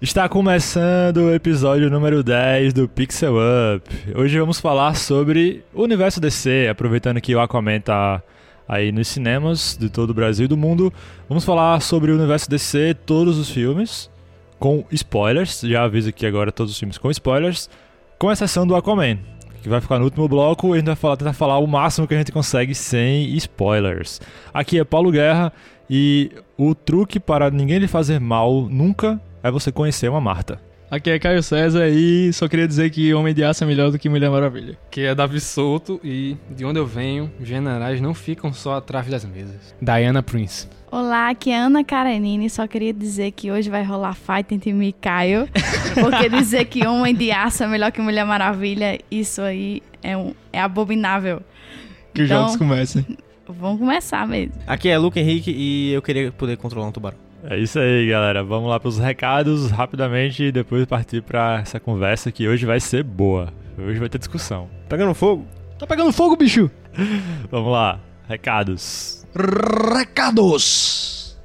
Está 0.00 0.28
começando 0.28 1.16
o 1.16 1.34
episódio 1.34 1.90
número 1.90 2.22
10 2.22 2.72
do 2.72 2.88
Pixel 2.88 3.34
Up. 3.34 3.84
Hoje 4.14 4.38
vamos 4.38 4.60
falar 4.60 4.94
sobre 4.94 5.64
o 5.74 5.82
universo 5.82 6.20
DC, 6.20 6.68
aproveitando 6.70 7.20
que 7.20 7.34
o 7.34 7.40
Aquaman 7.40 7.80
tá 7.80 8.22
aí 8.68 8.92
nos 8.92 9.08
cinemas 9.08 9.76
de 9.76 9.90
todo 9.90 10.10
o 10.10 10.14
Brasil 10.14 10.44
e 10.44 10.48
do 10.48 10.56
mundo. 10.56 10.92
Vamos 11.28 11.44
falar 11.44 11.80
sobre 11.80 12.12
o 12.12 12.14
universo 12.14 12.48
DC, 12.48 12.94
todos 13.04 13.38
os 13.38 13.50
filmes, 13.50 14.08
com 14.60 14.84
spoilers. 14.92 15.62
Já 15.62 15.82
aviso 15.82 16.10
aqui 16.10 16.24
agora 16.24 16.52
todos 16.52 16.74
os 16.74 16.78
filmes 16.78 16.96
com 16.96 17.10
spoilers, 17.10 17.68
com 18.20 18.30
exceção 18.30 18.64
do 18.64 18.76
Aquaman, 18.76 19.18
que 19.64 19.68
vai 19.68 19.80
ficar 19.80 19.98
no 19.98 20.04
último 20.04 20.28
bloco 20.28 20.68
e 20.68 20.72
a 20.74 20.76
gente 20.76 20.86
vai 20.86 20.96
falar, 20.96 21.16
tentar 21.16 21.32
falar 21.32 21.58
o 21.58 21.66
máximo 21.66 22.06
que 22.06 22.14
a 22.14 22.18
gente 22.18 22.30
consegue 22.30 22.72
sem 22.72 23.34
spoilers. 23.34 24.20
Aqui 24.54 24.78
é 24.78 24.84
Paulo 24.84 25.10
Guerra 25.10 25.52
e 25.90 26.30
o 26.56 26.72
truque 26.72 27.18
para 27.18 27.50
ninguém 27.50 27.78
lhe 27.78 27.88
fazer 27.88 28.20
mal 28.20 28.68
nunca 28.70 29.20
é 29.42 29.50
você 29.50 29.70
conhecer 29.72 30.08
uma 30.08 30.20
Marta. 30.20 30.60
Aqui 30.90 31.10
é 31.10 31.18
Caio 31.18 31.42
César 31.42 31.86
e 31.88 32.32
só 32.32 32.48
queria 32.48 32.66
dizer 32.66 32.88
que 32.88 33.12
Homem 33.12 33.34
de 33.34 33.44
Aço 33.44 33.62
é 33.62 33.66
melhor 33.66 33.90
do 33.90 33.98
que 33.98 34.08
Mulher 34.08 34.30
Maravilha. 34.30 34.78
Que 34.90 35.02
é 35.02 35.14
Davi 35.14 35.38
Souto 35.38 36.00
e 36.02 36.34
de 36.48 36.64
onde 36.64 36.78
eu 36.78 36.86
venho, 36.86 37.30
generais 37.42 38.00
não 38.00 38.14
ficam 38.14 38.54
só 38.54 38.76
atrás 38.76 39.06
das 39.06 39.22
mesas. 39.26 39.74
Diana 39.82 40.22
Prince. 40.22 40.66
Olá, 40.90 41.28
aqui 41.28 41.50
é 41.50 41.58
Ana 41.58 41.84
Karenini. 41.84 42.48
Só 42.48 42.66
queria 42.66 42.94
dizer 42.94 43.32
que 43.32 43.50
hoje 43.52 43.68
vai 43.68 43.84
rolar 43.84 44.14
fight 44.14 44.54
entre 44.54 44.72
mim 44.72 44.88
e 44.88 44.92
Caio. 44.94 45.46
Porque 46.00 46.30
dizer 46.30 46.64
que 46.64 46.86
Homem 46.86 47.14
de 47.14 47.30
Aço 47.30 47.64
é 47.64 47.66
melhor 47.66 47.92
que 47.92 48.00
Mulher 48.00 48.24
Maravilha, 48.24 48.98
isso 49.10 49.42
aí 49.42 49.82
é, 50.02 50.16
um, 50.16 50.32
é 50.50 50.58
abominável. 50.58 51.42
Que 52.14 52.22
os 52.22 52.28
Então- 52.30 52.44
jogos 52.44 52.56
comecem. 52.56 53.04
Vamos 53.46 53.78
começar 53.78 54.26
mesmo. 54.26 54.54
Aqui 54.66 54.88
é 54.88 54.96
Luke 54.96 55.18
Henrique 55.20 55.50
e 55.50 55.92
eu 55.92 56.00
queria 56.00 56.32
poder 56.32 56.56
controlar 56.56 56.86
um 56.88 56.92
tubarão. 56.92 57.18
É 57.44 57.56
isso 57.58 57.78
aí, 57.78 58.08
galera. 58.08 58.42
Vamos 58.42 58.68
lá 58.68 58.80
para 58.80 58.88
os 58.88 58.98
recados 58.98 59.70
rapidamente 59.70 60.44
e 60.44 60.52
depois 60.52 60.84
partir 60.86 61.22
para 61.22 61.60
essa 61.60 61.78
conversa 61.78 62.32
que 62.32 62.48
hoje 62.48 62.66
vai 62.66 62.80
ser 62.80 63.02
boa. 63.02 63.52
Hoje 63.78 63.98
vai 63.98 64.08
ter 64.08 64.18
discussão. 64.18 64.68
Pegando 64.88 65.14
fogo? 65.14 65.46
Tá 65.78 65.86
pegando 65.86 66.12
fogo, 66.12 66.36
bicho! 66.36 66.68
Vamos 67.50 67.70
lá, 67.70 68.00
recados. 68.28 69.24
Recados! 69.96 71.38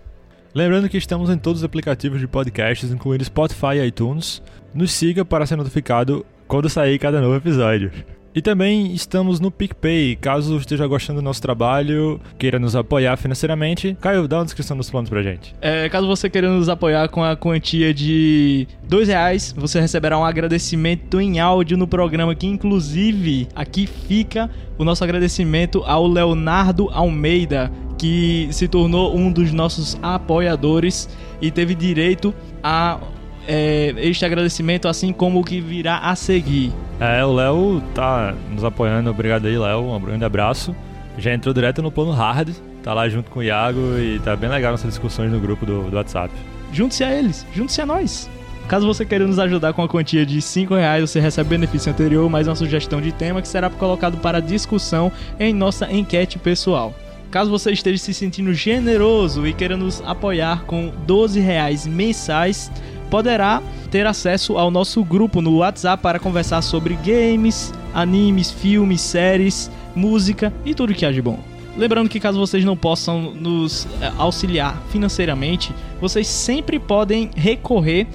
Lembrando 0.55 0.89
que 0.89 0.97
estamos 0.97 1.29
em 1.29 1.37
todos 1.37 1.61
os 1.61 1.65
aplicativos 1.65 2.19
de 2.19 2.27
podcasts, 2.27 2.91
incluindo 2.91 3.23
Spotify 3.23 3.77
e 3.77 3.87
iTunes. 3.87 4.41
Nos 4.73 4.91
siga 4.91 5.23
para 5.23 5.45
ser 5.45 5.55
notificado 5.55 6.25
quando 6.47 6.69
sair 6.69 6.97
cada 6.97 7.21
novo 7.21 7.35
episódio. 7.35 7.91
E 8.35 8.41
também 8.41 8.93
estamos 8.93 9.39
no 9.39 9.51
PicPay, 9.51 10.15
caso 10.15 10.57
esteja 10.57 10.87
gostando 10.87 11.21
do 11.21 11.23
nosso 11.23 11.41
trabalho, 11.41 12.19
queira 12.37 12.57
nos 12.57 12.75
apoiar 12.75 13.15
financeiramente. 13.15 13.95
Caio, 14.01 14.27
dá 14.27 14.39
uma 14.39 14.45
descrição 14.45 14.75
dos 14.75 14.89
planos 14.89 15.07
pra 15.07 15.21
gente. 15.21 15.53
É, 15.61 15.87
caso 15.87 16.07
você 16.07 16.27
queira 16.29 16.49
nos 16.49 16.67
apoiar 16.67 17.07
com 17.09 17.23
a 17.23 17.35
quantia 17.35 17.93
de 17.93 18.67
dois 18.87 19.07
reais, 19.07 19.53
você 19.55 19.79
receberá 19.79 20.17
um 20.17 20.25
agradecimento 20.25 21.21
em 21.21 21.39
áudio 21.39 21.77
no 21.77 21.87
programa, 21.87 22.33
que 22.33 22.47
inclusive 22.47 23.47
aqui 23.55 23.85
fica 23.85 24.49
o 24.79 24.83
nosso 24.83 25.03
agradecimento 25.03 25.83
ao 25.85 26.07
Leonardo 26.07 26.89
Almeida, 26.91 27.71
que 27.99 28.47
se 28.51 28.67
tornou 28.67 29.15
um 29.15 29.31
dos 29.31 29.51
nossos 29.51 29.95
apoiadores 30.01 31.07
e 31.39 31.51
teve 31.51 31.75
direito 31.75 32.33
a 32.63 32.99
é, 33.47 33.93
este 33.97 34.25
agradecimento, 34.25 34.87
assim 34.87 35.11
como 35.11 35.39
o 35.39 35.43
que 35.43 35.59
virá 35.59 35.97
a 35.99 36.15
seguir. 36.15 36.71
É, 36.99 37.23
o 37.23 37.33
Léo 37.33 37.83
tá 37.93 38.33
nos 38.51 38.63
apoiando, 38.63 39.09
obrigado 39.09 39.45
aí, 39.47 39.57
Léo, 39.57 39.93
um 39.93 39.99
grande 39.99 40.25
abraço. 40.25 40.75
Já 41.17 41.33
entrou 41.33 41.53
direto 41.53 41.81
no 41.81 41.91
plano 41.91 42.11
hard, 42.11 42.49
tá 42.81 42.93
lá 42.93 43.07
junto 43.07 43.29
com 43.29 43.39
o 43.39 43.43
Iago 43.43 43.97
e 43.97 44.19
tá 44.23 44.35
bem 44.35 44.49
legal 44.49 44.71
nossas 44.71 44.89
discussões 44.89 45.31
no 45.31 45.39
grupo 45.39 45.65
do, 45.65 45.89
do 45.89 45.95
WhatsApp. 45.95 46.33
Junte-se 46.71 47.03
a 47.03 47.11
eles, 47.11 47.45
junte-se 47.53 47.81
a 47.81 47.85
nós. 47.85 48.29
Caso 48.67 48.87
você 48.87 49.05
queira 49.05 49.27
nos 49.27 49.39
ajudar 49.39 49.73
com 49.73 49.83
a 49.83 49.89
quantia 49.89 50.25
de 50.25 50.41
5 50.41 50.73
reais, 50.73 51.09
você 51.09 51.19
recebe 51.19 51.49
benefício 51.49 51.91
anterior, 51.91 52.29
mais 52.29 52.47
uma 52.47 52.55
sugestão 52.55 53.01
de 53.01 53.11
tema 53.11 53.41
que 53.41 53.47
será 53.47 53.69
colocado 53.69 54.17
para 54.17 54.39
discussão 54.39 55.11
em 55.39 55.53
nossa 55.53 55.91
enquete 55.91 56.39
pessoal. 56.39 56.93
Caso 57.29 57.49
você 57.49 57.71
esteja 57.71 57.97
se 57.97 58.13
sentindo 58.13 58.53
generoso 58.53 59.45
e 59.45 59.53
queira 59.53 59.75
nos 59.75 60.01
apoiar 60.05 60.63
com 60.65 60.93
12 61.05 61.39
reais 61.39 61.85
mensais, 61.85 62.71
poderá 63.13 63.61
ter 63.91 64.07
acesso 64.07 64.57
ao 64.57 64.71
nosso 64.71 65.03
grupo 65.03 65.39
no 65.39 65.57
WhatsApp 65.57 66.01
para 66.01 66.17
conversar 66.17 66.63
sobre 66.63 66.95
games, 66.95 67.71
animes, 67.93 68.49
filmes, 68.49 69.01
séries, 69.01 69.69
música 69.95 70.51
e 70.65 70.73
tudo 70.73 70.95
que 70.95 71.05
há 71.05 71.11
de 71.11 71.21
bom. 71.21 71.37
Lembrando 71.77 72.09
que 72.09 72.19
caso 72.19 72.39
vocês 72.39 72.65
não 72.65 72.75
possam 72.75 73.35
nos 73.35 73.87
eh, 74.01 74.11
auxiliar 74.17 74.81
financeiramente, 74.89 75.71
vocês 76.01 76.25
sempre 76.25 76.79
podem 76.79 77.29
recorrer 77.35 78.07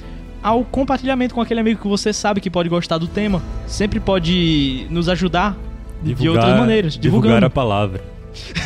ao 0.43 0.65
compartilhamento 0.65 1.33
com 1.33 1.41
aquele 1.41 1.61
amigo 1.61 1.81
que 1.81 1.87
você 1.87 2.13
sabe 2.13 2.41
que 2.41 2.51
pode 2.51 2.69
gostar 2.69 2.99
do 2.99 3.07
tema. 3.07 3.41
Sempre 3.69 4.01
pode 4.01 4.85
nos 4.91 5.09
ajudar 5.09 5.57
de 6.03 6.29
outras 6.29 6.59
maneiras, 6.59 6.99
divulgar 6.99 7.35
divulgando. 7.35 7.47
a 7.47 7.51
palavra. 7.51 8.03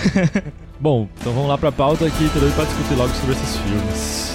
Bom, 0.81 1.09
então 1.20 1.34
vamos 1.34 1.50
lá 1.50 1.59
pra 1.59 1.70
pauta 1.70 2.06
aqui, 2.06 2.25
doido 2.32 2.54
pra 2.54 2.64
discutir 2.64 2.94
logo 2.94 3.12
sobre 3.12 3.32
esses 3.32 3.56
filmes. 3.59 4.31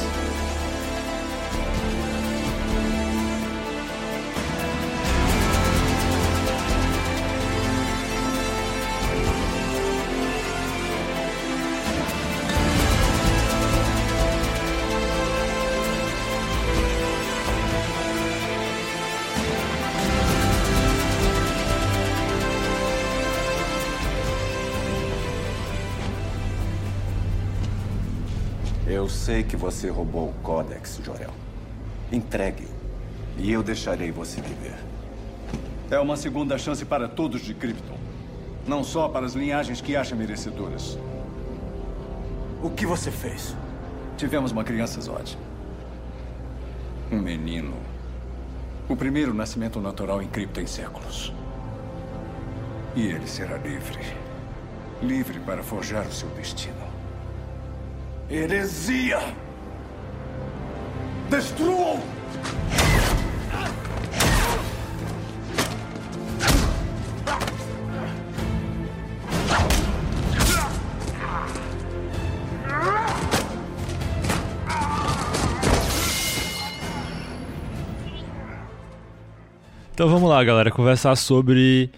Sei 29.27 29.43
que 29.43 29.57
você 29.57 29.89
roubou 29.89 30.29
o 30.29 30.33
Codex, 30.41 31.01
Jorel. 31.03 31.33
Entregue-o. 32.09 32.69
E 33.37 33.51
eu 33.51 33.61
deixarei 33.61 34.09
você 34.09 34.39
viver. 34.39 34.75
É 35.91 35.99
uma 35.99 36.15
segunda 36.15 36.57
chance 36.57 36.85
para 36.85 37.09
todos 37.09 37.41
de 37.41 37.53
Krypton. 37.53 37.97
Não 38.65 38.85
só 38.85 39.09
para 39.09 39.25
as 39.25 39.33
linhagens 39.33 39.81
que 39.81 39.97
acha 39.97 40.15
merecedoras. 40.15 40.97
O 42.63 42.69
que 42.69 42.85
você 42.85 43.11
fez? 43.11 43.53
Tivemos 44.15 44.53
uma 44.53 44.63
criança 44.63 45.01
Zod. 45.01 45.37
Um 47.11 47.19
menino. 47.19 47.73
O 48.87 48.95
primeiro 48.95 49.33
nascimento 49.33 49.81
natural 49.81 50.21
em 50.21 50.27
Krypton 50.29 50.61
em 50.61 50.67
séculos. 50.67 51.33
E 52.95 53.05
ele 53.07 53.27
será 53.27 53.57
livre. 53.57 53.99
Livre 55.01 55.37
para 55.41 55.61
forjar 55.61 56.07
o 56.07 56.13
seu 56.13 56.29
destino. 56.29 56.76
Heresia! 58.29 59.19
Destruam! 61.29 62.01
Então 79.93 80.09
vamos 80.09 80.29
lá, 80.29 80.43
galera, 80.43 80.69
conversar 80.69 81.15
sobre 81.15 81.89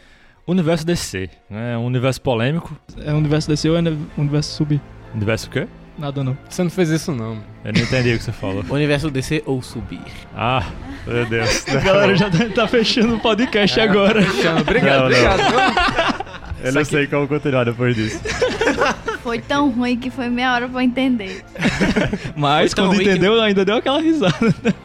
o 0.45 0.51
universo 0.51 0.85
DC, 0.85 1.27
né? 1.49 1.75
Um 1.75 1.85
universo 1.85 2.21
polêmico. 2.21 2.79
É 3.03 3.11
universo 3.13 3.49
DC 3.49 3.67
ou 3.67 3.75
é 3.75 3.81
universo 4.15 4.55
sub? 4.55 4.79
Universo 5.13 5.47
o 5.47 5.49
quê? 5.49 5.67
Nada 5.99 6.23
não. 6.23 6.37
Você 6.49 6.63
não 6.63 6.69
fez 6.69 6.89
isso 6.89 7.11
não. 7.11 7.37
Eu 7.63 7.73
não 7.73 7.81
entendi 7.81 8.13
o 8.13 8.17
que 8.17 8.23
você 8.23 8.31
falou. 8.31 8.63
Universo 8.69 9.11
DC 9.11 9.43
ou 9.45 9.61
subir? 9.61 9.99
Ah, 10.35 10.63
meu 11.05 11.25
Deus. 11.25 11.65
A 11.69 11.75
galera 11.75 12.15
já 12.15 12.29
tá- 12.29 12.45
tá 12.55 12.67
fechando 12.67 13.15
o 13.15 13.19
podcast 13.19 13.79
agora. 13.81 14.21
Obrigado, 14.61 14.85
Não, 14.85 14.99
não. 14.99 15.05
obrigado. 15.05 16.19
Eu 16.63 16.73
não 16.73 16.85
sei 16.85 17.07
como 17.07 17.27
continuar 17.27 17.65
depois 17.65 17.95
disso. 17.95 18.19
Foi 19.23 19.39
tão 19.39 19.69
ruim 19.69 19.97
que 19.97 20.09
foi 20.09 20.29
meia 20.29 20.53
hora 20.53 20.67
pra 20.69 20.81
entender. 20.83 21.43
Mas 22.35 22.73
quando 22.73 22.87
ruim 22.87 22.99
que- 22.99 23.09
entendeu, 23.09 23.39
ainda 23.41 23.65
deu 23.65 23.75
aquela 23.75 24.01
risada. 24.01 24.33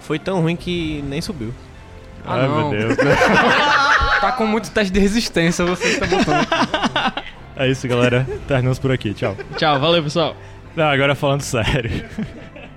Foi 0.00 0.18
tão 0.18 0.40
ruim 0.40 0.56
que 0.56 1.02
nem 1.08 1.20
subiu. 1.20 1.54
Ah, 2.26 2.34
Ai, 2.40 2.48
não. 2.48 2.70
meu 2.70 2.88
Deus. 2.88 2.96
Tá 4.20 4.32
com 4.32 4.46
muito 4.46 4.70
teste 4.70 4.92
de 4.92 4.98
resistência, 4.98 5.64
você 5.64 5.84
está 5.88 6.06
botando. 6.06 6.46
É 7.56 7.68
isso, 7.70 7.86
galera. 7.86 8.26
Terminamos 8.48 8.78
por 8.80 8.90
aqui. 8.90 9.14
Tchau. 9.14 9.36
Tchau, 9.56 9.78
valeu 9.78 10.02
pessoal. 10.02 10.36
Não, 10.76 10.86
agora 10.86 11.14
falando 11.14 11.42
sério. 11.42 12.04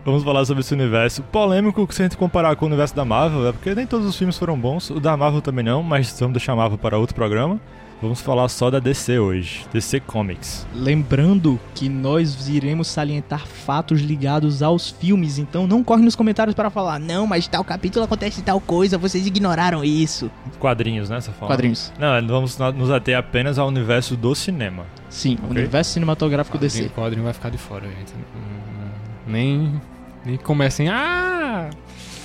Vamos 0.06 0.24
falar 0.24 0.46
sobre 0.46 0.62
esse 0.62 0.74
universo 0.74 1.24
polêmico 1.24 1.86
que 1.86 1.94
se 1.94 2.02
a 2.02 2.06
gente 2.06 2.16
comparar 2.16 2.56
com 2.56 2.66
o 2.66 2.68
universo 2.68 2.96
da 2.96 3.04
Marvel, 3.04 3.48
é 3.48 3.52
porque 3.52 3.76
nem 3.76 3.86
todos 3.86 4.08
os 4.08 4.16
filmes 4.16 4.38
foram 4.38 4.58
bons. 4.58 4.90
O 4.90 5.00
da 5.00 5.18
Marvel 5.18 5.42
também 5.42 5.66
não, 5.66 5.84
mas 5.84 6.18
vamos 6.20 6.34
deixar 6.34 6.54
a 6.54 6.56
Marvel 6.56 6.78
para 6.78 6.98
outro 6.98 7.16
programa. 7.16 7.60
Vamos 8.00 8.22
falar 8.22 8.48
só 8.48 8.70
da 8.70 8.78
DC 8.78 9.18
hoje, 9.18 9.66
DC 9.74 10.00
Comics. 10.02 10.68
Lembrando 10.76 11.60
que 11.74 11.90
nós 11.90 12.48
iremos 12.48 12.88
salientar 12.88 13.48
fatos 13.48 14.02
ligados 14.02 14.62
aos 14.62 14.92
filmes, 14.92 15.40
então 15.40 15.66
não 15.66 15.84
corre 15.84 16.04
nos 16.04 16.16
comentários 16.16 16.54
para 16.54 16.70
falar, 16.70 17.00
não, 17.00 17.26
mas 17.26 17.48
tal 17.48 17.64
capítulo 17.64 18.06
acontece 18.06 18.44
tal 18.44 18.62
coisa, 18.62 19.00
vocês 19.00 19.26
ignoraram 19.26 19.84
isso. 19.84 20.30
Quadrinhos, 20.60 21.10
né? 21.10 21.20
Você 21.20 21.32
fala? 21.32 21.52
Quadrinhos. 21.52 21.92
Não, 21.98 22.28
vamos 22.28 22.56
nos 22.76 22.92
ater 22.92 23.18
apenas 23.18 23.58
ao 23.58 23.68
universo 23.68 24.16
do 24.16 24.36
cinema. 24.36 24.86
Sim, 25.10 25.36
Ok. 25.44 25.50
universo 25.50 25.94
cinematográfico 25.94 26.58
DC. 26.60 26.84
O 26.84 26.90
quadrinho 26.92 27.24
vai 27.24 27.34
ficar 27.34 27.50
de 27.50 27.58
fora, 27.58 27.88
gente. 27.88 28.14
Hum, 28.14 28.90
Nem, 29.26 29.82
nem 30.24 30.38
comecem. 30.38 30.88
Ah! 30.88 31.72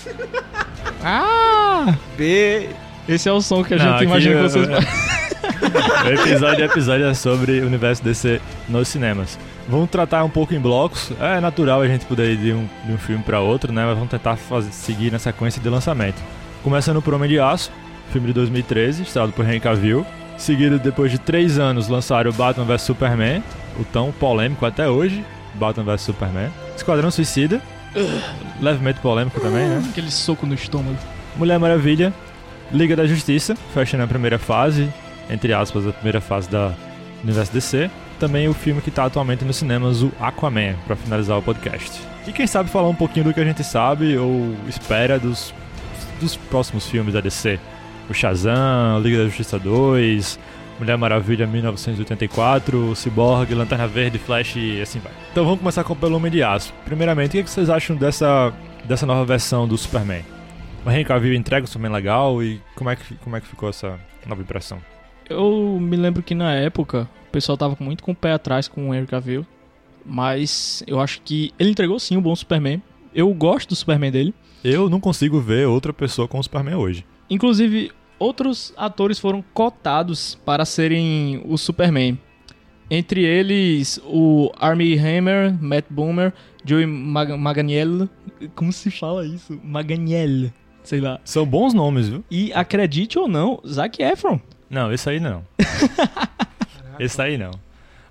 ah! 1.02 1.96
B. 2.18 2.68
Esse 3.08 3.26
é 3.28 3.32
o 3.32 3.40
som 3.40 3.64
que 3.64 3.72
a 3.72 3.78
Não, 3.78 3.92
gente 3.92 4.04
imagina 4.04 4.34
que 4.36 4.40
eu- 4.42 4.50
vocês 4.50 4.68
O 5.42 6.08
episódio, 6.08 6.64
episódio 6.64 7.06
é 7.06 7.14
sobre 7.14 7.60
o 7.60 7.66
universo 7.66 8.02
DC 8.02 8.40
nos 8.68 8.88
cinemas. 8.88 9.38
Vamos 9.68 9.90
tratar 9.90 10.24
um 10.24 10.30
pouco 10.30 10.54
em 10.54 10.60
blocos. 10.60 11.12
É 11.20 11.40
natural 11.40 11.80
a 11.80 11.86
gente 11.86 12.04
poder 12.06 12.32
ir 12.32 12.36
de 12.36 12.52
um, 12.52 12.68
de 12.84 12.92
um 12.92 12.98
filme 12.98 13.22
para 13.22 13.40
outro, 13.40 13.72
né? 13.72 13.84
Mas 13.84 13.94
vamos 13.94 14.10
tentar 14.10 14.36
fazer, 14.36 14.72
seguir 14.72 15.12
na 15.12 15.18
sequência 15.18 15.60
de 15.62 15.68
lançamento. 15.68 16.20
Começando 16.62 17.00
por 17.00 17.14
Homem 17.14 17.28
de 17.28 17.38
Aço, 17.38 17.70
filme 18.12 18.28
de 18.28 18.32
2013, 18.32 19.02
estrelado 19.02 19.32
por 19.32 19.44
Henry 19.44 19.60
Cavill. 19.60 20.06
Seguido, 20.36 20.78
depois 20.78 21.10
de 21.10 21.18
três 21.18 21.58
anos, 21.58 21.88
lançaram 21.88 22.30
o 22.30 22.34
Batman 22.34 22.64
vs 22.64 22.82
Superman, 22.82 23.42
o 23.78 23.84
tão 23.84 24.10
polêmico 24.10 24.66
até 24.66 24.88
hoje, 24.88 25.24
Batman 25.54 25.84
vs 25.84 26.00
Superman. 26.02 26.50
Esquadrão 26.74 27.10
Suicida, 27.10 27.60
levemente 28.60 29.00
polêmico 29.00 29.40
também, 29.40 29.68
né? 29.68 29.82
Aquele 29.90 30.10
soco 30.10 30.46
no 30.46 30.54
estômago. 30.54 30.98
Mulher 31.36 31.58
Maravilha, 31.58 32.12
Liga 32.72 32.96
da 32.96 33.06
Justiça, 33.06 33.54
fechando 33.72 34.02
a 34.02 34.06
primeira 34.06 34.38
fase, 34.38 34.92
entre 35.32 35.52
aspas, 35.52 35.86
a 35.86 35.92
primeira 35.92 36.20
fase 36.20 36.48
da 36.50 36.72
Universo 37.22 37.52
DC. 37.52 37.90
Também 38.18 38.48
o 38.48 38.54
filme 38.54 38.80
que 38.80 38.88
está 38.88 39.04
atualmente 39.04 39.44
nos 39.44 39.56
cinemas, 39.56 40.02
o 40.02 40.12
Aquaman, 40.20 40.74
para 40.86 40.94
finalizar 40.94 41.38
o 41.38 41.42
podcast. 41.42 42.00
E 42.26 42.32
quem 42.32 42.46
sabe 42.46 42.70
falar 42.70 42.88
um 42.88 42.94
pouquinho 42.94 43.24
do 43.24 43.34
que 43.34 43.40
a 43.40 43.44
gente 43.44 43.64
sabe 43.64 44.16
ou 44.16 44.54
espera 44.68 45.18
dos, 45.18 45.52
dos 46.20 46.36
próximos 46.36 46.88
filmes 46.88 47.14
da 47.14 47.20
DC. 47.20 47.58
O 48.08 48.14
Shazam, 48.14 49.00
Liga 49.02 49.18
da 49.18 49.24
Justiça 49.24 49.58
2, 49.58 50.38
Mulher 50.78 50.96
Maravilha 50.96 51.46
1984, 51.46 52.94
Cyborg, 52.94 53.54
Lanterna 53.54 53.86
Verde, 53.86 54.18
Flash 54.18 54.56
e 54.56 54.80
assim 54.80 54.98
vai. 54.98 55.12
Então 55.30 55.44
vamos 55.44 55.60
começar 55.60 55.82
com 55.84 55.94
pelo 55.96 56.16
Homem 56.16 56.30
de 56.30 56.42
Aço. 56.42 56.72
Primeiramente, 56.84 57.30
o 57.30 57.32
que 57.32 57.44
que 57.44 57.50
vocês 57.50 57.70
acham 57.70 57.96
dessa, 57.96 58.52
dessa 58.84 59.06
nova 59.06 59.24
versão 59.24 59.66
do 59.66 59.76
Superman? 59.76 60.24
O 60.84 60.90
Henry 60.90 61.04
Cavill 61.04 61.34
entrega 61.34 61.64
o 61.64 61.68
Superman 61.68 61.92
legal 61.92 62.42
e 62.42 62.60
como 62.74 62.90
é 62.90 62.96
que, 62.96 63.14
como 63.16 63.36
é 63.36 63.40
que 63.40 63.46
ficou 63.46 63.68
essa 63.68 63.98
nova 64.26 64.42
impressão? 64.42 64.78
Eu 65.28 65.78
me 65.80 65.96
lembro 65.96 66.22
que 66.22 66.34
na 66.34 66.54
época 66.54 67.08
o 67.28 67.32
pessoal 67.32 67.56
tava 67.56 67.76
muito 67.80 68.02
com 68.02 68.12
o 68.12 68.16
pé 68.16 68.32
atrás 68.32 68.68
com 68.68 68.90
o 68.90 68.94
Henry 68.94 69.06
Cavill, 69.06 69.46
mas 70.04 70.82
eu 70.86 71.00
acho 71.00 71.20
que 71.22 71.52
ele 71.58 71.70
entregou 71.70 71.98
sim 71.98 72.16
um 72.16 72.22
bom 72.22 72.34
Superman. 72.34 72.82
Eu 73.14 73.32
gosto 73.34 73.70
do 73.70 73.76
Superman 73.76 74.10
dele. 74.10 74.34
Eu 74.64 74.88
não 74.88 75.00
consigo 75.00 75.40
ver 75.40 75.66
outra 75.66 75.92
pessoa 75.92 76.28
com 76.28 76.38
o 76.38 76.42
Superman 76.42 76.76
hoje. 76.76 77.04
Inclusive, 77.28 77.90
outros 78.18 78.72
atores 78.76 79.18
foram 79.18 79.44
cotados 79.52 80.38
para 80.44 80.64
serem 80.64 81.42
o 81.44 81.56
Superman. 81.58 82.18
Entre 82.90 83.24
eles, 83.24 83.98
o 84.04 84.52
Armie 84.58 84.98
Hammer, 84.98 85.56
Matt 85.62 85.86
Boomer, 85.88 86.32
Joey 86.64 86.86
Mag. 86.86 87.30
Como 88.54 88.72
se 88.72 88.90
fala 88.90 89.26
isso? 89.26 89.58
Manganiello. 89.64 90.52
Sei 90.82 91.00
lá. 91.00 91.20
São 91.24 91.46
bons 91.46 91.72
nomes, 91.72 92.08
viu? 92.08 92.24
E 92.30 92.52
acredite 92.52 93.18
ou 93.18 93.28
não, 93.28 93.60
Zac 93.66 94.02
Efron. 94.02 94.40
Não, 94.72 94.90
esse 94.92 95.08
aí 95.10 95.20
não. 95.20 95.44
esse 96.98 97.20
aí 97.20 97.36
não. 97.36 97.50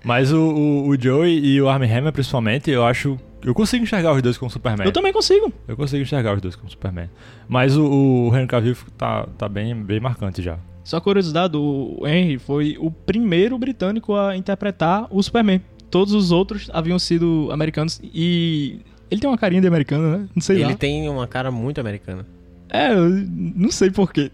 Mas 0.04 0.32
o, 0.32 0.38
o, 0.40 0.88
o 0.88 1.00
Joey 1.00 1.38
e 1.44 1.60
o 1.60 1.68
Armie 1.68 1.90
Hammer, 1.90 2.12
principalmente, 2.12 2.70
eu 2.70 2.84
acho. 2.84 3.18
Eu 3.44 3.52
consigo 3.54 3.82
enxergar 3.82 4.12
os 4.12 4.22
dois 4.22 4.38
como 4.38 4.48
Superman. 4.50 4.86
Eu 4.86 4.92
também 4.92 5.12
consigo. 5.12 5.52
Eu 5.66 5.76
consigo 5.76 6.02
enxergar 6.02 6.34
os 6.34 6.40
dois 6.40 6.54
como 6.54 6.70
Superman. 6.70 7.10
Mas 7.48 7.76
o, 7.76 7.84
o 7.84 8.36
Henry 8.36 8.46
Cavill 8.46 8.76
tá, 8.96 9.26
tá 9.36 9.48
bem, 9.48 9.74
bem 9.74 9.98
marcante 9.98 10.40
já. 10.40 10.56
Só 10.84 11.00
curiosidade, 11.00 11.56
o 11.56 12.02
Henry 12.06 12.38
foi 12.38 12.76
o 12.78 12.90
primeiro 12.90 13.58
britânico 13.58 14.14
a 14.14 14.36
interpretar 14.36 15.06
o 15.10 15.20
Superman. 15.22 15.60
Todos 15.90 16.14
os 16.14 16.30
outros 16.32 16.70
haviam 16.72 16.98
sido 16.98 17.48
americanos 17.52 18.00
e 18.02 18.80
ele 19.10 19.20
tem 19.20 19.28
uma 19.28 19.36
carinha 19.38 19.60
de 19.60 19.68
americano, 19.68 20.18
né? 20.18 20.28
Não 20.34 20.40
sei 20.42 20.56
Ele 20.56 20.64
lá. 20.70 20.74
tem 20.74 21.08
uma 21.08 21.26
cara 21.26 21.50
muito 21.50 21.80
americana. 21.80 22.26
É, 22.74 22.90
eu 22.90 23.10
não 23.10 23.70
sei 23.70 23.90
porquê. 23.90 24.32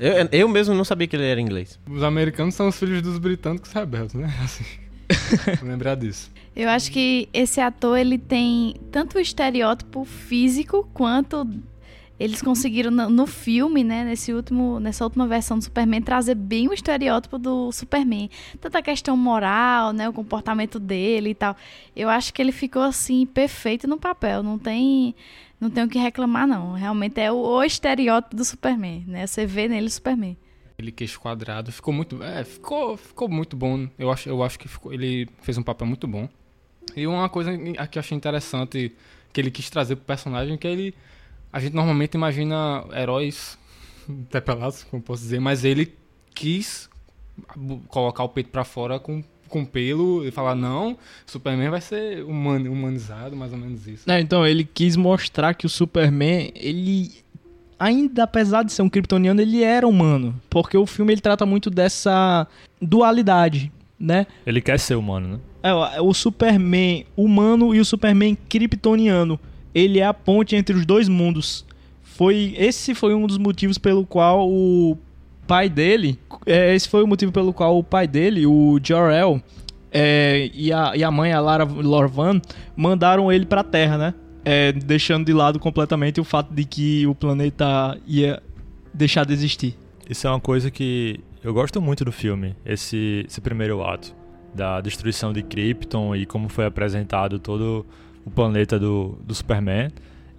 Eu, 0.00 0.28
eu 0.32 0.48
mesmo 0.48 0.74
não 0.74 0.84
sabia 0.84 1.06
que 1.06 1.14
ele 1.14 1.26
era 1.26 1.38
inglês. 1.38 1.78
Os 1.86 2.02
americanos 2.02 2.54
são 2.54 2.68
os 2.68 2.78
filhos 2.78 3.02
dos 3.02 3.18
britânicos 3.18 3.70
rebeldes, 3.72 4.14
né? 4.14 4.32
Assim. 4.42 4.64
lembrar 5.62 5.94
disso. 5.94 6.32
Eu 6.56 6.70
acho 6.70 6.90
que 6.90 7.28
esse 7.30 7.60
ator 7.60 7.98
ele 7.98 8.16
tem 8.16 8.76
tanto 8.90 9.18
o 9.18 9.20
estereótipo 9.20 10.02
físico 10.06 10.88
quanto 10.94 11.46
eles 12.18 12.40
conseguiram 12.40 12.90
no, 12.90 13.10
no 13.10 13.26
filme, 13.26 13.82
né, 13.82 14.04
nesse 14.04 14.32
último, 14.32 14.78
nessa 14.78 15.04
última 15.04 15.26
versão 15.26 15.58
do 15.58 15.64
Superman 15.64 16.00
trazer 16.00 16.36
bem 16.36 16.68
o 16.68 16.72
estereótipo 16.72 17.38
do 17.38 17.72
Superman, 17.72 18.30
tanta 18.60 18.80
questão 18.80 19.16
moral, 19.16 19.92
né, 19.92 20.08
o 20.08 20.12
comportamento 20.12 20.78
dele 20.78 21.30
e 21.30 21.34
tal. 21.34 21.56
Eu 21.94 22.08
acho 22.08 22.32
que 22.32 22.40
ele 22.40 22.52
ficou 22.52 22.82
assim 22.82 23.26
perfeito 23.26 23.88
no 23.88 23.98
papel, 23.98 24.42
não 24.42 24.58
tem 24.58 25.14
não 25.64 25.70
tem 25.70 25.84
o 25.84 25.88
que 25.88 25.98
reclamar 25.98 26.46
não. 26.46 26.72
Realmente 26.74 27.20
é 27.20 27.32
o, 27.32 27.36
o 27.36 27.62
estereótipo 27.64 28.36
do 28.36 28.44
Superman, 28.44 29.04
né? 29.06 29.26
Você 29.26 29.46
vê 29.46 29.66
nele 29.66 29.86
o 29.86 29.90
Superman. 29.90 30.36
Aquele 30.74 30.92
queixo 30.92 31.20
quadrado. 31.20 31.72
Ficou 31.72 31.92
muito. 31.94 32.22
É, 32.22 32.44
ficou, 32.44 32.96
ficou 32.96 33.28
muito 33.28 33.56
bom. 33.56 33.88
Eu 33.98 34.10
acho, 34.10 34.28
eu 34.28 34.42
acho 34.42 34.58
que 34.58 34.68
ficou- 34.68 34.92
ele 34.92 35.28
fez 35.42 35.56
um 35.58 35.62
papel 35.62 35.86
muito 35.86 36.06
bom. 36.06 36.28
E 36.94 37.06
uma 37.06 37.28
coisa 37.28 37.56
que 37.56 37.98
eu 37.98 38.00
achei 38.00 38.16
interessante 38.16 38.92
que 39.32 39.40
ele 39.40 39.50
quis 39.50 39.70
trazer 39.70 39.96
pro 39.96 40.04
personagem 40.04 40.56
que 40.58 40.66
ele. 40.66 40.94
A 41.52 41.58
gente 41.60 41.74
normalmente 41.74 42.14
imagina 42.14 42.84
heróis 42.92 43.56
depelados, 44.30 44.84
como 44.84 45.02
posso 45.02 45.22
dizer, 45.22 45.40
mas 45.40 45.64
ele 45.64 45.94
quis 46.34 46.90
colocar 47.88 48.22
o 48.24 48.28
peito 48.28 48.50
pra 48.50 48.64
fora 48.64 48.98
com, 48.98 49.22
com 49.54 49.64
pelo 49.64 50.26
e 50.26 50.32
falar, 50.32 50.56
não, 50.56 50.98
Superman 51.24 51.70
vai 51.70 51.80
ser 51.80 52.24
humano, 52.24 52.72
humanizado, 52.72 53.36
mais 53.36 53.52
ou 53.52 53.58
menos 53.58 53.86
isso. 53.86 54.10
É, 54.10 54.20
então, 54.20 54.44
ele 54.44 54.64
quis 54.64 54.96
mostrar 54.96 55.54
que 55.54 55.64
o 55.64 55.68
Superman, 55.68 56.50
ele 56.56 57.12
ainda 57.78 58.24
apesar 58.24 58.64
de 58.64 58.72
ser 58.72 58.82
um 58.82 58.88
kryptoniano, 58.88 59.40
ele 59.40 59.62
era 59.62 59.86
humano, 59.86 60.34
porque 60.50 60.76
o 60.76 60.86
filme 60.86 61.12
ele 61.12 61.20
trata 61.20 61.46
muito 61.46 61.70
dessa 61.70 62.46
dualidade, 62.82 63.70
né? 63.98 64.26
Ele 64.44 64.60
quer 64.60 64.78
ser 64.80 64.96
humano, 64.96 65.28
né? 65.28 65.38
É, 65.62 65.72
o- 65.72 66.08
o 66.10 66.14
Superman 66.14 67.06
humano 67.16 67.72
e 67.74 67.78
o 67.80 67.84
Superman 67.84 68.36
kryptoniano. 68.48 69.38
Ele 69.74 69.98
é 70.00 70.04
a 70.06 70.14
ponte 70.14 70.56
entre 70.56 70.74
os 70.74 70.84
dois 70.84 71.08
mundos. 71.08 71.64
Foi 72.02 72.54
esse 72.58 72.94
foi 72.94 73.14
um 73.14 73.26
dos 73.26 73.38
motivos 73.38 73.78
pelo 73.78 74.04
qual 74.04 74.48
o 74.48 74.96
pai 75.46 75.68
dele, 75.68 76.18
é, 76.46 76.74
esse 76.74 76.88
foi 76.88 77.02
o 77.02 77.06
motivo 77.06 77.32
pelo 77.32 77.52
qual 77.52 77.78
o 77.78 77.84
pai 77.84 78.06
dele, 78.06 78.46
o 78.46 78.78
Jor-El, 78.82 79.40
é, 79.92 80.50
e, 80.52 80.72
a, 80.72 80.96
e 80.96 81.04
a 81.04 81.10
mãe, 81.10 81.32
a 81.32 81.40
Lara 81.40 81.64
Lorvan, 81.64 82.40
mandaram 82.76 83.32
ele 83.32 83.46
pra 83.46 83.62
Terra, 83.62 83.96
né? 83.96 84.14
É, 84.44 84.72
deixando 84.72 85.24
de 85.24 85.32
lado 85.32 85.58
completamente 85.58 86.20
o 86.20 86.24
fato 86.24 86.52
de 86.52 86.64
que 86.64 87.06
o 87.06 87.14
planeta 87.14 87.98
ia 88.06 88.42
deixar 88.92 89.24
de 89.24 89.32
existir. 89.32 89.76
Isso 90.08 90.26
é 90.26 90.30
uma 90.30 90.40
coisa 90.40 90.70
que 90.70 91.20
eu 91.42 91.54
gosto 91.54 91.80
muito 91.80 92.04
do 92.04 92.12
filme, 92.12 92.54
esse, 92.64 93.24
esse 93.26 93.40
primeiro 93.40 93.82
ato 93.82 94.14
da 94.54 94.80
destruição 94.80 95.32
de 95.32 95.42
Krypton 95.42 96.14
e 96.14 96.26
como 96.26 96.48
foi 96.48 96.66
apresentado 96.66 97.38
todo 97.38 97.84
o 98.24 98.30
planeta 98.30 98.78
do, 98.78 99.18
do 99.24 99.34
Superman 99.34 99.90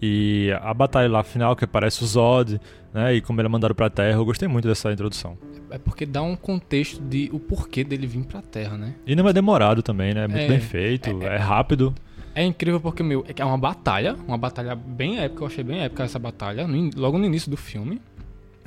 e 0.02 0.52
a 0.62 0.74
batalha 0.74 1.10
lá 1.10 1.24
final 1.24 1.56
que 1.56 1.64
aparece 1.64 2.04
o 2.04 2.08
Zod, 2.08 2.60
né, 2.94 3.16
e 3.16 3.22
como 3.22 3.40
ele 3.40 3.48
é 3.48 3.50
mandado 3.50 3.74
pra 3.74 3.90
Terra, 3.90 4.18
eu 4.18 4.26
gostei 4.26 4.48
muito 4.48 4.68
dessa 4.68 4.92
introdução. 4.92 5.38
É 5.70 5.78
porque 5.78 6.06
dá 6.06 6.22
um 6.22 6.36
contexto 6.36 7.02
de 7.02 7.30
o 7.34 7.40
porquê 7.40 7.84
dele 7.84 8.06
vir 8.06 8.24
pra 8.26 8.42
Terra, 8.42 8.78
né? 8.78 8.96
E 9.06 9.16
não 9.16 9.28
é 9.28 9.34
demorado 9.34 9.82
também, 9.82 10.14
né, 10.14 10.26
é 10.26 10.28
muito 10.28 10.42
É, 10.44 10.48
bem 10.48 10.60
feito, 10.60 11.22
é, 11.24 11.38
rápido. 11.38 11.94
É 12.34 12.44
incrível 12.44 12.82
porque, 12.82 13.02
meu, 13.02 13.26
é 13.34 13.46
uma 13.46 13.58
batalha, 13.58 14.16
uma 14.28 14.38
batalha 14.38 14.76
bem 14.76 15.20
épica, 15.20 15.44
eu 15.44 15.48
achei 15.48 15.64
bem 15.64 15.80
épica 15.80 16.04
essa 16.04 16.20
batalha, 16.20 16.68
no 16.68 16.90
logo 16.96 17.18
no 17.18 17.26
início 17.26 17.50
do 17.50 17.58
filme, 17.58 18.02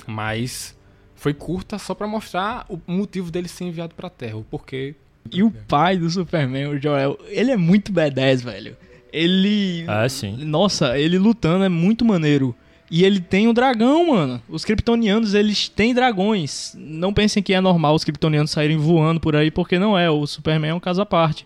mas 0.07 0.75
foi 1.15 1.33
curta 1.33 1.77
só 1.77 1.93
pra 1.93 2.07
mostrar 2.07 2.65
o 2.67 2.79
motivo 2.87 3.29
dele 3.29 3.47
ser 3.47 3.65
enviado 3.65 3.93
pra 3.93 4.09
Terra, 4.09 4.37
o 4.37 4.43
porquê. 4.43 4.95
E 5.31 5.43
o 5.43 5.51
pai 5.51 5.97
do 5.97 6.09
Superman, 6.09 6.67
o 6.67 6.81
Jor-El, 6.81 7.19
ele 7.27 7.51
é 7.51 7.57
muito 7.57 7.91
badass, 7.91 8.41
velho. 8.41 8.75
Ele 9.11 9.85
É, 9.87 10.07
sim. 10.09 10.37
Nossa, 10.45 10.97
ele 10.97 11.17
lutando 11.17 11.63
é 11.63 11.69
muito 11.69 12.03
maneiro. 12.05 12.55
E 12.91 13.03
ele 13.03 13.19
tem 13.19 13.47
um 13.47 13.53
dragão, 13.53 14.07
mano. 14.07 14.41
Os 14.49 14.65
kryptonianos, 14.65 15.35
eles 15.35 15.69
têm 15.69 15.93
dragões. 15.93 16.75
Não 16.75 17.13
pensem 17.13 17.41
que 17.43 17.53
é 17.53 17.61
normal 17.61 17.93
os 17.93 18.03
kryptonianos 18.03 18.49
saírem 18.49 18.77
voando 18.77 19.19
por 19.19 19.35
aí, 19.35 19.51
porque 19.51 19.77
não 19.77 19.95
é. 19.97 20.09
O 20.09 20.25
Superman 20.25 20.71
é 20.71 20.73
um 20.73 20.79
caso 20.79 20.99
à 21.01 21.05
parte. 21.05 21.45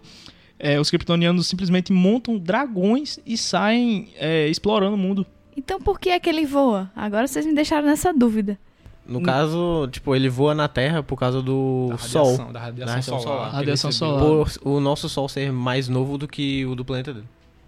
É, 0.58 0.80
os 0.80 0.90
kryptonianos 0.90 1.46
simplesmente 1.48 1.92
montam 1.92 2.38
dragões 2.38 3.20
e 3.26 3.36
saem 3.38 4.08
é, 4.18 4.48
explorando 4.48 4.96
o 4.96 4.98
mundo. 4.98 5.26
Então 5.58 5.80
por 5.82 6.00
que 6.00 6.10
é 6.10 6.20
que 6.20 6.30
ele 6.30 6.46
voa? 6.46 6.90
Agora 6.96 7.28
vocês 7.28 7.46
me 7.46 7.54
deixaram 7.54 7.86
nessa 7.88 8.14
dúvida. 8.14 8.58
No 9.06 9.22
caso, 9.22 9.90
tipo, 9.92 10.16
ele 10.16 10.30
voa 10.30 10.56
na 10.56 10.70
Terra 10.70 11.04
por 11.04 11.18
causa 11.20 11.42
do 11.42 11.88
Da 11.90 11.98
Sol. 11.98 12.24
radiação, 12.38 12.52
Da 12.54 12.60
radiação, 12.62 12.86
Da 12.86 12.94
radiação 12.94 13.20
solar. 13.20 13.38
solar. 13.38 13.52
Radiação 13.54 13.92
solar. 13.92 14.24
Por 14.24 14.50
o 14.64 14.80
nosso 14.80 15.10
Sol 15.10 15.28
ser 15.28 15.52
mais 15.52 15.90
novo 15.90 16.18
do 16.18 16.26
que 16.26 16.66
o 16.66 16.74
do 16.74 16.86
planeta 16.86 17.14
dele. 17.14 17.26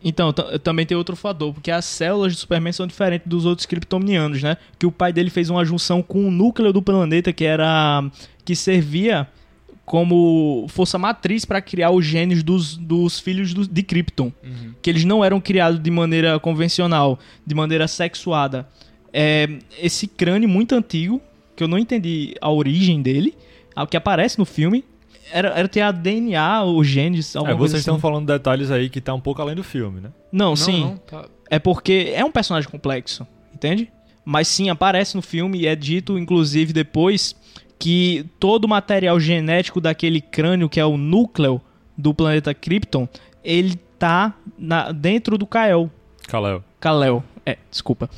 Então, 0.08 0.32
também 0.32 0.86
tem 0.86 0.96
outro 0.96 1.16
fator, 1.16 1.52
porque 1.52 1.72
as 1.72 1.84
células 1.84 2.34
do 2.36 2.40
Superman 2.40 2.72
são 2.72 2.86
diferentes 2.86 3.28
dos 3.28 3.44
outros 3.44 3.66
kryptonianos, 3.66 4.44
né? 4.44 4.56
Que 4.78 4.86
o 4.86 4.92
pai 4.92 5.12
dele 5.12 5.32
fez 5.32 5.50
uma 5.50 5.66
junção 5.66 6.04
com 6.04 6.28
o 6.28 6.30
núcleo 6.32 6.72
do 6.72 6.80
planeta 6.82 7.34
que 7.34 7.44
era 7.44 8.04
que 8.46 8.56
servia 8.56 9.28
como 9.84 10.66
força 10.70 10.98
matriz 10.98 11.46
para 11.46 11.62
criar 11.62 11.92
os 11.92 12.06
genes 12.06 12.42
dos, 12.44 12.76
dos 12.76 13.20
filhos 13.20 13.54
do- 13.54 13.68
de 13.68 13.84
Krypton, 13.84 14.32
Uhum. 14.44 14.74
que 14.82 14.90
eles 14.90 15.04
não 15.06 15.24
eram 15.24 15.40
criados 15.40 15.80
de 15.82 15.92
maneira 15.92 16.40
convencional, 16.40 17.20
de 17.46 17.54
maneira 17.56 17.88
sexuada. 17.88 18.68
É, 19.14 19.48
esse 19.82 20.08
crânio 20.08 20.50
muito 20.50 20.74
antigo, 20.76 21.22
que 21.56 21.64
eu 21.64 21.68
não 21.68 21.78
entendi 21.78 22.36
a 22.42 22.50
origem 22.52 23.02
dele, 23.02 23.36
o 23.76 23.86
que 23.86 23.96
aparece 23.96 24.38
no 24.40 24.46
filme, 24.46 24.84
era, 25.32 25.50
era 25.50 25.68
ter 25.68 25.82
a 25.82 25.92
DNA, 25.92 26.64
os 26.64 26.88
genes, 26.88 27.36
É, 27.36 27.40
alguma 27.40 27.56
vocês 27.56 27.72
coisa 27.72 27.78
estão 27.78 27.96
assim. 27.96 28.02
falando 28.02 28.28
detalhes 28.28 28.72
aí 28.72 28.90
que 28.90 29.02
tá 29.02 29.14
um 29.14 29.20
pouco 29.20 29.42
além 29.42 29.56
do 29.56 29.64
filme, 29.64 30.02
né? 30.02 30.10
Não, 30.32 30.50
Não, 30.50 30.56
sim. 30.56 30.82
não, 30.82 30.98
tá- 30.98 31.26
É 31.50 31.60
porque 31.60 32.12
é 32.16 32.24
um 32.26 32.32
personagem 32.32 32.70
complexo, 32.70 33.26
entende? 33.54 33.92
Mas 34.24 34.48
sim, 34.48 34.70
aparece 34.70 35.16
no 35.16 35.22
filme 35.22 35.60
e 35.60 35.68
é 35.68 35.76
dito, 35.76 36.18
inclusive, 36.18 36.74
depois 36.74 37.36
que 37.78 38.26
todo 38.40 38.66
o 38.66 38.68
material 38.70 39.20
genético 39.20 39.80
daquele 39.80 40.20
crânio, 40.22 40.68
que 40.70 40.80
é 40.80 40.86
o 40.86 40.98
núcleo 40.98 41.62
do 41.98 42.14
planeta 42.14 42.54
Krypton, 42.54 43.08
ele 43.44 43.76
tá 44.00 44.34
na- 44.58 44.92
dentro 44.92 45.38
do 45.38 45.46
Kael. 45.46 45.92
Kal-El. 46.28 46.64
Kal-El. 46.80 47.24
É, 47.46 47.58
desculpa. 47.70 48.10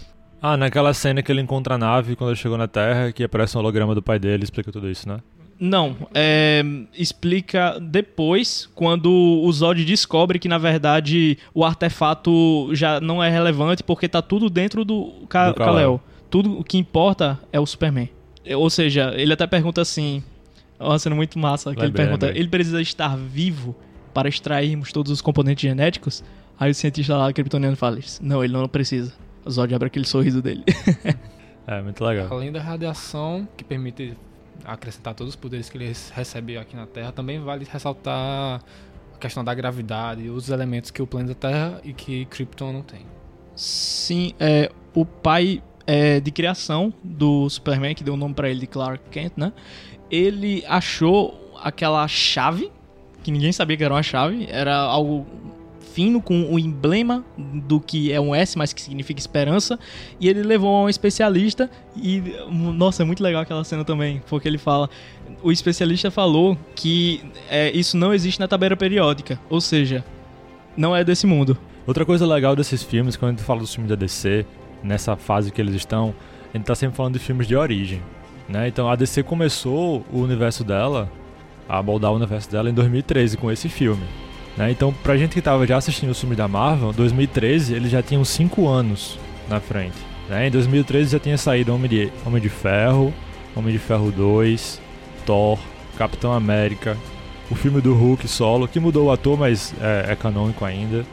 Ah, 0.41 0.55
naquela 0.55 0.93
cena 0.93 1.21
que 1.21 1.29
ele 1.31 1.41
encontra 1.41 1.75
a 1.75 1.77
nave 1.77 2.15
quando 2.15 2.29
ele 2.29 2.37
chegou 2.39 2.57
na 2.57 2.67
Terra, 2.67 3.11
que 3.11 3.23
aparece 3.23 3.57
um 3.57 3.59
holograma 3.59 3.93
do 3.93 4.01
pai 4.01 4.17
dele, 4.19 4.43
explica 4.43 4.71
tudo 4.71 4.89
isso, 4.89 5.09
né? 5.09 5.19
Não, 5.59 5.95
é, 6.13 6.63
explica 6.93 7.79
depois, 7.81 8.69
quando 8.75 9.11
o 9.11 9.51
Zod 9.51 9.83
descobre 9.83 10.37
que, 10.37 10.47
na 10.47 10.57
verdade, 10.57 11.37
o 11.53 11.65
artefato 11.65 12.69
já 12.73 13.01
não 13.01 13.23
é 13.23 13.29
relevante 13.29 13.83
porque 13.83 14.07
tá 14.07 14.21
tudo 14.21 14.49
dentro 14.49 14.85
do, 14.85 15.25
Ka 15.27 15.49
Do 15.49 15.55
Kal-El. 15.55 16.01
Tudo 16.29 16.59
o 16.59 16.63
que 16.63 16.77
importa 16.77 17.39
é 17.51 17.59
o 17.59 17.65
Superman. 17.65 18.09
É, 18.45 18.55
Ou 18.55 18.69
seja, 18.69 19.13
ele 19.15 19.33
até 19.33 19.47
pergunta 19.47 19.81
assim, 19.81 20.21
é 20.79 20.83
uma 20.83 20.99
cena 20.99 21.15
muito 21.15 21.39
massa, 21.39 21.73
que 21.73 21.81
ele 21.81 21.91
pergunta, 21.91 22.27
ele 22.27 22.47
precisa 22.47 22.81
estar 22.81 23.17
vivo 23.17 23.75
para 24.13 24.29
extrairmos 24.29 24.91
todos 24.91 25.11
os 25.11 25.21
componentes 25.21 25.61
genéticos? 25.61 26.23
Aí 26.59 26.71
o 26.71 26.75
cientista 26.75 27.15
lá, 27.17 27.31
kryptoniano, 27.31 27.75
fala, 27.75 27.99
não, 28.21 28.43
ele 28.43 28.53
não 28.53 28.67
precisa. 28.67 29.13
O 29.45 29.49
Zod 29.49 29.73
abre 29.73 29.87
aquele 29.87 30.05
sorriso 30.05 30.41
dele. 30.41 30.63
É, 31.69 31.81
muito 31.81 32.01
legal. 32.01 32.27
Além 32.31 32.49
da 32.49 32.61
radiação, 32.61 33.45
que 33.57 33.61
permite 33.61 34.15
acrescentar 34.65 35.13
todos 35.13 35.33
os 35.33 35.35
poderes 35.35 35.69
que 35.69 35.77
ele 35.77 35.93
recebe 36.13 36.57
aqui 36.57 36.75
na 36.75 36.85
Terra, 36.85 37.11
também 37.11 37.39
vale 37.39 37.65
ressaltar 37.69 38.61
a 39.13 39.17
questão 39.19 39.43
da 39.43 39.53
gravidade 39.53 40.23
e 40.23 40.29
os 40.29 40.49
elementos 40.49 40.91
que 40.91 41.01
o 41.01 41.07
planeta 41.07 41.35
Terra 41.35 41.81
e 41.83 41.93
que 41.93 42.25
Krypton 42.25 42.73
não 42.73 42.81
tem. 42.81 43.05
Sim, 43.55 44.33
é, 44.39 44.71
o 44.93 45.05
pai 45.05 45.61
é, 45.87 46.19
de 46.19 46.31
criação 46.31 46.93
do 47.03 47.49
Superman, 47.49 47.95
que 47.95 48.03
deu 48.03 48.13
o 48.13 48.17
nome 48.17 48.33
pra 48.33 48.49
ele 48.49 48.59
de 48.59 48.67
Clark 48.67 49.03
Kent, 49.09 49.33
né? 49.37 49.53
Ele 50.11 50.63
achou 50.67 51.57
aquela 51.63 52.07
chave, 52.07 52.71
que 53.23 53.31
ninguém 53.31 53.51
sabia 53.51 53.75
que 53.77 53.83
era 53.83 53.93
uma 53.93 54.03
chave, 54.03 54.47
era 54.49 54.75
algo 54.75 55.25
fino 55.97 56.21
com 56.21 56.53
o 56.53 56.59
emblema 56.59 57.25
do 57.35 57.79
que 57.79 58.11
é 58.11 58.21
um 58.21 58.35
S, 58.35 58.55
mas 58.55 58.71
que 58.71 58.79
significa 58.79 59.19
esperança, 59.19 59.79
e 60.19 60.29
ele 60.29 60.43
levou 60.43 60.75
a 60.75 60.83
um 60.83 60.89
especialista 60.89 61.71
e 61.95 62.21
nossa, 62.51 63.01
é 63.01 63.05
muito 63.05 63.23
legal 63.23 63.41
aquela 63.41 63.63
cena 63.63 63.83
também, 63.83 64.21
porque 64.29 64.47
ele 64.47 64.59
fala, 64.59 64.87
o 65.41 65.51
especialista 65.51 66.11
falou 66.11 66.55
que 66.75 67.23
é, 67.49 67.71
isso 67.75 67.97
não 67.97 68.13
existe 68.13 68.39
na 68.39 68.47
tabela 68.47 68.77
periódica, 68.77 69.39
ou 69.49 69.59
seja, 69.59 70.05
não 70.77 70.95
é 70.95 71.03
desse 71.03 71.25
mundo. 71.25 71.57
Outra 71.87 72.05
coisa 72.05 72.27
legal 72.27 72.55
desses 72.55 72.83
filmes, 72.83 73.15
quando 73.15 73.29
a 73.29 73.33
gente 73.33 73.43
fala 73.43 73.61
dos 73.61 73.73
filmes 73.73 73.89
da 73.89 73.95
DC, 73.95 74.45
nessa 74.83 75.15
fase 75.15 75.51
que 75.51 75.59
eles 75.59 75.73
estão, 75.73 76.13
a 76.53 76.57
gente 76.57 76.67
tá 76.67 76.75
sempre 76.75 76.95
falando 76.95 77.13
de 77.13 77.19
filmes 77.19 77.47
de 77.47 77.55
origem, 77.55 78.03
né? 78.47 78.67
Então 78.67 78.87
a 78.87 78.95
DC 78.95 79.23
começou 79.23 80.05
o 80.13 80.19
universo 80.19 80.63
dela, 80.63 81.11
a 81.67 81.81
moldar 81.81 82.11
o 82.11 82.15
universo 82.17 82.51
dela 82.51 82.69
em 82.69 82.73
2013 82.75 83.35
com 83.35 83.51
esse 83.51 83.67
filme, 83.67 84.03
né? 84.57 84.71
Então 84.71 84.93
pra 85.03 85.15
gente 85.15 85.33
que 85.33 85.41
tava 85.41 85.67
já 85.67 85.77
assistindo 85.77 86.09
os 86.09 86.19
filmes 86.19 86.37
da 86.37 86.47
Marvel, 86.47 86.91
2013 86.91 87.73
eles 87.73 87.91
já 87.91 88.01
tinham 88.01 88.25
5 88.25 88.67
anos 88.67 89.19
na 89.47 89.59
frente, 89.59 89.97
né? 90.27 90.47
Em 90.47 90.51
2013 90.51 91.11
já 91.11 91.19
tinha 91.19 91.37
saído 91.37 91.73
Homem 91.73 91.89
de, 91.89 92.11
Homem 92.25 92.41
de 92.41 92.49
Ferro, 92.49 93.13
Homem 93.55 93.71
de 93.71 93.79
Ferro 93.79 94.11
2, 94.11 94.81
Thor, 95.25 95.59
Capitão 95.97 96.33
América, 96.33 96.97
o 97.49 97.55
filme 97.55 97.79
do 97.81 97.93
Hulk 97.93 98.27
solo, 98.27 98.67
que 98.67 98.79
mudou 98.79 99.07
o 99.07 99.11
ator, 99.11 99.37
mas 99.37 99.73
é, 99.79 100.11
é 100.11 100.15
canônico 100.15 100.65
ainda. 100.65 101.05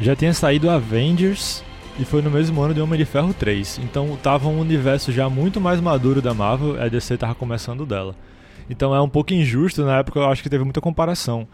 Já 0.00 0.16
tinha 0.16 0.32
saído 0.32 0.70
Avengers 0.70 1.62
e 1.98 2.04
foi 2.04 2.22
no 2.22 2.30
mesmo 2.30 2.60
ano 2.60 2.74
de 2.74 2.80
Homem 2.80 2.98
de 2.98 3.04
Ferro 3.04 3.34
3. 3.34 3.80
Então 3.84 4.16
tava 4.22 4.48
um 4.48 4.58
universo 4.58 5.12
já 5.12 5.28
muito 5.28 5.60
mais 5.60 5.80
maduro 5.80 6.20
da 6.22 6.34
Marvel, 6.34 6.82
a 6.82 6.88
DC 6.88 7.16
tava 7.16 7.34
começando 7.34 7.84
dela. 7.86 8.14
Então 8.68 8.94
é 8.94 9.00
um 9.00 9.08
pouco 9.08 9.34
injusto, 9.34 9.84
na 9.84 9.98
época 9.98 10.18
eu 10.18 10.28
acho 10.28 10.42
que 10.42 10.48
teve 10.48 10.64
muita 10.64 10.80
comparação 10.80 11.46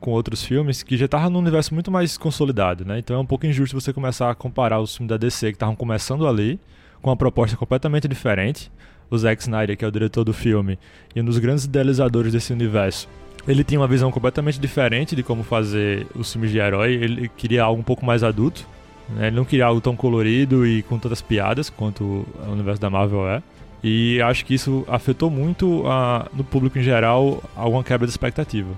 com 0.00 0.10
outros 0.10 0.42
filmes 0.42 0.82
que 0.82 0.96
já 0.96 1.06
estavam 1.06 1.30
num 1.30 1.38
universo 1.38 1.74
muito 1.74 1.90
mais 1.90 2.16
consolidado, 2.16 2.84
né? 2.84 2.98
Então 2.98 3.16
é 3.16 3.18
um 3.18 3.26
pouco 3.26 3.46
injusto 3.46 3.78
você 3.78 3.92
começar 3.92 4.30
a 4.30 4.34
comparar 4.34 4.80
os 4.80 4.96
filmes 4.96 5.08
da 5.08 5.16
DC 5.16 5.48
que 5.48 5.56
estavam 5.56 5.76
começando 5.76 6.26
ali 6.26 6.60
com 7.00 7.10
uma 7.10 7.16
proposta 7.16 7.56
completamente 7.56 8.08
diferente. 8.08 8.70
O 9.08 9.16
Zack 9.16 9.40
Snyder, 9.42 9.76
que 9.76 9.84
é 9.84 9.88
o 9.88 9.90
diretor 9.90 10.24
do 10.24 10.32
filme 10.32 10.78
e 11.14 11.20
um 11.20 11.24
dos 11.24 11.38
grandes 11.38 11.64
idealizadores 11.64 12.32
desse 12.32 12.52
universo, 12.52 13.08
ele 13.46 13.62
tinha 13.62 13.80
uma 13.80 13.86
visão 13.86 14.10
completamente 14.10 14.58
diferente 14.58 15.14
de 15.14 15.22
como 15.22 15.44
fazer 15.44 16.06
os 16.14 16.32
filmes 16.32 16.50
de 16.50 16.58
herói. 16.58 16.94
Ele 16.94 17.28
queria 17.28 17.62
algo 17.62 17.80
um 17.80 17.84
pouco 17.84 18.04
mais 18.04 18.24
adulto. 18.24 18.66
Né? 19.08 19.28
Ele 19.28 19.36
não 19.36 19.44
queria 19.44 19.66
algo 19.66 19.80
tão 19.80 19.94
colorido 19.94 20.66
e 20.66 20.82
com 20.82 20.98
tantas 20.98 21.22
piadas 21.22 21.70
quanto 21.70 22.02
o 22.04 22.50
universo 22.50 22.80
da 22.80 22.90
Marvel 22.90 23.28
é. 23.28 23.42
E 23.84 24.20
acho 24.22 24.44
que 24.44 24.54
isso 24.54 24.84
afetou 24.88 25.30
muito 25.30 25.86
a, 25.86 26.26
no 26.34 26.42
público 26.42 26.76
em 26.78 26.82
geral 26.82 27.42
alguma 27.54 27.84
quebra 27.84 28.04
de 28.04 28.10
expectativa. 28.10 28.70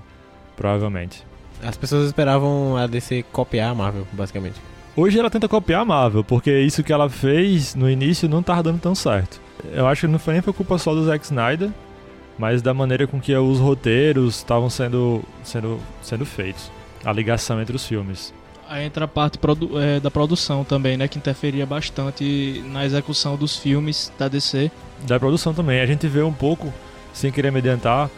Provavelmente. 0.59 1.23
As 1.63 1.77
pessoas 1.77 2.07
esperavam 2.07 2.75
a 2.75 2.85
DC 2.85 3.23
copiar 3.31 3.71
a 3.71 3.75
Marvel, 3.75 4.05
basicamente. 4.11 4.55
Hoje 4.93 5.17
ela 5.17 5.29
tenta 5.29 5.47
copiar 5.47 5.81
a 5.81 5.85
Marvel, 5.85 6.21
porque 6.21 6.51
isso 6.59 6.83
que 6.83 6.91
ela 6.91 7.09
fez 7.09 7.75
no 7.75 7.89
início 7.89 8.27
não 8.27 8.43
tava 8.43 8.63
dando 8.63 8.79
tão 8.81 8.93
certo. 8.93 9.39
Eu 9.71 9.87
acho 9.87 10.01
que 10.01 10.07
não 10.11 10.19
foi 10.19 10.33
nem 10.33 10.41
foi 10.41 10.51
culpa 10.51 10.77
só 10.77 10.93
do 10.93 11.05
Zack 11.05 11.23
Snyder, 11.23 11.69
mas 12.37 12.61
da 12.61 12.73
maneira 12.73 13.07
com 13.07 13.21
que 13.21 13.33
os 13.33 13.57
roteiros 13.59 14.35
estavam 14.35 14.69
sendo, 14.69 15.21
sendo, 15.43 15.79
sendo 16.01 16.25
feitos. 16.25 16.69
A 17.05 17.13
ligação 17.13 17.61
entre 17.61 17.73
os 17.73 17.85
filmes. 17.87 18.33
Aí 18.67 18.85
entra 18.85 19.05
a 19.05 19.07
parte 19.07 19.37
produ- 19.37 19.79
é, 19.79 20.01
da 20.01 20.11
produção 20.11 20.65
também, 20.65 20.97
né? 20.97 21.07
Que 21.07 21.17
interferia 21.17 21.65
bastante 21.65 22.61
na 22.67 22.85
execução 22.85 23.37
dos 23.37 23.55
filmes 23.55 24.11
da 24.19 24.27
DC. 24.27 24.69
Da 25.07 25.17
produção 25.17 25.53
também. 25.53 25.79
A 25.79 25.85
gente 25.85 26.05
vê 26.07 26.21
um 26.21 26.33
pouco, 26.33 26.73
sem 27.13 27.31
querer 27.31 27.49
me 27.51 27.59
adiantar 27.59 28.09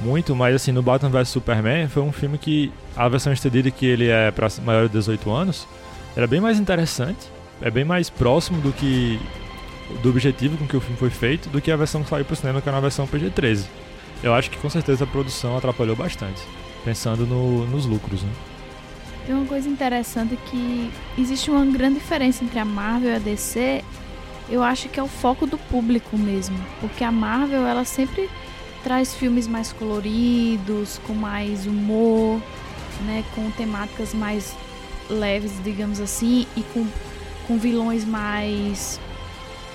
muito, 0.00 0.34
mas 0.34 0.54
assim, 0.54 0.72
no 0.72 0.82
Batman 0.82 1.10
vs 1.10 1.28
Superman 1.28 1.88
foi 1.88 2.02
um 2.02 2.12
filme 2.12 2.38
que 2.38 2.72
a 2.96 3.08
versão 3.08 3.32
estendida 3.32 3.70
que 3.70 3.84
ele 3.86 4.08
é 4.08 4.30
para 4.30 4.48
maior 4.64 4.86
de 4.86 4.92
18 4.94 5.30
anos 5.30 5.66
era 6.16 6.26
bem 6.26 6.40
mais 6.40 6.58
interessante, 6.58 7.18
é 7.60 7.70
bem 7.70 7.84
mais 7.84 8.08
próximo 8.10 8.60
do 8.60 8.72
que 8.72 9.18
do 10.02 10.10
objetivo 10.10 10.56
com 10.58 10.66
que 10.66 10.76
o 10.76 10.80
filme 10.80 10.96
foi 10.96 11.10
feito 11.10 11.48
do 11.48 11.60
que 11.60 11.70
a 11.70 11.76
versão 11.76 12.02
que 12.02 12.10
saiu 12.10 12.24
pro 12.24 12.36
cinema, 12.36 12.60
que 12.60 12.68
era 12.68 12.76
uma 12.76 12.82
versão 12.82 13.06
PG-13. 13.06 13.64
Eu 14.22 14.34
acho 14.34 14.50
que 14.50 14.58
com 14.58 14.68
certeza 14.68 15.04
a 15.04 15.06
produção 15.06 15.56
atrapalhou 15.56 15.96
bastante, 15.96 16.42
pensando 16.84 17.24
no- 17.26 17.64
nos 17.66 17.86
lucros, 17.86 18.22
né? 18.22 18.30
Tem 19.26 19.34
uma 19.34 19.46
coisa 19.46 19.68
interessante 19.68 20.36
que 20.50 20.90
existe 21.16 21.50
uma 21.50 21.64
grande 21.66 21.94
diferença 22.00 22.44
entre 22.44 22.58
a 22.58 22.64
Marvel 22.64 23.10
e 23.10 23.14
a 23.14 23.18
DC. 23.18 23.82
Eu 24.50 24.62
acho 24.62 24.88
que 24.88 24.98
é 24.98 25.02
o 25.02 25.06
foco 25.08 25.46
do 25.46 25.56
público 25.58 26.16
mesmo, 26.18 26.58
porque 26.80 27.04
a 27.04 27.12
Marvel 27.12 27.66
ela 27.66 27.84
sempre 27.84 28.28
traz 28.82 29.14
filmes 29.14 29.46
mais 29.46 29.72
coloridos, 29.72 31.00
com 31.06 31.14
mais 31.14 31.66
humor, 31.66 32.40
né, 33.04 33.24
com 33.34 33.50
temáticas 33.52 34.14
mais 34.14 34.54
leves, 35.08 35.52
digamos 35.62 36.00
assim, 36.00 36.46
e 36.56 36.62
com, 36.62 36.86
com 37.46 37.58
vilões 37.58 38.04
mais 38.04 39.00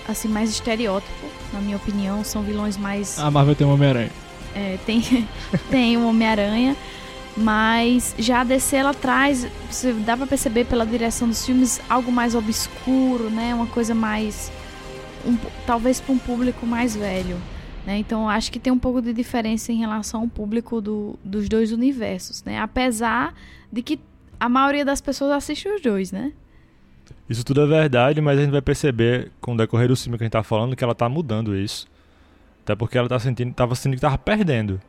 assim 0.07 0.27
mais 0.27 0.49
estereótipo, 0.49 1.25
na 1.53 1.61
minha 1.61 1.77
opinião, 1.77 2.23
são 2.23 2.43
vilões 2.43 2.75
mais 2.75 3.17
A 3.19 3.31
Marvel 3.31 3.55
tem 3.55 3.65
um 3.65 3.73
Homem-Aranha. 3.73 4.11
é, 4.53 4.77
tem, 4.85 5.01
tem 5.71 5.97
o 5.97 6.07
Homem-Aranha, 6.07 6.75
mas 7.35 8.13
já 8.17 8.41
a 8.41 8.43
DC 8.43 8.75
ela 8.75 8.93
traz, 8.93 9.47
você 9.69 9.93
dá 9.93 10.15
pra 10.17 10.27
perceber 10.27 10.65
pela 10.65 10.85
direção 10.85 11.27
dos 11.27 11.45
filmes 11.45 11.81
algo 11.89 12.11
mais 12.11 12.35
obscuro, 12.35 13.29
né? 13.29 13.55
Uma 13.55 13.65
coisa 13.67 13.95
mais 13.95 14.51
um, 15.25 15.37
talvez 15.65 15.99
para 15.99 16.13
um 16.13 16.17
público 16.17 16.65
mais 16.65 16.95
velho, 16.95 17.37
né? 17.85 17.97
Então 17.97 18.29
acho 18.29 18.51
que 18.51 18.59
tem 18.59 18.71
um 18.71 18.79
pouco 18.79 19.01
de 19.01 19.13
diferença 19.13 19.71
em 19.71 19.77
relação 19.77 20.21
ao 20.21 20.27
público 20.27 20.81
do, 20.81 21.17
dos 21.23 21.49
dois 21.49 21.71
universos, 21.71 22.43
né? 22.43 22.59
Apesar 22.59 23.33
de 23.71 23.81
que 23.81 23.99
a 24.39 24.47
maioria 24.47 24.85
das 24.85 25.01
pessoas 25.01 25.31
assiste 25.31 25.67
os 25.67 25.81
dois, 25.81 26.11
né? 26.11 26.31
Isso 27.29 27.43
tudo 27.43 27.61
é 27.61 27.65
verdade, 27.65 28.21
mas 28.21 28.37
a 28.37 28.41
gente 28.41 28.51
vai 28.51 28.61
perceber 28.61 29.31
com 29.39 29.53
o 29.53 29.57
decorrer 29.57 29.87
do 29.87 29.95
filme 29.95 30.17
que 30.17 30.23
a 30.23 30.25
gente 30.25 30.33
tá 30.33 30.43
falando 30.43 30.75
que 30.75 30.83
ela 30.83 30.95
tá 30.95 31.07
mudando 31.07 31.55
isso. 31.55 31.87
Até 32.63 32.75
porque 32.75 32.97
ela 32.97 33.09
tá 33.09 33.19
sentindo, 33.19 33.53
tava 33.53 33.75
sentindo 33.75 33.95
que 33.95 34.01
tava 34.01 34.17
perdendo. 34.17 34.79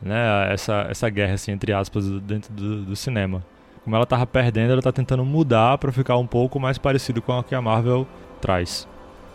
Né? 0.00 0.52
Essa, 0.52 0.86
essa 0.88 1.08
guerra, 1.08 1.34
assim, 1.34 1.52
entre 1.52 1.72
aspas, 1.72 2.08
dentro 2.22 2.52
do, 2.52 2.84
do 2.84 2.96
cinema. 2.96 3.44
Como 3.84 3.94
ela 3.94 4.06
tava 4.06 4.26
perdendo, 4.26 4.72
ela 4.72 4.82
tá 4.82 4.92
tentando 4.92 5.24
mudar 5.24 5.78
para 5.78 5.90
ficar 5.92 6.16
um 6.16 6.26
pouco 6.26 6.60
mais 6.60 6.78
parecido 6.78 7.22
com 7.22 7.32
o 7.32 7.42
que 7.42 7.54
a 7.54 7.62
Marvel 7.62 8.06
traz. 8.40 8.86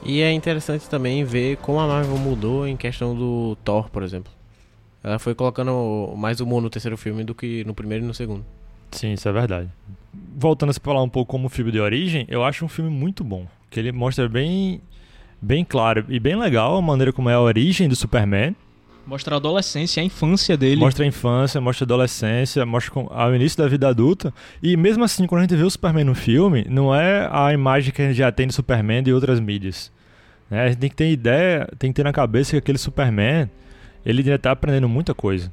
E 0.05 0.21
é 0.21 0.31
interessante 0.31 0.89
também 0.89 1.23
ver 1.23 1.57
como 1.57 1.79
a 1.79 1.87
Marvel 1.87 2.17
mudou 2.17 2.67
em 2.67 2.75
questão 2.75 3.15
do 3.15 3.57
Thor, 3.63 3.89
por 3.89 4.03
exemplo. 4.03 4.31
Ela 5.03 5.19
foi 5.19 5.33
colocando 5.33 6.13
mais 6.17 6.39
humor 6.39 6.61
no 6.61 6.69
terceiro 6.69 6.97
filme 6.97 7.23
do 7.23 7.35
que 7.35 7.63
no 7.65 7.73
primeiro 7.73 8.03
e 8.03 8.07
no 8.07 8.13
segundo. 8.13 8.45
Sim, 8.91 9.13
isso 9.13 9.27
é 9.27 9.31
verdade. 9.31 9.69
Voltando 10.35 10.69
a 10.69 10.73
se 10.73 10.79
falar 10.79 11.01
um 11.01 11.09
pouco 11.09 11.31
como 11.31 11.49
filme 11.49 11.71
de 11.71 11.79
origem, 11.79 12.25
eu 12.29 12.43
acho 12.43 12.63
um 12.63 12.67
filme 12.67 12.89
muito 12.89 13.23
bom. 13.23 13.47
Que 13.69 13.79
ele 13.79 13.91
mostra 13.91 14.29
bem, 14.29 14.81
bem 15.41 15.65
claro 15.65 16.05
e 16.09 16.19
bem 16.19 16.35
legal 16.35 16.77
a 16.77 16.81
maneira 16.81 17.11
como 17.11 17.29
é 17.29 17.33
a 17.33 17.41
origem 17.41 17.89
do 17.89 17.95
Superman. 17.95 18.55
Mostra 19.05 19.35
a 19.35 19.37
adolescência, 19.37 20.01
a 20.01 20.05
infância 20.05 20.55
dele. 20.55 20.79
Mostra 20.79 21.03
a 21.03 21.07
infância, 21.07 21.59
mostra 21.59 21.83
a 21.83 21.87
adolescência, 21.87 22.65
mostra 22.65 22.93
ao 23.09 23.35
início 23.35 23.57
da 23.57 23.67
vida 23.67 23.87
adulta. 23.87 24.33
E 24.61 24.77
mesmo 24.77 25.03
assim, 25.03 25.27
quando 25.27 25.39
a 25.39 25.43
gente 25.43 25.55
vê 25.55 25.63
o 25.63 25.69
Superman 25.69 26.05
no 26.05 26.15
filme, 26.15 26.65
não 26.69 26.95
é 26.95 27.27
a 27.31 27.51
imagem 27.51 27.91
que 27.91 28.01
a 28.01 28.07
gente 28.07 28.17
já 28.17 28.31
tem 28.31 28.47
do 28.47 28.53
Superman 28.53 29.03
de 29.03 29.11
outras 29.11 29.39
mídias. 29.39 29.91
Né? 30.49 30.61
A 30.61 30.67
gente 30.69 30.77
tem 30.77 30.89
que 30.89 30.95
ter 30.95 31.11
ideia, 31.11 31.67
tem 31.77 31.91
que 31.91 31.95
ter 31.95 32.03
na 32.03 32.13
cabeça 32.13 32.51
que 32.51 32.57
aquele 32.57 32.77
Superman, 32.77 33.49
ele 34.05 34.23
já 34.23 34.37
tá 34.37 34.51
aprendendo 34.51 34.87
muita 34.87 35.13
coisa. 35.13 35.51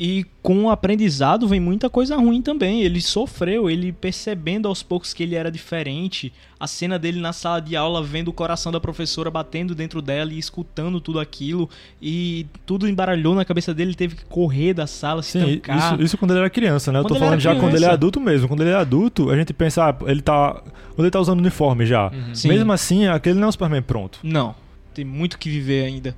E 0.00 0.24
com 0.40 0.66
o 0.66 0.70
aprendizado 0.70 1.48
vem 1.48 1.58
muita 1.58 1.90
coisa 1.90 2.16
ruim 2.16 2.40
também. 2.40 2.82
Ele 2.82 3.00
sofreu, 3.00 3.68
ele 3.68 3.90
percebendo 3.90 4.68
aos 4.68 4.80
poucos 4.80 5.12
que 5.12 5.24
ele 5.24 5.34
era 5.34 5.50
diferente. 5.50 6.32
A 6.60 6.68
cena 6.68 6.96
dele 7.00 7.20
na 7.20 7.32
sala 7.32 7.60
de 7.60 7.74
aula 7.74 8.00
vendo 8.00 8.28
o 8.28 8.32
coração 8.32 8.70
da 8.70 8.78
professora 8.78 9.28
batendo 9.28 9.74
dentro 9.74 10.00
dela 10.00 10.32
e 10.32 10.38
escutando 10.38 11.00
tudo 11.00 11.18
aquilo. 11.18 11.68
E 12.00 12.46
tudo 12.64 12.88
embaralhou 12.88 13.34
na 13.34 13.44
cabeça 13.44 13.74
dele, 13.74 13.90
ele 13.90 13.96
teve 13.96 14.14
que 14.14 14.24
correr 14.26 14.72
da 14.72 14.86
sala, 14.86 15.20
se 15.20 15.32
Sim, 15.32 15.58
trancar. 15.58 15.94
isso, 15.94 16.02
isso 16.04 16.18
quando 16.18 16.30
ele 16.30 16.40
era 16.40 16.50
criança, 16.50 16.92
né? 16.92 17.00
Eu 17.00 17.02
Quando 17.02 17.08
tô 17.08 17.14
ele 17.16 17.24
falando 17.24 17.40
já 17.40 17.50
quando 17.56 17.64
ele 17.64 17.76
é 17.76 17.78
criança. 17.78 17.94
adulto 17.94 18.20
mesmo. 18.20 18.46
Quando 18.46 18.60
ele 18.60 18.70
é 18.70 18.74
adulto, 18.76 19.30
a 19.30 19.36
gente 19.36 19.52
pensa, 19.52 19.90
ah, 19.90 19.96
ele 20.06 20.22
tá. 20.22 20.62
Quando 20.94 21.06
ele 21.06 21.10
tá 21.10 21.18
usando 21.18 21.40
uniforme 21.40 21.84
já. 21.84 22.12
Sim. 22.32 22.48
Mesmo 22.48 22.72
assim, 22.72 23.08
aquele 23.08 23.36
não 23.36 23.46
é 23.46 23.48
o 23.48 23.52
Superman 23.52 23.82
pronto. 23.82 24.20
Não, 24.22 24.54
tem 24.94 25.04
muito 25.04 25.36
que 25.38 25.50
viver 25.50 25.84
ainda. 25.84 26.14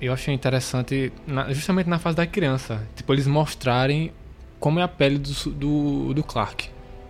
Eu 0.00 0.12
achei 0.12 0.34
interessante, 0.34 1.12
na- 1.26 1.52
justamente 1.52 1.88
na 1.88 1.98
fase 1.98 2.16
da 2.16 2.26
criança, 2.26 2.86
tipo, 2.94 3.12
eles 3.14 3.26
mostrarem 3.26 4.12
como 4.60 4.78
é 4.78 4.82
a 4.82 4.88
pele 4.88 5.18
do, 5.18 5.50
do, 5.50 6.14
do 6.14 6.22
Clark. 6.22 6.68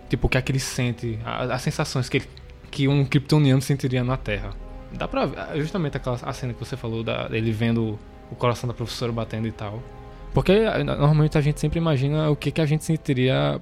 Tipo, 0.09 0.27
o 0.27 0.29
que 0.29 0.37
é 0.37 0.41
que 0.41 0.51
ele 0.51 0.59
sente, 0.59 1.19
a- 1.25 1.43
as 1.53 1.61
sensações 1.61 2.07
que, 2.07 2.17
ele- 2.17 2.29
que 2.71 2.87
um 2.87 3.03
kryptoniano 3.05 3.61
sentiria 3.61 4.03
na 4.03 4.15
Terra. 4.15 4.51
Dá 4.93 5.05
pra 5.07 5.25
ver, 5.25 5.37
ah, 5.39 5.51
justamente 5.57 5.97
aquela 5.97 6.17
a 6.21 6.31
cena 6.31 6.53
que 6.53 6.59
você 6.59 6.77
falou, 6.77 7.03
da, 7.03 7.27
vendo 7.27 7.99
o 8.31 8.35
coração 8.35 8.67
da 8.67 8.73
professora 8.73 9.11
batendo 9.11 9.47
e 9.47 9.51
tal. 9.51 9.83
Porque 10.33 10.51
ah, 10.53 10.81
normalmente 10.83 11.37
a 11.37 11.41
gente 11.41 11.59
sempre 11.59 11.79
imagina 11.79 12.29
o 12.29 12.35
que, 12.37 12.51
que 12.51 12.61
a 12.61 12.65
gente 12.65 12.85
sentiria 12.85 13.61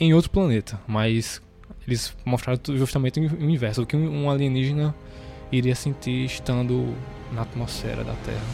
em 0.00 0.14
outro 0.14 0.30
planeta, 0.30 0.80
mas 0.86 1.42
eles 1.86 2.16
mostraram 2.24 2.58
justamente 2.76 3.20
o 3.20 3.50
inverso, 3.50 3.82
o 3.82 3.86
que 3.86 3.96
um 3.96 4.30
alienígena 4.30 4.94
iria 5.50 5.74
sentir 5.74 6.24
estando 6.24 6.94
na 7.32 7.42
atmosfera 7.42 8.04
da 8.04 8.14
Terra. 8.24 8.44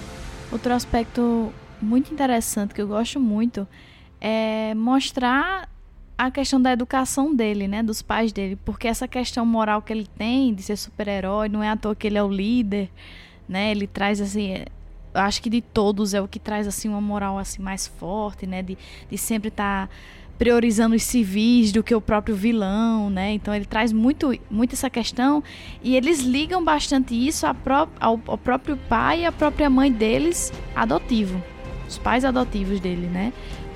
Outro 0.52 0.72
aspecto 0.72 1.52
muito 1.80 2.12
interessante 2.12 2.74
que 2.74 2.80
eu 2.80 2.88
gosto 2.88 3.18
muito 3.20 3.66
é 4.20 4.74
mostrar 4.74 5.68
a 6.16 6.30
questão 6.30 6.60
da 6.62 6.72
educação 6.72 7.34
dele, 7.34 7.66
né, 7.66 7.82
dos 7.82 8.00
pais 8.00 8.32
dele, 8.32 8.56
porque 8.64 8.86
essa 8.86 9.08
questão 9.08 9.44
moral 9.44 9.82
que 9.82 9.92
ele 9.92 10.06
tem 10.16 10.54
de 10.54 10.62
ser 10.62 10.76
super-herói, 10.76 11.48
não 11.48 11.62
é 11.62 11.68
à 11.68 11.76
toa 11.76 11.94
que 11.94 12.06
ele 12.06 12.16
é 12.16 12.22
o 12.22 12.28
líder, 12.28 12.88
né? 13.48 13.72
Ele 13.72 13.86
traz 13.86 14.20
assim, 14.20 14.52
é- 14.52 14.66
acho 15.12 15.42
que 15.42 15.50
de 15.50 15.60
todos 15.60 16.14
é 16.14 16.20
o 16.20 16.28
que 16.28 16.38
traz 16.38 16.66
assim 16.66 16.88
uma 16.88 17.00
moral 17.00 17.38
assim 17.38 17.60
mais 17.60 17.86
forte, 17.86 18.46
né, 18.46 18.62
de, 18.62 18.78
de 19.10 19.18
sempre 19.18 19.48
estar 19.48 19.90
priorizando 20.38 20.96
os 20.96 21.02
civis 21.02 21.70
do 21.72 21.82
que 21.82 21.94
o 21.94 22.00
próprio 22.00 22.34
vilão, 22.34 23.08
né? 23.08 23.32
Então 23.32 23.54
ele 23.54 23.64
traz 23.64 23.92
muito, 23.92 24.32
muito 24.50 24.72
essa 24.74 24.90
questão 24.90 25.42
e 25.82 25.94
eles 25.96 26.20
ligam 26.20 26.64
bastante 26.64 27.14
isso 27.14 27.46
pró- 27.62 27.88
ao, 28.00 28.20
ao 28.26 28.36
próprio 28.38 28.76
pai 28.88 29.22
e 29.22 29.26
à 29.26 29.32
própria 29.32 29.70
mãe 29.70 29.92
deles 29.92 30.52
adotivo, 30.74 31.42
os 31.88 31.98
pais 31.98 32.24
adotivos 32.24 32.80
dele, 32.80 33.06
né? 33.06 33.32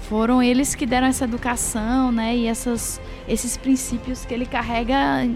Foram 0.08 0.42
eles 0.42 0.74
que 0.74 0.86
deram 0.86 1.06
essa 1.06 1.24
educação, 1.24 2.10
né? 2.10 2.34
E 2.36 2.46
essas, 2.46 3.00
esses 3.28 3.56
princípios 3.56 4.24
que 4.24 4.32
ele 4.32 4.46
carrega 4.46 5.28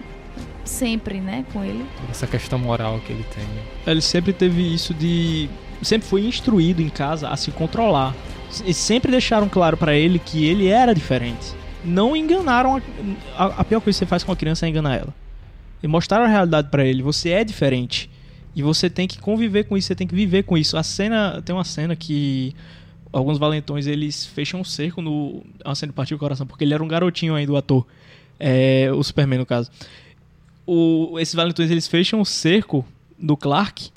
sempre, 0.64 1.20
né? 1.20 1.44
Com 1.52 1.62
ele. 1.62 1.84
Essa 2.10 2.26
questão 2.26 2.58
moral 2.58 2.98
que 3.06 3.12
ele 3.12 3.24
tem. 3.34 3.44
Ele 3.86 4.00
sempre 4.00 4.32
teve 4.32 4.62
isso 4.74 4.94
de. 4.94 5.48
Sempre 5.82 6.08
foi 6.08 6.24
instruído 6.26 6.80
em 6.80 6.88
casa 6.88 7.28
a 7.28 7.36
se 7.36 7.50
controlar. 7.50 8.14
E 8.66 8.74
sempre 8.74 9.10
deixaram 9.10 9.48
claro 9.48 9.76
pra 9.76 9.94
ele 9.94 10.18
que 10.18 10.44
ele 10.46 10.66
era 10.68 10.94
diferente. 10.94 11.54
Não 11.84 12.16
enganaram. 12.16 12.76
A, 13.36 13.44
a- 13.44 13.46
a 13.58 13.64
pior 13.64 13.80
coisa 13.80 13.96
que 13.96 14.04
você 14.04 14.06
faz 14.06 14.22
com 14.22 14.32
a 14.32 14.36
criança 14.36 14.66
é 14.66 14.68
enganar 14.68 14.96
ela. 14.96 15.14
E 15.82 15.86
mostraram 15.88 16.24
a 16.24 16.28
realidade 16.28 16.68
pra 16.68 16.84
ele. 16.84 17.02
Você 17.02 17.30
é 17.30 17.42
diferente. 17.44 18.08
E 18.54 18.62
você 18.62 18.88
tem 18.90 19.08
que 19.08 19.18
conviver 19.18 19.64
com 19.64 19.76
isso, 19.76 19.88
você 19.88 19.94
tem 19.94 20.06
que 20.06 20.14
viver 20.14 20.42
com 20.44 20.56
isso. 20.58 20.76
A 20.76 20.82
cena. 20.82 21.40
Tem 21.44 21.54
uma 21.54 21.64
cena 21.64 21.96
que. 21.96 22.54
Alguns 23.12 23.36
valentões 23.38 23.86
eles 23.86 24.24
fecham 24.26 24.60
um 24.60 24.64
cerco 24.64 25.02
no. 25.02 25.42
Uma 25.64 25.74
cena 25.74 25.90
de 25.92 25.96
partir 25.96 26.14
o 26.14 26.18
coração, 26.18 26.46
porque 26.46 26.64
ele 26.64 26.72
era 26.74 26.82
um 26.82 26.88
garotinho 26.88 27.34
ainda, 27.34 27.52
o 27.52 27.56
ator. 27.56 27.86
É, 28.38 28.90
o 28.92 29.02
Superman, 29.02 29.38
no 29.40 29.46
caso. 29.46 29.70
O, 30.66 31.18
esses 31.18 31.34
valentões 31.34 31.70
eles 31.70 31.86
fecham 31.88 32.20
o 32.20 32.24
cerco 32.24 32.84
do 33.18 33.36
Clark 33.36 33.90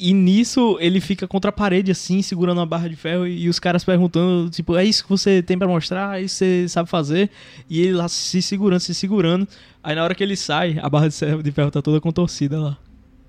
e 0.00 0.14
nisso 0.14 0.78
ele 0.80 0.98
fica 1.00 1.28
contra 1.28 1.50
a 1.50 1.52
parede 1.52 1.90
assim, 1.90 2.22
segurando 2.22 2.58
uma 2.58 2.66
barra 2.66 2.88
de 2.88 2.96
ferro 2.96 3.26
e, 3.26 3.42
e 3.42 3.48
os 3.50 3.58
caras 3.58 3.84
perguntando, 3.84 4.48
tipo, 4.48 4.74
é 4.76 4.84
isso 4.84 5.02
que 5.04 5.10
você 5.10 5.42
tem 5.42 5.58
pra 5.58 5.68
mostrar? 5.68 6.18
É 6.18 6.22
isso 6.22 6.36
que 6.38 6.44
você 6.62 6.68
sabe 6.68 6.88
fazer? 6.88 7.28
E 7.68 7.80
ele 7.80 7.92
lá 7.92 8.08
se 8.08 8.40
segurando, 8.40 8.80
se 8.80 8.94
segurando. 8.94 9.46
Aí 9.82 9.94
na 9.94 10.02
hora 10.02 10.14
que 10.14 10.22
ele 10.22 10.36
sai, 10.36 10.78
a 10.80 10.88
barra 10.88 11.08
de 11.08 11.52
ferro, 11.52 11.70
tá 11.70 11.82
toda 11.82 12.00
contorcida 12.00 12.58
lá. 12.58 12.78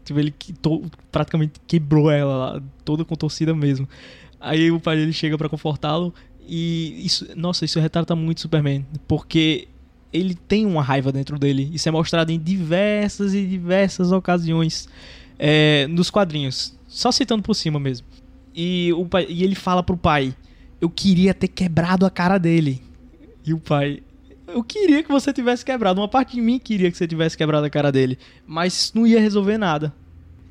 Tipo, 0.06 0.20
ele 0.20 0.34
to- 0.62 0.84
praticamente 1.12 1.54
quebrou 1.68 2.10
ela 2.10 2.36
lá, 2.54 2.62
toda 2.86 3.04
contorcida 3.04 3.54
mesmo. 3.54 3.88
Aí 4.40 4.72
o 4.72 4.80
pai 4.80 4.96
dele 4.96 5.14
chega 5.14 5.38
pra 5.38 5.50
confortá-lo 5.50 6.14
e 6.48 7.02
isso, 7.06 7.28
nossa, 7.36 7.66
isso 7.66 7.80
retrata 7.80 8.16
muito 8.16 8.42
Superman, 8.42 8.86
porque 9.08 9.68
ele 10.12 10.34
tem 10.36 10.66
uma 10.66 10.82
raiva 10.82 11.12
dentro 11.12 11.38
dele. 11.38 11.70
Isso 11.74 11.88
é 11.88 11.92
mostrado 11.92 12.32
em 12.32 12.40
diversas 12.40 13.34
e 13.34 13.46
diversas 13.46 14.12
ocasiões 14.12 14.90
é, 15.44 15.88
nos 15.88 16.12
quadrinhos. 16.12 16.78
Só 16.88 17.12
citando 17.12 17.42
por 17.42 17.56
cima 17.56 17.80
mesmo. 17.80 18.06
E, 18.54 18.94
o 18.94 19.06
pai, 19.06 19.26
e 19.28 19.44
ele 19.44 19.56
fala 19.56 19.82
pro 19.82 19.98
pai: 19.98 20.36
Eu 20.80 20.90
queria 20.90 21.34
ter 21.34 21.48
quebrado 21.48 22.06
a 22.06 22.12
cara 22.12 22.38
dele. 22.38 22.80
E 23.44 23.52
o 23.52 23.58
pai: 23.58 24.04
Eu 24.48 24.64
queria 24.64 25.02
que 25.02 25.12
você 25.12 25.34
tivesse 25.34 25.66
quebrado. 25.66 26.00
Uma 26.00 26.08
parte 26.08 26.36
de 26.36 26.42
mim 26.42 26.60
queria 26.60 26.92
que 26.92 26.98
você 26.98 27.08
tivesse 27.08 27.36
quebrado 27.36 27.66
a 27.66 27.70
cara 27.70 27.92
dele. 27.92 28.20
Mas 28.46 28.92
não 28.94 29.08
ia 29.08 29.20
resolver 29.20 29.58
nada. 29.58 29.92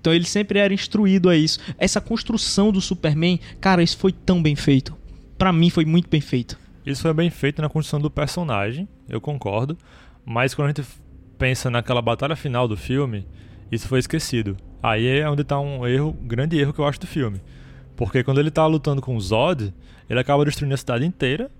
Então 0.00 0.12
ele 0.12 0.24
sempre 0.24 0.58
era 0.58 0.74
instruído 0.74 1.28
a 1.28 1.36
isso. 1.36 1.60
Essa 1.78 2.00
construção 2.00 2.72
do 2.72 2.80
Superman, 2.80 3.38
cara, 3.60 3.82
isso 3.82 3.98
foi 3.98 4.10
tão 4.10 4.42
bem 4.42 4.56
feito. 4.56 4.96
Pra 5.38 5.52
mim 5.52 5.70
foi 5.70 5.84
muito 5.84 6.08
bem 6.08 6.22
feito. 6.22 6.58
Isso 6.84 7.02
foi 7.02 7.12
bem 7.12 7.28
feito 7.30 7.60
na 7.60 7.68
construção 7.68 8.00
do 8.00 8.10
personagem, 8.10 8.88
eu 9.06 9.20
concordo. 9.20 9.76
Mas 10.24 10.54
quando 10.54 10.66
a 10.66 10.72
gente 10.72 10.88
pensa 11.38 11.70
naquela 11.70 12.00
batalha 12.00 12.34
final 12.34 12.66
do 12.66 12.78
filme, 12.78 13.26
isso 13.70 13.86
foi 13.86 13.98
esquecido. 13.98 14.56
Aí 14.82 15.06
é 15.06 15.28
onde 15.28 15.44
tá 15.44 15.58
um 15.60 15.86
erro, 15.86 16.16
um 16.20 16.26
grande 16.26 16.58
erro 16.58 16.72
que 16.72 16.80
eu 16.80 16.86
acho 16.86 17.00
do 17.00 17.06
filme. 17.06 17.40
Porque 17.96 18.24
quando 18.24 18.40
ele 18.40 18.50
tá 18.50 18.66
lutando 18.66 19.02
com 19.02 19.14
o 19.14 19.20
Zod, 19.20 19.74
ele 20.08 20.18
acaba 20.18 20.44
destruindo 20.44 20.74
a 20.74 20.78
cidade 20.78 21.04
inteira. 21.04 21.50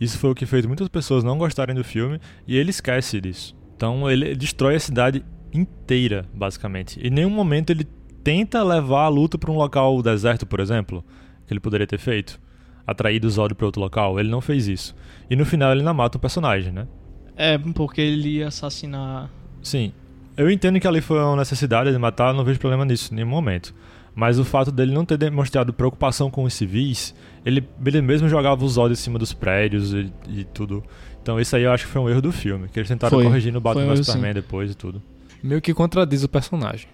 Isso 0.00 0.18
foi 0.18 0.30
o 0.30 0.34
que 0.34 0.46
fez 0.46 0.64
muitas 0.64 0.88
pessoas 0.88 1.22
não 1.22 1.36
gostarem 1.36 1.74
do 1.74 1.84
filme 1.84 2.18
e 2.46 2.56
ele 2.56 2.70
esquece 2.70 3.20
disso. 3.20 3.54
Então 3.76 4.10
ele 4.10 4.34
destrói 4.34 4.76
a 4.76 4.80
cidade 4.80 5.22
inteira, 5.52 6.24
basicamente. 6.32 6.98
Em 7.06 7.10
nenhum 7.10 7.28
momento 7.28 7.70
ele 7.70 7.86
tenta 8.24 8.62
levar 8.62 9.04
a 9.04 9.08
luta 9.08 9.36
para 9.36 9.50
um 9.50 9.56
local 9.56 10.02
deserto, 10.02 10.46
por 10.46 10.60
exemplo, 10.60 11.04
que 11.46 11.52
ele 11.52 11.60
poderia 11.60 11.86
ter 11.86 11.98
feito. 11.98 12.40
Atraído 12.86 13.26
o 13.26 13.30
Zod 13.30 13.54
para 13.54 13.66
outro 13.66 13.82
local. 13.82 14.18
Ele 14.18 14.30
não 14.30 14.40
fez 14.40 14.68
isso. 14.68 14.96
E 15.28 15.36
no 15.36 15.44
final 15.44 15.70
ele 15.70 15.80
ainda 15.80 15.92
mata 15.92 16.16
o 16.16 16.20
personagem, 16.20 16.72
né? 16.72 16.88
É, 17.36 17.58
porque 17.58 18.00
ele 18.00 18.38
ia 18.38 18.48
assassinar. 18.48 19.30
Sim. 19.62 19.92
Eu 20.40 20.50
entendo 20.50 20.80
que 20.80 20.88
ali 20.88 21.02
foi 21.02 21.18
uma 21.18 21.36
necessidade 21.36 21.92
de 21.92 21.98
matar, 21.98 22.32
não 22.32 22.42
vejo 22.42 22.58
problema 22.58 22.82
nisso 22.84 23.12
em 23.12 23.16
nenhum 23.16 23.28
momento. 23.28 23.74
Mas 24.14 24.38
o 24.38 24.44
fato 24.44 24.72
dele 24.72 24.90
não 24.90 25.04
ter 25.04 25.18
demonstrado 25.18 25.70
preocupação 25.70 26.30
com 26.30 26.44
os 26.44 26.54
civis, 26.54 27.14
ele, 27.44 27.62
ele 27.84 28.00
mesmo 28.00 28.26
jogava 28.26 28.64
os 28.64 28.72
Zod 28.72 28.90
em 28.90 28.96
cima 28.96 29.18
dos 29.18 29.34
prédios 29.34 29.92
e, 29.92 30.10
e 30.28 30.44
tudo. 30.44 30.82
Então 31.22 31.38
isso 31.38 31.54
aí 31.54 31.64
eu 31.64 31.70
acho 31.70 31.84
que 31.84 31.92
foi 31.92 32.00
um 32.00 32.08
erro 32.08 32.22
do 32.22 32.32
filme, 32.32 32.68
que 32.68 32.78
eles 32.78 32.88
tentaram 32.88 33.18
Foi. 33.18 33.24
corrigir 33.24 33.52
no 33.52 33.60
Batman 33.60 33.88
vs 33.88 33.98
erro, 33.98 34.04
Superman 34.04 34.32
depois 34.32 34.70
e 34.70 34.74
tudo. 34.74 35.02
Meio 35.42 35.60
que 35.60 35.74
contradiz 35.74 36.24
o 36.24 36.28
personagem. 36.28 36.88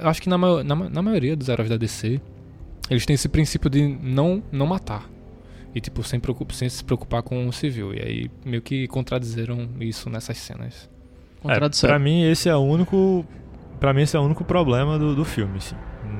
Eu 0.00 0.08
acho 0.08 0.22
que 0.22 0.28
na, 0.28 0.38
na, 0.38 0.62
na 0.62 1.02
maioria 1.02 1.34
dos 1.36 1.48
heróis 1.48 1.68
da 1.68 1.76
DC, 1.76 2.20
eles 2.88 3.04
têm 3.04 3.14
esse 3.14 3.28
princípio 3.28 3.68
de 3.68 3.84
não, 4.00 4.40
não 4.52 4.66
matar. 4.66 5.10
E, 5.74 5.80
tipo, 5.80 6.04
sem, 6.04 6.20
preocup- 6.20 6.52
sem 6.54 6.68
se 6.68 6.84
preocupar 6.84 7.22
com 7.22 7.48
o 7.48 7.52
civil. 7.52 7.94
E 7.94 8.00
aí, 8.00 8.30
meio 8.44 8.62
que 8.62 8.86
contradizeram 8.86 9.68
isso 9.80 10.08
nessas 10.08 10.36
cenas. 10.38 10.88
Contradição. 11.42 11.88
É, 11.88 11.92
pra 11.92 11.98
mim 11.98 12.22
esse 12.22 12.48
é 12.48 12.54
o 12.56 12.60
único, 12.60 13.24
para 13.80 13.92
mim 13.92 14.02
esse 14.02 14.16
é 14.16 14.20
o 14.20 14.22
único 14.22 14.44
problema 14.44 14.98
do, 14.98 15.14
do 15.14 15.24
filme, 15.24 15.60
sim. 15.60 15.76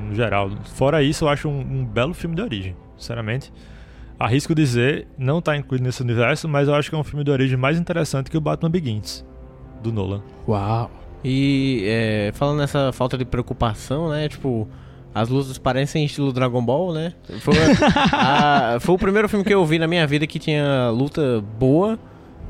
no 0.09 0.13
geral. 0.15 0.49
Fora 0.75 1.01
isso, 1.01 1.25
eu 1.25 1.29
acho 1.29 1.47
um, 1.49 1.59
um 1.59 1.85
belo 1.85 2.13
filme 2.13 2.35
de 2.35 2.41
origem, 2.41 2.75
sinceramente. 2.97 3.51
Arrisco 4.19 4.53
dizer, 4.55 5.07
não 5.17 5.41
tá 5.41 5.57
incluído 5.57 5.83
nesse 5.83 6.01
universo, 6.01 6.47
mas 6.47 6.67
eu 6.67 6.75
acho 6.75 6.89
que 6.89 6.95
é 6.95 6.99
um 6.99 7.03
filme 7.03 7.23
de 7.23 7.31
origem 7.31 7.57
mais 7.57 7.77
interessante 7.79 8.29
que 8.29 8.37
o 8.37 8.41
Batman 8.41 8.69
Begins, 8.69 9.25
do 9.81 9.91
Nolan. 9.91 10.21
Uau. 10.47 10.89
E 11.23 11.83
é, 11.87 12.31
falando 12.33 12.57
nessa 12.59 12.91
falta 12.91 13.17
de 13.17 13.25
preocupação, 13.25 14.09
né? 14.09 14.27
Tipo, 14.29 14.67
as 15.15 15.29
lutas 15.29 15.57
parecem 15.57 16.05
estilo 16.05 16.31
Dragon 16.33 16.63
Ball, 16.63 16.93
né? 16.93 17.13
Foi, 17.39 17.53
a- 18.13 18.77
foi 18.79 18.95
o 18.95 18.97
primeiro 18.97 19.27
filme 19.29 19.43
que 19.43 19.53
eu 19.53 19.65
vi 19.65 19.79
na 19.79 19.87
minha 19.87 20.05
vida 20.05 20.27
que 20.27 20.37
tinha 20.37 20.89
luta 20.89 21.41
boa 21.57 21.97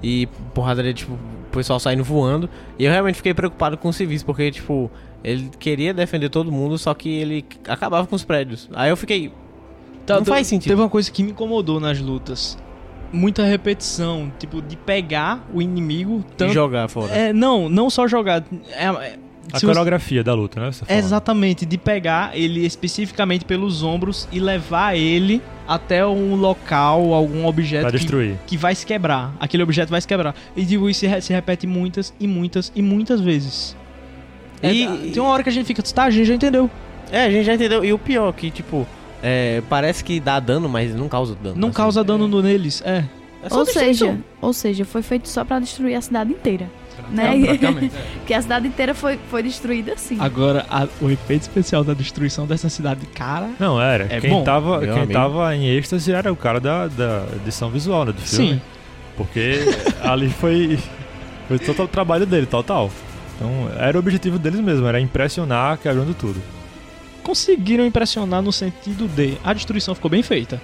e 0.01 0.27
porradaria, 0.53 0.93
tipo, 0.93 1.17
pessoal 1.53 1.79
saindo 1.79 2.03
voando. 2.03 2.49
E 2.77 2.85
eu 2.85 2.91
realmente 2.91 3.15
fiquei 3.15 3.33
preocupado 3.33 3.77
com 3.77 3.89
os 3.89 3.95
civis, 3.95 4.23
porque, 4.23 4.51
tipo, 4.51 4.89
ele 5.23 5.49
queria 5.59 5.93
defender 5.93 6.29
todo 6.29 6.51
mundo, 6.51 6.77
só 6.77 6.93
que 6.93 7.09
ele 7.09 7.45
acabava 7.67 8.05
com 8.07 8.15
os 8.15 8.23
prédios. 8.23 8.69
Aí 8.73 8.89
eu 8.89 8.97
fiquei. 8.97 9.31
Tá, 10.05 10.17
Não 10.17 10.25
faz 10.25 10.47
sentido. 10.47 10.69
Teve 10.71 10.81
uma 10.81 10.89
coisa 10.89 11.09
que 11.11 11.23
me 11.23 11.31
incomodou 11.31 11.79
nas 11.79 11.99
lutas. 11.99 12.57
Muita 13.11 13.43
repetição, 13.43 14.31
tipo, 14.39 14.61
de 14.61 14.75
pegar 14.75 15.47
o 15.53 15.61
inimigo 15.61 16.25
E 16.31 16.35
tanto. 16.35 16.51
jogar 16.53 16.87
fora. 16.89 17.13
É, 17.13 17.31
não, 17.31 17.69
não 17.69 17.89
só 17.89 18.07
jogar. 18.07 18.43
É, 18.71 18.85
é, 18.87 19.19
A 19.51 19.59
se 19.59 19.65
você- 19.65 19.67
coreografia 19.67 20.23
da 20.23 20.33
luta, 20.33 20.59
né? 20.59 20.71
você 20.71 20.85
tá. 20.85 20.93
Exatamente, 20.93 21.65
de 21.65 21.77
pegar 21.77 22.31
ele 22.37 22.65
especificamente 22.65 23.43
pelos 23.45 23.83
ombros 23.83 24.27
e 24.31 24.39
levar 24.39 24.95
ele 24.97 25.41
até 25.67 26.05
um 26.05 26.35
local, 26.35 27.13
algum 27.13 27.45
objeto 27.45 27.81
Pra 27.81 27.91
que, 27.91 27.97
destruir. 27.97 28.35
que 28.47 28.57
vai 28.57 28.73
se 28.73 28.85
quebrar. 28.85 29.33
Aquele 29.39 29.63
objeto 29.63 29.89
vai 29.89 29.99
se 30.01 30.07
quebrar. 30.07 30.33
E 30.55 30.63
digo, 30.63 30.89
isso 30.89 31.01
se, 31.01 31.07
re- 31.07 31.21
se 31.21 31.33
repete 31.33 31.67
muitas 31.67 32.13
e 32.19 32.27
muitas 32.27 32.71
e 32.75 32.81
muitas 32.81 33.19
vezes. 33.21 33.75
E- 34.61 34.83
E 34.83 35.11
tem 35.11 35.21
uma 35.21 35.31
hora 35.31 35.43
que 35.43 35.49
a 35.49 35.51
gente 35.51 35.65
fica, 35.65 35.83
tá, 35.83 36.03
a 36.05 36.09
gente 36.09 36.25
já 36.25 36.33
entendeu. 36.35 36.69
É, 37.11 37.25
a 37.25 37.29
gente 37.29 37.43
já 37.45 37.53
entendeu. 37.53 37.83
E 37.83 37.91
o 37.93 37.99
pior, 37.99 38.31
que, 38.33 38.49
tipo, 38.49 38.87
é, 39.21 39.61
parece 39.69 40.03
que 40.03 40.19
dá 40.19 40.39
dano, 40.39 40.67
mas 40.69 40.95
não 40.95 41.07
causa 41.09 41.35
dano. 41.35 41.55
Não 41.57 41.67
assim. 41.69 41.75
causa 41.77 42.03
dano 42.03 42.27
no- 42.27 42.41
neles. 42.41 42.81
É. 42.85 43.03
É 43.43 43.53
Ou 43.53 43.65
seja, 43.65 44.17
ou 44.41 44.53
seja, 44.53 44.85
foi 44.85 45.01
feito 45.01 45.27
só 45.27 45.43
pra 45.43 45.59
destruir 45.59 45.95
a 45.95 46.01
cidade 46.01 46.31
inteira. 46.31 46.69
Né? 47.11 47.35
É, 47.37 47.45
praticamente. 47.45 47.95
que 48.25 48.33
a 48.33 48.41
cidade 48.41 48.67
inteira 48.67 48.93
foi, 48.93 49.19
foi 49.29 49.43
destruída 49.43 49.93
assim. 49.93 50.17
Agora, 50.19 50.65
a- 50.69 50.87
o 51.01 51.09
efeito 51.09 51.41
especial 51.43 51.83
da 51.83 51.93
destruição 51.93 52.45
dessa 52.47 52.69
cidade, 52.69 53.05
cara. 53.07 53.49
Não, 53.59 53.81
era. 53.81 54.07
É 54.09 54.19
quem 54.21 54.29
bom. 54.29 54.43
tava, 54.43 54.79
Meu 54.79 54.93
quem 54.93 55.03
amigo. 55.03 55.13
tava 55.13 55.55
em 55.55 55.65
êxtase 55.67 56.11
era 56.11 56.31
o 56.31 56.35
cara 56.35 56.59
da, 56.59 56.87
da 56.87 57.25
edição 57.35 57.69
visual, 57.69 58.05
né, 58.05 58.11
do 58.11 58.21
filme. 58.21 58.53
Sim. 58.55 58.61
Porque 59.17 59.59
ali 60.01 60.29
foi, 60.29 60.79
foi 61.47 61.59
todo 61.59 61.83
o 61.83 61.87
trabalho 61.87 62.25
dele, 62.25 62.45
total. 62.45 62.89
Então, 63.35 63.69
era 63.77 63.97
o 63.97 63.99
objetivo 63.99 64.39
deles 64.39 64.59
mesmo, 64.59 64.87
era 64.87 64.99
impressionar 64.99 65.77
quebrando 65.77 66.13
tudo. 66.13 66.41
Conseguiram 67.21 67.85
impressionar 67.85 68.41
no 68.41 68.51
sentido 68.51 69.07
de 69.07 69.37
a 69.43 69.53
destruição 69.53 69.95
ficou 69.95 70.09
bem 70.11 70.21
feita. 70.23 70.61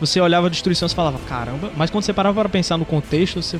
Você 0.00 0.20
olhava 0.20 0.48
a 0.48 0.50
destruição 0.50 0.86
e 0.86 0.90
falava, 0.94 1.18
caramba, 1.28 1.70
mas 1.76 1.90
quando 1.90 2.04
você 2.04 2.12
parava 2.12 2.40
para 2.40 2.48
pensar 2.48 2.76
no 2.76 2.84
contexto, 2.84 3.40
você 3.40 3.58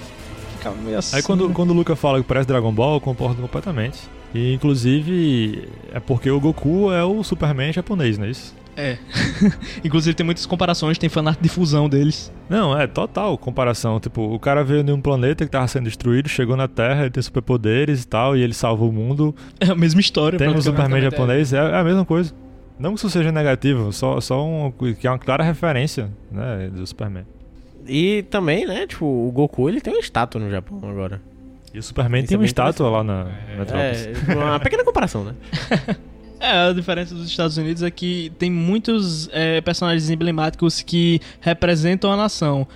Aí 1.12 1.22
quando, 1.22 1.50
quando 1.50 1.70
o 1.70 1.74
Luca 1.74 1.96
fala 1.96 2.20
que 2.20 2.26
parece 2.26 2.46
Dragon 2.46 2.72
Ball, 2.72 2.94
eu 2.94 3.00
concordo 3.00 3.40
completamente. 3.40 3.98
E 4.34 4.54
inclusive 4.54 5.68
é 5.92 6.00
porque 6.00 6.30
o 6.30 6.40
Goku 6.40 6.92
é 6.92 7.04
o 7.04 7.22
Superman 7.22 7.72
japonês, 7.72 8.18
não 8.18 8.26
é 8.26 8.30
isso? 8.30 8.54
É. 8.76 8.96
Inclusive 9.84 10.14
tem 10.14 10.24
muitas 10.24 10.46
comparações, 10.46 10.96
tem 10.96 11.08
fanart 11.08 11.38
de 11.40 11.48
fusão 11.48 11.88
deles. 11.88 12.32
Não, 12.48 12.78
é 12.78 12.86
total 12.86 13.36
comparação. 13.36 14.00
Tipo, 14.00 14.34
o 14.34 14.38
cara 14.38 14.64
veio 14.64 14.82
de 14.82 14.92
um 14.92 15.00
planeta 15.00 15.44
que 15.44 15.50
tava 15.50 15.68
sendo 15.68 15.84
destruído, 15.84 16.28
chegou 16.28 16.56
na 16.56 16.68
Terra, 16.68 17.02
ele 17.02 17.10
tem 17.10 17.22
superpoderes 17.22 18.02
e 18.02 18.08
tal, 18.08 18.36
e 18.36 18.40
ele 18.40 18.54
salva 18.54 18.84
o 18.84 18.92
mundo. 18.92 19.34
É 19.60 19.66
a 19.66 19.74
mesma 19.74 20.00
história. 20.00 20.38
Tem 20.38 20.48
um 20.48 20.52
praticamente. 20.52 20.80
Superman 20.80 21.00
praticamente 21.00 21.50
japonês, 21.50 21.52
é, 21.52 21.76
é 21.76 21.80
a 21.80 21.84
mesma 21.84 22.04
coisa. 22.04 22.34
Não 22.78 22.94
que 22.94 22.98
isso 22.98 23.10
seja 23.10 23.30
negativo, 23.30 23.92
só, 23.92 24.20
só 24.20 24.44
um, 24.44 24.72
que 24.72 25.06
é 25.06 25.10
uma 25.10 25.18
clara 25.18 25.44
referência, 25.44 26.10
né, 26.30 26.70
do 26.72 26.84
Superman. 26.86 27.24
E 27.86 28.22
também, 28.30 28.66
né, 28.66 28.86
tipo, 28.86 29.04
o 29.04 29.30
Goku, 29.32 29.68
ele 29.68 29.80
tem 29.80 29.92
uma 29.92 30.00
estátua 30.00 30.40
no 30.40 30.50
Japão 30.50 30.80
agora. 30.82 31.20
E 31.74 31.78
o 31.78 31.82
Superman 31.82 32.20
Isso 32.20 32.28
tem 32.28 32.36
é 32.36 32.38
uma 32.38 32.46
estátua 32.46 32.90
lá 32.90 33.02
na 33.02 33.24
Metrópolis. 33.56 34.08
É, 34.28 34.34
uma 34.34 34.60
pequena 34.60 34.84
comparação, 34.84 35.24
né? 35.24 35.34
É, 36.42 36.70
a 36.70 36.72
diferença 36.72 37.14
dos 37.14 37.28
Estados 37.28 37.56
Unidos 37.56 37.84
é 37.84 37.90
que 37.90 38.32
tem 38.36 38.50
muitos 38.50 39.28
é, 39.32 39.60
personagens 39.60 40.10
emblemáticos 40.10 40.82
que 40.82 41.20
representam 41.40 42.10
a 42.10 42.16
nação. 42.16 42.66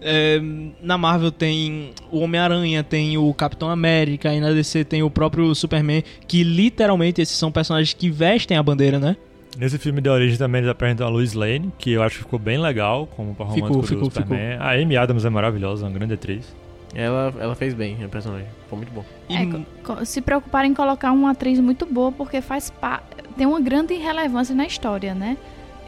É, 0.00 0.40
na 0.82 0.98
Marvel 0.98 1.30
tem 1.30 1.92
o 2.10 2.18
Homem-Aranha, 2.18 2.82
tem 2.82 3.16
o 3.16 3.32
Capitão 3.32 3.70
América, 3.70 4.34
e 4.34 4.40
na 4.40 4.50
DC 4.50 4.84
tem 4.84 5.04
o 5.04 5.08
próprio 5.08 5.54
Superman, 5.54 6.02
que 6.26 6.42
literalmente 6.42 7.22
esses 7.22 7.36
são 7.36 7.52
personagens 7.52 7.94
que 7.94 8.10
vestem 8.10 8.56
a 8.56 8.62
bandeira, 8.62 8.98
né? 8.98 9.16
Nesse 9.58 9.78
filme 9.78 10.00
de 10.00 10.08
origem 10.08 10.38
também 10.38 10.60
eles 10.60 10.70
apresentam 10.70 11.06
a 11.06 11.10
Lois 11.10 11.34
Lane, 11.34 11.70
que 11.78 11.92
eu 11.92 12.02
acho 12.02 12.16
que 12.18 12.24
ficou 12.24 12.38
bem 12.38 12.58
legal 12.58 13.06
como 13.14 13.34
par 13.34 13.48
Ficou, 13.48 13.68
romântico 13.68 13.86
ficou, 13.86 14.08
do 14.08 14.14
Superman. 14.14 14.56
A 14.58 14.70
Amy 14.72 14.96
Adams 14.96 15.24
é 15.24 15.30
maravilhosa, 15.30 15.84
uma 15.86 15.92
grande 15.92 16.14
atriz. 16.14 16.54
Ela, 16.94 17.32
ela 17.38 17.54
fez 17.54 17.72
bem 17.74 18.02
a 18.04 18.08
personagem. 18.08 18.46
Foi 18.68 18.78
muito 18.78 18.92
bom. 18.92 19.04
E 19.28 19.34
É, 19.36 20.04
se 20.04 20.20
preocuparem 20.20 20.70
em 20.70 20.74
colocar 20.74 21.12
uma 21.12 21.30
atriz 21.30 21.58
muito 21.60 21.86
boa, 21.86 22.10
porque 22.12 22.40
faz 22.40 22.70
pa- 22.70 23.02
tem 23.36 23.46
uma 23.46 23.60
grande 23.60 23.94
relevância 23.94 24.54
na 24.54 24.66
história, 24.66 25.14
né? 25.14 25.36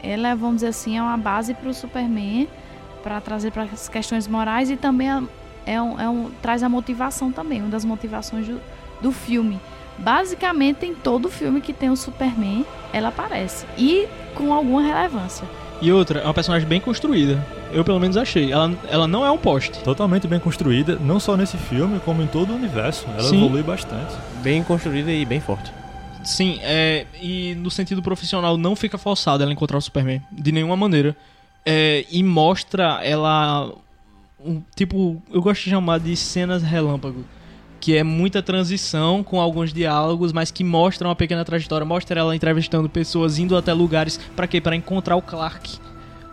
Ela, 0.03 0.35
vamos 0.35 0.57
dizer 0.57 0.67
assim, 0.67 0.97
é 0.97 1.01
uma 1.01 1.17
base 1.17 1.53
para 1.53 1.69
o 1.69 1.73
Superman, 1.73 2.47
para 3.03 3.19
trazer 3.21 3.51
para 3.51 3.63
as 3.63 3.87
questões 3.89 4.27
morais 4.27 4.69
e 4.69 4.77
também 4.77 5.09
é, 5.11 5.21
é 5.67 5.81
um, 5.81 5.99
é 5.99 6.09
um- 6.09 6.31
traz 6.41 6.61
a 6.63 6.69
motivação 6.69 7.31
também, 7.31 7.61
uma 7.61 7.69
das 7.69 7.85
motivações 7.85 8.47
do, 8.47 8.59
do 9.01 9.11
filme. 9.11 9.59
Basicamente, 9.97 10.85
em 10.85 10.93
todo 10.93 11.29
filme 11.29 11.61
que 11.61 11.73
tem 11.73 11.89
o 11.89 11.95
Superman, 11.95 12.65
ela 12.91 13.09
aparece. 13.09 13.65
E 13.77 14.07
com 14.33 14.53
alguma 14.53 14.81
relevância. 14.81 15.47
E 15.81 15.91
outra, 15.91 16.19
é 16.19 16.23
uma 16.23 16.33
personagem 16.33 16.67
bem 16.67 16.79
construída. 16.79 17.45
Eu 17.71 17.83
pelo 17.83 17.99
menos 17.99 18.15
achei. 18.15 18.51
Ela, 18.51 18.73
ela 18.89 19.07
não 19.07 19.25
é 19.25 19.31
um 19.31 19.37
poste. 19.37 19.79
Totalmente 19.83 20.27
bem 20.27 20.39
construída, 20.39 20.95
não 20.95 21.19
só 21.19 21.35
nesse 21.35 21.57
filme, 21.57 21.99
como 21.99 22.21
em 22.21 22.27
todo 22.27 22.51
o 22.51 22.55
universo. 22.55 23.05
Ela 23.09 23.23
Sim. 23.23 23.37
evolui 23.37 23.63
bastante. 23.63 24.13
Bem 24.41 24.63
construída 24.63 25.11
e 25.11 25.25
bem 25.25 25.39
forte. 25.39 25.71
Sim, 26.23 26.59
é, 26.63 27.05
e 27.21 27.53
no 27.55 27.69
sentido 27.69 28.01
profissional 28.01 28.57
não 28.57 28.75
fica 28.75 28.97
forçado 28.97 29.43
ela 29.43 29.53
encontrar 29.53 29.77
o 29.77 29.81
Superman, 29.81 30.21
de 30.31 30.51
nenhuma 30.51 30.75
maneira. 30.75 31.15
É, 31.63 32.05
e 32.09 32.23
mostra 32.23 32.99
ela, 33.03 33.71
um, 34.43 34.61
tipo, 34.75 35.21
eu 35.31 35.41
gosto 35.41 35.63
de 35.63 35.69
chamar 35.69 35.99
de 35.99 36.15
cenas 36.15 36.63
relâmpago, 36.63 37.23
que 37.85 37.95
é 37.95 38.03
muita 38.03 38.41
transição 38.41 39.21
com 39.23 39.39
alguns 39.39 39.71
diálogos, 39.71 40.33
mas 40.33 40.49
que 40.49 40.63
mostram 40.63 41.09
uma 41.09 41.15
pequena 41.15 41.45
trajetória, 41.45 41.85
mostra 41.85 42.19
ela 42.19 42.35
entrevistando 42.35 42.89
pessoas, 42.89 43.37
indo 43.37 43.55
até 43.55 43.71
lugares, 43.73 44.19
pra 44.35 44.47
quê? 44.47 44.59
Pra 44.59 44.75
encontrar 44.75 45.15
o 45.15 45.21
Clark. 45.21 45.77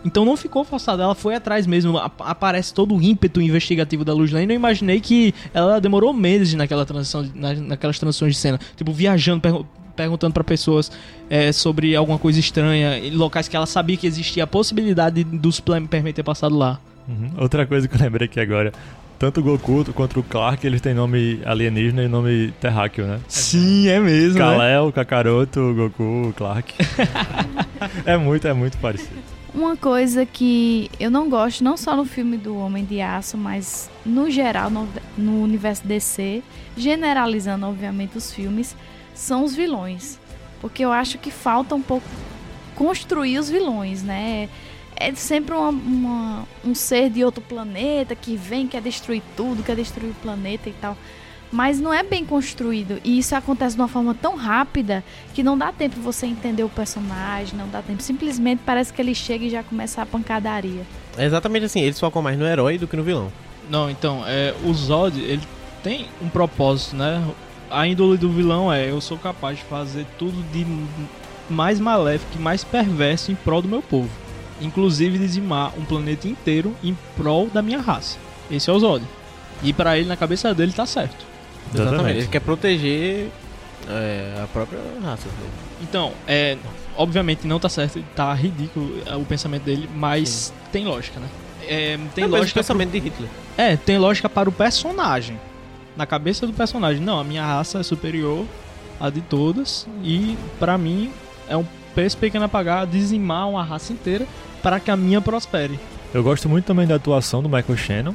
Então 0.02 0.24
não 0.24 0.34
ficou 0.34 0.64
forçado, 0.64 1.02
ela 1.02 1.14
foi 1.14 1.34
atrás 1.34 1.66
mesmo, 1.66 1.98
ap- 1.98 2.22
aparece 2.22 2.72
todo 2.72 2.96
o 2.96 3.02
ímpeto 3.02 3.38
investigativo 3.38 4.02
da 4.02 4.14
Luz 4.14 4.32
Lane. 4.32 4.54
Eu 4.54 4.56
imaginei 4.56 4.98
que 4.98 5.34
ela 5.52 5.78
demorou 5.78 6.14
meses 6.14 6.54
naquela 6.54 6.86
transição, 6.86 7.22
naquelas 7.34 7.98
transições 7.98 8.32
de 8.34 8.40
cena, 8.40 8.58
tipo 8.74 8.90
viajando, 8.90 9.42
pergu- 9.42 9.66
perguntando 9.94 10.32
pra 10.32 10.42
pessoas 10.42 10.90
é, 11.28 11.52
sobre 11.52 11.94
alguma 11.94 12.18
coisa 12.18 12.40
estranha, 12.40 12.98
em 12.98 13.10
locais 13.14 13.46
que 13.46 13.54
ela 13.54 13.66
sabia 13.66 13.98
que 13.98 14.06
existia 14.06 14.44
a 14.44 14.46
possibilidade 14.46 15.22
do 15.22 15.52
Superman 15.52 16.14
ter 16.14 16.22
passado 16.22 16.56
lá. 16.56 16.80
Uhum. 17.06 17.30
Outra 17.38 17.66
coisa 17.66 17.86
que 17.86 17.94
eu 17.94 18.00
lembrei 18.00 18.24
aqui 18.24 18.40
agora. 18.40 18.72
Tanto 19.22 19.38
o 19.38 19.44
Goku 19.44 19.84
quanto 19.92 20.18
o 20.18 20.22
Clark, 20.24 20.66
eles 20.66 20.80
têm 20.80 20.94
nome 20.94 21.40
alienígena 21.44 22.02
e 22.02 22.08
nome 22.08 22.52
terráqueo, 22.60 23.06
né? 23.06 23.20
Sim, 23.28 23.86
é 23.86 24.00
mesmo. 24.00 24.36
Kal-El, 24.36 24.90
Kakaroto, 24.90 25.72
Goku, 25.74 26.34
Clark. 26.36 26.74
é 28.04 28.16
muito, 28.16 28.48
é 28.48 28.52
muito 28.52 28.76
parecido. 28.78 29.14
Uma 29.54 29.76
coisa 29.76 30.26
que 30.26 30.90
eu 30.98 31.08
não 31.08 31.30
gosto, 31.30 31.62
não 31.62 31.76
só 31.76 31.94
no 31.94 32.04
filme 32.04 32.36
do 32.36 32.56
Homem 32.56 32.84
de 32.84 33.00
Aço, 33.00 33.38
mas 33.38 33.88
no 34.04 34.28
geral 34.28 34.68
no, 34.68 34.88
no 35.16 35.40
universo 35.40 35.86
DC, 35.86 36.42
generalizando 36.76 37.64
obviamente 37.64 38.18
os 38.18 38.34
filmes, 38.34 38.74
são 39.14 39.44
os 39.44 39.54
vilões. 39.54 40.18
Porque 40.60 40.84
eu 40.84 40.90
acho 40.90 41.16
que 41.16 41.30
falta 41.30 41.76
um 41.76 41.82
pouco 41.82 42.08
construir 42.74 43.38
os 43.38 43.48
vilões, 43.48 44.02
né? 44.02 44.48
É 44.96 45.12
sempre 45.14 45.54
uma- 45.54 45.70
uma- 45.70 46.48
um 46.64 46.74
ser 46.74 47.10
de 47.10 47.24
outro 47.24 47.42
planeta 47.42 48.14
que 48.14 48.36
vem, 48.36 48.66
quer 48.66 48.82
destruir 48.82 49.22
tudo, 49.36 49.62
quer 49.62 49.76
destruir 49.76 50.10
o 50.10 50.14
planeta 50.14 50.68
e 50.68 50.72
tal. 50.72 50.96
Mas 51.50 51.78
não 51.78 51.92
é 51.92 52.02
bem 52.02 52.24
construído. 52.24 52.98
E 53.04 53.18
isso 53.18 53.34
acontece 53.36 53.76
de 53.76 53.82
uma 53.82 53.88
forma 53.88 54.14
tão 54.14 54.36
rápida 54.36 55.04
que 55.34 55.42
não 55.42 55.58
dá 55.58 55.70
tempo 55.70 56.00
você 56.00 56.26
entender 56.26 56.64
o 56.64 56.68
personagem, 56.68 57.58
não 57.58 57.68
dá 57.68 57.82
tempo. 57.82 58.02
Simplesmente 58.02 58.62
parece 58.64 58.90
que 58.92 59.02
ele 59.02 59.14
chega 59.14 59.44
e 59.44 59.50
já 59.50 59.62
começa 59.62 60.00
a 60.00 60.06
pancadaria. 60.06 60.82
É 61.16 61.26
exatamente 61.26 61.66
assim, 61.66 61.80
eles 61.80 62.00
focam 62.00 62.22
mais 62.22 62.38
no 62.38 62.46
herói 62.46 62.78
do 62.78 62.88
que 62.88 62.96
no 62.96 63.02
vilão. 63.02 63.30
Não, 63.68 63.90
então, 63.90 64.22
é, 64.26 64.54
o 64.64 64.72
Zod, 64.72 65.20
ele 65.20 65.42
tem 65.82 66.06
um 66.22 66.28
propósito, 66.28 66.96
né? 66.96 67.22
A 67.70 67.86
índole 67.86 68.16
do 68.16 68.30
vilão 68.30 68.72
é 68.72 68.90
eu 68.90 69.00
sou 69.00 69.18
capaz 69.18 69.58
de 69.58 69.64
fazer 69.64 70.06
tudo 70.18 70.42
de 70.52 70.66
mais 71.50 71.78
maléfico 71.78 72.32
e 72.36 72.38
mais 72.38 72.64
perverso 72.64 73.30
em 73.30 73.34
prol 73.34 73.60
do 73.60 73.68
meu 73.68 73.82
povo. 73.82 74.08
Inclusive 74.62 75.18
dizimar 75.18 75.72
um 75.78 75.84
planeta 75.84 76.26
inteiro 76.28 76.74
em 76.82 76.96
prol 77.16 77.48
da 77.48 77.60
minha 77.62 77.80
raça. 77.80 78.16
Esse 78.50 78.70
é 78.70 78.72
o 78.72 78.78
Zod. 78.78 79.04
E 79.62 79.72
pra 79.72 79.98
ele, 79.98 80.08
na 80.08 80.16
cabeça 80.16 80.54
dele, 80.54 80.72
tá 80.72 80.86
certo. 80.86 81.24
Exatamente. 81.72 81.88
Exatamente. 81.94 82.18
Ele 82.18 82.28
quer 82.28 82.40
proteger 82.40 83.28
É, 83.88 84.40
a 84.42 84.46
própria 84.46 84.78
raça 85.02 85.28
dele. 85.28 85.50
Então, 85.82 86.12
é, 86.26 86.56
obviamente 86.96 87.46
não 87.46 87.58
tá 87.58 87.68
certo, 87.68 88.00
tá 88.14 88.32
ridículo 88.32 89.02
é, 89.06 89.16
o 89.16 89.24
pensamento 89.24 89.64
dele, 89.64 89.88
mas 89.94 90.52
tem 90.70 90.84
lógica, 90.84 91.18
né? 91.18 91.26
É, 91.66 91.98
tem 92.14 92.24
É 92.24 92.26
o 92.26 92.30
mesmo 92.30 92.36
lógica. 92.38 92.60
pensamento 92.60 92.90
de 92.92 92.98
Hitler. 93.00 93.28
É, 93.56 93.76
tem 93.76 93.98
lógica 93.98 94.28
para 94.28 94.48
o 94.48 94.52
personagem. 94.52 95.38
Na 95.96 96.06
cabeça 96.06 96.46
do 96.46 96.52
personagem. 96.52 97.02
Não, 97.02 97.18
a 97.18 97.24
minha 97.24 97.44
raça 97.44 97.80
é 97.80 97.82
superior 97.82 98.46
à 99.00 99.10
de 99.10 99.20
todas. 99.20 99.86
E 100.02 100.36
pra 100.58 100.78
mim 100.78 101.10
é 101.48 101.56
um 101.56 101.64
preço 101.94 102.16
pequeno 102.16 102.44
a 102.44 102.48
pagar 102.48 102.86
dizimar 102.86 103.48
uma 103.48 103.62
raça 103.64 103.92
inteira 103.92 104.26
para 104.62 104.78
que 104.78 104.90
a 104.90 104.96
minha 104.96 105.20
prospere. 105.20 105.78
Eu 106.14 106.22
gosto 106.22 106.48
muito 106.48 106.64
também 106.64 106.86
da 106.86 106.94
atuação 106.94 107.42
do 107.42 107.48
Michael 107.48 107.76
Shannon. 107.76 108.14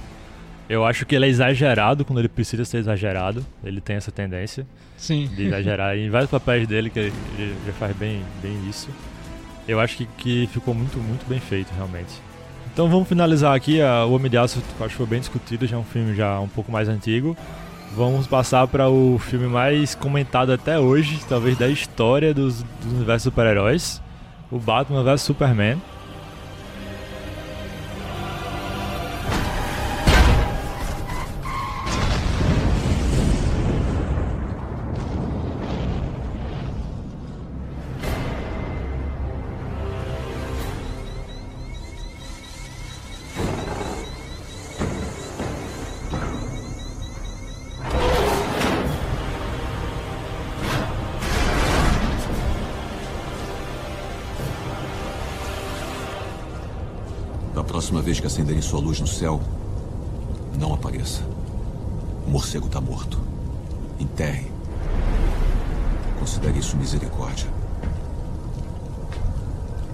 Eu 0.69 0.85
acho 0.85 1.05
que 1.05 1.15
ele 1.15 1.25
é 1.25 1.29
exagerado 1.29 2.03
quando 2.03 2.19
ele 2.19 2.27
precisa 2.27 2.65
ser 2.65 2.77
exagerado. 2.77 3.45
Ele 3.63 3.79
tem 3.79 3.95
essa 3.95 4.11
tendência 4.11 4.67
Sim. 4.97 5.29
de 5.33 5.47
exagerar 5.47 5.95
em 5.97 6.09
vários 6.09 6.29
papéis 6.29 6.67
dele 6.67 6.89
que 6.89 6.99
ele 6.99 7.13
já 7.65 7.73
faz 7.73 7.95
bem, 7.95 8.21
bem 8.41 8.57
isso. 8.69 8.89
Eu 9.67 9.79
acho 9.79 9.97
que, 9.97 10.05
que 10.17 10.49
ficou 10.51 10.73
muito, 10.73 10.97
muito 10.97 11.25
bem 11.27 11.39
feito, 11.39 11.71
realmente. 11.75 12.13
Então 12.73 12.89
vamos 12.89 13.07
finalizar 13.07 13.55
aqui. 13.55 13.81
A, 13.81 14.05
o 14.05 14.13
Homem 14.13 14.29
de 14.29 14.37
Aço, 14.37 14.61
acho 14.79 14.89
que 14.89 14.95
foi 14.95 15.05
bem 15.05 15.19
discutido, 15.19 15.65
já 15.65 15.77
é 15.77 15.79
um 15.79 15.83
filme 15.83 16.15
já 16.15 16.39
um 16.39 16.47
pouco 16.47 16.71
mais 16.71 16.87
antigo. 16.87 17.35
Vamos 17.95 18.27
passar 18.27 18.67
para 18.67 18.89
o 18.89 19.17
filme 19.17 19.47
mais 19.47 19.95
comentado 19.95 20.51
até 20.51 20.77
hoje, 20.77 21.19
talvez 21.27 21.57
da 21.57 21.67
história 21.67 22.33
dos, 22.33 22.61
dos 22.61 22.93
universos 22.93 23.23
super-heróis. 23.23 24.01
O 24.51 24.59
Batman 24.59 25.03
vs 25.03 25.21
Superman. 25.21 25.81
Próxima 57.77 58.01
vez 58.01 58.19
que 58.19 58.25
acenderem 58.25 58.59
sua 58.59 58.79
luz 58.79 58.99
no 58.99 59.05
céu, 59.05 59.39
não 60.59 60.73
apareça. 60.73 61.21
O 62.25 62.31
morcego 62.31 62.65
está 62.65 62.81
morto. 62.81 63.21
Enterre. 63.99 64.51
Considere 66.17 66.57
isso 66.57 66.75
misericórdia. 66.75 67.47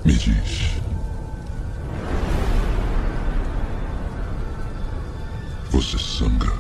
Me 0.06 0.14
diz. 0.14 0.78
Você 5.70 5.98
sangra. 5.98 6.54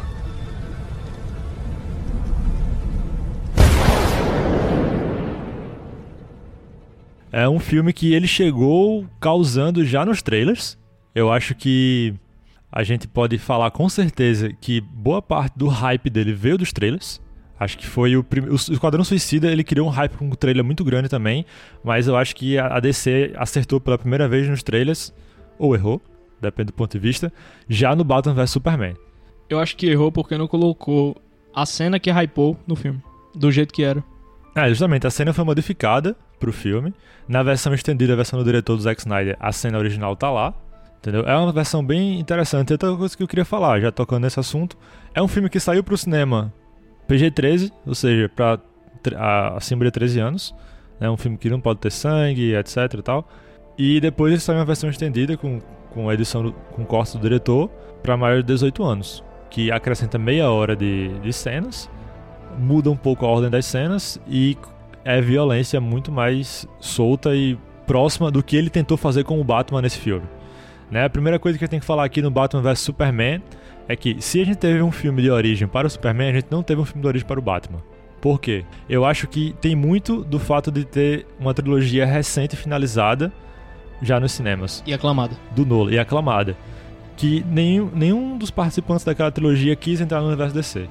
É 7.32 7.48
um 7.48 7.62
filme 7.62 7.94
que 7.94 8.14
ele 8.14 8.28
chegou 8.28 9.06
causando 9.22 9.86
já 9.86 10.06
nos 10.06 10.22
trailers. 10.22 10.83
Eu 11.14 11.32
acho 11.32 11.54
que 11.56 12.14
a 12.72 12.84
gente 12.84 13.08
pode 13.08 13.38
falar 13.38 13.70
com 13.72 13.88
certeza 13.88 14.52
que 14.60 14.82
boa 14.82 15.22
parte 15.22 15.58
do 15.58 15.68
hype 15.68 16.10
dele 16.10 16.34
veio 16.34 16.58
dos 16.58 16.74
trailers. 16.74 17.22
Acho 17.60 17.78
que 17.78 17.86
foi 17.86 18.18
o 18.18 18.24
primeiro. 18.24 18.56
O 18.56 18.58
Esquadrão 18.58 19.04
Suicida 19.04 19.52
ele 19.52 19.64
criou 19.64 19.88
um 19.88 19.92
hype 19.92 20.18
com 20.18 20.26
um 20.26 20.32
trailer 20.32 20.64
muito 20.64 20.84
grande 20.84 21.08
também. 21.08 21.46
Mas 21.84 22.08
eu 22.08 22.18
acho 22.18 22.36
que 22.36 22.58
a 22.58 22.80
DC 22.80 23.34
acertou 23.38 23.80
pela 23.80 23.98
primeira 23.98 24.28
vez 24.28 24.50
nos 24.50 24.64
trailers, 24.64 25.14
ou 25.58 25.76
errou, 25.76 26.02
depende 26.42 26.68
do 26.68 26.74
ponto 26.74 26.92
de 26.92 27.00
vista, 27.00 27.32
já 27.70 27.96
no 27.96 28.04
Batman 28.04 28.34
vs 28.34 28.50
Superman. 28.50 28.96
Eu 29.50 29.60
acho 29.60 29.78
que 29.78 29.88
errou 29.88 30.12
porque 30.12 30.38
não 30.38 30.48
colocou 30.48 31.16
a 31.54 31.66
cena 31.66 32.00
que 32.00 32.10
hypou 32.10 32.58
no 32.66 32.76
filme. 32.76 33.02
Do 33.36 33.52
jeito 33.52 33.74
que 33.74 33.84
era. 33.84 34.04
É, 34.56 34.68
justamente, 34.70 35.06
a 35.08 35.10
cena 35.12 35.32
foi 35.32 35.44
modificada 35.44 36.16
pro 36.40 36.52
filme. 36.52 36.94
Na 37.28 37.44
versão 37.44 37.74
estendida, 37.74 38.14
a 38.14 38.16
versão 38.16 38.40
do 38.40 38.46
diretor 38.46 38.76
do 38.76 38.82
Zack 38.82 39.02
Snyder, 39.02 39.38
a 39.40 39.52
cena 39.52 39.78
original 39.78 40.16
tá 40.16 40.30
lá. 40.30 40.54
Entendeu? 41.04 41.24
É 41.28 41.36
uma 41.38 41.52
versão 41.52 41.84
bem 41.86 42.18
interessante. 42.18 42.72
Outra 42.72 42.96
coisa 42.96 43.18
que 43.18 43.22
eu 43.22 43.28
queria 43.28 43.44
falar, 43.44 43.78
já 43.82 43.92
tocando 43.92 44.24
nesse 44.24 44.40
assunto, 44.40 44.78
é 45.14 45.22
um 45.22 45.28
filme 45.28 45.50
que 45.50 45.60
saiu 45.60 45.84
pro 45.84 45.98
cinema 45.98 46.54
PG-13, 47.10 47.72
ou 47.86 47.94
seja, 47.94 48.30
pra 48.34 48.58
a- 49.18 49.58
acima 49.58 49.84
de 49.84 49.92
13 49.92 50.20
anos. 50.22 50.56
É 51.02 51.10
um 51.10 51.18
filme 51.18 51.38
que 51.38 51.50
não 51.50 51.60
pode 51.60 51.80
ter 51.82 51.92
sangue, 51.92 52.56
etc 52.56 52.78
e 52.98 53.02
tal. 53.02 53.28
E 53.78 54.00
depois 54.00 54.32
ele 54.32 54.40
saiu 54.40 54.60
uma 54.60 54.66
versão 54.66 54.90
estendida 54.90 55.36
com, 55.36 55.60
com 55.94 56.08
a 56.10 56.14
edição, 56.14 56.42
do, 56.42 56.54
com 56.72 56.86
corte 56.86 57.18
do 57.18 57.22
diretor, 57.22 57.68
pra 58.02 58.16
maior 58.16 58.38
de 58.38 58.48
18 58.48 58.82
anos. 58.82 59.22
Que 59.50 59.72
acrescenta 59.74 60.18
meia 60.18 60.50
hora 60.50 60.74
de, 60.74 61.10
de 61.20 61.34
cenas, 61.34 61.90
muda 62.58 62.90
um 62.90 62.96
pouco 62.96 63.26
a 63.26 63.30
ordem 63.30 63.50
das 63.50 63.66
cenas 63.66 64.18
e 64.26 64.58
é 65.04 65.20
violência 65.20 65.82
muito 65.82 66.14
mais 66.14 66.66
solta 66.80 67.36
e 67.36 67.58
próxima 67.86 68.32
do 68.32 68.42
que 68.42 68.56
ele 68.56 68.70
tentou 68.70 68.96
fazer 68.96 69.26
com 69.26 69.42
o 69.42 69.44
Batman 69.44 69.82
nesse 69.82 69.98
filme. 70.00 70.26
Né? 70.94 71.06
A 71.06 71.10
primeira 71.10 71.40
coisa 71.40 71.58
que 71.58 71.64
eu 71.64 71.68
tenho 71.68 71.80
que 71.80 71.86
falar 71.88 72.04
aqui 72.06 72.22
no 72.22 72.30
Batman 72.30 72.62
vs 72.62 72.80
Superman 72.80 73.42
é 73.88 73.96
que 73.96 74.22
se 74.22 74.40
a 74.40 74.46
gente 74.46 74.58
teve 74.58 74.80
um 74.84 74.92
filme 74.92 75.24
de 75.24 75.32
origem 75.32 75.68
para 75.68 75.88
o 75.88 75.90
Superman, 75.90 76.30
a 76.30 76.34
gente 76.34 76.48
não 76.52 76.62
teve 76.62 76.80
um 76.80 76.86
filme 76.86 77.02
de 77.02 77.08
origem 77.08 77.28
para 77.28 77.40
o 77.40 77.42
Batman. 77.42 77.80
Por 78.22 78.40
quê? 78.40 78.64
Eu 78.88 79.04
acho 79.04 79.28
que 79.28 79.56
tem 79.60 79.76
muito 79.76 80.24
do 80.24 80.38
fato 80.40 80.72
de 80.72 80.86
ter 80.86 81.26
uma 81.40 81.52
trilogia 81.52 82.06
recente 82.06 82.56
finalizada 82.56 83.34
já 84.04 84.20
nos 84.20 84.32
cinemas 84.34 84.84
E 84.86 84.94
aclamada. 84.94 85.36
do 85.56 85.66
Nolan 85.66 85.92
e 85.94 85.98
aclamada. 86.00 86.56
Que 87.18 87.44
nenhum, 87.50 87.90
nenhum 87.94 88.38
dos 88.38 88.52
participantes 88.52 89.04
daquela 89.04 89.32
trilogia 89.32 89.76
quis 89.76 90.00
entrar 90.00 90.22
no 90.22 90.28
universo 90.28 90.54
DC. 90.54 90.88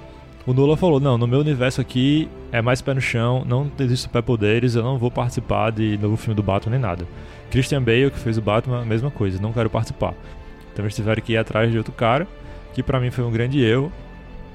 O 0.47 0.53
Nolan 0.53 0.77
falou: 0.77 0.99
não, 0.99 1.17
no 1.17 1.27
meu 1.27 1.41
universo 1.41 1.81
aqui 1.81 2.29
é 2.51 2.61
mais 2.61 2.81
pé 2.81 2.95
no 2.95 3.01
chão, 3.01 3.45
não 3.47 3.71
existe 3.79 4.05
superpoderes, 4.05 4.75
eu 4.75 4.83
não 4.83 4.99
vou 4.99 5.11
participar 5.11 5.71
de 5.71 5.97
novo 5.99 6.17
filme 6.17 6.35
do 6.35 6.43
Batman 6.43 6.73
nem 6.73 6.81
nada. 6.81 7.07
Christian 7.51 7.83
Bale, 7.83 8.11
que 8.11 8.19
fez 8.19 8.39
o 8.39 8.43
Batman, 8.43 8.85
mesma 8.85 9.11
coisa, 9.11 9.41
não 9.41 9.53
quero 9.53 9.71
participar. 9.71 10.15
Então 10.73 10.85
eles 10.85 10.97
tiveram 10.97 11.23
que 11.23 11.35
ir 11.35 11.37
atrás 11.37 11.71
de 11.71 11.79
outro 11.79 11.93
cara, 11.93 12.27
que 12.75 12.83
pra 12.83 12.99
mim 12.99 13.11
foi 13.11 13.25
um 13.25 13.31
grande 13.31 13.63
erro. 13.63 13.93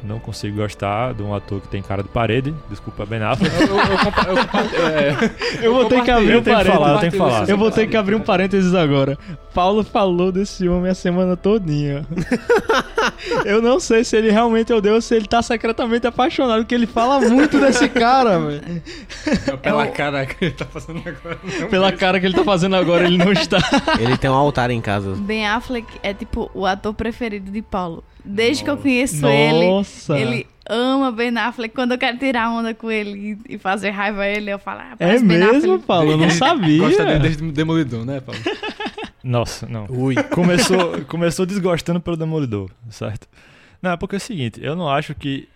Não 0.08 0.20
consigo 0.20 0.58
gostar 0.58 1.14
de 1.14 1.22
um 1.22 1.34
ator 1.36 1.60
que 1.60 1.68
tem 1.68 1.82
cara 1.82 2.02
de 2.02 2.10
parede. 2.10 2.54
Desculpa, 2.70 3.06
Ben 3.06 3.22
Affleck. 3.22 3.54
Eu, 3.62 3.68
eu, 3.68 3.76
eu, 3.78 4.80
eu, 4.80 4.88
é, 4.88 5.66
Eu 5.68 5.74
vou 5.74 5.86
ter 5.86 6.02
que 6.04 6.10
abrir 6.12 6.38
um 6.38 6.44
parênteses. 6.44 6.74
falar, 6.74 7.04
eu 7.04 7.12
falar. 7.12 7.56
Vou 7.58 7.72
ter 7.72 7.88
que 7.88 7.98
abrir 7.98 8.16
um 8.16 8.22
parênteses 8.22 8.74
agora. 8.74 9.18
Paulo 9.54 9.84
falou 9.84 10.32
desse 10.32 10.68
homem 10.70 10.90
a 10.92 10.96
semana 10.96 11.36
todinha. 11.36 12.06
Eu 13.46 13.62
não 13.62 13.80
sei 13.80 14.04
se 14.04 14.16
ele 14.16 14.30
realmente 14.32 14.72
odeia 14.72 14.94
ou 14.96 15.02
se 15.02 15.16
ele 15.16 15.26
tá 15.28 15.42
secretamente 15.42 16.06
apaixonado, 16.08 16.60
porque 16.60 16.76
ele 16.76 16.86
fala 16.88 17.20
muito 17.22 17.60
desse 17.60 17.88
cara, 17.90 18.38
velho. 18.40 18.62
pela 19.62 19.86
É 19.86 19.90
o- 19.90 19.94
cara 19.94 20.26
que 20.26 20.46
ele 20.46 20.54
tá 20.54 20.66
fazendo 20.66 21.00
agora. 21.00 21.38
não 21.60 21.68
Pela 21.70 21.86
mesmo. 21.88 22.00
cara 22.00 22.20
que 22.20 22.26
ele 22.26 22.36
tá 22.36 22.44
fazendo 22.44 22.76
agora, 22.76 23.06
ele 23.06 23.18
não 23.18 23.32
está. 23.32 23.58
Ele 24.00 24.18
tem 24.18 24.30
um 24.30 24.34
altar 24.34 24.70
em 24.70 24.82
casa. 24.82 25.16
Ben 25.16 25.48
Affleck 25.48 25.88
é 26.04 26.14
tipo 26.14 26.50
o 26.54 26.66
ator 26.66 26.94
preferido 26.94 27.50
de 27.52 27.62
Paulo. 27.62 28.04
Desde 28.24 28.64
que 28.64 28.70
eu 28.70 28.78
conheço 28.78 29.26
ele, 29.26 29.68
Nossa. 29.68 30.18
ele 30.18 30.46
ama 30.70 31.12
Ben 31.12 31.36
Affleck. 31.38 31.74
Quando 31.74 31.94
eu 31.94 31.98
quero 31.98 32.18
tirar 32.18 32.50
onda 32.50 32.74
com 32.74 32.92
ele 32.92 33.38
e 33.48 33.58
fazer 33.58 33.92
raiva 33.92 34.22
a 34.22 34.28
ele, 34.28 34.52
eu 34.52 34.60
falo, 34.60 34.82
ah, 34.82 34.96
É 35.00 35.20
Ben 35.20 35.24
mesmo, 35.24 35.74
Affleck. 35.74 35.86
Paulo? 35.86 36.12
Eu 36.12 36.18
não 36.18 36.30
sabia. 36.32 36.80
Gosta 36.80 37.06
dele 37.06 37.20
desde 37.20 37.52
Demolidor, 37.52 38.06
né, 38.06 38.20
Paulo? 38.20 38.40
Nossa, 39.24 39.68
não. 39.68 39.86
Ui. 39.90 40.16
começou, 40.24 41.02
começou 41.06 41.46
desgostando 41.46 42.00
pelo 42.00 42.16
Demolidor, 42.16 42.70
certo? 42.90 43.28
Não, 43.82 43.92
é 43.92 43.98
porque 43.98 44.16
é 44.16 44.18
o 44.18 44.22
seguinte, 44.22 44.60
eu 44.64 44.76
não 44.76 44.90
acho 44.90 45.14
que. 45.14 45.48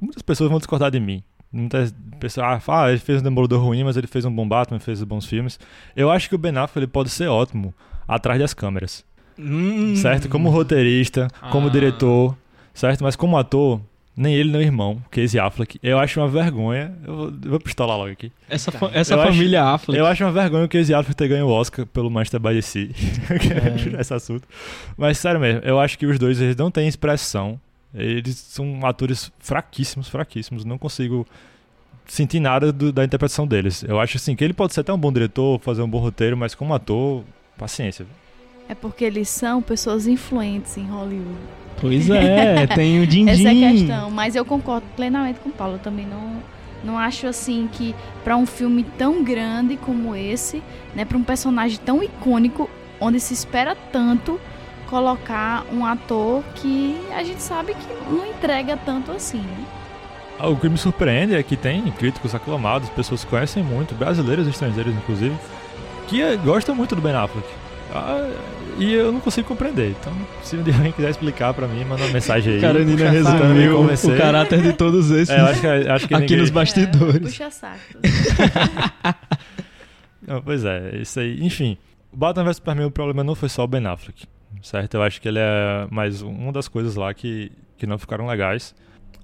Muitas 0.00 0.22
pessoas 0.22 0.48
vão 0.48 0.58
discordar 0.58 0.90
de 0.90 1.00
mim. 1.00 1.22
Muitas 1.52 1.92
pessoas 2.20 2.46
ah, 2.46 2.60
falam, 2.60 2.84
ah, 2.84 2.90
ele 2.90 3.00
fez 3.00 3.20
um 3.20 3.24
Demolidor 3.24 3.60
ruim, 3.60 3.82
mas 3.82 3.96
ele 3.96 4.06
fez 4.06 4.24
um 4.24 4.30
bom 4.32 4.46
Batman, 4.46 4.78
fez 4.78 5.02
bons 5.02 5.26
filmes. 5.26 5.58
Eu 5.96 6.10
acho 6.10 6.28
que 6.28 6.34
o 6.34 6.38
Ben 6.38 6.56
Affleck 6.56 6.78
ele 6.78 6.86
pode 6.86 7.10
ser 7.10 7.26
ótimo 7.26 7.74
atrás 8.06 8.38
das 8.38 8.54
câmeras, 8.54 9.04
Hum. 9.40 9.96
certo? 9.96 10.28
Como 10.28 10.50
roteirista, 10.50 11.28
como 11.50 11.68
Ah. 11.68 11.70
diretor, 11.70 12.36
certo? 12.74 13.02
Mas 13.04 13.16
como 13.16 13.36
ator, 13.38 13.80
nem 14.16 14.34
ele 14.34 14.50
nem 14.50 14.60
o 14.60 14.64
irmão, 14.64 15.02
Casey 15.10 15.40
Affleck, 15.40 15.78
eu 15.82 15.98
acho 15.98 16.20
uma 16.20 16.28
vergonha. 16.28 16.92
Eu 17.06 17.16
vou, 17.16 17.26
eu 17.44 17.50
vou 17.50 17.60
pistolar 17.60 17.96
logo 17.96 18.10
aqui. 18.10 18.30
Essa, 18.48 18.70
fa- 18.70 18.90
essa 18.92 19.14
Eu 19.14 19.20
acho- 19.22 19.32
família 19.32 19.64
Affleck. 19.64 19.98
Eu 19.98 20.06
acho 20.06 20.24
uma 20.24 20.32
vergonha 20.32 20.64
o 20.64 20.68
Casey 20.68 20.94
Affleck 20.94 21.16
ter 21.16 21.28
ganho 21.28 21.46
o 21.46 21.50
Oscar 21.50 21.86
pelo 21.86 22.10
Manchester 22.10 22.38
by 22.40 22.54
the 22.54 22.60
Sea. 22.60 22.88
Eu 23.30 23.38
quero 23.38 23.76
tirar 23.78 24.00
esse 24.00 24.12
assunto. 24.12 24.46
Mas 24.96 25.16
sério 25.18 25.40
mesmo, 25.40 25.60
eu 25.64 25.80
acho 25.80 25.98
que 25.98 26.04
os 26.06 26.18
dois 26.18 26.40
eles 26.40 26.56
não 26.56 26.70
têm 26.70 26.86
expressão. 26.86 27.58
Eles 27.94 28.36
são 28.36 28.80
atores 28.84 29.32
fraquíssimos, 29.40 30.08
fraquíssimos. 30.08 30.64
Não 30.64 30.76
consigo 30.78 31.26
sentir 32.06 32.40
nada 32.40 32.72
do- 32.72 32.92
da 32.92 33.04
interpretação 33.04 33.46
deles. 33.46 33.82
Eu 33.84 33.98
acho 34.00 34.16
assim 34.16 34.34
que 34.36 34.44
ele 34.44 34.52
pode 34.52 34.74
ser 34.74 34.80
até 34.80 34.92
um 34.92 34.98
bom 34.98 35.12
diretor, 35.12 35.58
fazer 35.60 35.80
um 35.82 35.88
bom 35.88 35.98
roteiro, 35.98 36.36
mas 36.36 36.54
como 36.54 36.74
ator, 36.74 37.24
paciência. 37.56 38.04
É 38.70 38.74
porque 38.74 39.04
eles 39.04 39.28
são 39.28 39.60
pessoas 39.60 40.06
influentes 40.06 40.76
em 40.78 40.86
Hollywood. 40.86 41.40
Pois 41.80 42.08
é, 42.08 42.68
tem 42.72 43.02
o 43.02 43.06
din 43.06 43.28
Essa 43.28 43.48
é 43.48 43.66
a 43.66 43.72
questão. 43.72 44.10
Mas 44.12 44.36
eu 44.36 44.44
concordo 44.44 44.86
plenamente 44.94 45.40
com 45.40 45.48
o 45.48 45.52
Paulo. 45.52 45.74
Eu 45.74 45.78
também 45.80 46.06
não, 46.06 46.40
Não 46.84 46.96
acho 46.96 47.26
assim 47.26 47.68
que 47.72 47.96
pra 48.22 48.36
um 48.36 48.46
filme 48.46 48.84
tão 48.96 49.24
grande 49.24 49.76
como 49.76 50.14
esse, 50.14 50.62
né, 50.94 51.04
para 51.04 51.18
um 51.18 51.22
personagem 51.24 51.80
tão 51.84 52.00
icônico, 52.00 52.70
onde 53.00 53.18
se 53.18 53.34
espera 53.34 53.74
tanto 53.74 54.38
colocar 54.88 55.64
um 55.72 55.84
ator 55.84 56.44
que 56.54 56.96
a 57.12 57.24
gente 57.24 57.42
sabe 57.42 57.74
que 57.74 58.12
não 58.14 58.24
entrega 58.24 58.76
tanto 58.76 59.10
assim, 59.10 59.38
né? 59.38 59.64
Ah, 60.38 60.48
O 60.48 60.56
que 60.56 60.68
me 60.68 60.78
surpreende 60.78 61.34
é 61.34 61.42
que 61.42 61.56
tem 61.56 61.82
críticos 61.90 62.36
aclamados, 62.36 62.88
pessoas 62.90 63.24
que 63.24 63.30
conhecem 63.30 63.64
muito, 63.64 63.96
brasileiros 63.96 64.46
e 64.46 64.50
estrangeiros 64.50 64.94
inclusive, 64.94 65.34
que 66.06 66.22
eh, 66.22 66.36
gostam 66.36 66.72
muito 66.74 66.94
do 66.94 67.02
Ben 67.02 67.14
Affleck. 67.14 67.46
Ah, 67.92 68.30
e 68.78 68.94
eu 68.94 69.12
não 69.12 69.20
consigo 69.20 69.46
compreender. 69.46 69.90
Então, 69.90 70.12
se 70.42 70.56
um 70.56 70.62
dia 70.62 70.74
alguém 70.74 70.92
quiser 70.92 71.10
explicar 71.10 71.52
pra 71.52 71.66
mim, 71.66 71.84
manda 71.84 72.02
uma 72.02 72.12
mensagem 72.12 72.54
aí. 72.54 72.60
Cara, 72.60 72.80
a 72.80 72.84
Nina 72.84 73.10
resumiu 73.10 73.82
o 73.82 74.16
caráter 74.16 74.62
de 74.62 74.72
todos 74.72 75.10
esses 75.10 75.28
É, 75.28 75.40
acho 75.40 75.60
que, 75.60 75.66
acho 75.66 76.08
que 76.08 76.14
aqui 76.14 76.22
ninguém... 76.22 76.38
nos 76.38 76.50
bastidores. 76.50 77.16
É, 77.16 77.20
puxa 77.20 77.50
saco. 77.50 77.78
Não, 80.26 80.40
pois 80.42 80.64
é, 80.64 80.96
isso 80.96 81.18
aí. 81.18 81.44
Enfim, 81.44 81.76
o 82.12 82.16
Batman 82.16 82.44
vs 82.44 82.56
Superman, 82.56 82.86
o 82.86 82.90
problema 82.90 83.24
não 83.24 83.34
foi 83.34 83.48
só 83.48 83.64
o 83.64 83.66
Ben 83.66 83.84
Affleck, 83.86 84.26
certo? 84.62 84.94
Eu 84.94 85.02
acho 85.02 85.20
que 85.20 85.26
ele 85.26 85.38
é 85.40 85.88
mais 85.90 86.22
uma 86.22 86.52
das 86.52 86.68
coisas 86.68 86.94
lá 86.94 87.12
que, 87.12 87.50
que 87.76 87.86
não 87.86 87.98
ficaram 87.98 88.26
legais. 88.26 88.74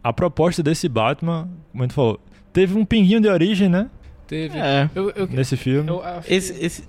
A 0.02 0.12
proposta 0.12 0.62
desse 0.62 0.88
Batman, 0.88 1.48
como 1.70 1.83
a 1.83 1.87
gente 1.87 1.94
falou, 1.94 2.20
teve 2.52 2.76
um 2.76 2.85
pinguinho 2.85 3.20
de 3.20 3.29
origem, 3.29 3.68
né? 3.68 3.88
Teve. 4.26 4.59
É. 4.59 4.90
Eu, 4.94 5.11
eu, 5.11 5.26
Nesse 5.29 5.57
filme. 5.57 5.88
eu 5.88 6.02
Esse, 6.26 6.64
esse, 6.64 6.85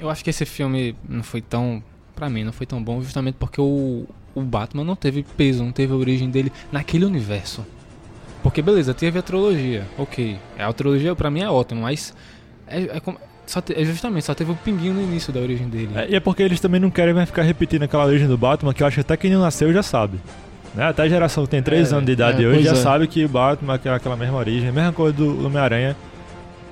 Eu 0.00 0.08
acho 0.10 0.24
que 0.24 0.30
esse 0.30 0.44
filme 0.44 0.94
não 1.08 1.22
foi 1.22 1.40
tão. 1.40 1.82
Pra 2.16 2.28
mim, 2.28 2.44
não 2.44 2.52
foi 2.52 2.66
tão 2.66 2.82
bom, 2.82 3.00
justamente 3.02 3.36
porque 3.38 3.60
o, 3.60 4.06
o 4.34 4.40
Batman 4.42 4.84
não 4.84 4.96
teve 4.96 5.24
peso, 5.36 5.62
não 5.64 5.72
teve 5.72 5.92
a 5.92 5.96
origem 5.96 6.28
dele 6.30 6.52
naquele 6.72 7.04
universo. 7.04 7.64
Porque, 8.42 8.60
beleza, 8.62 8.92
teve 8.94 9.18
a 9.18 9.22
trilogia, 9.22 9.84
ok. 9.98 10.36
A 10.58 10.72
trilogia 10.72 11.14
pra 11.14 11.30
mim 11.30 11.40
é 11.40 11.48
ótima, 11.50 11.82
mas. 11.82 12.14
É, 12.66 12.82
é 12.82 13.02
só 13.46 13.60
te- 13.60 13.74
é 13.74 13.84
justamente, 13.84 14.24
só 14.24 14.34
teve 14.34 14.50
um 14.50 14.54
pinguinho 14.54 14.94
no 14.94 15.02
início 15.02 15.32
da 15.32 15.40
origem 15.40 15.68
dele. 15.68 15.90
É, 15.94 16.08
e 16.10 16.14
é 16.14 16.20
porque 16.20 16.42
eles 16.42 16.60
também 16.60 16.80
não 16.80 16.90
querem 16.90 17.12
mais 17.12 17.28
ficar 17.28 17.42
repetindo 17.42 17.82
aquela 17.82 18.04
origem 18.06 18.28
do 18.28 18.38
Batman, 18.38 18.72
que 18.72 18.82
eu 18.82 18.86
acho 18.86 18.94
que 18.94 19.00
até 19.00 19.16
quem 19.16 19.30
não 19.30 19.40
nasceu 19.40 19.72
já 19.72 19.82
sabe. 19.82 20.18
Né? 20.74 20.84
Até 20.84 21.02
a 21.02 21.08
geração 21.08 21.44
que 21.44 21.50
tem 21.50 21.62
3 21.62 21.90
É, 21.90 21.94
anos 21.96 22.06
de 22.06 22.12
idade 22.12 22.44
é, 22.44 22.46
hoje 22.46 22.62
já 22.62 22.76
sabe 22.76 23.08
que 23.08 23.24
o 23.24 23.28
Batman 23.28 23.78
é 23.84 23.88
aquela 23.90 24.16
mesma 24.16 24.38
origem. 24.38 24.68
A 24.68 24.72
mesma 24.72 24.92
coisa 24.92 25.16
do 25.16 25.46
Homem-Aranha. 25.46 25.96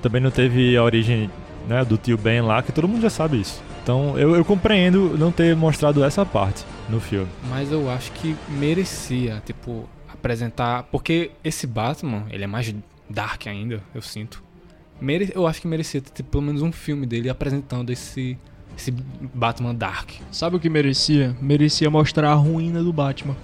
Também 0.01 0.21
não 0.21 0.31
teve 0.31 0.77
a 0.77 0.83
origem 0.83 1.29
né, 1.69 1.85
do 1.85 1.97
tio 1.97 2.17
Ben 2.17 2.41
lá, 2.41 2.63
que 2.63 2.71
todo 2.71 2.87
mundo 2.87 3.01
já 3.01 3.09
sabe 3.11 3.39
isso. 3.39 3.61
Então 3.83 4.17
eu, 4.17 4.35
eu 4.35 4.43
compreendo 4.43 5.15
não 5.17 5.31
ter 5.31 5.55
mostrado 5.55 6.03
essa 6.03 6.25
parte 6.25 6.65
no 6.89 6.99
filme. 6.99 7.29
Mas 7.47 7.71
eu 7.71 7.89
acho 7.89 8.11
que 8.13 8.35
merecia, 8.49 9.41
tipo, 9.45 9.87
apresentar. 10.11 10.83
Porque 10.91 11.31
esse 11.43 11.67
Batman, 11.67 12.25
ele 12.31 12.43
é 12.43 12.47
mais 12.47 12.73
dark 13.07 13.45
ainda, 13.45 13.81
eu 13.93 14.01
sinto. 14.01 14.43
Mere... 14.99 15.31
Eu 15.33 15.45
acho 15.47 15.61
que 15.61 15.67
merecia 15.67 16.01
ter 16.01 16.11
tipo, 16.11 16.29
pelo 16.29 16.43
menos 16.43 16.63
um 16.63 16.71
filme 16.71 17.05
dele 17.05 17.29
apresentando 17.29 17.91
esse, 17.91 18.35
esse 18.75 18.91
Batman 18.91 19.75
dark. 19.75 20.09
Sabe 20.31 20.55
o 20.55 20.59
que 20.59 20.69
merecia? 20.69 21.35
Merecia 21.39 21.89
mostrar 21.89 22.31
a 22.31 22.35
ruína 22.35 22.83
do 22.83 22.91
Batman. 22.91 23.35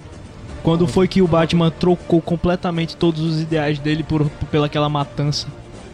Quando 0.63 0.87
foi 0.87 1.07
que 1.07 1.21
o 1.21 1.27
Batman 1.27 1.69
trocou 1.69 2.19
completamente 2.19 2.97
todos 2.97 3.21
os 3.21 3.39
ideais 3.39 3.77
dele 3.77 4.03
por, 4.03 4.27
por 4.27 4.47
pelaquela 4.47 4.89
matança? 4.89 5.47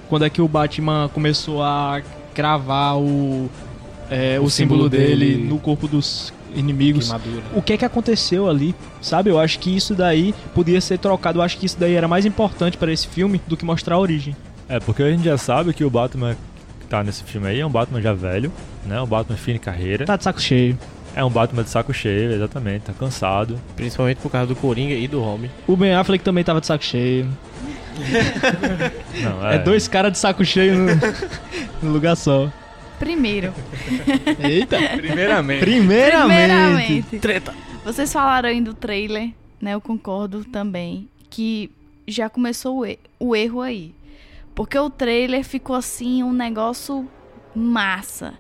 Quando 0.07 0.25
é 0.25 0.29
que 0.29 0.41
o 0.41 0.47
Batman 0.47 1.09
começou 1.13 1.61
a 1.61 2.01
cravar 2.33 2.97
o, 2.97 3.49
é, 4.09 4.39
o, 4.39 4.43
O 4.43 4.49
símbolo 4.49 4.83
símbolo 4.83 4.89
dele, 4.89 5.25
dele. 5.35 5.47
no 5.47 5.57
corpo 5.59 5.87
dos 5.87 6.33
inimigos? 6.55 7.09
Queimadura. 7.09 7.43
O 7.55 7.61
que 7.61 7.73
é 7.73 7.77
que 7.77 7.85
aconteceu 7.85 8.49
ali? 8.49 8.75
Sabe? 9.01 9.29
Eu 9.29 9.39
acho 9.39 9.59
que 9.59 9.75
isso 9.75 9.95
daí 9.95 10.33
podia 10.53 10.81
ser 10.81 10.97
trocado. 10.99 11.39
Eu 11.39 11.43
acho 11.43 11.57
que 11.57 11.65
isso 11.65 11.77
daí 11.79 11.93
era 11.93 12.07
mais 12.07 12.25
importante 12.25 12.77
para 12.77 12.91
esse 12.91 13.07
filme 13.07 13.41
do 13.47 13.55
que 13.55 13.63
mostrar 13.65 13.95
a 13.95 13.99
origem. 13.99 14.35
É, 14.67 14.79
porque 14.79 15.03
a 15.03 15.09
gente 15.11 15.23
já 15.23 15.37
sabe 15.37 15.73
que 15.73 15.83
o 15.83 15.89
Batman 15.89 16.35
que 16.79 16.87
tá 16.87 17.03
nesse 17.03 17.23
filme 17.23 17.47
aí 17.47 17.59
é 17.59 17.65
um 17.65 17.69
Batman 17.69 18.01
já 18.01 18.13
velho, 18.13 18.51
né? 18.85 19.01
Um 19.01 19.05
Batman 19.05 19.37
fim 19.37 19.53
de 19.53 19.59
carreira. 19.59 20.05
Tá 20.05 20.15
de 20.17 20.23
saco 20.23 20.41
cheio. 20.41 20.77
É 21.13 21.23
um 21.25 21.29
Batman 21.29 21.63
de 21.63 21.69
saco 21.69 21.93
cheio, 21.93 22.31
exatamente, 22.31 22.83
tá 22.83 22.93
cansado. 22.93 23.59
principalmente 23.75 24.17
por 24.19 24.31
causa 24.31 24.47
do 24.47 24.55
Coringa 24.55 24.93
e 24.93 25.09
do 25.09 25.21
Homem. 25.21 25.51
O 25.67 25.75
Ben 25.75 25.93
Affleck 25.93 26.23
também 26.23 26.41
tava 26.41 26.61
de 26.61 26.67
saco 26.67 26.83
cheio. 26.85 27.27
Não, 29.21 29.47
É, 29.47 29.59
dois 29.59 29.87
caras 29.87 30.11
de 30.13 30.17
saco 30.17 30.43
cheio 30.45 30.75
no, 30.75 30.87
no 31.83 31.91
lugar 31.91 32.15
só. 32.15 32.51
Primeiro, 32.99 33.53
Eita! 34.39 34.77
Primeiramente. 34.95 35.59
Primeiramente. 35.61 37.03
primeiramente, 37.09 37.51
vocês 37.83 38.13
falaram 38.13 38.49
aí 38.49 38.61
do 38.61 38.75
trailer, 38.75 39.29
né? 39.59 39.73
Eu 39.73 39.81
concordo 39.81 40.43
também 40.45 41.09
que 41.29 41.71
já 42.07 42.29
começou 42.29 42.79
o, 42.79 42.85
e- 42.85 42.99
o 43.19 43.35
erro 43.35 43.61
aí. 43.61 43.93
Porque 44.53 44.77
o 44.77 44.89
trailer 44.89 45.43
ficou 45.43 45.75
assim, 45.75 46.21
um 46.21 46.31
negócio 46.31 47.07
massa. 47.55 48.33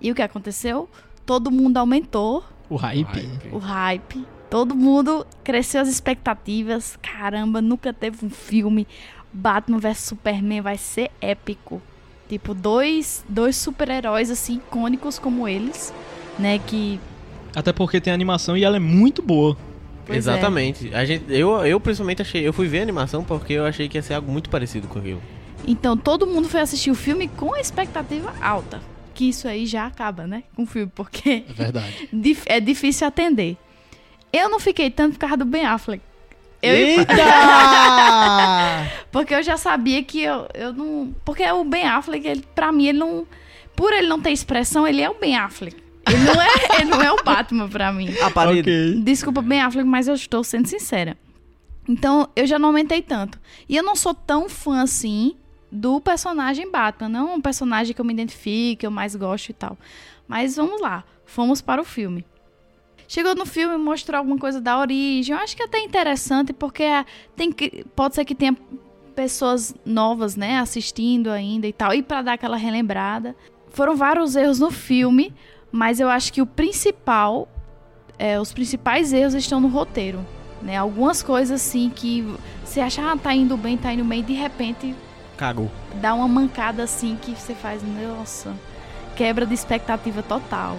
E 0.00 0.10
o 0.10 0.14
que 0.14 0.22
aconteceu? 0.22 0.88
Todo 1.26 1.50
mundo 1.50 1.76
aumentou 1.76 2.42
O 2.70 2.76
hype. 2.76 3.04
Hype. 3.04 3.48
o 3.52 3.58
hype. 3.58 4.24
Todo 4.56 4.74
mundo 4.74 5.26
cresceu 5.44 5.82
as 5.82 5.86
expectativas. 5.86 6.98
Caramba, 7.02 7.60
nunca 7.60 7.92
teve 7.92 8.24
um 8.24 8.30
filme. 8.30 8.88
Batman 9.30 9.78
vs 9.78 9.98
Superman 9.98 10.62
vai 10.62 10.78
ser 10.78 11.10
épico. 11.20 11.82
Tipo, 12.26 12.54
dois, 12.54 13.22
dois 13.28 13.54
super-heróis 13.54 14.30
assim, 14.30 14.54
icônicos 14.54 15.18
como 15.18 15.46
eles, 15.46 15.92
né? 16.38 16.58
Que. 16.58 16.98
Até 17.54 17.70
porque 17.70 18.00
tem 18.00 18.10
animação 18.14 18.56
e 18.56 18.64
ela 18.64 18.76
é 18.76 18.80
muito 18.80 19.20
boa. 19.20 19.58
pois 20.06 20.26
é. 20.26 20.30
Exatamente. 20.30 20.94
A 20.94 21.04
gente, 21.04 21.30
eu, 21.30 21.50
eu 21.66 21.78
principalmente 21.78 22.22
achei. 22.22 22.48
Eu 22.48 22.54
fui 22.54 22.66
ver 22.66 22.78
a 22.78 22.82
animação 22.82 23.22
porque 23.22 23.52
eu 23.52 23.66
achei 23.66 23.90
que 23.90 23.98
ia 23.98 24.02
ser 24.02 24.14
algo 24.14 24.32
muito 24.32 24.48
parecido 24.48 24.88
com 24.88 24.98
aquilo. 24.98 25.20
Então 25.68 25.98
todo 25.98 26.26
mundo 26.26 26.48
foi 26.48 26.62
assistir 26.62 26.90
o 26.90 26.94
filme 26.94 27.28
com 27.28 27.52
a 27.52 27.60
expectativa 27.60 28.32
alta. 28.40 28.80
Que 29.12 29.28
isso 29.28 29.46
aí 29.46 29.66
já 29.66 29.84
acaba, 29.84 30.26
né? 30.26 30.44
Com 30.54 30.62
o 30.62 30.66
filme, 30.66 30.90
porque 30.94 31.44
É 31.46 31.52
verdade. 31.52 32.08
é 32.46 32.58
difícil 32.58 33.06
atender. 33.06 33.58
Eu 34.32 34.48
não 34.48 34.60
fiquei 34.60 34.90
tanto 34.90 35.14
por 35.14 35.20
causa 35.20 35.36
do 35.36 35.44
Ben 35.44 35.64
Affleck. 35.64 36.02
Eu, 36.62 36.74
Eita! 36.74 37.14
Porque 39.10 39.34
eu 39.34 39.42
já 39.42 39.56
sabia 39.56 40.02
que 40.02 40.22
eu, 40.22 40.48
eu 40.54 40.72
não. 40.72 41.14
Porque 41.24 41.48
o 41.50 41.64
Ben 41.64 41.84
Affleck, 41.84 42.26
ele, 42.26 42.44
pra 42.54 42.72
mim, 42.72 42.86
ele 42.88 42.98
não. 42.98 43.26
Por 43.74 43.92
ele 43.92 44.06
não 44.06 44.20
ter 44.20 44.30
expressão, 44.30 44.86
ele 44.86 45.02
é 45.02 45.10
o 45.10 45.14
Ben 45.14 45.36
Affleck. 45.36 45.76
Ele 46.08 46.18
não 46.18 46.40
é, 46.40 46.48
ele 46.80 46.90
não 46.90 47.02
é 47.02 47.12
o 47.12 47.22
Batman 47.22 47.68
pra 47.68 47.92
mim. 47.92 48.14
ok. 48.60 49.00
Desculpa, 49.02 49.42
Ben 49.42 49.60
Affleck, 49.60 49.88
mas 49.88 50.08
eu 50.08 50.14
estou 50.14 50.42
sendo 50.42 50.66
sincera. 50.66 51.16
Então, 51.88 52.28
eu 52.34 52.46
já 52.46 52.58
não 52.58 52.70
aumentei 52.70 53.02
tanto. 53.02 53.38
E 53.68 53.76
eu 53.76 53.82
não 53.82 53.94
sou 53.94 54.14
tão 54.14 54.48
fã 54.48 54.82
assim 54.82 55.36
do 55.70 56.00
personagem 56.00 56.70
Batman. 56.70 57.08
Não 57.08 57.30
é 57.30 57.34
um 57.34 57.40
personagem 57.40 57.94
que 57.94 58.00
eu 58.00 58.04
me 58.04 58.12
identifique, 58.12 58.76
que 58.76 58.86
eu 58.86 58.90
mais 58.90 59.14
gosto 59.14 59.50
e 59.50 59.52
tal. 59.52 59.78
Mas 60.26 60.56
vamos 60.56 60.80
lá. 60.80 61.04
Fomos 61.24 61.60
para 61.60 61.80
o 61.80 61.84
filme. 61.84 62.24
Chegou 63.08 63.34
no 63.34 63.46
filme, 63.46 63.76
mostrou 63.76 64.18
alguma 64.18 64.38
coisa 64.38 64.60
da 64.60 64.78
origem. 64.78 65.34
Eu 65.34 65.40
acho 65.42 65.56
que 65.56 65.62
é 65.62 65.66
até 65.66 65.78
interessante, 65.80 66.52
porque 66.52 66.82
é- 66.82 67.04
tem 67.36 67.52
que, 67.52 67.84
pode 67.94 68.14
ser 68.14 68.24
que 68.24 68.34
tenha 68.34 68.56
pessoas 69.14 69.74
novas, 69.84 70.36
né, 70.36 70.58
assistindo 70.58 71.30
ainda 71.30 71.66
e 71.66 71.72
tal. 71.72 71.94
E 71.94 72.02
para 72.02 72.22
dar 72.22 72.32
aquela 72.34 72.56
relembrada. 72.56 73.34
Foram 73.70 73.94
vários 73.96 74.36
erros 74.36 74.58
no 74.58 74.70
filme, 74.70 75.32
mas 75.70 76.00
eu 76.00 76.08
acho 76.08 76.32
que 76.32 76.40
o 76.42 76.46
principal 76.46 77.48
é, 78.18 78.40
os 78.40 78.52
principais 78.52 79.12
erros 79.12 79.34
estão 79.34 79.60
no 79.60 79.68
roteiro. 79.68 80.24
Né? 80.62 80.76
Algumas 80.76 81.22
coisas 81.22 81.60
assim 81.60 81.90
que 81.94 82.24
você 82.64 82.80
acha, 82.80 83.02
ah, 83.12 83.16
tá 83.16 83.34
indo 83.34 83.56
bem, 83.56 83.76
tá 83.76 83.92
indo 83.92 84.04
bem, 84.04 84.20
e 84.20 84.22
de 84.22 84.32
repente 84.32 84.94
Cagou. 85.36 85.70
dá 86.00 86.14
uma 86.14 86.26
mancada 86.26 86.82
assim 86.82 87.16
que 87.20 87.32
você 87.32 87.54
faz, 87.54 87.82
nossa, 87.82 88.54
quebra 89.14 89.44
de 89.44 89.54
expectativa 89.54 90.22
total. 90.22 90.78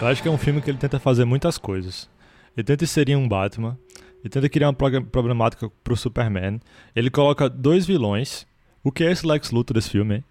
Eu 0.00 0.08
acho 0.08 0.22
que 0.22 0.28
é 0.28 0.30
um 0.30 0.38
filme 0.38 0.60
que 0.60 0.70
ele 0.70 0.78
tenta 0.78 0.98
fazer 0.98 1.24
muitas 1.24 1.56
coisas. 1.58 2.08
Ele 2.56 2.64
tenta 2.64 2.84
inserir 2.84 3.16
um 3.16 3.26
Batman, 3.28 3.76
ele 4.20 4.28
tenta 4.30 4.48
criar 4.48 4.68
uma 4.68 4.74
problemática 4.74 5.70
pro 5.82 5.96
Superman. 5.96 6.60
Ele 6.94 7.10
coloca 7.10 7.48
dois 7.48 7.86
vilões. 7.86 8.46
O 8.82 8.92
que 8.92 9.02
é 9.02 9.10
esse 9.10 9.26
Lex 9.26 9.50
Luthor 9.50 9.74
desse 9.74 9.90
filme, 9.90 10.16
hein? 10.16 10.24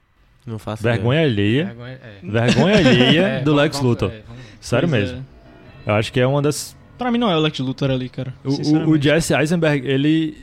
Não 0.45 0.59
faço 0.59 0.83
Vergonha 0.83 1.21
alheia. 1.23 1.65
Vergonha- 1.65 1.99
é. 2.03 2.19
Vergonha 2.21 2.77
alheia 2.77 3.21
É, 3.39 3.39
do 3.39 3.45
vamos- 3.51 3.61
Lex 3.63 3.79
Luthor. 3.81 4.11
é, 4.11 4.21
Sério 4.61 4.87
Pois 4.89 5.01
mesmo. 5.01 5.25
é. 5.87 5.91
Eu 5.91 5.95
acho 5.95 6.13
que 6.13 6.19
é 6.19 6.27
uma 6.27 6.41
das. 6.41 6.75
Pra 6.97 7.09
mim 7.11 7.17
não 7.17 7.29
é 7.31 7.35
o 7.35 7.39
Lex 7.39 7.59
Luthor 7.59 7.89
ali, 7.89 8.09
cara. 8.09 8.33
O, 8.43 8.91
o. 8.91 9.01
Jesse 9.01 9.33
Eisenberg, 9.33 9.87
ele. 9.87 10.37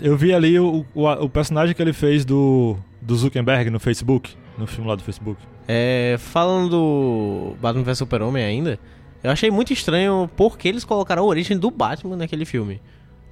Eu 0.00 0.16
vi 0.16 0.34
ali 0.34 0.58
o, 0.60 0.84
o, 0.94 1.04
o 1.08 1.28
personagem 1.30 1.74
que 1.74 1.80
ele 1.80 1.92
fez 1.94 2.24
do, 2.24 2.76
do 3.00 3.16
Zuckerberg 3.16 3.70
no 3.70 3.80
Facebook, 3.80 4.34
no 4.58 4.66
filme 4.66 4.88
lá 4.90 4.94
do 4.94 5.02
Facebook. 5.02 5.40
É, 5.68 6.16
falando 6.18 6.68
do 6.70 7.56
Batman 7.60 7.82
vs 7.82 7.98
Super-Homem 7.98 8.44
ainda, 8.44 8.78
eu 9.22 9.30
achei 9.30 9.50
muito 9.50 9.72
estranho 9.72 10.30
porque 10.36 10.68
eles 10.68 10.84
colocaram 10.84 11.22
a 11.22 11.26
origem 11.26 11.58
do 11.58 11.70
Batman 11.70 12.16
naquele 12.16 12.44
filme. 12.44 12.80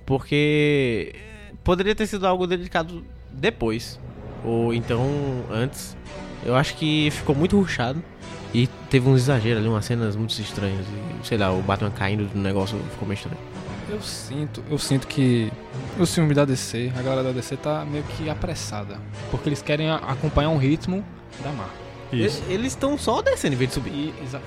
Porque 0.05 1.15
poderia 1.63 1.95
ter 1.95 2.07
sido 2.07 2.27
algo 2.27 2.47
dedicado 2.47 3.05
depois, 3.31 3.99
ou 4.45 4.75
então 4.75 5.03
antes. 5.51 5.97
Eu 6.45 6.55
acho 6.55 6.77
que 6.77 7.11
ficou 7.11 7.35
muito 7.35 7.59
ruchado 7.59 8.03
e 8.53 8.67
teve 8.91 9.09
um 9.09 9.17
exagero 9.17 9.59
ali, 9.61 9.69
umas 9.69 9.85
cenas 9.85 10.15
muito 10.15 10.39
estranhas. 10.39 10.85
E, 11.23 11.27
sei 11.27 11.39
lá, 11.39 11.53
o 11.53 11.63
Batman 11.63 11.91
caindo 11.91 12.27
do 12.27 12.39
negócio 12.39 12.79
ficou 12.91 13.09
meio 13.09 13.17
estranho. 13.17 13.39
Eu 13.89 14.01
sinto, 14.01 14.63
eu 14.71 14.79
sinto 14.79 15.07
que 15.07 15.53
os 15.99 16.15
filmes 16.15 16.35
da 16.35 16.45
DC, 16.45 16.93
a 16.99 17.03
galera 17.03 17.23
da 17.23 17.33
DC 17.33 17.57
tá 17.57 17.85
meio 17.85 18.05
que 18.05 18.29
apressada. 18.29 18.99
Porque 19.31 19.49
eles 19.49 19.63
querem 19.63 19.91
acompanhar 19.91 20.51
um 20.51 20.59
ritmo 20.59 21.05
da 21.43 21.51
Marvel. 21.53 21.84
Isso. 22.13 22.43
Eles 22.49 22.69
estão 22.69 22.97
só 22.97 23.21
descendo 23.23 23.55
em 23.55 23.57
vez 23.59 23.71
de 23.71 23.75
subir. 23.75 23.91
E, 23.93 24.15
exa- 24.23 24.41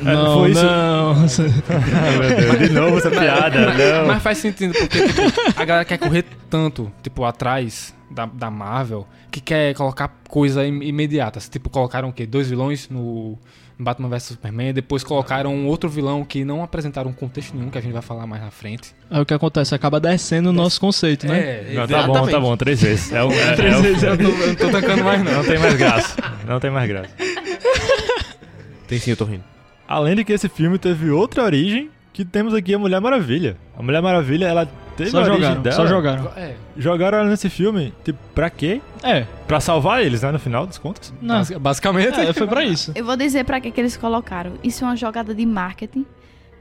Não, 0.00 0.38
foi 0.40 0.50
isso. 0.50 0.62
não. 0.64 1.14
Ah, 2.52 2.56
de 2.56 2.70
novo 2.70 2.98
essa 2.98 3.10
piada. 3.10 3.66
mas, 3.66 3.78
Não. 3.78 4.06
mas 4.06 4.22
faz 4.22 4.38
sentido, 4.38 4.72
porque 4.72 5.06
tipo, 5.08 5.20
a 5.60 5.64
galera 5.64 5.84
quer 5.84 5.98
correr 5.98 6.24
tanto, 6.48 6.90
tipo, 7.02 7.24
atrás 7.24 7.94
da, 8.10 8.26
da 8.26 8.50
Marvel, 8.50 9.06
que 9.30 9.40
quer 9.40 9.74
colocar 9.74 10.08
coisa 10.28 10.66
im- 10.66 10.82
imediatas. 10.82 11.48
Tipo, 11.48 11.68
colocaram 11.70 12.08
o 12.08 12.12
quê? 12.12 12.26
Dois 12.26 12.48
vilões 12.48 12.88
no 12.88 13.38
Batman 13.78 14.08
vs 14.08 14.22
Superman, 14.24 14.72
depois 14.72 15.02
colocaram 15.02 15.54
um 15.54 15.66
outro 15.66 15.88
vilão 15.90 16.24
que 16.24 16.44
não 16.44 16.62
apresentaram 16.62 17.12
contexto 17.12 17.54
nenhum, 17.56 17.70
que 17.70 17.78
a 17.78 17.80
gente 17.80 17.92
vai 17.92 18.02
falar 18.02 18.26
mais 18.26 18.42
na 18.42 18.50
frente. 18.50 18.94
Aí 19.10 19.20
o 19.20 19.26
que 19.26 19.34
acontece? 19.34 19.74
Acaba 19.74 19.98
descendo 19.98 20.50
o 20.50 20.52
nosso 20.52 20.80
conceito, 20.80 21.26
né? 21.26 21.40
É, 21.40 21.74
Não, 21.74 21.86
tá 21.86 22.02
bom, 22.06 22.26
tá 22.28 22.40
bom, 22.40 22.56
três 22.56 22.80
vezes. 22.82 23.12
É 23.12 23.22
o, 23.22 23.30
é, 23.32 23.54
Três 23.56 23.74
é 23.74 23.78
o- 23.78 23.82
vezes 23.82 24.02
eu, 24.02 24.16
não, 24.16 24.30
eu 24.30 24.46
não 24.48 24.54
tô 24.54 24.68
tancando 24.70 25.04
mais 25.04 25.22
não. 25.24 25.32
Não 25.32 25.44
tem 25.44 25.58
mais 25.58 25.74
graça. 25.74 26.16
Não 26.46 26.60
tem 26.60 26.70
mais 26.70 26.88
graça. 26.88 27.10
Tem 28.86 28.98
sim, 28.98 29.10
eu 29.12 29.16
tô 29.16 29.24
rindo. 29.24 29.44
Além 29.88 30.14
de 30.16 30.24
que 30.24 30.32
esse 30.32 30.48
filme 30.48 30.78
teve 30.78 31.10
outra 31.10 31.42
origem, 31.44 31.90
que 32.12 32.24
temos 32.24 32.52
aqui 32.54 32.74
a 32.74 32.78
Mulher 32.78 33.00
Maravilha. 33.00 33.56
A 33.76 33.82
Mulher 33.82 34.02
Maravilha, 34.02 34.46
ela 34.46 34.68
teve 34.96 35.10
Só 35.10 35.24
jogaram, 35.24 35.62
dela. 35.62 35.76
só 35.76 35.86
jogaram. 35.86 36.32
É, 36.36 36.54
Jogaram 36.76 37.18
ela 37.18 37.28
nesse 37.28 37.48
filme, 37.50 37.92
tipo, 38.04 38.18
pra 38.34 38.48
quê? 38.50 38.80
É, 39.02 39.26
Pra 39.46 39.60
salvar 39.60 40.02
eles, 40.04 40.22
né, 40.22 40.30
no 40.30 40.38
final 40.38 40.66
das 40.66 40.78
contas. 40.78 41.12
não. 41.20 41.36
basi- 41.38 41.58
basicamente. 41.58 42.18
É, 42.20 42.32
foi 42.32 42.46
pra 42.46 42.64
isso. 42.64 42.92
Eu 42.94 43.04
vou 43.04 43.16
dizer 43.16 43.44
pra 43.44 43.60
que, 43.60 43.70
que 43.70 43.80
eles 43.80 43.96
colocaram. 43.96 44.52
Isso 44.64 44.84
é 44.84 44.88
uma 44.88 44.96
jogada 44.96 45.34
de 45.34 45.44
marketing. 45.44 46.06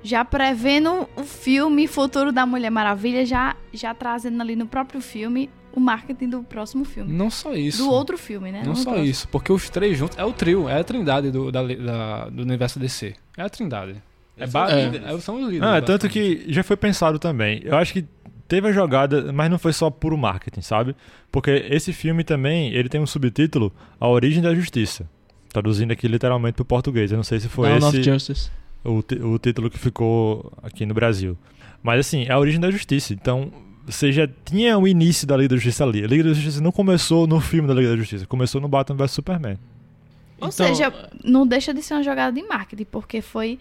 Já 0.03 0.25
prevendo 0.25 1.07
o 1.15 1.23
filme 1.23 1.85
futuro 1.87 2.31
da 2.31 2.45
Mulher 2.45 2.71
Maravilha, 2.71 3.23
já, 3.25 3.55
já 3.71 3.93
trazendo 3.93 4.41
ali 4.41 4.55
no 4.55 4.65
próprio 4.65 4.99
filme 4.99 5.49
o 5.73 5.79
marketing 5.79 6.27
do 6.27 6.43
próximo 6.43 6.83
filme. 6.83 7.13
Não 7.13 7.29
só 7.29 7.53
isso. 7.53 7.77
Do 7.83 7.89
outro 7.91 8.17
filme, 8.17 8.51
né? 8.51 8.63
Não 8.65 8.73
do 8.73 8.77
só 8.79 8.85
próximo. 8.85 9.05
isso, 9.05 9.27
porque 9.29 9.53
os 9.53 9.69
três 9.69 9.97
juntos 9.97 10.17
é 10.17 10.25
o 10.25 10.33
trio, 10.33 10.67
é 10.67 10.79
a 10.79 10.83
trindade 10.83 11.29
do, 11.31 11.51
da, 11.51 11.61
da- 11.63 12.25
do 12.29 12.41
universo 12.41 12.79
DC. 12.79 13.13
É 13.37 13.43
a 13.43 13.49
trindade. 13.49 14.01
É, 14.37 14.41
Eles 14.43 14.51
são 14.51 14.63
os 14.65 14.71
é, 14.71 14.83
líderes. 14.85 15.07
é, 15.07 15.19
são 15.19 15.35
os 15.35 15.41
líderes. 15.49 15.61
Ah, 15.63 15.81
tanto 15.81 16.07
basicamente. 16.07 16.45
que 16.45 16.51
já 16.53 16.63
foi 16.63 16.75
pensado 16.75 17.19
também. 17.19 17.61
Eu 17.63 17.77
acho 17.77 17.93
que 17.93 18.05
teve 18.51 18.67
a 18.67 18.71
jogada, 18.73 19.31
mas 19.31 19.49
não 19.49 19.57
foi 19.57 19.71
só 19.71 19.89
puro 19.89 20.17
marketing, 20.17 20.59
sabe? 20.59 20.93
Porque 21.31 21.49
esse 21.69 21.93
filme 21.93 22.21
também, 22.21 22.73
ele 22.73 22.89
tem 22.89 22.99
um 22.99 23.05
subtítulo, 23.07 23.71
A 23.97 24.09
Origem 24.09 24.43
da 24.43 24.53
Justiça. 24.53 25.09
Traduzindo 25.47 25.91
aqui 25.93 26.05
literalmente 26.05 26.55
pro 26.55 26.65
português. 26.65 27.11
Eu 27.11 27.15
não 27.15 27.23
sei 27.23 27.39
se 27.39 27.47
foi 27.47 27.69
Dawn 27.69 27.87
of 27.87 27.97
esse 27.97 28.03
Justice. 28.11 28.51
o, 28.83 28.97
o 29.33 29.39
título 29.39 29.69
que 29.69 29.79
ficou 29.79 30.51
aqui 30.61 30.85
no 30.85 30.93
Brasil. 30.93 31.37
Mas 31.81 32.01
assim, 32.01 32.25
é 32.25 32.33
a 32.33 32.37
origem 32.39 32.59
da 32.59 32.69
justiça. 32.69 33.13
Então, 33.13 33.53
você 33.85 34.11
já 34.11 34.27
tinha 34.43 34.77
o 34.77 34.85
início 34.85 35.25
da 35.25 35.37
Liga 35.37 35.49
da 35.49 35.55
Justiça 35.55 35.85
ali. 35.85 36.03
A 36.03 36.07
Liga 36.07 36.25
da 36.25 36.33
Justiça 36.33 36.59
não 36.59 36.73
começou 36.73 37.25
no 37.25 37.39
filme 37.39 37.69
da 37.69 37.73
Liga 37.73 37.91
da 37.91 37.95
Justiça, 37.95 38.25
começou 38.25 38.59
no 38.59 38.67
Batman 38.67 38.97
vs 38.97 39.11
Superman. 39.11 39.57
Ou 40.41 40.49
Então, 40.49 40.51
seja, 40.51 40.93
não 41.23 41.47
deixa 41.47 41.73
de 41.73 41.81
ser 41.81 41.93
uma 41.93 42.03
jogada 42.03 42.33
de 42.33 42.45
marketing, 42.45 42.85
porque 42.91 43.21
foi 43.21 43.57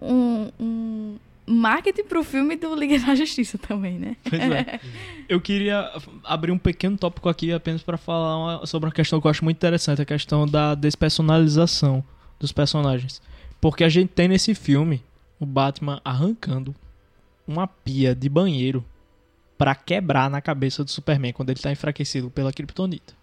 um, 0.00 0.48
um 0.60 1.16
marketing 1.48 2.04
pro 2.04 2.22
filme 2.22 2.56
do 2.56 2.74
Liga 2.74 2.98
da 2.98 3.14
Justiça 3.14 3.56
também, 3.58 3.98
né? 3.98 4.16
Pois 4.28 4.40
é. 4.42 4.80
Eu 5.28 5.40
queria 5.40 5.90
abrir 6.24 6.52
um 6.52 6.58
pequeno 6.58 6.96
tópico 6.96 7.28
aqui 7.28 7.52
apenas 7.52 7.82
para 7.82 7.96
falar 7.96 8.36
uma- 8.58 8.66
sobre 8.66 8.86
uma 8.88 8.92
questão 8.94 9.20
que 9.20 9.26
eu 9.26 9.30
acho 9.30 9.44
muito 9.44 9.56
interessante, 9.56 10.00
a 10.00 10.04
questão 10.04 10.46
da 10.46 10.74
despersonalização 10.74 12.02
dos 12.38 12.52
personagens. 12.52 13.20
Porque 13.60 13.84
a 13.84 13.88
gente 13.88 14.08
tem 14.10 14.28
nesse 14.28 14.54
filme 14.54 15.02
o 15.40 15.44
Batman 15.46 16.00
arrancando 16.04 16.74
uma 17.46 17.66
pia 17.66 18.14
de 18.14 18.28
banheiro 18.28 18.84
pra 19.56 19.74
quebrar 19.74 20.30
na 20.30 20.40
cabeça 20.40 20.84
do 20.84 20.90
Superman 20.90 21.32
quando 21.32 21.50
ele 21.50 21.60
tá 21.60 21.70
enfraquecido 21.72 22.30
pela 22.30 22.52
Kryptonita. 22.52 23.14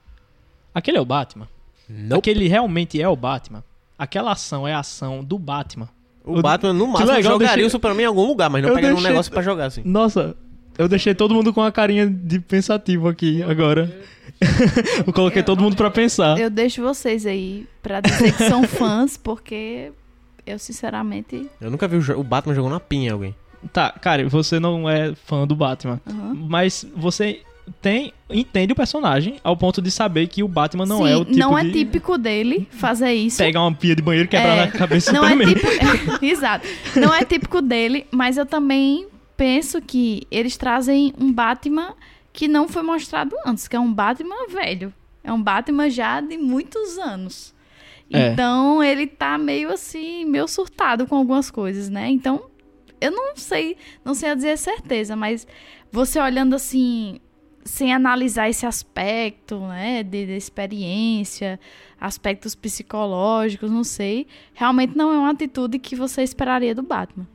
Aquele 0.74 0.98
é 0.98 1.02
o 1.02 1.06
Batman? 1.06 1.48
Não. 1.88 2.18
Aquele 2.18 2.48
realmente 2.48 3.02
é 3.02 3.08
o 3.08 3.16
Batman? 3.16 3.64
Aquela 3.98 4.32
ação 4.34 4.68
é 4.68 4.74
a 4.74 4.80
ação 4.80 5.24
do 5.24 5.40
Batman. 5.40 5.88
O 6.26 6.42
Batman, 6.42 6.74
no 6.74 6.88
máximo, 6.88 7.12
legal, 7.12 7.34
jogaria 7.34 7.48
deixei- 7.56 7.66
o 7.66 7.70
Superman 7.70 8.04
em 8.04 8.08
algum 8.08 8.26
lugar, 8.26 8.50
mas 8.50 8.62
não 8.62 8.70
Eu 8.70 8.76
pegaria 8.76 8.94
um 8.94 8.96
deixei- 8.96 9.12
negócio 9.12 9.32
pra 9.32 9.42
jogar, 9.44 9.66
assim. 9.66 9.82
Nossa, 9.86 10.36
eu 10.78 10.88
deixei 10.88 11.14
todo 11.14 11.34
mundo 11.34 11.54
com 11.54 11.62
a 11.62 11.72
carinha 11.72 12.08
de 12.08 12.40
pensativo 12.40 13.08
aqui 13.08 13.44
agora. 13.44 13.96
eu 15.06 15.14
coloquei 15.14 15.44
todo 15.44 15.62
mundo 15.62 15.76
pra 15.76 15.90
pensar. 15.92 16.40
Eu 16.40 16.50
deixo 16.50 16.82
vocês 16.82 17.26
aí 17.26 17.68
pra 17.82 18.02
dizer 18.02 18.34
que 18.36 18.44
são 18.50 18.64
fãs, 18.68 19.16
porque 19.18 19.92
eu 20.46 20.58
sinceramente. 20.60 21.48
Eu 21.62 21.70
nunca 21.72 21.88
vi 21.88 21.98
o, 21.98 22.20
o 22.20 22.24
Batman 22.24 22.54
jogando 22.56 22.74
uma 22.74 22.80
pinha 22.80 23.10
em 23.10 23.14
alguém. 23.14 23.36
Tá, 23.74 23.92
cara, 23.92 24.28
você 24.30 24.60
não 24.60 24.88
é 24.90 25.14
fã 25.16 25.48
do 25.48 25.56
Batman, 25.56 26.00
aham. 26.08 26.36
mas 26.48 26.86
você 26.96 27.42
tem 27.82 28.14
entende 28.30 28.74
o 28.74 28.76
personagem 28.76 29.40
ao 29.44 29.56
ponto 29.56 29.82
de 29.82 29.90
saber 29.92 30.28
que 30.28 30.44
o 30.44 30.48
Batman 30.48 30.86
não 30.86 30.98
Sim, 31.00 31.12
é 31.12 31.18
o 31.18 31.26
tipo 31.26 31.38
não 31.38 31.58
é 31.58 31.64
de 31.64 31.72
típico 31.72 32.18
dele 32.18 32.68
fazer 32.72 33.14
isso. 33.14 33.38
pegar 33.38 33.62
uma 33.62 33.74
pia 33.74 33.96
de 33.96 34.02
banheiro 34.02 34.26
e 34.28 34.30
quebrar 34.30 34.58
É, 34.58 34.66
na 34.66 34.72
cabeça 34.72 35.12
Não 35.12 35.26
é 35.26 35.36
típico. 35.46 35.68
Exato. 36.26 36.68
Não 36.96 37.14
é 37.14 37.24
típico 37.24 37.62
dele, 37.62 38.06
mas 38.12 38.38
eu 38.38 38.46
também 38.46 39.08
penso 39.38 39.82
que 39.82 40.24
eles 40.32 40.58
trazem 40.58 41.14
um 41.20 41.32
Batman 41.32 41.94
que 42.32 42.48
não 42.48 42.68
foi 42.68 42.84
mostrado 42.84 43.36
antes, 43.46 43.68
que 43.68 43.76
é 43.76 43.80
um 43.80 43.92
Batman 43.94 44.48
velho. 44.50 44.94
É 45.24 45.32
um 45.32 45.42
Batman 45.42 45.90
já 45.90 46.22
de 46.22 46.38
muitos 46.38 46.98
anos. 46.98 47.54
É. 48.12 48.32
Então 48.32 48.84
ele 48.84 49.08
tá 49.08 49.38
meio 49.38 49.72
assim, 49.72 50.26
meio 50.26 50.48
surtado 50.48 51.08
com 51.08 51.16
algumas 51.16 51.50
coisas, 51.50 51.90
né? 51.90 52.10
Então, 52.10 52.46
eu 53.02 53.12
não 53.12 53.36
sei, 53.36 53.78
não 54.04 54.14
sei 54.14 54.30
a 54.30 54.36
dizer 54.36 54.58
certeza, 54.58 55.16
mas 55.16 55.48
você 55.92 56.20
olhando 56.20 56.56
assim, 56.56 57.20
sem 57.66 57.92
analisar 57.94 58.48
esse 58.48 58.66
aspecto, 58.66 59.60
né, 59.60 60.04
de, 60.04 60.26
de 60.28 60.34
experiência, 60.38 61.60
aspectos 62.00 62.54
psicológicos, 62.56 63.72
não 63.72 63.84
sei, 63.84 64.28
realmente 64.54 64.96
não 64.96 65.12
é 65.12 65.18
uma 65.18 65.32
atitude 65.32 65.80
que 65.80 65.96
você 65.96 66.22
esperaria 66.22 66.76
do 66.76 66.84
Batman. 66.84 67.28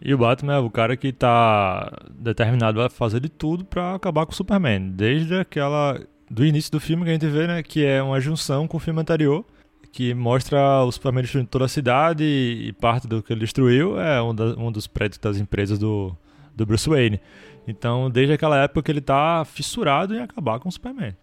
E 0.00 0.14
o 0.14 0.18
Batman 0.18 0.54
é 0.54 0.58
o 0.58 0.70
cara 0.70 0.96
que 0.96 1.12
tá 1.12 1.90
determinado 2.10 2.80
a 2.80 2.88
fazer 2.88 3.18
de 3.20 3.28
tudo 3.28 3.64
pra 3.64 3.94
acabar 3.96 4.24
com 4.26 4.32
o 4.32 4.34
Superman. 4.34 4.90
Desde 4.90 5.34
aquela. 5.34 6.00
do 6.30 6.44
início 6.44 6.70
do 6.70 6.78
filme 6.78 7.02
que 7.02 7.10
a 7.10 7.12
gente 7.14 7.26
vê, 7.26 7.48
né? 7.48 7.62
Que 7.64 7.84
é 7.84 8.00
uma 8.00 8.20
junção 8.20 8.68
com 8.68 8.76
o 8.76 8.80
filme 8.80 9.00
anterior. 9.00 9.44
Que 9.90 10.14
mostra 10.14 10.84
o 10.84 10.92
Superman 10.92 11.22
destruindo 11.22 11.48
toda 11.50 11.64
a 11.64 11.68
cidade 11.68 12.22
e 12.22 12.72
parte 12.74 13.08
do 13.08 13.20
que 13.20 13.32
ele 13.32 13.40
destruiu 13.40 13.98
é 14.00 14.22
um, 14.22 14.32
da- 14.32 14.54
um 14.56 14.70
dos 14.70 14.86
prédios 14.86 15.18
das 15.18 15.36
empresas 15.36 15.80
do, 15.80 16.16
do 16.54 16.64
Bruce 16.64 16.88
Wayne. 16.88 17.20
Então, 17.68 18.10
desde 18.10 18.32
aquela 18.32 18.56
época 18.62 18.82
que 18.82 18.90
ele 18.90 19.00
tá 19.00 19.44
fissurado 19.44 20.14
em 20.14 20.20
acabar 20.20 20.58
com 20.58 20.68
o 20.68 20.72
Superman. 20.72 21.14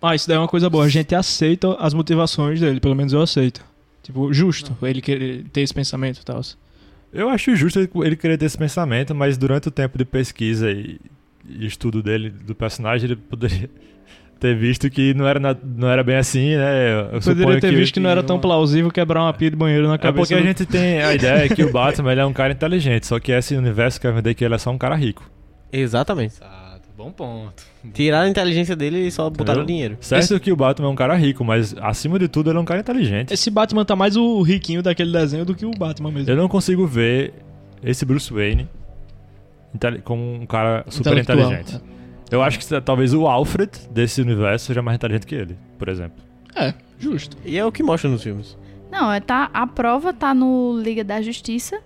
Ah, 0.00 0.14
isso 0.14 0.26
daí 0.28 0.36
é 0.36 0.40
uma 0.40 0.48
coisa 0.48 0.70
boa. 0.70 0.84
A 0.84 0.88
gente 0.88 1.14
aceita 1.14 1.74
as 1.74 1.92
motivações 1.92 2.60
dele, 2.60 2.80
pelo 2.80 2.94
menos 2.94 3.12
eu 3.12 3.20
aceito. 3.20 3.62
Tipo, 4.02 4.32
justo 4.32 4.74
ele 4.82 5.00
querer 5.02 5.44
ter 5.52 5.60
esse 5.60 5.74
pensamento 5.74 6.20
e 6.20 6.24
tal. 6.24 6.40
Eu 7.12 7.28
acho 7.28 7.54
justo 7.56 7.78
ele- 7.80 8.16
querer 8.16 8.38
ter 8.38 8.46
esse 8.46 8.56
pensamento, 8.56 9.14
mas 9.14 9.36
durante 9.36 9.68
o 9.68 9.70
tempo 9.70 9.98
de 9.98 10.04
pesquisa 10.04 10.70
e, 10.70 10.98
e 11.46 11.66
estudo 11.66 12.02
dele, 12.02 12.30
do 12.30 12.54
personagem, 12.54 13.06
ele 13.10 13.16
poderia 13.16 13.68
ter 14.40 14.56
visto 14.56 14.88
que 14.88 15.12
não 15.12 15.26
era, 15.26 15.38
na- 15.38 15.56
não 15.62 15.88
era 15.90 16.02
bem 16.02 16.16
assim, 16.16 16.56
né? 16.56 17.10
Eu 17.12 17.20
Poderia 17.20 17.60
ter 17.60 17.74
visto 17.74 17.94
que 17.94 18.00
não 18.00 18.08
era 18.08 18.22
tão 18.22 18.38
plausível 18.38 18.90
quebrar 18.90 19.22
uma 19.24 19.32
pia 19.34 19.50
de 19.50 19.56
banheiro 19.56 19.86
na 19.88 19.94
É 19.94 19.98
cabeça 19.98 20.16
porque 20.22 20.34
a 20.34 20.38
do- 20.38 20.44
gente 20.44 20.64
tem 20.64 21.02
a 21.02 21.12
ideia 21.14 21.48
que 21.48 21.62
o 21.62 21.70
Batman 21.70 22.12
é 22.14 22.24
um 22.24 22.32
cara 22.32 22.52
inteligente, 22.52 23.06
só 23.06 23.18
que 23.20 23.32
esse 23.32 23.54
universo 23.56 24.00
quer 24.00 24.12
vender 24.14 24.32
que 24.34 24.44
ele 24.44 24.54
é 24.54 24.58
só 24.58 24.70
um 24.70 24.78
cara 24.78 24.94
rico. 24.94 25.28
Exatamente. 25.72 26.34
Exato, 26.34 26.88
bom 26.96 27.10
ponto. 27.10 27.62
Tiraram 27.92 28.26
a 28.26 28.30
inteligência 28.30 28.74
dele 28.76 29.06
e 29.06 29.10
só 29.10 29.30
botaram 29.30 29.62
Entendeu? 29.62 29.66
dinheiro. 29.66 29.98
Certo 30.00 30.38
que 30.40 30.52
o 30.52 30.56
Batman 30.56 30.88
é 30.88 30.90
um 30.90 30.94
cara 30.96 31.14
rico, 31.14 31.44
mas 31.44 31.74
acima 31.80 32.18
de 32.18 32.28
tudo 32.28 32.50
ele 32.50 32.58
é 32.58 32.60
um 32.60 32.64
cara 32.64 32.80
inteligente. 32.80 33.32
Esse 33.32 33.50
Batman 33.50 33.84
tá 33.84 33.94
mais 33.96 34.16
o 34.16 34.42
riquinho 34.42 34.82
daquele 34.82 35.12
desenho 35.12 35.44
do 35.44 35.54
que 35.54 35.64
o 35.64 35.70
Batman 35.70 36.10
mesmo. 36.10 36.30
Eu 36.30 36.36
não 36.36 36.48
consigo 36.48 36.86
ver 36.86 37.32
esse 37.82 38.04
Bruce 38.04 38.32
Wayne 38.32 38.68
como 40.04 40.34
um 40.34 40.46
cara 40.46 40.84
super 40.88 41.12
Intelectual, 41.12 41.52
inteligente. 41.52 41.80
Eu 42.30 42.42
acho 42.42 42.58
que 42.58 42.80
talvez 42.80 43.12
o 43.12 43.26
Alfred 43.26 43.70
desse 43.90 44.20
universo 44.20 44.66
seja 44.66 44.82
mais 44.82 44.96
inteligente 44.96 45.26
que 45.26 45.34
ele, 45.34 45.58
por 45.78 45.88
exemplo. 45.88 46.22
É, 46.54 46.74
justo. 46.98 47.36
E 47.44 47.56
é 47.58 47.64
o 47.64 47.72
que 47.72 47.82
mostra 47.82 48.10
nos 48.10 48.22
filmes. 48.22 48.56
Não, 48.90 49.10
é, 49.10 49.20
tá, 49.20 49.50
a 49.52 49.66
prova 49.66 50.12
tá 50.12 50.34
no 50.34 50.78
Liga 50.80 51.04
da 51.04 51.22
Justiça, 51.22 51.80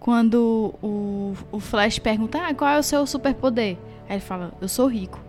quando 0.00 0.74
o, 0.82 1.34
o 1.52 1.60
Flash 1.60 1.98
pergunta, 1.98 2.38
ah, 2.38 2.54
qual 2.54 2.70
é 2.70 2.78
o 2.78 2.82
seu 2.82 3.06
superpoder? 3.06 3.76
Aí 4.08 4.16
ele 4.16 4.20
fala, 4.20 4.52
eu 4.60 4.68
sou 4.68 4.86
rico. 4.86 5.20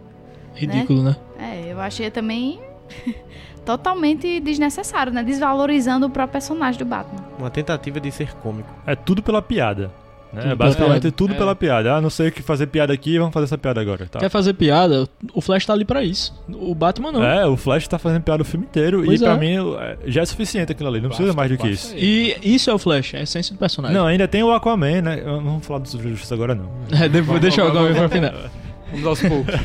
Ridículo, 0.54 1.04
né? 1.04 1.16
É, 1.38 1.72
eu 1.72 1.80
achei 1.80 2.10
também 2.12 2.60
totalmente 3.66 4.40
desnecessário, 4.40 5.12
né? 5.12 5.24
Desvalorizando 5.24 6.06
o 6.08 6.10
próprio 6.10 6.34
personagem 6.34 6.80
do 6.80 6.86
Batman. 6.86 7.24
Uma 7.38 7.50
tentativa 7.50 8.00
de 8.00 8.12
ser 8.12 8.34
cômico. 8.36 8.70
É 8.86 8.96
tudo 8.96 9.22
pela 9.24 9.42
piada. 9.42 9.92
Né? 10.32 10.42
Tudo 10.44 10.56
Basicamente 10.58 11.02
pela- 11.02 11.12
tudo 11.12 11.34
É. 11.34 11.38
pela 11.38 11.56
piada. 11.56 11.96
Ah, 11.96 12.02
não 12.02 12.10
sei 12.12 12.28
o 12.28 12.32
que 12.32 12.44
fazer 12.44 12.68
piada 12.68 12.94
aqui, 12.94 13.18
vamos 13.18 13.34
fazer 13.34 13.46
essa 13.46 13.58
piada 13.58 13.82
agora. 13.82 14.06
Tá. 14.06 14.20
Quer 14.20 14.30
fazer 14.30 14.54
piada? 14.54 15.08
O 15.34 15.42
Flash 15.42 15.66
tá 15.66 15.74
ali 15.74 15.84
pra 15.84 16.04
isso. 16.04 16.34
O 16.48 16.76
Batman 16.76 17.12
não. 17.12 17.24
É, 17.24 17.48
o 17.48 17.58
Flash 17.58 17.88
tá 17.88 17.98
fazendo 17.98 18.22
piada 18.22 18.44
o 18.44 18.46
filme 18.46 18.66
inteiro 18.66 19.02
Pois 19.04 19.20
e 19.20 19.24
pra 19.24 19.34
é. 19.34 19.38
mim 19.38 19.56
é, 19.80 19.98
já 20.06 20.22
é 20.22 20.26
suficiente 20.26 20.72
aquilo 20.72 20.88
ali, 20.90 21.02
não 21.02 21.10
precisa 21.10 21.34
mais 21.34 21.50
do 21.50 21.58
que 21.58 21.68
isso. 21.68 21.94
aí. 21.96 22.36
E 22.44 22.56
isso 22.56 22.70
é 22.70 22.74
o 22.74 22.78
Flash, 22.78 23.16
é 23.16 23.20
a 23.20 23.24
essência 23.24 23.56
do 23.56 23.58
personagem. 23.58 23.98
Não, 23.98 24.06
ainda 24.06 24.28
tem 24.28 24.44
o 24.44 24.52
Aquaman, 24.52 25.02
né? 25.02 25.20
Eu 25.26 25.42
não 25.42 25.54
vou 25.54 25.60
falar 25.62 25.80
do 25.80 25.90
Justiça 25.90 26.36
agora 26.36 26.54
não. 26.54 26.70
É, 26.94 27.10
depois, 27.10 27.26
Vamos- 27.26 27.42
deixa 27.42 27.64
vamos- 27.64 27.78
agora 27.80 27.94
pra 27.96 28.10
final. 28.10 28.34
Vamos 28.92 29.06
aos 29.08 29.22
poucos. 29.22 29.54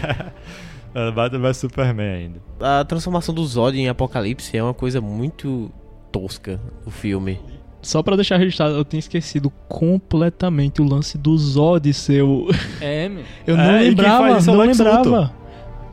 É, 0.97 1.11
Batman 1.11 1.41
vs 1.49 1.57
Superman 1.57 2.07
ainda. 2.15 2.41
A 2.61 2.85
transformação 2.85 3.35
do 3.35 3.45
Zod 3.45 3.77
em 3.77 3.89
Apocalipse 3.89 4.57
é 4.57 4.63
uma 4.63 4.73
coisa 4.73 5.01
muito 5.01 5.69
tosca 6.13 6.61
do 6.85 6.91
filme. 6.93 7.41
Só 7.85 8.03
pra 8.03 8.17
deixar 8.17 8.37
registrado, 8.39 8.75
eu 8.75 8.85
tinha 8.85 8.99
esquecido 8.99 9.51
completamente 9.69 10.81
o 10.83 10.85
lance 10.85 11.17
do 11.19 11.37
Zod 11.39 11.93
ser 11.93 12.23
o. 12.23 12.49
é, 12.81 13.09
meu. 13.09 13.23
Eu 13.47 13.57
não 13.57 13.65
É, 13.65 13.81
lembrava, 13.83 14.39
isso 14.39 14.51
é 14.51 14.53
o 14.53 14.57
não 14.57 14.65
lembrava. 14.67 14.99
Luthor. 14.99 15.31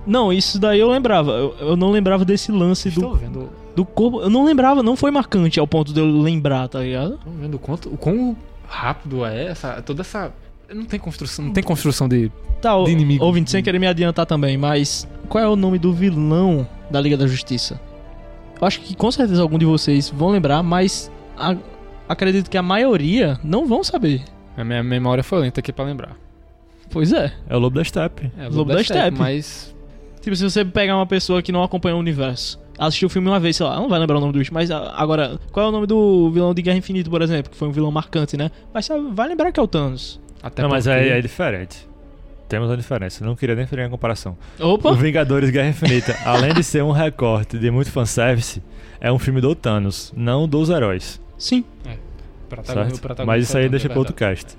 Não, 0.07 0.33
isso 0.33 0.57
daí 0.59 0.79
eu 0.79 0.89
lembrava. 0.89 1.31
Eu, 1.31 1.55
eu 1.59 1.75
não 1.75 1.91
lembrava 1.91 2.25
desse 2.25 2.51
lance 2.51 2.89
Estou 2.89 3.11
do, 3.11 3.15
vendo, 3.15 3.49
do 3.75 3.85
corpo. 3.85 4.21
Eu 4.21 4.29
não 4.31 4.43
lembrava, 4.43 4.81
não 4.81 4.95
foi 4.95 5.11
marcante 5.11 5.59
ao 5.59 5.67
ponto 5.67 5.93
de 5.93 5.99
eu 5.99 6.05
lembrar, 6.07 6.67
tá 6.67 6.79
ligado? 6.79 7.15
estou 7.15 7.31
vendo 7.39 7.53
o 7.55 7.59
quanto, 7.59 7.87
o 7.89 7.97
quão 7.97 8.35
rápido 8.67 9.23
é 9.25 9.45
essa, 9.47 9.79
toda 9.83 10.01
essa... 10.01 10.33
Não 10.73 10.85
tem 10.85 10.99
construção, 10.99 11.45
não 11.45 11.51
tem 11.53 11.61
construção 11.63 12.07
de... 12.09 12.31
Tá, 12.61 12.75
o, 12.77 12.85
De 12.85 12.91
inimigo. 12.91 13.23
ouvinte, 13.23 13.51
sem 13.51 13.61
querer 13.61 13.77
me 13.77 13.85
adiantar 13.85 14.25
também, 14.25 14.57
mas 14.57 15.07
qual 15.29 15.43
é 15.43 15.47
o 15.47 15.55
nome 15.55 15.77
do 15.77 15.93
vilão 15.93 16.65
da 16.89 16.99
Liga 17.01 17.15
da 17.17 17.27
Justiça? 17.27 17.79
Eu 18.59 18.65
acho 18.65 18.79
que 18.81 18.95
com 18.95 19.11
certeza 19.11 19.41
algum 19.41 19.57
de 19.59 19.65
vocês 19.65 20.09
vão 20.09 20.29
lembrar, 20.29 20.63
mas 20.63 21.11
a- 21.37 21.55
acredito 22.11 22.49
que 22.49 22.57
a 22.57 22.61
maioria 22.61 23.39
não 23.43 23.65
vão 23.65 23.83
saber. 23.83 24.21
A 24.57 24.63
minha 24.63 24.83
memória 24.83 25.23
foi 25.23 25.39
lenta 25.39 25.59
aqui 25.59 25.71
pra 25.71 25.85
lembrar. 25.85 26.15
Pois 26.89 27.13
é. 27.13 27.31
É 27.49 27.55
o 27.55 27.59
Lobo 27.59 27.77
da 27.77 27.83
Steppe. 27.83 28.31
É, 28.37 28.47
Lobo 28.49 28.73
da 28.73 28.83
Steppe. 28.83 29.17
Mas... 29.17 29.73
Tipo, 30.19 30.35
se 30.35 30.43
você 30.43 30.63
pegar 30.63 30.95
uma 30.95 31.07
pessoa 31.07 31.41
que 31.41 31.51
não 31.51 31.63
acompanha 31.63 31.95
o 31.95 31.99
universo, 31.99 32.59
assistiu 32.77 33.07
o 33.07 33.09
filme 33.09 33.27
uma 33.27 33.39
vez, 33.39 33.55
sei 33.55 33.65
lá, 33.65 33.75
não 33.77 33.89
vai 33.89 33.99
lembrar 33.99 34.17
o 34.17 34.19
nome 34.19 34.33
do 34.33 34.39
bicho, 34.39 34.53
mas 34.53 34.69
ah, 34.69 34.93
agora, 34.95 35.39
qual 35.51 35.65
é 35.65 35.69
o 35.69 35.71
nome 35.71 35.87
do 35.87 36.29
vilão 36.31 36.53
de 36.53 36.61
Guerra 36.61 36.77
Infinita, 36.77 37.09
por 37.09 37.21
exemplo, 37.21 37.49
que 37.49 37.57
foi 37.57 37.67
um 37.67 37.71
vilão 37.71 37.89
marcante, 37.91 38.37
né? 38.37 38.51
Mas 38.73 38.85
sabe, 38.85 39.07
vai 39.13 39.27
lembrar 39.27 39.51
que 39.51 39.59
é 39.59 39.63
o 39.63 39.67
Thanos. 39.67 40.19
Até 40.43 40.61
não, 40.61 40.69
mas 40.69 40.85
porque- 40.85 40.99
é, 40.99 41.17
é 41.17 41.21
diferente. 41.21 41.87
Temos 42.47 42.69
uma 42.69 42.75
diferença. 42.75 43.25
Não 43.25 43.33
queria 43.33 43.55
nem 43.55 43.65
fazer 43.65 43.83
a 43.83 43.89
comparação. 43.89 44.37
Opa! 44.59 44.89
O 44.91 44.95
Vingadores 44.95 45.49
Guerra 45.49 45.69
Infinita, 45.69 46.17
além 46.25 46.53
de 46.53 46.63
ser 46.63 46.83
um 46.83 46.91
recorte 46.91 47.57
de 47.57 47.71
muito 47.71 47.89
fanservice, 47.89 48.61
é 48.99 49.09
um 49.11 49.17
filme 49.17 49.39
do 49.39 49.55
Thanos, 49.55 50.11
não 50.15 50.47
dos 50.47 50.69
heróis. 50.69 51.21
Sim. 51.41 51.65
Certo? 51.83 51.99
protagonista 52.47 53.25
Mas 53.25 53.43
isso 53.45 53.57
aí 53.57 53.65
é 53.65 53.69
deixa 53.69 53.87
verdade. 53.87 53.93
pra 53.93 53.99
outro 53.99 54.13
cast. 54.13 54.57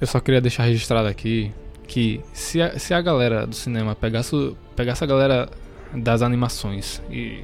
Eu 0.00 0.06
só 0.06 0.20
queria 0.20 0.40
deixar 0.40 0.62
registrado 0.64 1.08
aqui 1.08 1.52
que 1.88 2.20
se 2.32 2.62
a, 2.62 2.78
se 2.78 2.94
a 2.94 3.00
galera 3.00 3.46
do 3.46 3.54
cinema 3.54 3.96
pegasse, 3.96 4.54
pegasse 4.76 5.02
a 5.02 5.06
galera 5.06 5.48
das 5.92 6.22
animações 6.22 7.02
e 7.10 7.42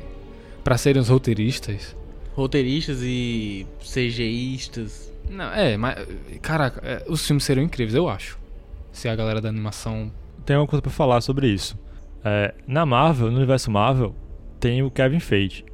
pra 0.63 0.79
serem 0.79 1.03
os 1.03 1.09
roteiristas. 1.09 1.97
Roteiristas 2.35 3.01
e 3.03 3.67
CGistas. 3.81 5.13
Não, 5.29 5.53
é, 5.53 5.77
mas. 5.77 6.07
Caraca, 6.41 6.81
é, 6.85 7.05
os 7.09 7.27
filmes 7.27 7.43
seriam 7.43 7.65
incríveis, 7.65 7.95
eu 7.95 8.09
acho. 8.09 8.39
Se 8.93 9.09
a 9.09 9.17
galera 9.17 9.41
da 9.41 9.49
animação. 9.49 10.13
Tem 10.45 10.57
uma 10.57 10.67
coisa 10.67 10.81
pra 10.81 10.93
falar 10.93 11.21
sobre 11.23 11.49
isso. 11.49 11.77
É, 12.25 12.55
na 12.69 12.87
Marvel, 12.87 13.31
no 13.31 13.39
universo 13.39 13.71
Marvel, 13.71 14.15
tem 14.61 14.83
o 14.83 14.91
Kevin 14.91 15.19
Feige, 15.21 15.65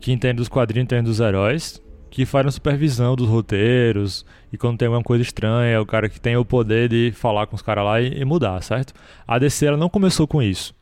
que 0.00 0.12
entende 0.12 0.36
dos 0.36 0.48
quadrinhos, 0.48 0.84
entende 0.84 1.04
dos 1.04 1.20
heróis, 1.20 1.80
que 2.18 2.26
faz 2.26 2.44
uma 2.44 2.50
supervisão 2.50 3.14
dos 3.14 3.28
roteiros, 3.28 4.26
e 4.52 4.58
quando 4.58 4.76
tem 4.76 4.86
alguma 4.86 5.04
coisa 5.04 5.22
estranha, 5.22 5.70
é 5.70 5.78
o 5.78 5.86
cara 5.86 6.08
que 6.08 6.20
tem 6.20 6.36
o 6.36 6.44
poder 6.44 6.88
de 6.88 7.12
falar 7.12 7.46
com 7.46 7.54
os 7.54 7.62
caras 7.62 7.84
lá 7.84 8.00
e, 8.00 8.08
e 8.12 8.24
mudar, 8.24 8.60
certo? 8.60 8.92
A 9.24 9.38
DC 9.38 9.66
ela 9.66 9.76
não 9.76 9.88
começou 9.88 10.26
com 10.26 10.42
isso. 10.42 10.74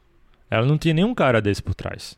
Ela 0.51 0.64
não 0.64 0.78
tinha 0.78 0.95
nenhum 0.95 1.14
cara 1.14 1.43
desse 1.43 1.62
por 1.62 1.74
trás. 1.74 2.16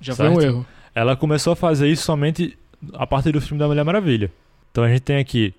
Já 0.00 0.14
foi 0.14 0.28
um 0.28 0.36
Certo. 0.36 0.46
erro. 0.46 0.66
Ela 0.94 1.16
começou 1.16 1.54
a 1.54 1.56
fazer 1.56 1.88
isso 1.88 2.04
somente 2.04 2.56
a 2.92 3.04
partir 3.04 3.32
do 3.32 3.40
filme 3.40 3.58
da 3.58 3.66
Mulher 3.66 3.84
Maravilha. 3.84 4.30
Então 4.70 4.84
a 4.84 4.88
gente 4.88 5.00
tem 5.00 5.16
aqui 5.16 5.52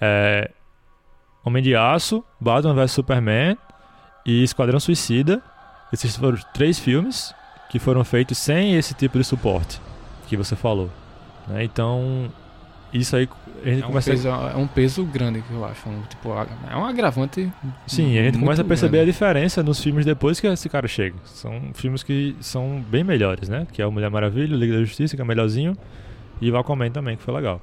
é, 0.00 0.50
Homem 1.44 1.62
de 1.62 1.76
Aço, 1.76 2.24
Batman 2.40 2.72
vs 2.72 2.92
Superman 2.92 3.58
e 4.24 4.42
Esquadrão 4.42 4.80
Suicida. 4.80 5.42
Esses 5.92 6.16
foram 6.16 6.38
três 6.54 6.78
filmes 6.78 7.34
que 7.68 7.78
foram 7.78 8.02
feitos 8.02 8.38
sem 8.38 8.76
esse 8.76 8.94
tipo 8.94 9.18
de 9.18 9.24
suporte 9.24 9.78
que 10.26 10.38
você 10.38 10.56
falou. 10.56 10.88
Né? 11.48 11.64
Então, 11.64 12.30
isso 12.92 13.16
aí 13.16 13.28
a 13.64 13.68
gente 13.68 13.82
É 13.82 13.86
um, 13.86 13.88
começa 13.88 14.10
peso, 14.10 14.28
é 14.28 14.56
um 14.56 14.66
peso 14.66 15.04
grande 15.04 15.42
que 15.42 15.52
eu 15.52 15.64
acho. 15.64 15.88
um, 15.88 16.02
tipo, 16.02 16.30
é 16.70 16.76
um 16.76 16.84
agravante. 16.84 17.50
Sim, 17.86 18.18
a 18.18 18.22
gente 18.22 18.38
começa 18.38 18.62
a 18.62 18.64
perceber 18.64 18.98
a 18.98 19.00
grande. 19.00 19.12
diferença 19.12 19.62
nos 19.62 19.82
filmes 19.82 20.04
depois 20.04 20.38
que 20.38 20.46
esse 20.46 20.68
cara 20.68 20.86
chega. 20.86 21.16
São 21.24 21.70
filmes 21.74 22.02
que 22.02 22.36
são 22.40 22.84
bem 22.88 23.02
melhores, 23.02 23.48
né? 23.48 23.66
Que 23.72 23.82
é 23.82 23.86
o 23.86 23.90
Mulher 23.90 24.10
Maravilha, 24.10 24.54
o 24.56 24.58
Liga 24.58 24.74
da 24.74 24.80
Justiça, 24.80 25.16
que 25.16 25.22
é 25.22 25.24
melhorzinho, 25.24 25.76
e 26.40 26.50
o 26.50 26.56
Aquaman 26.56 26.90
também, 26.90 27.16
que 27.16 27.22
foi 27.22 27.34
legal. 27.34 27.60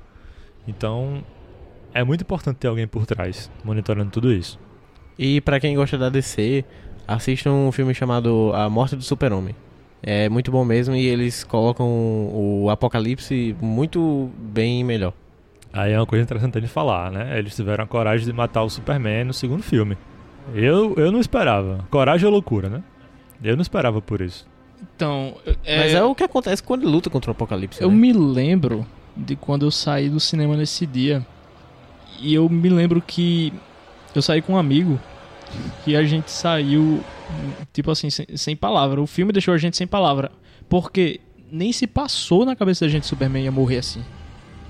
Então, 0.68 1.24
é 1.94 2.04
muito 2.04 2.22
importante 2.22 2.58
ter 2.58 2.68
alguém 2.68 2.88
por 2.88 3.06
trás, 3.06 3.50
monitorando 3.64 4.12
tudo 4.12 4.32
isso. 4.34 4.60
E 5.18 5.40
pra 5.42 5.60
quem 5.60 5.76
gosta 5.76 5.98
da 5.98 6.10
DC, 6.10 6.66
assistam 7.08 7.52
um 7.52 7.72
filme 7.72 7.94
chamado 7.94 8.52
A 8.54 8.70
Morte 8.70 8.96
do 8.96 9.04
Super-Homem. 9.04 9.56
É 10.04 10.28
muito 10.30 10.52
bom 10.52 10.66
mesmo 10.66 10.96
e 10.96 11.06
eles 11.06 11.44
colocam 11.44 11.88
o 11.88 12.70
Apocalipse 12.70 13.56
muito 13.62 14.32
bem 14.38 14.84
melhor. 14.84 15.14
Aí 15.72 15.94
é 15.94 16.00
uma 16.00 16.06
coisa 16.06 16.24
interessante 16.24 16.60
de 16.60 16.68
falar, 16.68 17.12
né? 17.12 17.38
Eles 17.38 17.56
tiveram 17.56 17.84
a 17.84 17.88
coragem 17.88 18.26
de 18.26 18.34
matar 18.34 18.64
o 18.64 18.70
Superman 18.70 19.26
no 19.26 19.34
segundo 19.34 19.64
filme. 19.64 19.98
Eu, 20.54 20.96
eu 20.98 21.12
não 21.12 21.20
esperava. 21.20 21.86
Coragem 21.90 22.26
ou 22.26 22.32
loucura, 22.32 22.68
né? 22.68 22.84
Eu 23.44 23.56
não 23.56 23.62
esperava 23.62 24.02
por 24.02 24.22
isso. 24.22 24.46
Então, 24.96 25.36
Mas 25.46 25.94
é 25.94 26.04
o 26.04 26.16
que 26.16 26.24
acontece 26.24 26.62
quando 26.62 26.82
ele 26.82 26.92
luta 26.92 27.10
contra 27.10 27.30
o 27.30 27.34
Apocalipse. 27.34 27.82
Eu 27.82 27.90
né? 27.90 27.96
me 27.96 28.12
lembro 28.12 28.86
de 29.16 29.36
quando 29.36 29.66
eu 29.66 29.72
saí 29.72 30.10
do 30.10 30.20
cinema 30.20 30.58
nesse 30.58 30.86
dia. 30.86 31.26
E 32.20 32.34
eu 32.34 32.50
me 32.50 32.70
lembro 32.70 33.02
que 33.02 33.54
eu 34.14 34.22
saí 34.22 34.42
com 34.42 34.54
um 34.54 34.58
amigo 34.58 35.00
e 35.86 35.96
a 35.96 36.04
gente 36.04 36.32
saiu, 36.32 37.04
tipo 37.74 37.92
assim, 37.92 38.10
sem, 38.10 38.26
sem 38.36 38.56
palavra. 38.56 39.02
O 39.02 39.08
filme 39.08 39.32
deixou 39.32 39.54
a 39.54 39.58
gente 39.58 39.78
sem 39.78 39.88
palavra. 39.88 40.32
Porque 40.70 41.20
nem 41.52 41.74
se 41.74 41.86
passou 41.86 42.46
na 42.46 42.56
cabeça 42.56 42.86
da 42.86 42.90
gente 42.90 43.04
que 43.04 43.10
Superman 43.10 43.44
ia 43.44 43.52
morrer 43.52 43.80
assim. 43.80 44.04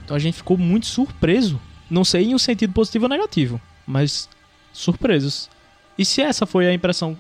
Então 0.03 0.15
a 0.15 0.19
gente 0.19 0.35
ficou 0.37 0.57
muito 0.57 0.85
surpreso. 0.85 1.59
Não 1.89 2.03
sei 2.03 2.25
em 2.25 2.35
um 2.35 2.39
sentido 2.39 2.73
positivo 2.73 3.05
ou 3.05 3.09
negativo, 3.09 3.61
mas 3.85 4.27
surpresos. 4.73 5.49
E 5.97 6.05
se 6.05 6.21
essa 6.21 6.45
foi 6.45 6.67
a 6.67 6.73
impressão, 6.73 7.17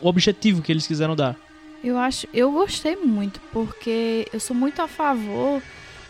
o 0.00 0.08
objetivo 0.08 0.60
que 0.60 0.72
eles 0.72 0.86
quiseram 0.86 1.16
dar? 1.16 1.36
Eu 1.82 1.96
acho, 1.96 2.26
eu 2.32 2.52
gostei 2.52 2.96
muito, 2.96 3.40
porque 3.52 4.28
eu 4.32 4.38
sou 4.38 4.54
muito 4.54 4.80
a 4.82 4.86
favor, 4.86 5.62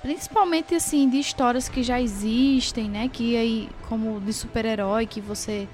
principalmente 0.03 0.75
assim, 0.75 1.09
de 1.09 1.19
histórias 1.19 1.69
que 1.69 1.83
já 1.83 2.01
existem, 2.01 2.91
né? 2.91 3.09
Que 3.09 3.37
aí, 3.37 3.69
como 3.89 4.21
de 4.21 4.33
super-herói, 4.33 5.07
que 5.07 5.21
você 5.21 5.69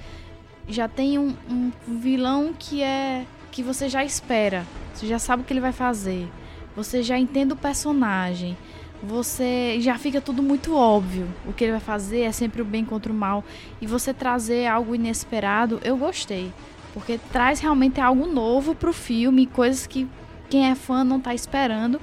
já 0.69 0.87
tem 0.87 1.19
um, 1.19 1.35
um 1.51 1.73
vilão 1.87 2.55
que 2.57 2.83
é. 2.83 3.25
que 3.51 3.63
você 3.63 3.89
já 3.89 4.05
espera. 4.05 4.67
Você 4.95 5.07
já 5.07 5.19
sabe 5.19 5.43
o 5.43 5.45
que 5.45 5.53
ele 5.53 5.61
vai 5.61 5.73
fazer. 5.73 6.29
Você 6.77 7.03
já 7.03 7.19
entende 7.19 7.53
o 7.53 7.57
personagem. 7.57 8.57
Você 9.03 9.81
já 9.81 9.97
fica 9.97 10.21
tudo 10.21 10.43
muito 10.43 10.75
óbvio. 10.75 11.29
O 11.47 11.53
que 11.53 11.65
ele 11.65 11.73
vai 11.73 11.81
fazer 11.81 12.21
é 12.21 12.33
sempre 12.33 12.61
o 12.61 12.65
bem 12.65 12.85
contra 12.85 13.13
o 13.13 13.15
mal. 13.15 13.45
E 13.81 13.87
você 13.87 14.13
trazer 14.13 14.67
algo 14.67 14.95
inesperado, 14.95 15.81
eu 15.83 15.97
gostei. 15.97 16.53
Porque 16.93 17.19
traz 17.33 17.61
realmente 17.61 18.01
algo 18.01 18.27
novo 18.27 18.75
pro 18.75 18.93
filme, 18.93 19.47
coisas 19.47 19.87
que 19.87 20.09
quem 20.51 20.69
é 20.69 20.75
fã 20.75 21.05
não 21.05 21.21
tá 21.21 21.33
esperando. 21.35 22.01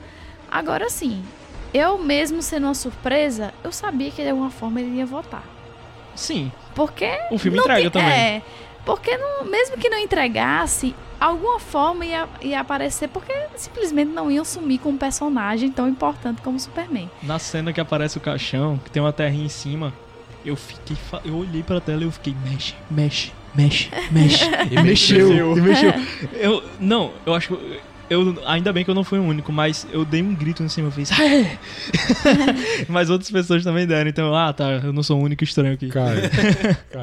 Agora 0.49 0.89
sim, 0.89 1.21
eu 1.73 1.97
mesmo 1.97 2.41
sendo 2.41 2.67
uma 2.67 2.73
surpresa, 2.73 3.53
eu 3.63 3.71
sabia 3.71 4.09
que 4.09 4.23
de 4.23 4.29
alguma 4.29 4.49
forma 4.49 4.79
ele 4.79 4.97
ia 4.97 5.05
votar. 5.05 5.43
Sim, 6.15 6.51
Porque. 6.75 7.09
o 7.31 7.37
filme 7.37 7.57
não 7.57 7.63
entrega 7.63 7.89
tem- 7.89 8.01
também. 8.01 8.13
É, 8.13 8.41
porque 8.85 9.17
não- 9.17 9.45
mesmo 9.45 9.77
que 9.77 9.89
não 9.89 9.97
entregasse, 9.97 10.93
alguma 11.19 11.59
forma 11.59 12.05
ia, 12.05 12.27
ia 12.41 12.59
aparecer, 12.59 13.07
porque 13.09 13.33
simplesmente 13.55 14.11
não 14.11 14.29
iam 14.29 14.45
sumir 14.45 14.79
com 14.79 14.89
um 14.89 14.97
personagem 14.97 15.71
tão 15.71 15.87
importante 15.87 16.41
como 16.41 16.57
o 16.57 16.59
Superman. 16.59 17.09
Na 17.23 17.39
cena 17.39 17.71
que 17.73 17.81
aparece 17.81 18.17
o 18.17 18.21
caixão, 18.21 18.77
que 18.83 18.91
tem 18.91 19.01
uma 19.01 19.13
terrinha 19.13 19.45
em 19.45 19.49
cima, 19.49 19.93
eu 20.45 20.55
fiquei. 20.55 20.95
Eu 21.23 21.37
olhei 21.37 21.63
pra 21.63 21.79
tela 21.81 22.01
e 22.01 22.05
eu 22.05 22.11
fiquei, 22.11 22.35
mexe, 22.45 22.75
mexe, 22.91 23.31
mexe, 23.55 23.89
mexe. 24.11 24.45
e 24.69 24.81
mexeu, 24.83 25.57
e 25.57 25.61
mexeu. 25.61 25.93
Eu. 26.35 26.63
Não, 26.79 27.11
eu 27.25 27.33
acho 27.33 27.55
que. 27.55 27.79
Eu, 28.09 28.35
ainda 28.45 28.71
bem 28.71 28.83
que 28.83 28.89
eu 28.89 28.95
não 28.95 29.03
fui 29.03 29.17
o 29.17 29.23
único, 29.23 29.51
mas 29.51 29.87
eu 29.91 30.05
dei 30.05 30.21
um 30.21 30.35
grito 30.35 30.61
em 30.61 30.69
cima, 30.69 30.87
eu 30.87 30.91
fiz. 30.91 31.11
"Aê!" 31.11 31.57
mas 32.87 33.09
outras 33.09 33.31
pessoas 33.31 33.63
também 33.63 33.87
deram, 33.87 34.09
então, 34.09 34.35
ah 34.35 34.53
tá, 34.53 34.73
eu 34.73 34.93
não 34.93 35.01
sou 35.01 35.19
o 35.19 35.23
único 35.23 35.43
estranho 35.43 35.73
aqui. 35.73 35.89
Cara, 35.89 36.15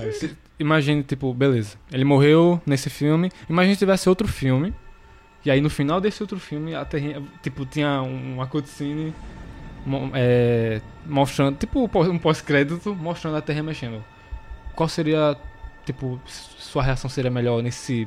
imagine, 0.59 1.03
tipo, 1.03 1.35
beleza. 1.35 1.77
Ele 1.91 2.05
morreu 2.05 2.61
nesse 2.65 2.89
filme. 2.89 3.31
Imagine 3.49 3.75
se 3.75 3.79
tivesse 3.81 4.09
outro 4.09 4.29
filme. 4.29 4.73
E 5.45 5.51
aí 5.51 5.61
no 5.61 5.69
final 5.69 6.01
desse 6.01 6.23
outro 6.23 6.39
filme, 6.39 6.73
a 6.75 6.85
terrinha, 6.85 7.21
tipo, 7.43 7.67
tinha 7.67 8.01
uma 8.01 8.47
cutscene 8.47 9.13
é, 10.15 10.81
mostrando, 11.05 11.57
tipo, 11.59 11.81
um 11.81 12.11
um 12.13 12.19
pós-crédito 12.19 12.95
mostrando 12.95 13.37
a 13.37 13.41
terra 13.43 13.61
mexendo. 13.63 14.05
qual 14.77 14.89
seria, 14.89 15.37
tipo, 15.85 16.21
sua 16.27 16.85
reação 16.85 17.11
seria 17.11 17.31
melhor 17.31 17.61
nesse 17.61 18.07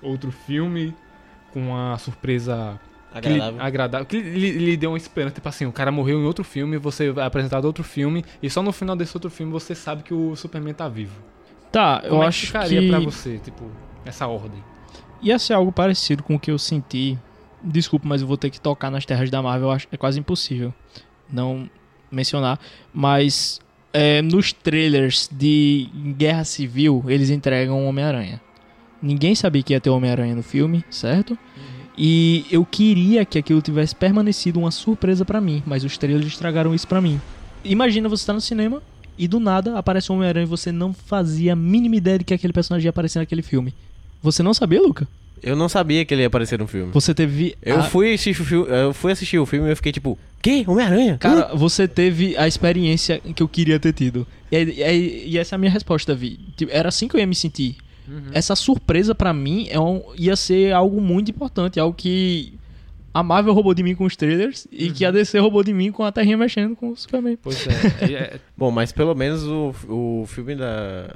outro 0.00 0.30
filme 0.30 0.94
com 1.52 1.60
uma 1.60 1.96
surpresa 1.98 2.78
que 3.12 3.28
lhe- 3.28 3.34
Agradável. 3.34 3.62
agradável, 3.62 4.06
que 4.06 4.20
lhe, 4.20 4.52
lhe 4.52 4.76
deu 4.76 4.90
uma 4.92 4.96
esperança, 4.96 5.34
tipo 5.34 5.48
assim, 5.48 5.66
o 5.66 5.72
cara 5.72 5.90
morreu 5.90 6.20
em 6.20 6.24
outro 6.24 6.44
filme, 6.44 6.76
você 6.78 7.10
vai 7.10 7.26
apresentar 7.26 7.64
outro 7.64 7.82
filme 7.82 8.24
e 8.42 8.48
só 8.48 8.62
no 8.62 8.70
final 8.72 8.94
desse 8.94 9.16
outro 9.16 9.28
filme 9.30 9.50
você 9.52 9.74
sabe 9.74 10.02
que 10.04 10.14
o 10.14 10.36
Superman 10.36 10.74
tá 10.74 10.88
vivo. 10.88 11.14
Tá, 11.72 12.00
eu 12.04 12.10
Como 12.10 12.22
é 12.22 12.24
que 12.24 12.28
acho 12.28 12.46
ficaria 12.46 12.80
que 12.80 12.88
pra 12.88 12.98
você, 13.00 13.38
tipo, 13.38 13.64
essa 14.04 14.26
ordem? 14.28 14.62
ia 15.22 15.38
ser 15.38 15.54
algo 15.54 15.70
parecido 15.72 16.22
com 16.22 16.36
o 16.36 16.40
que 16.40 16.50
eu 16.50 16.58
senti. 16.58 17.18
Desculpa, 17.62 18.08
mas 18.08 18.22
eu 18.22 18.26
vou 18.28 18.36
ter 18.36 18.48
que 18.48 18.60
tocar 18.60 18.90
nas 18.90 19.04
terras 19.04 19.28
da 19.28 19.42
Marvel. 19.42 19.68
eu 19.68 19.72
acho- 19.72 19.86
É 19.92 19.96
quase 19.96 20.18
impossível 20.18 20.72
não 21.30 21.68
mencionar. 22.10 22.58
Mas 22.94 23.60
é, 23.92 24.22
nos 24.22 24.52
trailers 24.52 25.28
de 25.30 25.88
Guerra 26.16 26.44
Civil, 26.44 27.04
eles 27.08 27.28
entregam 27.28 27.84
o 27.84 27.88
Homem-Aranha. 27.88 28.40
Ninguém 29.02 29.34
sabia 29.34 29.62
que 29.62 29.72
ia 29.72 29.80
ter 29.80 29.90
Homem-Aranha 29.90 30.34
no 30.34 30.42
filme, 30.42 30.84
certo? 30.90 31.36
E 31.96 32.44
eu 32.50 32.64
queria 32.64 33.24
que 33.24 33.38
aquilo 33.38 33.60
tivesse 33.60 33.94
permanecido 33.94 34.58
uma 34.60 34.70
surpresa 34.70 35.24
pra 35.24 35.40
mim, 35.40 35.62
mas 35.66 35.84
os 35.84 35.96
trailers 35.98 36.26
estragaram 36.26 36.74
isso 36.74 36.86
pra 36.88 37.00
mim. 37.00 37.20
Imagina 37.64 38.08
você 38.08 38.22
estar 38.22 38.32
no 38.32 38.40
cinema 38.40 38.82
e 39.18 39.28
do 39.28 39.38
nada 39.38 39.76
aparece 39.78 40.10
o 40.10 40.14
Homem-Aranha 40.14 40.44
e 40.44 40.48
você 40.48 40.72
não 40.72 40.92
fazia 40.94 41.52
a 41.52 41.56
mínima 41.56 41.96
ideia 41.96 42.18
de 42.18 42.24
que 42.24 42.32
aquele 42.34 42.52
personagem 42.52 42.86
ia 42.86 42.90
aparecer 42.90 43.18
naquele 43.18 43.42
filme. 43.42 43.74
Você 44.22 44.42
não 44.42 44.54
sabia, 44.54 44.80
Luca? 44.80 45.06
Eu 45.42 45.56
não 45.56 45.68
sabia 45.68 46.04
que 46.04 46.12
ele 46.12 46.20
ia 46.22 46.26
aparecer 46.26 46.58
no 46.58 46.66
filme. 46.66 46.92
Você 46.92 47.14
teve. 47.14 47.54
Eu 47.62 47.78
a- 47.80 47.82
fui 47.82 48.12
assistir 48.12 48.42
o 48.42 48.44
filme, 48.44 48.66
eu 48.70 48.92
fui 48.94 49.12
assistir 49.12 49.38
o 49.38 49.46
filme 49.46 49.68
e 49.68 49.72
eu 49.72 49.76
fiquei 49.76 49.92
tipo, 49.92 50.18
que? 50.42 50.64
Homem-Aranha? 50.66 51.16
Cara, 51.18 51.54
você 51.54 51.88
teve 51.88 52.36
a 52.36 52.46
experiência 52.46 53.20
que 53.34 53.42
eu 53.42 53.48
queria 53.48 53.80
ter 53.80 53.92
tido. 53.94 54.26
E, 54.52 54.56
e- 54.58 55.28
e 55.30 55.38
essa 55.38 55.54
é 55.54 55.56
a 55.56 55.58
minha 55.58 55.70
resposta, 55.72 56.14
Vi. 56.14 56.38
Tipo, 56.56 56.70
Era 56.72 56.88
assim 56.90 57.08
que 57.08 57.16
eu 57.16 57.20
ia 57.20 57.26
me 57.26 57.34
sentir. 57.34 57.76
Essa 58.32 58.54
surpresa 58.56 59.14
pra 59.14 59.32
mim 59.32 59.66
é 59.70 59.78
um- 59.80 60.02
ia 60.16 60.36
ser 60.36 60.72
algo 60.72 61.00
muito 61.00 61.30
importante. 61.30 61.78
Algo 61.80 61.94
que 61.96 62.54
a 63.12 63.22
Marvel 63.22 63.52
roubou 63.54 63.74
de 63.74 63.82
mim 63.82 63.94
com 63.94 64.04
os 64.04 64.14
trailers 64.16 64.66
e 64.70 64.90
que 64.90 65.04
a 65.04 65.10
DC 65.10 65.38
roubou 65.38 65.62
de 65.64 65.72
mim 65.72 65.90
com 65.92 66.04
a 66.04 66.12
terrinha 66.12 66.36
mexendo 66.36 66.76
com 66.76 66.90
o 66.90 66.96
Superman. 66.96 67.36
Pois 67.42 67.66
é, 67.66 67.70
é- 68.04 68.12
é- 68.36 68.40
Bom, 68.56 68.70
mas 68.70 68.92
pelo 68.92 69.14
menos 69.14 69.42
o, 69.44 69.74
o 69.88 70.24
filme 70.26 70.54
da. 70.54 71.14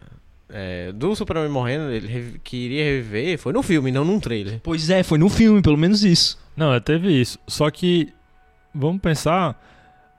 é, 0.49 0.93
do 0.93 1.15
Superman 1.15 1.49
morrendo, 1.49 1.91
ele 1.91 2.41
que 2.43 2.57
iria 2.57 2.85
reviver, 2.85 3.39
foi 3.39 3.53
no 3.53 3.63
filme, 3.63 3.91
não 3.93 4.05
num 4.05 4.19
trailer. 4.21 4.61
Pois 4.63 4.91
é, 4.91 5.03
foi 5.03 5.19
no 5.19 5.29
filme, 5.29 5.63
pelo 5.63 5.77
menos 5.79 6.05
isso. 6.05 6.39
Não, 6.57 6.73
é, 6.73 6.81
teve 6.81 7.11
isso. 7.13 7.39
Só 7.49 7.71
que, 7.71 8.13
vamos 8.75 9.01
pensar, 9.01 9.61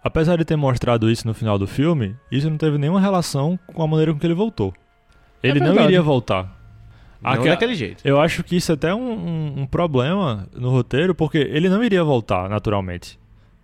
apesar 0.03 0.37
de 0.37 0.43
ter 0.45 0.55
mostrado 0.57 1.09
isso 1.09 1.25
no 1.27 1.33
final 1.33 1.57
do 1.57 1.67
filme, 1.67 2.15
isso 2.31 2.49
não 2.49 2.57
teve 2.57 2.77
nenhuma 2.77 2.99
relação 2.99 3.57
com 3.67 3.81
a 3.83 3.87
maneira 3.87 4.11
com 4.13 4.19
que 4.19 4.25
ele 4.27 4.33
voltou. 4.33 4.73
Ele 5.43 5.59
não 5.59 5.67
verdade. 5.67 5.87
iria 5.89 6.01
voltar. 6.01 6.53
Não 7.25 7.33
Aque- 7.41 7.49
daquele 7.49 7.75
jeito. 7.75 8.01
Eu 8.05 8.19
acho 8.19 8.43
que 8.43 8.55
isso 8.55 8.71
é 8.71 8.75
até 8.75 8.93
um, 8.93 8.99
um- 9.11 9.61
um 9.61 9.65
problema 9.65 10.47
no 10.55 10.69
roteiro, 10.69 11.13
porque 11.15 11.37
ele 11.37 11.67
não 11.69 11.83
iria 11.83 12.03
voltar 12.03 12.49
naturalmente. 12.49 13.19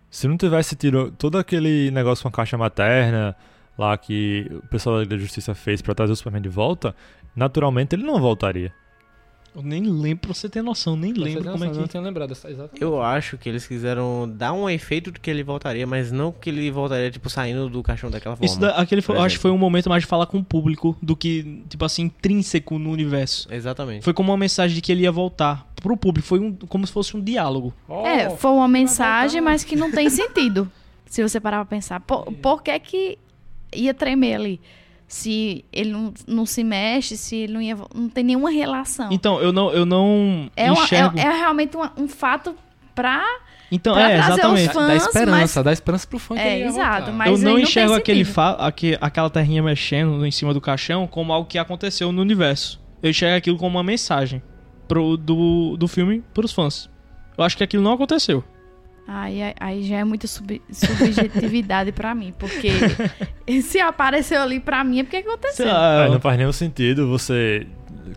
Se 0.09 0.27
não 0.27 0.35
tivesse 0.37 0.75
tido 0.75 1.11
todo 1.11 1.37
aquele 1.37 1.89
negócio 1.91 2.23
com 2.23 2.29
a 2.29 2.31
caixa 2.31 2.57
materna 2.57 3.35
lá 3.77 3.95
que 3.97 4.45
o 4.51 4.67
pessoal 4.67 5.05
da 5.05 5.17
Justiça 5.17 5.55
fez 5.55 5.81
pra 5.81 5.93
trazer 5.95 6.11
o 6.13 6.15
Superman 6.15 6.41
de 6.41 6.49
volta, 6.49 6.93
naturalmente 7.35 7.95
ele 7.95 8.03
não 8.03 8.19
voltaria. 8.19 8.73
Eu 9.53 9.61
nem 9.61 9.83
lembro, 9.83 10.19
pra 10.29 10.33
você 10.33 10.47
ter 10.47 10.61
noção, 10.61 10.95
nem 10.95 11.13
Você 11.13 11.19
lembro 11.19 11.43
tem 11.43 11.51
como 11.51 11.63
é 11.63 11.67
noção, 11.67 11.73
que. 11.73 11.79
Não 11.81 11.87
tinha 11.87 12.01
lembrado 12.03 12.31
exatamente. 12.31 12.81
Eu 12.81 13.01
acho 13.01 13.37
que 13.37 13.49
eles 13.49 13.67
quiseram 13.67 14.31
dar 14.33 14.53
um 14.53 14.69
efeito 14.69 15.11
de 15.11 15.19
que 15.19 15.29
ele 15.29 15.43
voltaria, 15.43 15.85
mas 15.85 16.09
não 16.09 16.31
que 16.31 16.49
ele 16.49 16.71
voltaria, 16.71 17.11
tipo, 17.11 17.29
saindo 17.29 17.69
do 17.69 17.83
caixão 17.83 18.09
daquela 18.09 18.35
forma. 18.37 18.45
Isso 18.45 18.59
da- 18.59 18.75
aquele 18.77 19.01
foi, 19.01 19.17
eu 19.17 19.21
acho 19.21 19.35
que 19.35 19.41
foi 19.41 19.51
um 19.51 19.57
momento 19.57 19.89
mais 19.89 20.03
de 20.03 20.07
falar 20.07 20.25
com 20.25 20.37
o 20.37 20.43
público 20.43 20.95
do 21.01 21.15
que, 21.17 21.63
tipo 21.67 21.83
assim, 21.83 22.03
intrínseco 22.03 22.79
no 22.79 22.89
universo. 22.91 23.47
Exatamente. 23.53 24.03
Foi 24.03 24.13
como 24.13 24.31
uma 24.31 24.37
mensagem 24.37 24.73
de 24.73 24.81
que 24.81 24.89
ele 24.91 25.01
ia 25.03 25.11
voltar 25.11 25.69
pro 25.75 25.97
público. 25.97 26.25
Foi 26.27 26.39
um, 26.39 26.53
como 26.53 26.87
se 26.87 26.93
fosse 26.93 27.17
um 27.17 27.21
diálogo. 27.21 27.73
É, 28.05 28.29
Oh, 28.29 28.37
foi 28.37 28.51
uma 28.51 28.67
mensagem, 28.69 29.41
mas 29.41 29.63
que 29.65 29.75
não 29.75 29.91
tem 29.91 30.07
sentido. 30.11 30.71
se 31.05 31.21
você 31.21 31.41
parar 31.41 31.57
pra 31.65 31.75
pensar. 31.75 31.99
Por, 31.99 32.31
por 32.33 32.63
que 32.63 32.79
que 32.79 33.17
ia 33.75 33.93
tremer 33.93 34.35
ali? 34.35 34.61
Se 35.11 35.65
ele 35.73 35.91
não, 35.91 36.13
não 36.25 36.45
se 36.45 36.63
mexe, 36.63 37.17
se 37.17 37.35
ele 37.35 37.51
não 37.53 37.61
ia... 37.61 37.75
Não 37.93 38.07
tem 38.07 38.23
nenhuma 38.23 38.49
relação. 38.49 39.09
Então, 39.11 39.41
eu 39.41 39.51
não, 39.51 39.69
eu 39.73 39.85
não 39.85 40.49
é, 40.55 40.71
uma- 40.71 40.83
enxergo. 40.85 41.19
é, 41.19 41.23
é 41.23 41.31
realmente 41.31 41.75
uma- 41.75 41.91
um 41.97 42.07
fato 42.07 42.55
pra... 42.95 43.21
então, 43.69 43.93
pra 43.93 44.09
é, 44.09 44.17
exatamente. 44.19 44.71
fãs, 44.73 44.87
dá 44.87 44.95
esperança, 44.95 45.59
mas- 45.59 45.65
dá 45.65 45.73
esperança 45.73 46.07
pro 46.07 46.17
fã 46.17 46.35
que 46.35 46.39
É, 46.41 46.65
exato, 46.65 47.11
mas- 47.11 47.29
eu 47.29 47.37
não 47.45 47.51
não 47.51 47.59
enxergo 47.59 47.93
aquele 47.93 48.19
sentido. 48.19 48.33
fa 48.35 48.51
aque- 48.51 48.97
aquela 49.01 49.29
terrinha 49.29 49.61
mexendo 49.61 50.25
em 50.25 50.31
cima 50.31 50.53
do 50.53 50.61
caixão 50.61 51.05
como 51.05 51.33
algo 51.33 51.45
que 51.45 51.57
aconteceu 51.57 52.09
no 52.13 52.21
universo. 52.21 52.79
Eu 53.03 53.09
enxergo 53.09 53.35
aquilo 53.35 53.57
como 53.57 53.77
uma 53.77 53.83
mensagem 53.83 54.41
pro, 54.87 55.17
do, 55.17 55.75
do 55.75 55.89
filme 55.89 56.23
pros 56.33 56.53
fãs. 56.53 56.89
Eu 57.37 57.43
acho 57.43 57.57
que 57.57 57.65
aquilo 57.65 57.83
não 57.83 57.91
aconteceu. 57.91 58.41
Aí, 59.13 59.41
aí 59.59 59.83
já 59.83 59.97
é 59.97 60.03
muita 60.05 60.25
sub- 60.25 60.61
subjetividade 60.71 61.91
pra 61.91 62.15
mim, 62.15 62.33
porque 62.39 62.69
se 63.61 63.77
apareceu 63.79 64.41
ali 64.41 64.57
pra 64.59 64.85
mim 64.85 64.99
é 64.99 65.03
porque 65.03 65.17
aconteceu. 65.17 65.67
Aí 65.69 66.09
não 66.09 66.19
faz 66.21 66.37
nenhum 66.37 66.53
sentido 66.53 67.09
você. 67.09 67.67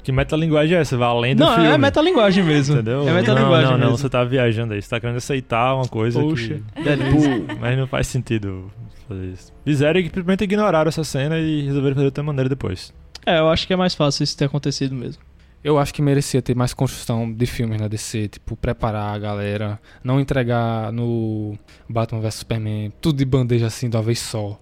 Que 0.05 0.13
metalinguagem 0.13 0.77
é 0.77 0.81
essa? 0.81 0.97
Vai 0.97 1.09
além 1.09 1.35
do 1.35 1.45
não, 1.45 1.53
filme. 1.55 1.69
é 1.69 1.77
metalinguagem 1.79 2.45
mesmo. 2.45 2.75
Entendeu? 2.77 3.09
É 3.09 3.13
metalinguagem 3.13 3.65
não, 3.65 3.73
não, 3.73 3.79
não, 3.79 3.87
mesmo. 3.91 3.99
você 3.99 4.09
tá 4.09 4.23
viajando 4.23 4.75
aí. 4.75 4.81
Você 4.83 4.89
tá 4.89 5.01
querendo 5.01 5.17
aceitar 5.17 5.75
uma 5.75 5.89
coisa 5.89 6.21
Poxa. 6.21 6.61
que. 6.77 6.83
Deadpool. 6.83 7.57
Mas 7.61 7.77
não 7.77 7.87
faz 7.89 8.07
sentido 8.07 8.71
fazer 9.09 9.27
isso. 9.27 9.53
Fizeram 9.65 9.99
e 9.99 10.05
simplesmente 10.05 10.45
ignoraram 10.45 10.89
essa 10.89 11.03
cena 11.03 11.39
e 11.39 11.63
resolveram 11.63 11.95
fazer 11.97 12.05
de 12.05 12.09
outra 12.09 12.23
maneira 12.23 12.49
depois. 12.49 12.95
É, 13.27 13.39
eu 13.41 13.49
acho 13.49 13.67
que 13.67 13.73
é 13.73 13.77
mais 13.77 13.95
fácil 13.95 14.23
isso 14.23 14.37
ter 14.37 14.45
acontecido 14.45 14.95
mesmo. 14.95 15.21
Eu 15.65 15.79
acho 15.79 15.95
que 15.95 16.03
merecia 16.03 16.43
ter 16.43 16.55
mais 16.55 16.75
construção 16.75 17.33
de 17.33 17.47
filmes 17.47 17.81
na 17.81 17.89
DC, 17.89 18.29
tipo, 18.29 18.55
preparar 18.55 19.15
a 19.15 19.19
galera, 19.19 19.81
não 20.05 20.21
entregar 20.21 20.93
no 20.93 21.59
Batman 21.89 22.21
vs 22.21 22.35
Superman 22.35 22.93
tudo 23.01 23.17
de 23.17 23.25
bandeja 23.25 23.67
assim 23.67 23.89
de 23.89 23.97
uma 23.97 24.03
vez 24.03 24.19
só. 24.19 24.61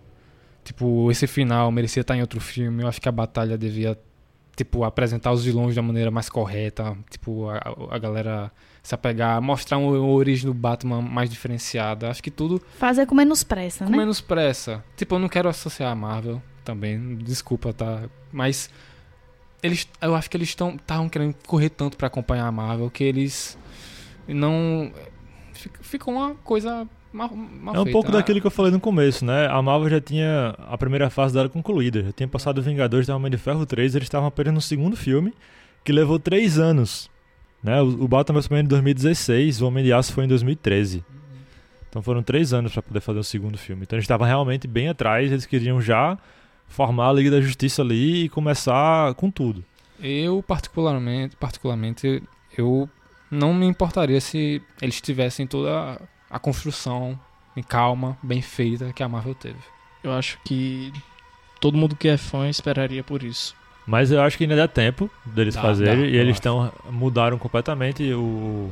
Tipo, 0.63 1.11
esse 1.11 1.27
final 1.27 1.73
merecia 1.73 2.03
estar 2.03 2.17
em 2.17 2.21
outro 2.21 2.41
filme. 2.41 2.85
Eu 2.85 2.89
acho 2.89 3.01
que 3.01 3.09
a 3.09 3.13
batalha 3.13 3.59
devia, 3.59 3.99
tipo, 4.55 4.85
apresentar 4.85 5.33
os 5.33 5.45
vilões 5.45 5.75
da 5.75 5.83
maneira 5.83 6.09
mais 6.09 6.29
correta. 6.31 6.97
Tipo, 7.11 7.49
a, 7.51 7.61
a 7.91 7.99
galera 7.99 8.53
se 8.81 8.95
apegar, 8.95 9.43
mostrar 9.43 9.79
uma 9.79 9.99
origem 9.99 10.47
do 10.47 10.55
Batman 10.55 11.03
mais 11.03 11.29
diferenciada. 11.29 12.11
Acho 12.11 12.23
que 12.23 12.31
tudo 12.31 12.63
Fazer 12.79 13.07
com 13.07 13.15
menos 13.17 13.43
pressa, 13.43 13.85
com 13.85 13.91
né? 13.91 13.99
menos 13.99 14.21
pressa. 14.21 14.85
Tipo, 14.97 15.17
eu 15.17 15.19
não 15.19 15.29
quero 15.29 15.49
associar 15.49 15.91
a 15.91 15.97
Marvel 15.97 16.41
também, 16.65 17.17
desculpa, 17.17 17.73
tá? 17.73 18.05
Mas 18.31 18.71
eles, 19.63 19.89
eu 20.01 20.15
acho 20.15 20.29
que 20.31 20.37
eles 20.37 20.49
estão 20.49 20.75
estavam 20.75 21.09
querendo 21.09 21.35
correr 21.47 21.71
tanto 21.71 21.97
pra 21.97 22.07
acompanhar 22.09 22.47
a 22.47 22.53
Marvel 22.53 22.91
que 22.91 23.05
eles 23.05 23.57
não 24.27 24.93
ficou 25.81 26.15
uma 26.15 26.35
coisa 26.37 26.87
mal, 27.13 27.29
mal 27.35 27.75
É 27.75 27.81
um 27.81 27.85
feita. 27.85 27.93
pouco 27.93 28.09
Ah, 28.09 28.13
daquilo 28.13 28.41
que 28.41 28.47
eu 28.47 28.51
falei 28.51 28.73
no 28.73 28.81
começo, 28.81 29.25
né? 29.25 29.47
A 29.47 29.61
Marvel 29.63 29.91
já 29.91 30.01
tinha 30.01 30.55
a 30.69 30.77
primeira 30.79 31.09
fase 31.11 31.35
dela 31.35 31.49
concluída. 31.49 32.03
Já 32.05 32.13
tinha 32.13 32.29
passado 32.29 32.61
Vingadores 32.63 33.07
da 33.07 33.15
Homem 33.17 33.31
de 33.31 33.39
Ferro 33.39 33.65
3, 33.67 33.95
eles 33.95 34.07
estavam 34.07 34.27
apenas 34.29 34.55
no 34.55 34.61
segundo 34.61 34.97
filme, 34.97 35.33
que 35.85 35.93
levou 35.93 36.19
três 36.19 36.59
anos. 36.59 37.11
Né? 37.63 37.81
O, 37.81 38.05
o 38.05 38.09
Batman 38.09 38.39
vs 38.41 38.45
Superman 38.45 38.65
em 38.65 38.69
2016, 38.69 39.61
o 39.63 39.67
Homem 39.67 39.85
de 39.85 39.93
Aço 39.93 40.13
foi 40.13 40.25
em 40.25 40.29
2013. 40.29 41.05
Então 41.89 42.01
foram 42.03 42.23
três 42.23 42.53
anos 42.55 42.73
para 42.73 42.83
poder 42.83 43.01
fazer 43.01 43.19
o 43.19 43.25
segundo 43.25 43.59
filme. 43.59 43.83
Então 43.83 43.97
eles 43.97 44.05
estavam 44.05 44.27
realmente 44.27 44.67
bem 44.67 44.89
atrás, 44.89 45.31
eles 45.31 45.45
queriam 45.47 45.81
já 45.81 46.19
formar 46.69 47.09
a 47.09 47.13
Liga 47.13 47.31
da 47.31 47.41
Justiça 47.41 47.83
ali 47.83 48.25
e 48.25 48.29
começar 48.29 49.15
com 49.15 49.31
tudo. 49.31 49.65
Eu 50.01 50.43
particularmente, 50.47 51.37
particularmente, 51.37 52.23
eu 52.57 52.89
não 53.31 53.55
me 53.55 53.67
importaria 53.67 54.21
se 54.21 54.61
eles 54.81 55.01
tivessem 55.01 55.47
toda 55.47 56.01
a 56.31 56.39
construção 56.39 57.19
em 57.57 57.63
calma, 57.63 58.17
bem 58.23 58.41
feita 58.43 58.93
que 58.93 59.03
a 59.03 59.09
Marvel 59.09 59.35
teve. 59.35 59.59
Eu 60.03 60.13
acho 60.13 60.39
que 60.45 60.93
todo 61.61 61.77
mundo 61.77 61.95
que 61.95 62.09
é 62.09 62.17
fã 62.17 62.49
esperaria 62.49 63.05
por 63.05 63.23
isso. 63.23 63.55
Mas 63.87 64.11
eu 64.11 64.21
acho 64.23 64.37
que 64.39 64.45
ainda 64.45 64.57
dá 64.57 64.67
tempo 64.69 65.11
deles 65.27 65.55
Dá, 65.55 65.61
fazerem 65.63 66.03
dá, 66.05 66.09
e 66.09 66.17
eles 66.17 66.37
estão 66.37 66.73
mudaram 66.91 67.37
completamente 67.39 68.13
o 68.13 68.71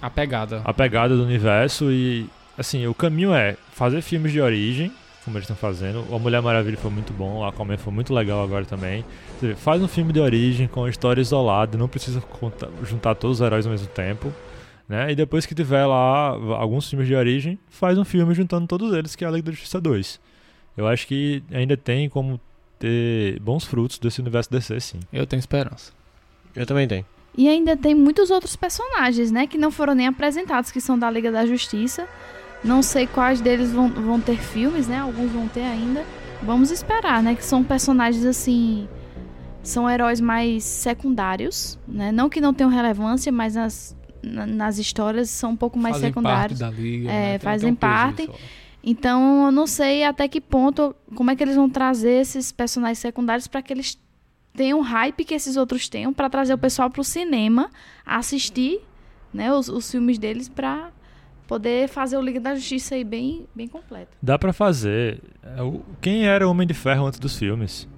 A 0.00 0.08
pegada. 0.10 0.62
a 0.64 0.72
pegada 0.72 1.16
do 1.16 1.22
universo 1.24 1.90
e 1.90 2.26
assim, 2.56 2.86
o 2.86 2.94
caminho 2.94 3.34
é 3.34 3.56
fazer 3.72 4.02
filmes 4.02 4.32
de 4.32 4.40
origem, 4.40 4.92
como 5.30 5.38
eles 5.38 5.44
estão 5.48 5.56
fazendo. 5.56 6.04
O 6.10 6.16
A 6.16 6.18
Mulher 6.18 6.42
Maravilha 6.42 6.76
foi 6.76 6.90
muito 6.90 7.12
bom, 7.12 7.38
o 7.38 7.44
Aquaman 7.44 7.76
foi 7.78 7.92
muito 7.92 8.12
legal 8.12 8.42
agora 8.42 8.64
também. 8.64 9.04
Vê, 9.40 9.54
faz 9.54 9.80
um 9.80 9.88
filme 9.88 10.12
de 10.12 10.18
origem 10.20 10.66
com 10.66 10.80
uma 10.80 10.90
história 10.90 11.20
isolada, 11.20 11.78
não 11.78 11.88
precisa 11.88 12.20
contar- 12.20 12.68
juntar 12.84 13.14
todos 13.14 13.40
os 13.40 13.46
heróis 13.46 13.64
ao 13.64 13.70
mesmo 13.72 13.86
tempo. 13.88 14.32
Né? 14.88 15.12
E 15.12 15.14
depois 15.14 15.46
que 15.46 15.54
tiver 15.54 15.86
lá 15.86 16.30
alguns 16.58 16.90
filmes 16.90 17.06
de 17.06 17.14
origem, 17.14 17.58
faz 17.68 17.96
um 17.96 18.04
filme 18.04 18.34
juntando 18.34 18.66
todos 18.66 18.92
eles, 18.92 19.14
que 19.14 19.24
é 19.24 19.28
a 19.28 19.30
Liga 19.30 19.46
da 19.46 19.52
Justiça 19.52 19.80
2. 19.80 20.20
Eu 20.76 20.88
acho 20.88 21.06
que 21.06 21.42
ainda 21.52 21.76
tem 21.76 22.08
como 22.08 22.40
ter 22.78 23.38
bons 23.40 23.64
frutos 23.64 23.98
desse 24.00 24.20
universo 24.20 24.50
DC, 24.50 24.80
sim. 24.80 25.00
Eu 25.12 25.26
tenho 25.26 25.38
esperança. 25.38 25.92
Eu 26.56 26.66
também 26.66 26.88
tenho. 26.88 27.06
E 27.38 27.48
ainda 27.48 27.76
tem 27.76 27.94
muitos 27.94 28.30
outros 28.32 28.56
personagens, 28.56 29.30
né? 29.30 29.46
Que 29.46 29.56
não 29.56 29.70
foram 29.70 29.94
nem 29.94 30.08
apresentados, 30.08 30.72
que 30.72 30.80
são 30.80 30.98
da 30.98 31.08
Liga 31.08 31.30
da 31.30 31.46
Justiça. 31.46 32.08
Não 32.62 32.82
sei 32.82 33.06
quais 33.06 33.40
deles 33.40 33.70
vão, 33.72 33.88
vão 33.88 34.20
ter 34.20 34.36
filmes, 34.38 34.86
né? 34.86 34.98
Alguns 34.98 35.30
vão 35.32 35.48
ter 35.48 35.62
ainda. 35.62 36.04
vamos 36.42 36.70
esperar, 36.70 37.22
né? 37.22 37.34
Que 37.34 37.44
são 37.44 37.62
personagens 37.64 38.24
assim. 38.24 38.88
São 39.62 39.88
heróis 39.88 40.20
mais 40.20 40.64
secundários, 40.64 41.78
né? 41.86 42.10
Não 42.12 42.28
que 42.30 42.40
não 42.40 42.52
tenham 42.54 42.70
relevância, 42.70 43.30
mas 43.30 43.54
nas, 43.54 43.96
na- 44.22 44.46
nas 44.46 44.78
histórias 44.78 45.28
são 45.30 45.50
um 45.50 45.56
pouco 45.56 45.78
mais 45.78 45.96
fazem 45.96 46.08
secundários. 46.10 46.58
parte 46.58 46.74
da 46.76 46.82
liga. 46.82 47.10
É, 47.10 47.32
né? 47.32 47.38
Fazem 47.38 47.72
um 47.72 47.74
parte. 47.74 48.30
Então, 48.82 49.44
eu 49.46 49.52
não 49.52 49.66
sei 49.66 50.04
até 50.04 50.26
que 50.28 50.40
ponto, 50.40 50.96
como 51.14 51.30
é 51.30 51.36
que 51.36 51.42
eles 51.44 51.56
vão 51.56 51.68
trazer 51.68 52.22
esses 52.22 52.50
personagens 52.50 52.98
secundários 52.98 53.46
para 53.46 53.60
que 53.60 53.70
eles 53.74 53.98
tenham 54.54 54.78
o 54.78 54.82
hype 54.82 55.22
que 55.24 55.34
esses 55.34 55.56
outros 55.58 55.86
tenham, 55.90 56.12
para 56.14 56.30
trazer 56.30 56.54
o 56.54 56.58
pessoal 56.58 56.88
para 56.88 57.02
o 57.02 57.04
cinema 57.04 57.70
assistir 58.06 58.80
né, 59.34 59.52
os, 59.52 59.68
os 59.68 59.90
filmes 59.90 60.18
deles 60.18 60.48
para 60.48 60.90
poder 61.50 61.88
fazer 61.88 62.16
o 62.16 62.22
Liga 62.22 62.38
da 62.38 62.54
Justiça 62.54 62.94
aí 62.94 63.02
bem, 63.02 63.44
bem 63.52 63.66
completo. 63.66 64.16
Dá 64.22 64.38
pra 64.38 64.52
fazer. 64.52 65.20
É, 65.42 65.56
Quem 66.00 66.24
era 66.24 66.46
o 66.46 66.50
Homem 66.52 66.64
de 66.64 66.74
Ferro 66.74 67.04
antes 67.06 67.18
dos 67.18 67.36
filmes? 67.36 67.88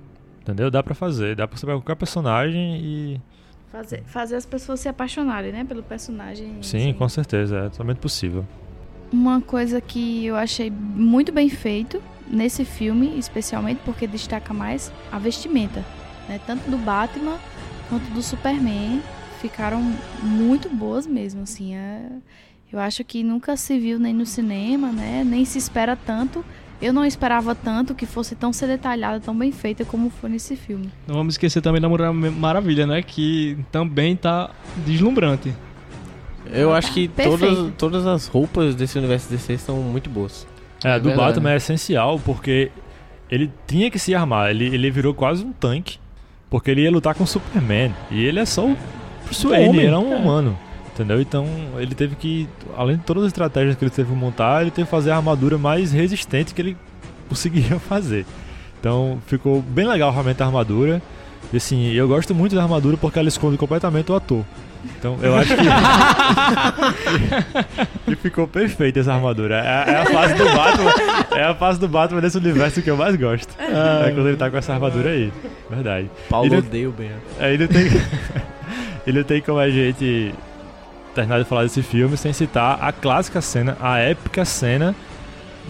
Entendeu? 0.41 0.71
Dá 0.71 0.83
pra 0.83 0.95
fazer. 0.95 1.37
Dá 1.37 1.47
pra 1.47 1.59
você 1.59 1.67
pegar 1.67 1.77
qualquer 1.79 1.97
personagem 1.97 2.81
e. 2.83 3.21
Fazer, 3.71 4.03
fazer 4.07 4.37
as 4.37 4.47
pessoas 4.47 4.81
se 4.81 4.89
apaixonarem 4.89 5.53
né, 5.53 5.65
pelo 5.65 5.83
personagem. 5.83 6.63
Sim, 6.63 6.79
assim. 6.79 6.93
com 6.95 7.07
certeza. 7.11 7.59
É 7.59 7.69
totalmente 7.69 7.99
possível. 7.99 8.43
Uma 9.13 9.43
coisa 9.43 9.83
que 9.83 10.25
eu 10.25 10.35
achei 10.35 10.71
muito 10.71 11.31
bem 11.31 11.51
feito 11.51 12.03
nesse 12.27 12.65
filme, 12.65 13.19
especialmente 13.19 13.83
porque 13.85 14.07
destaca 14.07 14.55
mais 14.55 14.91
a 15.13 15.19
vestimenta, 15.19 15.85
né? 16.27 16.41
Tanto 16.47 16.71
do 16.71 16.79
Batman 16.79 17.37
quanto 17.91 18.05
do 18.15 18.23
Superman 18.23 19.03
ficaram 19.43 19.83
muito 20.23 20.71
boas 20.71 21.07
mesmo, 21.07 21.43
assim. 21.43 21.75
é- 21.75 22.09
Eu 22.73 22.81
acho 22.81 23.05
que 23.05 23.23
nunca 23.23 23.57
se 23.57 23.79
viu 23.79 23.99
nem 23.99 24.15
no 24.15 24.25
cinema, 24.25 24.91
né? 24.91 25.23
Nem 25.27 25.45
se 25.45 25.59
espera 25.59 25.95
tanto. 25.95 26.43
Eu 26.81 26.93
não 26.93 27.05
esperava 27.05 27.55
tanto 27.55 27.95
que 27.95 28.07
fosse 28.07 28.35
tão 28.35 28.53
ser 28.53 28.67
detalhada, 28.67 29.21
tão 29.21 29.37
bem 29.37 29.53
feita 29.53 29.85
como 29.85 30.11
foi 30.11 30.31
nesse 30.31 30.57
filme. 30.57 30.91
Não 31.07 31.15
vamos 31.15 31.35
esquecer 31.35 31.61
também 31.61 31.81
da 31.81 31.89
Mulher 31.89 32.11
Maravilha, 32.13 32.87
né? 32.87 33.03
Que 33.03 33.59
também 33.71 34.17
tá 34.17 34.51
deslumbrante. 34.87 35.55
Eu 36.51 36.73
acho 36.75 36.93
que 36.93 37.09
Perfeito. 37.09 37.39
todas, 37.39 37.75
todas 37.77 38.07
as 38.07 38.27
roupas 38.27 38.75
desse 38.75 38.99
universo 38.99 39.31
DC 39.31 39.59
são 39.59 39.77
muito 39.77 40.09
boas. 40.11 40.47
É, 40.83 40.97
É 40.97 40.99
do 40.99 41.11
verdade. 41.11 41.35
Batman 41.35 41.53
é 41.53 41.57
essencial 41.57 42.19
porque 42.19 42.73
ele 43.31 43.53
tinha 43.67 43.91
que 43.91 43.99
se 43.99 44.15
armar. 44.15 44.51
Ele, 44.51 44.67
ele 44.67 44.91
virou 44.91 45.15
quase 45.15 45.45
um 45.45 45.53
tanque. 45.53 45.99
Porque 46.51 46.71
ele 46.71 46.83
ia 46.83 46.91
lutar 46.91 47.15
com 47.15 47.25
o 47.25 47.27
Superman. 47.27 47.95
E 48.11 48.25
ele 48.25 48.41
é 48.41 48.45
só 48.45 48.67
o 48.67 48.77
Bruce 49.25 49.47
Wayne, 49.47 49.69
homem, 49.69 49.87
ele 49.87 49.95
é 49.95 49.99
um 49.99 50.13
é. 50.13 50.17
humano. 50.17 50.59
Entendeu? 51.03 51.21
Então 51.21 51.47
ele 51.79 51.97
teve 51.97 52.15
que, 52.15 52.49
além 52.77 52.97
de 52.97 53.03
todas 53.03 53.25
as 53.25 53.29
estratégias 53.29 53.75
que 53.75 53.83
ele 53.85 53.91
teve 53.91 54.09
que 54.09 54.17
montar, 54.17 54.63
ele 54.63 54.71
teve 54.71 54.87
que 54.87 54.91
fazer 54.91 55.11
a 55.11 55.17
armadura 55.17 55.59
mais 55.59 55.91
resistente 55.91 56.55
que 56.55 56.63
ele 56.63 56.77
conseguia 57.29 57.77
fazer. 57.89 58.25
Então 58.79 59.19
ficou 59.27 59.61
bem 59.61 59.87
legal 59.87 60.13
realmente 60.13 60.41
a 60.41 60.47
armadura. 60.47 61.03
E 61.53 61.57
assim, 61.57 61.91
eu 61.93 62.07
gosto 62.07 62.33
muito 62.33 62.55
da 62.55 62.63
armadura 62.63 62.97
porque 62.97 63.19
ela 63.19 63.29
esconde 63.29 63.59
completamente 63.59 64.13
o 64.13 64.15
ator. 64.15 64.45
Então 64.97 65.19
eu 65.21 65.35
acho 65.37 65.57
que. 65.57 65.63
e 68.13 68.17
ficou 68.17 68.47
perfeita 68.47 69.01
essa 69.01 69.13
armadura. 69.13 69.57
É, 69.57 69.91
é 69.93 69.97
a 69.97 70.07
fase 70.07 70.35
do 70.35 70.45
Batman. 70.45 70.93
É 71.37 71.45
a 71.45 71.55
fase 71.55 71.81
do 71.81 71.89
Batman 71.89 72.21
desse 72.21 72.39
universo 72.39 72.81
que 72.81 72.91
eu 72.91 72.97
mais 72.97 73.17
gosto. 73.17 73.53
É 73.59 74.13
quando 74.13 74.29
ele 74.29 74.37
tá 74.37 74.49
com 74.51 74.57
essa 74.57 74.73
armadura 74.73 75.11
aí. 75.11 75.33
Verdade. 75.69 76.09
Paulo 76.31 76.47
Ele- 76.47 76.57
odeia 76.59 76.89
o 76.89 76.93
Ben. 76.93 77.11
Aí 77.41 77.59
não 77.59 77.67
tem. 77.67 77.89
ele 79.07 79.25
tem 79.25 79.41
como 79.41 79.59
a 79.59 79.69
gente 79.69 80.33
terminar 81.15 81.39
de 81.39 81.45
falar 81.45 81.63
desse 81.65 81.83
filme 81.83 82.17
sem 82.17 82.33
citar 82.33 82.79
a 82.81 82.93
clássica 82.93 83.41
cena, 83.41 83.77
a 83.81 83.99
épica 83.99 84.45
cena 84.45 84.95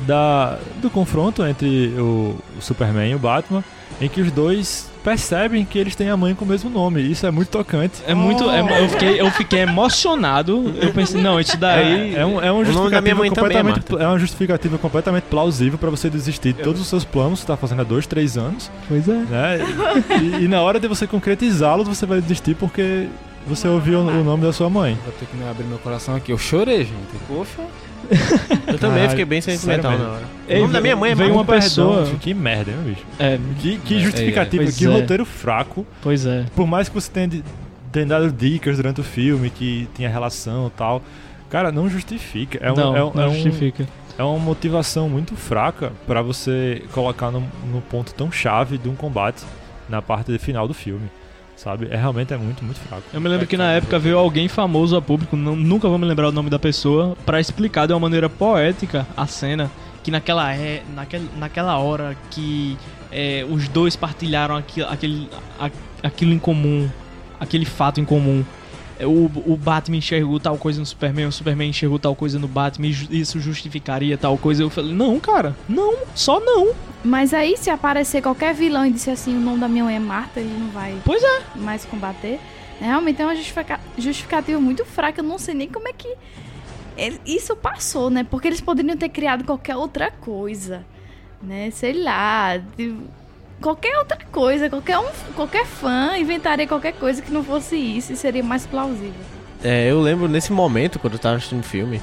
da, 0.07 0.59
do 0.81 0.89
confronto 0.91 1.45
entre 1.45 1.89
o, 1.99 2.37
o 2.59 2.61
Superman 2.61 3.11
e 3.11 3.15
o 3.15 3.19
Batman, 3.19 3.63
em 4.01 4.09
que 4.09 4.21
os 4.21 4.31
dois 4.31 4.91
percebem 5.05 5.65
que 5.65 5.79
eles 5.79 5.95
têm 5.95 6.09
a 6.09 6.17
mãe 6.17 6.35
com 6.35 6.45
o 6.45 6.49
mesmo 6.49 6.71
nome. 6.71 7.03
Isso 7.03 7.27
é 7.27 7.31
muito 7.31 7.49
tocante. 7.49 8.01
É 8.07 8.15
muito. 8.15 8.49
é- 8.51 8.85
eu, 8.85 8.89
fiquei, 8.89 9.21
eu 9.21 9.31
fiquei 9.31 9.61
emocionado. 9.61 10.75
Eu 10.81 10.93
pensei, 10.93 11.21
não, 11.21 11.39
isso 11.39 11.57
daí. 11.57 12.15
É, 12.15 12.21
é 12.21 12.27
um, 12.27 12.41
é 12.41 12.53
um 12.53 12.63
da 12.63 12.63
minha 12.63 12.65
justificativo 12.65 13.19
mãe 13.19 13.31
também 13.31 13.57
é 13.57 13.63
completamente, 13.63 14.03
é 14.03 14.07
uma 14.07 14.19
justificativa 14.19 14.79
completamente 14.79 15.25
plausível 15.25 15.79
pra 15.79 15.91
você 15.91 16.09
desistir 16.09 16.53
de 16.53 16.63
todos 16.63 16.81
os 16.81 16.87
seus 16.87 17.05
planos 17.05 17.41
que 17.41 17.47
você 17.47 17.53
tá 17.53 17.57
fazendo 17.57 17.81
há 17.81 17.85
dois, 17.85 18.07
três 18.07 18.39
anos, 18.39 18.71
Pois 18.89 19.09
é. 19.09 19.13
né? 19.13 19.59
E, 20.21 20.45
e 20.45 20.49
na 20.49 20.61
hora 20.63 20.81
de 20.81 20.89
você 20.89 21.07
concretizá-los, 21.07 21.87
você 21.87 22.07
vai 22.07 22.21
desistir 22.21 22.55
porque 22.55 23.09
você 23.47 23.69
ouviu 23.69 24.01
o, 24.01 24.25
nome 24.25 24.43
da 24.45 24.53
sua 24.53 24.69
mãe. 24.71 24.97
Vou 25.05 25.13
ter 25.13 25.27
que 25.27 25.37
me 25.37 25.49
abrir 25.49 25.65
meu 25.65 25.79
coração 25.79 26.15
aqui. 26.15 26.33
Eu 26.33 26.39
chorei, 26.39 26.85
gente. 26.85 27.19
Poxa. 27.29 27.63
Eu 28.67 28.79
também 28.79 29.09
fiquei 29.09 29.25
bem 29.25 29.41
sentimental 29.41 29.97
na 29.97 30.09
hora. 30.11 30.23
Ei, 30.49 30.59
o 30.59 30.63
nome 30.63 30.73
da 30.73 30.81
minha 30.81 30.97
mãe 30.97 31.13
é 31.13 31.15
veio 31.15 31.33
uma 31.33 31.45
pessoa- 31.45 32.03
Perdão, 32.03 32.19
que 32.19 32.35
merda, 32.35 32.71
hein, 32.71 32.77
bicho? 32.85 33.07
É, 33.19 33.39
Que, 33.61 33.79
que 33.79 33.97
É, 33.97 34.01
justificativa, 34.01 34.63
é, 34.63 34.67
pois 34.67 34.77
que 34.77 34.85
é. 34.85 34.89
roteiro 34.89 35.25
fraco. 35.25 35.87
pois 36.03 36.27
é. 36.27 36.45
Por 36.55 36.67
mais 36.67 36.89
que 36.89 36.95
você 36.95 37.11
tenha, 37.11 37.29
de- 37.29 37.45
tenha 37.91 38.07
dado 38.07 38.31
dicas 38.33 38.77
durante 38.77 39.01
o 39.01 39.05
filme, 39.05 39.49
que 39.51 39.89
tinha 39.95 40.09
relação 40.09 40.67
e 40.67 40.71
tal. 40.71 41.01
Cara, 41.49 41.71
não 41.73 41.89
justifica. 41.89 42.59
É, 42.61 42.73
um, 42.73 42.75
não, 42.77 42.97
é, 42.97 43.05
um- 43.05 43.13
não 43.15 43.23
é 43.23 43.29
um- 43.29 43.35
justifica. 43.35 43.87
é 44.19 44.23
uma 44.23 44.39
motivação 44.39 45.09
muito 45.09 45.35
fraca 45.37 45.93
pra 46.07 46.21
você 46.23 46.83
colocar 46.93 47.31
no, 47.31 47.41
no 47.73 47.81
ponto 47.83 48.13
tão 48.15 48.31
chave 48.33 48.77
de 48.79 48.89
um 48.89 48.95
combate 48.95 49.43
na 49.89 50.03
parte 50.03 50.37
final 50.39 50.67
do 50.69 50.75
filme. 50.75 51.09
Sabe? 51.63 51.87
É 51.91 51.97
realmente 51.97 52.35
é 52.35 52.37
muito, 52.37 52.65
muito 52.65 52.81
fraco. 52.81 53.05
Eu 53.15 53.21
me 53.21 53.29
lembro 53.29 53.47
que 53.47 53.57
na 53.57 53.71
época 53.73 53.97
veio 53.99 54.19
alguém 54.19 54.49
famoso 54.49 54.97
a 54.97 55.01
público, 55.03 55.37
não- 55.37 55.55
nunca 55.55 55.89
vou 55.89 55.97
me 55.97 56.05
lembrar 56.05 56.29
o 56.29 56.33
nome 56.33 56.51
da 56.51 56.59
pessoa, 56.59 57.17
pra 57.25 57.39
explicar 57.41 57.87
de 57.87 57.93
uma 57.93 58.01
maneira 58.01 58.29
poética 58.29 59.07
a 59.17 59.27
cena. 59.29 59.71
Que 60.03 60.11
naquela, 60.11 60.53
é, 60.53 60.83
naquela, 60.93 61.25
naquela 61.39 61.79
hora 61.79 62.17
que 62.31 62.77
é, 63.13 63.47
os 63.49 63.69
dois 63.69 63.95
partilharam 63.95 64.57
aquilo, 64.57 64.89
aquele, 64.89 65.29
a- 65.61 65.71
aquilo 66.03 66.33
em 66.33 66.39
comum, 66.41 66.91
aquele 67.39 67.65
fato 67.65 68.01
em 68.01 68.05
comum. 68.05 68.45
É, 69.03 69.07
O, 69.07 69.31
o 69.47 69.57
Batman 69.57 69.97
enxergou 69.97 70.39
tal 70.39 70.57
coisa 70.57 70.79
no 70.81 70.87
Superman, 70.87 71.27
o 71.27 71.33
Superman 71.33 71.71
enxergou 71.71 71.99
tal 71.99 72.15
coisa 72.15 72.39
no 72.39 72.47
Batman, 72.49 72.87
isso 72.89 73.41
justificaria 73.41 74.17
tal 74.17 74.39
coisa. 74.39 74.63
Eu 74.63 74.71
falei, 74.71 74.93
não, 74.95 75.19
cara, 75.19 75.57
não, 75.69 75.95
só 76.15 76.39
não. 76.41 76.73
Mas 77.05 77.35
aí, 77.35 77.57
se 77.57 77.69
aparecer 77.69 78.23
qualquer 78.23 78.55
vilão 78.55 78.87
e 78.87 78.93
disser 78.93 79.15
assim, 79.15 79.37
o 79.37 79.41
nome 79.41 79.59
da 79.59 79.67
minha 79.69 79.83
mãe 79.85 79.97
é 79.97 79.99
Marta, 79.99 80.39
ele 80.39 80.57
não 80.57 80.69
vai 80.69 80.97
Pois 81.05 81.23
é. 81.23 81.43
mais 81.57 81.85
combater. 81.85 82.39
né? 82.81 82.87
Realmente 82.87 83.21
é 83.21 83.25
uma 83.25 83.35
justifica- 83.35 83.81
justificativa 83.99 84.61
muito 84.61 84.85
fraca. 84.85 85.21
Eu 85.21 85.25
não 85.25 85.39
sei 85.39 85.55
nem 85.55 85.69
como 85.69 85.89
é 85.89 85.93
que 85.93 86.15
isso 87.27 87.57
passou, 87.57 88.09
né? 88.11 88.23
Porque 88.23 88.47
eles 88.47 88.61
poderiam 88.61 88.97
ter 88.97 89.09
criado 89.09 89.45
qualquer 89.45 89.75
outra 89.77 90.11
coisa, 90.11 90.85
né? 91.43 91.71
Sei 91.73 91.93
lá, 92.03 92.57
de- 92.59 92.95
qualquer 93.63 93.97
outra 93.99 94.19
coisa, 94.31 94.69
qualquer 94.69 94.99
um, 94.99 95.07
qualquer 95.35 95.65
fã 95.65 96.19
inventaria 96.19 96.67
qualquer 96.67 96.93
coisa 96.93 97.23
que 97.23 97.33
não 97.33 97.43
fosse 97.43 97.77
isso 97.77 98.13
e 98.13 98.17
seria 98.17 98.43
mais 98.43 98.67
plausível. 98.67 99.13
É, 99.65 99.91
eu 99.91 100.01
lembro 100.01 100.29
nesse 100.29 100.53
momento, 100.53 100.99
quando 100.99 101.15
eu 101.15 101.19
tava 101.19 101.37
assistindo 101.37 101.61
o 101.61 101.65
filme, 101.65 102.03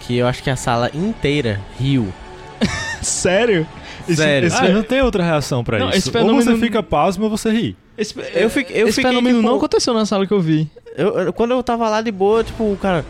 que 0.00 0.16
eu 0.16 0.26
acho 0.26 0.42
que 0.42 0.50
a 0.50 0.56
sala 0.56 0.90
inteira 0.92 1.60
riu. 1.78 2.12
Sério? 3.00 3.66
Esse- 4.08 4.16
Sério. 4.22 4.46
esse- 4.48 4.56
Ah, 4.56 4.68
não 4.68 4.82
tem 4.82 5.00
outra 5.02 5.22
reação 5.22 5.62
pra 5.64 5.78
Não, 5.78 5.88
isso. 5.90 5.98
esse 5.98 6.08
Ou 6.08 6.12
fenômeno- 6.12 6.42
você 6.42 6.56
fica 6.58 6.82
pasmo 6.82 7.24
ou 7.24 7.30
você 7.30 7.50
ri. 7.50 7.76
esse, 7.96 8.14
Eu 8.34 8.50
fiquei- 8.50 8.82
eu 8.82 8.88
esse 8.88 8.96
fiquei, 8.96 9.10
fenômeno 9.10 9.38
tipo- 9.38 9.48
não 9.48 9.56
aconteceu 9.56 9.94
na 9.94 10.04
sala 10.06 10.26
que 10.26 10.32
eu 10.32 10.40
vi. 10.40 10.70
Eu- 10.96 11.18
eu- 11.18 11.32
quando 11.32 11.52
eu 11.52 11.62
tava 11.62 11.88
lá 11.88 12.00
de 12.02 12.10
boa, 12.10 12.42
tipo, 12.44 12.64
o 12.64 12.76
cara. 12.76 13.04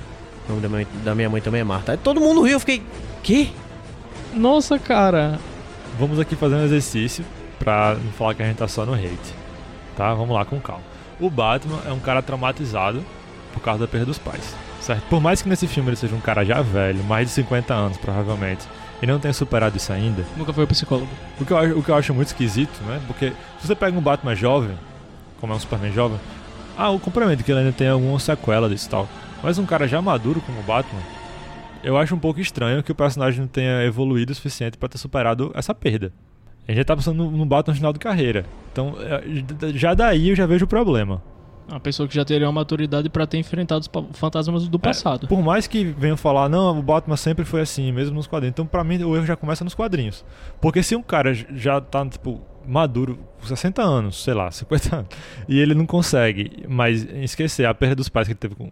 O 0.48 0.50
nome 0.50 0.62
da, 0.62 0.68
mãe- 0.68 0.86
da 1.04 1.14
minha 1.14 1.28
mãe 1.28 1.40
também 1.40 1.60
é 1.60 1.64
Marta. 1.64 1.92
Aí 1.92 1.98
todo 1.98 2.20
mundo 2.20 2.40
riu, 2.42 2.52
eu 2.54 2.60
fiquei. 2.60 2.82
Que? 3.22 3.50
Nossa, 4.34 4.78
cara. 4.78 5.38
Vamos 5.98 6.20
aqui 6.20 6.36
fazer 6.36 6.54
um 6.56 6.64
exercício 6.64 7.24
pra 7.58 7.94
não 7.94 8.12
falar 8.12 8.34
que 8.34 8.42
a 8.42 8.46
gente 8.46 8.56
tá 8.58 8.68
só 8.68 8.84
no 8.86 8.94
hate. 8.94 9.34
Tá? 9.96 10.12
Vamos 10.14 10.34
lá 10.34 10.44
com 10.44 10.60
calma. 10.60 10.82
O 11.18 11.30
Batman 11.30 11.80
é 11.86 11.92
um 11.92 11.98
cara 11.98 12.22
traumatizado 12.22 13.02
por 13.52 13.60
causa 13.60 13.80
da 13.80 13.88
perda 13.88 14.06
dos 14.06 14.18
pais. 14.18 14.54
Certo? 14.80 15.02
Por 15.08 15.20
mais 15.20 15.40
que 15.42 15.48
nesse 15.48 15.66
filme 15.66 15.88
ele 15.88 15.96
seja 15.96 16.14
um 16.14 16.20
cara 16.20 16.44
já 16.44 16.60
velho, 16.60 17.02
mais 17.04 17.28
de 17.28 17.34
50 17.34 17.72
anos 17.74 17.96
provavelmente, 17.96 18.66
e 19.02 19.06
não 19.06 19.18
tenha 19.18 19.32
superado 19.32 19.76
isso 19.76 19.92
ainda, 19.92 20.24
Nunca 20.36 20.52
foi 20.52 20.66
psicólogo. 20.66 21.08
o 21.40 21.44
que 21.44 21.52
eu, 21.52 21.78
o 21.78 21.82
que 21.82 21.88
eu 21.90 21.94
acho 21.94 22.14
muito 22.14 22.28
esquisito, 22.28 22.78
né? 22.84 23.00
Porque 23.06 23.30
se 23.60 23.66
você 23.66 23.74
pega 23.74 23.98
um 23.98 24.02
Batman 24.02 24.34
jovem, 24.34 24.76
como 25.40 25.52
é 25.52 25.56
um 25.56 25.58
Superman 25.58 25.92
jovem, 25.92 26.18
ah, 26.78 26.92
eu 26.92 26.98
compreendo 26.98 27.42
que 27.42 27.50
ele 27.50 27.60
ainda 27.60 27.72
tem 27.72 27.88
alguma 27.88 28.18
sequela 28.20 28.68
disso 28.68 28.86
e 28.86 28.90
tal. 28.90 29.08
Mas 29.42 29.58
um 29.58 29.66
cara 29.66 29.88
já 29.88 30.00
maduro 30.00 30.40
como 30.42 30.60
o 30.60 30.62
Batman, 30.62 31.00
eu 31.82 31.96
acho 31.96 32.14
um 32.14 32.18
pouco 32.18 32.40
estranho 32.40 32.82
que 32.82 32.92
o 32.92 32.94
personagem 32.94 33.40
não 33.40 33.48
tenha 33.48 33.82
evoluído 33.84 34.32
o 34.32 34.34
suficiente 34.34 34.76
pra 34.76 34.88
ter 34.88 34.98
superado 34.98 35.50
essa 35.54 35.74
perda. 35.74 36.12
A 36.66 36.72
gente 36.72 36.78
já 36.78 36.84
tá 36.84 36.96
pensando 36.96 37.30
no, 37.30 37.46
Batman 37.46 37.72
no 37.72 37.76
final 37.76 37.92
de 37.92 37.98
carreira. 37.98 38.44
Então, 38.72 38.94
é, 39.00 39.22
já 39.74 39.94
daí 39.94 40.30
eu 40.30 40.36
já 40.36 40.46
vejo 40.46 40.64
o 40.64 40.68
problema. 40.68 41.22
Uma 41.68 41.80
pessoa 41.80 42.08
que 42.08 42.14
já 42.14 42.24
teria 42.24 42.46
uma 42.46 42.52
maturidade 42.52 43.08
pra 43.08 43.26
ter 43.26 43.38
enfrentado 43.38 43.80
os 43.80 44.18
fantasmas 44.18 44.68
do 44.68 44.78
passado. 44.78 45.26
Por 45.26 45.42
mais 45.42 45.66
que 45.66 45.84
venham 45.84 46.16
falar, 46.16 46.48
não, 46.48 46.78
o 46.78 46.82
Batman 46.82 47.16
sempre 47.16 47.44
foi 47.44 47.60
assim, 47.60 47.90
mesmo 47.90 48.14
nos 48.14 48.26
quadrinhos. 48.26 48.52
Então, 48.52 48.66
pra 48.66 48.84
mim, 48.84 49.02
o 49.02 49.16
erro 49.16 49.26
já 49.26 49.34
começa 49.34 49.64
nos 49.64 49.74
quadrinhos. 49.74 50.24
Porque 50.60 50.82
se 50.82 50.94
um 50.94 51.02
cara 51.02 51.34
já 51.34 51.80
tá, 51.80 52.06
tipo, 52.06 52.40
maduro, 52.66 53.18
com 53.40 53.46
60 53.46 53.82
anos, 53.82 54.22
sei 54.22 54.34
lá, 54.34 54.50
50 54.52 54.96
anos, 54.96 55.08
e 55.48 55.58
ele 55.58 55.74
não 55.74 55.86
consegue 55.86 56.64
mais 56.68 57.02
esquecer 57.14 57.66
a 57.66 57.74
perda 57.74 57.96
dos 57.96 58.08
pais 58.08 58.28
que 58.28 58.32
ele 58.32 58.38
teve 58.38 58.54
com 58.54 58.70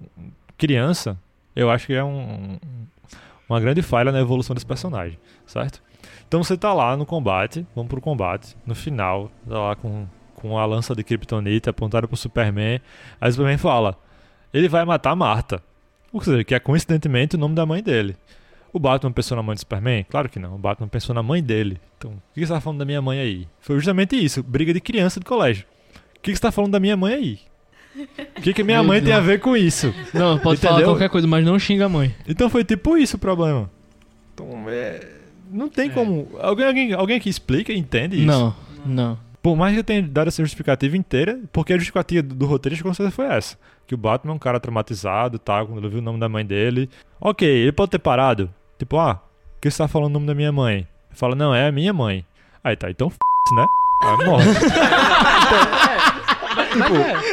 criança, 0.57 1.19
eu 1.55 1.71
acho 1.71 1.87
que 1.87 1.95
é 1.95 2.05
um, 2.05 2.59
uma 3.49 3.59
grande 3.61 3.83
falha 3.83 4.13
na 4.13 4.21
evolução 4.21 4.55
desse 4.55 4.67
personagem, 4.67 5.19
certo? 5.47 5.83
Então 6.27 6.43
você 6.43 6.57
tá 6.57 6.73
lá 6.73 6.97
no 6.97 7.07
combate, 7.07 7.67
vamos 7.75 7.89
pro 7.89 8.01
combate. 8.01 8.57
No 8.67 8.75
final, 8.75 9.31
tá 9.49 9.59
lá 9.59 9.77
com, 9.77 10.07
com 10.35 10.59
a 10.59 10.67
lança 10.67 10.95
de 10.95 11.05
Kryptonita 11.05 11.71
apontada 11.71 12.09
pro 12.09 12.17
Superman. 12.17 12.81
Aí 13.21 13.29
o 13.29 13.33
Superman 13.33 13.59
fala: 13.59 13.97
ele 14.53 14.69
vai 14.69 14.85
matar 14.85 15.11
a 15.11 15.17
Marta. 15.17 15.63
Ou 16.13 16.21
seja, 16.21 16.45
que 16.45 16.55
é 16.55 16.61
coincidentemente 16.61 17.37
o 17.37 17.39
nome 17.39 17.55
da 17.55 17.67
mãe 17.67 17.83
dele. 17.83 18.17
O 18.73 18.79
Batman 18.79 19.13
pensou 19.13 19.37
na 19.37 19.43
mãe 19.43 19.55
do 19.55 19.61
Superman? 19.61 20.05
Claro 20.09 20.29
que 20.29 20.39
não. 20.39 20.57
O 20.57 20.59
Batman 20.59 20.89
pensou 20.89 21.15
na 21.15 21.23
mãe 21.23 21.43
dele. 21.43 21.81
Então, 21.97 22.11
o 22.13 22.35
que 22.35 22.45
você 22.45 22.53
tá 22.53 22.61
falando 22.61 22.81
da 22.81 22.85
minha 22.85 23.01
mãe 23.01 23.21
aí? 23.21 23.49
Foi 23.61 23.77
justamente 23.77 24.17
isso. 24.17 24.43
Briga 24.43 24.75
de 24.75 24.81
criança 24.81 25.21
de 25.21 25.27
colégio. 25.27 25.65
O 26.17 26.21
que 26.21 26.35
você 26.35 26.41
tá 26.41 26.51
falando 26.51 26.73
da 26.73 26.81
minha 26.81 26.97
mãe 26.97 27.15
aí? 27.15 27.39
O 28.37 28.43
que, 28.43 28.53
que 28.53 28.65
minha 28.65 28.83
mãe 28.83 29.01
tem 29.01 29.13
a 29.13 29.21
ver 29.21 29.39
com 29.39 29.57
isso? 29.57 29.95
Não, 30.13 30.39
pode 30.39 30.61
falar 30.61 30.75
Entendeu? 30.75 30.93
qualquer 30.93 31.09
coisa, 31.09 31.27
mas 31.27 31.45
não 31.45 31.59
xinga 31.59 31.87
a 31.87 31.89
mãe. 31.89 32.15
Então 32.27 32.51
foi 32.51 32.65
tipo 32.65 32.97
isso 32.97 33.17
o 33.17 33.21
problema. 33.21 33.71
Então, 34.35 34.49
é... 34.69 35.14
Não 35.55 35.69
tem 35.69 35.89
como. 35.89 36.29
Alguém, 36.41 36.67
alguém, 36.67 36.93
alguém 36.93 37.21
que 37.21 37.29
explica, 37.29 37.73
entende 37.73 38.17
isso? 38.17 38.27
Não, 38.27 38.55
não. 38.85 39.19
Por 39.41 39.57
mais 39.57 39.73
que 39.73 39.81
eu 39.81 39.85
tenha 39.85 40.03
dado 40.03 40.29
essa 40.29 40.43
justificativa 40.43 40.97
inteira, 40.97 41.39
porque 41.53 41.73
a 41.73 41.77
justificativa 41.77 42.23
do, 42.23 42.35
do 42.35 42.47
roteirista 42.47 42.83
com 42.83 42.93
certeza 42.93 43.15
foi 43.15 43.27
essa. 43.27 43.57
Que 43.87 43.95
o 43.95 43.99
Batman 43.99 44.33
é 44.33 44.37
um 44.37 44.39
cara 44.39 44.59
traumatizado, 44.59 45.39
tá? 45.39 45.65
Quando 45.65 45.79
ele 45.79 45.89
viu 45.89 46.01
o 46.01 46.03
nome 46.03 46.19
da 46.19 46.29
mãe 46.29 46.45
dele. 46.45 46.91
Ok, 47.21 47.47
ele 47.47 47.71
pode 47.71 47.93
ter 47.93 48.01
parado. 48.01 48.53
Tipo, 48.79 48.99
ah, 48.99 49.15
por 49.15 49.61
que 49.61 49.71
você 49.71 49.79
tá 49.79 49.87
falando 49.87 50.11
o 50.11 50.15
nome 50.15 50.27
da 50.27 50.35
minha 50.35 50.51
mãe? 50.51 50.77
Ele 50.77 50.89
fala, 51.13 51.37
não, 51.37 51.55
é 51.55 51.69
a 51.69 51.73
minha 51.73 51.93
mãe. 51.93 52.25
Aí 52.65 52.75
tá, 52.75 52.91
então 52.91 53.09
f, 53.09 53.17
né? 53.55 53.67
Aí 54.03 54.27
morre. 54.27 54.47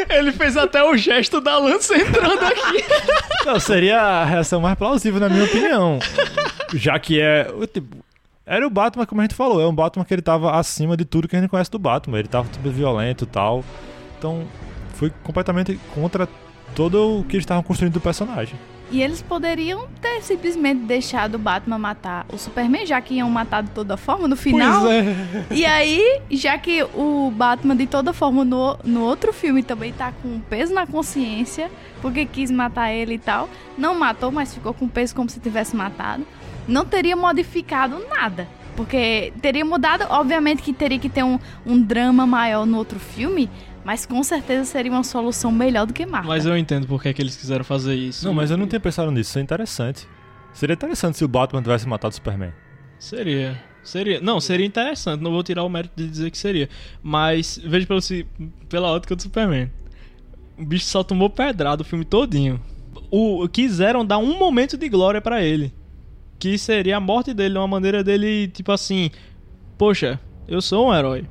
Ele 0.09 0.31
fez 0.31 0.57
até 0.57 0.83
o 0.83 0.95
gesto 0.95 1.41
da 1.41 1.57
lança 1.57 1.97
entrando 1.97 2.43
aqui. 2.43 2.83
Não, 3.45 3.59
seria 3.59 3.99
a 3.99 4.25
reação 4.25 4.61
mais 4.61 4.77
plausível, 4.77 5.19
na 5.19 5.29
minha 5.29 5.45
opinião. 5.45 5.99
Já 6.73 6.99
que 6.99 7.19
é. 7.19 7.47
Tipo, 7.73 7.97
era 8.45 8.65
o 8.65 8.69
Batman, 8.69 9.05
como 9.05 9.21
a 9.21 9.23
gente 9.23 9.35
falou, 9.35 9.61
é 9.61 9.67
um 9.67 9.73
Batman 9.73 10.03
que 10.03 10.13
ele 10.13 10.21
tava 10.21 10.57
acima 10.57 10.97
de 10.97 11.05
tudo 11.05 11.27
que 11.27 11.35
a 11.35 11.39
gente 11.39 11.49
conhece 11.49 11.69
do 11.71 11.79
Batman. 11.79 12.19
Ele 12.19 12.27
tava 12.27 12.47
super 12.51 12.71
violento 12.71 13.23
e 13.23 13.27
tal. 13.27 13.63
Então, 14.17 14.45
foi 14.93 15.11
completamente 15.23 15.79
contra 15.93 16.27
todo 16.75 17.19
o 17.19 17.23
que 17.23 17.35
eles 17.35 17.43
estavam 17.43 17.63
construindo 17.63 17.93
do 17.93 18.01
personagem. 18.01 18.55
E 18.91 19.01
eles 19.01 19.21
poderiam 19.21 19.87
ter 20.01 20.21
simplesmente 20.21 20.81
deixado 20.81 21.35
o 21.35 21.37
Batman 21.37 21.79
matar 21.79 22.25
o 22.31 22.37
Superman, 22.37 22.85
já 22.85 22.99
que 22.99 23.13
iam 23.15 23.29
matar 23.29 23.63
de 23.63 23.69
toda 23.71 23.95
forma 23.95 24.27
no 24.27 24.35
final. 24.35 24.81
Pois 24.81 25.07
é. 25.07 25.15
E 25.49 25.65
aí, 25.65 26.21
já 26.29 26.57
que 26.57 26.83
o 26.83 27.31
Batman 27.33 27.75
de 27.75 27.87
toda 27.87 28.11
forma 28.11 28.43
no, 28.43 28.77
no 28.83 29.01
outro 29.03 29.31
filme 29.31 29.63
também 29.63 29.93
tá 29.93 30.11
com 30.21 30.27
um 30.27 30.39
peso 30.41 30.73
na 30.73 30.85
consciência, 30.85 31.71
porque 32.01 32.25
quis 32.25 32.51
matar 32.51 32.91
ele 32.91 33.13
e 33.13 33.19
tal, 33.19 33.47
não 33.77 33.97
matou, 33.97 34.29
mas 34.29 34.53
ficou 34.53 34.73
com 34.73 34.89
peso 34.89 35.15
como 35.15 35.29
se 35.29 35.39
tivesse 35.39 35.73
matado, 35.73 36.27
não 36.67 36.85
teria 36.85 37.15
modificado 37.15 37.97
nada. 38.09 38.47
Porque 38.75 39.33
teria 39.41 39.65
mudado, 39.65 40.05
obviamente 40.09 40.61
que 40.61 40.71
teria 40.73 40.97
que 40.97 41.09
ter 41.09 41.23
um, 41.23 41.37
um 41.65 41.81
drama 41.81 42.25
maior 42.25 42.65
no 42.65 42.77
outro 42.77 42.99
filme, 42.99 43.49
mas 43.83 44.05
com 44.05 44.23
certeza 44.23 44.63
seria 44.65 44.91
uma 44.91 45.03
solução 45.03 45.51
melhor 45.51 45.85
do 45.85 45.93
que 45.93 46.05
Marta. 46.05 46.27
Mas 46.27 46.45
eu 46.45 46.57
entendo 46.57 46.87
por 46.87 47.01
que, 47.01 47.09
é 47.09 47.13
que 47.13 47.21
eles 47.21 47.35
quiseram 47.35 47.63
fazer 47.65 47.95
isso. 47.95 48.25
Não, 48.25 48.33
mas 48.33 48.49
eu 48.49 48.57
não 48.57 48.67
tinha 48.67 48.79
pensado 48.79 49.11
nisso. 49.11 49.31
Isso 49.31 49.39
é 49.39 49.41
interessante. 49.41 50.07
Seria 50.53 50.73
interessante 50.73 51.17
se 51.17 51.25
o 51.25 51.27
Batman 51.27 51.61
tivesse 51.61 51.87
matado 51.87 52.11
o 52.11 52.15
Superman. 52.15 52.51
Seria. 52.97 53.61
Seria. 53.83 54.21
Não, 54.21 54.39
seria 54.39 54.65
interessante. 54.65 55.21
Não 55.21 55.31
vou 55.31 55.43
tirar 55.43 55.63
o 55.63 55.69
mérito 55.69 55.93
de 55.95 56.07
dizer 56.07 56.31
que 56.31 56.37
seria. 56.37 56.69
Mas 57.03 57.59
veja 57.63 57.85
pelo, 57.85 58.01
se- 58.01 58.25
pela 58.69 58.89
ótica 58.89 59.15
do 59.15 59.21
Superman. 59.21 59.69
O 60.57 60.63
bicho 60.65 60.85
só 60.85 61.03
tomou 61.03 61.29
pedrada 61.29 61.81
o 61.81 61.85
filme 61.85 62.05
todinho. 62.05 62.59
O, 63.09 63.47
quiseram 63.49 64.05
dar 64.05 64.17
um 64.17 64.37
momento 64.37 64.77
de 64.77 64.87
glória 64.87 65.19
pra 65.21 65.43
ele. 65.43 65.73
Que 66.41 66.57
seria 66.57 66.97
a 66.97 66.99
morte 66.99 67.35
dele, 67.35 67.55
uma 67.55 67.67
maneira 67.67 68.03
dele, 68.03 68.47
tipo 68.47 68.71
assim. 68.71 69.11
Poxa, 69.77 70.19
eu 70.47 70.59
sou 70.59 70.87
um 70.87 70.93
herói. 70.93 71.23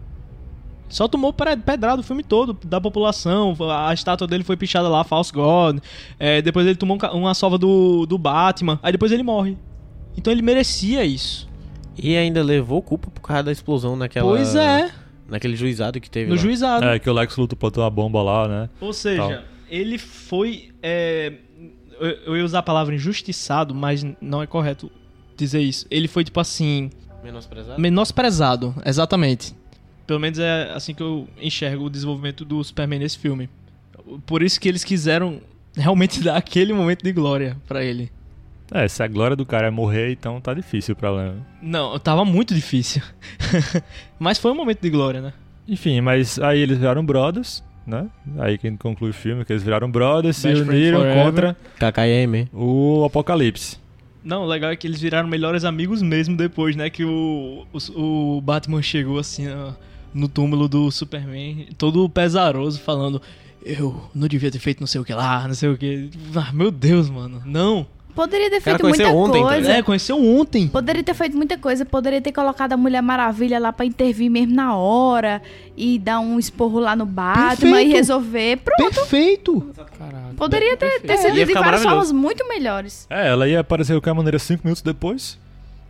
Só 0.88 1.08
tomou 1.08 1.32
pedrada 1.32 2.00
o 2.00 2.04
filme 2.04 2.22
todo 2.22 2.56
da 2.64 2.80
população. 2.80 3.56
A 3.68 3.92
estátua 3.92 4.28
dele 4.28 4.44
foi 4.44 4.56
pichada 4.56 4.88
lá, 4.88 5.02
False 5.02 5.32
God. 5.32 5.80
É, 6.16 6.40
depois 6.40 6.64
ele 6.64 6.76
tomou 6.76 6.96
um 7.12 7.16
uma 7.18 7.34
sova 7.34 7.58
do, 7.58 8.06
do 8.06 8.16
Batman. 8.16 8.78
Aí 8.84 8.92
depois 8.92 9.10
ele 9.10 9.24
morre. 9.24 9.58
Então 10.16 10.32
ele 10.32 10.42
merecia 10.42 11.04
isso. 11.04 11.48
E 11.98 12.16
ainda 12.16 12.40
levou 12.40 12.80
culpa 12.80 13.10
por 13.10 13.20
causa 13.20 13.42
da 13.42 13.52
explosão 13.52 13.96
naquela. 13.96 14.28
Pois 14.30 14.54
é, 14.54 14.92
Naquele 15.28 15.56
juizado 15.56 16.00
que 16.00 16.08
teve. 16.08 16.28
no 16.28 16.36
lá. 16.36 16.40
juizado. 16.40 16.84
É, 16.84 17.00
que 17.00 17.10
o 17.10 17.12
Lex 17.12 17.36
Luthor 17.36 17.58
botou 17.58 17.82
a 17.82 17.90
bomba 17.90 18.22
lá, 18.22 18.46
né? 18.46 18.68
Ou 18.80 18.92
seja, 18.92 19.22
Tal. 19.22 19.42
ele 19.68 19.98
foi. 19.98 20.70
é, 20.80 21.32
eu, 22.00 22.10
eu 22.26 22.36
ia 22.36 22.44
usar 22.44 22.60
a 22.60 22.62
palavra 22.62 22.94
injustiçado, 22.94 23.74
mas 23.74 24.06
não 24.20 24.40
é 24.42 24.46
correto 24.46 24.90
dizer 25.40 25.60
isso. 25.60 25.86
Ele 25.90 26.06
foi, 26.08 26.24
tipo 26.24 26.38
assim, 26.40 26.90
Menosprezado? 27.22 27.80
menosprezado, 27.80 28.74
exatamente. 28.84 29.54
Pelo 30.06 30.20
menos 30.20 30.38
é 30.38 30.70
assim 30.74 30.94
que 30.94 31.02
eu 31.02 31.28
enxergo 31.40 31.84
o 31.84 31.90
desenvolvimento 31.90 32.44
do 32.44 32.62
Superman 32.64 32.98
nesse 33.00 33.18
filme. 33.18 33.48
Por 34.26 34.42
isso 34.42 34.58
que 34.60 34.68
eles 34.68 34.82
quiseram 34.82 35.40
realmente 35.76 36.20
dar 36.24 36.36
aquele 36.36 36.72
momento 36.72 37.02
de 37.02 37.12
glória 37.12 37.56
pra 37.66 37.84
ele. 37.84 38.10
É, 38.72 38.86
se 38.86 39.02
a 39.02 39.08
glória 39.08 39.34
do 39.36 39.44
cara 39.44 39.66
é 39.66 39.70
morrer, 39.70 40.12
então 40.12 40.40
tá 40.40 40.54
difícil 40.54 40.92
o 40.92 40.96
problema. 40.96 41.34
Não, 41.60 41.98
tava 41.98 42.24
muito 42.24 42.54
difícil. 42.54 43.02
mas 44.18 44.38
foi 44.38 44.52
um 44.52 44.54
momento 44.54 44.80
de 44.80 44.90
glória, 44.90 45.20
né? 45.20 45.32
Enfim, 45.66 46.00
mas 46.00 46.38
aí 46.38 46.60
eles 46.60 46.78
viraram 46.78 47.04
brothers, 47.04 47.64
né? 47.84 48.06
Aí 48.38 48.56
quem 48.58 48.76
conclui 48.76 49.10
o 49.10 49.14
filme 49.14 49.44
que 49.44 49.52
eles 49.52 49.62
viraram 49.64 49.90
brothers, 49.90 50.36
se 50.36 50.48
Best 50.48 50.64
friends 50.64 50.88
uniram 50.88 51.24
contra 51.24 51.56
KKM. 51.78 52.48
o 52.52 53.04
Apocalipse. 53.04 53.79
Não, 54.22 54.42
o 54.44 54.46
legal 54.46 54.70
é 54.70 54.76
que 54.76 54.86
eles 54.86 55.00
viraram 55.00 55.28
melhores 55.28 55.64
amigos 55.64 56.02
mesmo 56.02 56.36
depois, 56.36 56.76
né? 56.76 56.90
Que 56.90 57.04
o, 57.04 57.66
o, 57.72 58.36
o 58.36 58.40
Batman 58.40 58.82
chegou 58.82 59.18
assim 59.18 59.48
ó, 59.48 59.72
no 60.12 60.28
túmulo 60.28 60.68
do 60.68 60.90
Superman, 60.90 61.68
todo 61.78 62.08
pesaroso, 62.08 62.80
falando: 62.80 63.22
Eu 63.64 64.10
não 64.14 64.28
devia 64.28 64.50
ter 64.50 64.58
feito 64.58 64.80
não 64.80 64.86
sei 64.86 65.00
o 65.00 65.04
que 65.04 65.14
lá, 65.14 65.46
não 65.48 65.54
sei 65.54 65.70
o 65.70 65.78
que. 65.78 66.10
Ah, 66.34 66.52
meu 66.52 66.70
Deus, 66.70 67.08
mano. 67.08 67.42
Não. 67.46 67.86
Poderia 68.14 68.50
ter 68.50 68.60
feito 68.60 68.82
muita 68.82 69.04
conheceu 69.04 69.16
ontem, 69.18 69.42
tá 69.42 69.48
coisa. 69.48 69.72
É, 69.72 69.82
conheceu 69.82 70.24
ontem. 70.24 70.68
Poderia 70.68 71.02
ter 71.02 71.14
feito 71.14 71.36
muita 71.36 71.56
coisa, 71.58 71.84
poderia 71.84 72.20
ter 72.20 72.32
colocado 72.32 72.72
a 72.72 72.76
Mulher 72.76 73.02
Maravilha 73.02 73.58
lá 73.58 73.72
pra 73.72 73.86
intervir 73.86 74.30
mesmo 74.30 74.54
na 74.54 74.74
hora 74.76 75.40
e 75.76 75.98
dar 75.98 76.20
um 76.20 76.38
esporro 76.38 76.78
lá 76.80 76.94
no 76.94 77.06
Batman 77.06 77.56
Perfeito. 77.56 77.90
e 77.90 77.92
resolver. 77.92 78.56
Pronto, 78.58 78.94
Perfeito. 78.94 79.70
Caralho. 79.98 80.34
poderia 80.36 80.76
ter, 80.76 81.00
ter 81.00 81.16
sido 81.18 81.36
Ia 81.36 81.46
de 81.46 81.52
várias 81.54 81.82
formas 81.82 82.12
muito 82.12 82.46
melhores. 82.48 83.06
É, 83.08 83.28
ela 83.28 83.48
ia 83.48 83.60
aparecer 83.60 83.94
de 83.94 84.00
qualquer 84.00 84.14
maneira 84.14 84.38
cinco 84.38 84.62
minutos 84.64 84.82
depois 84.82 85.38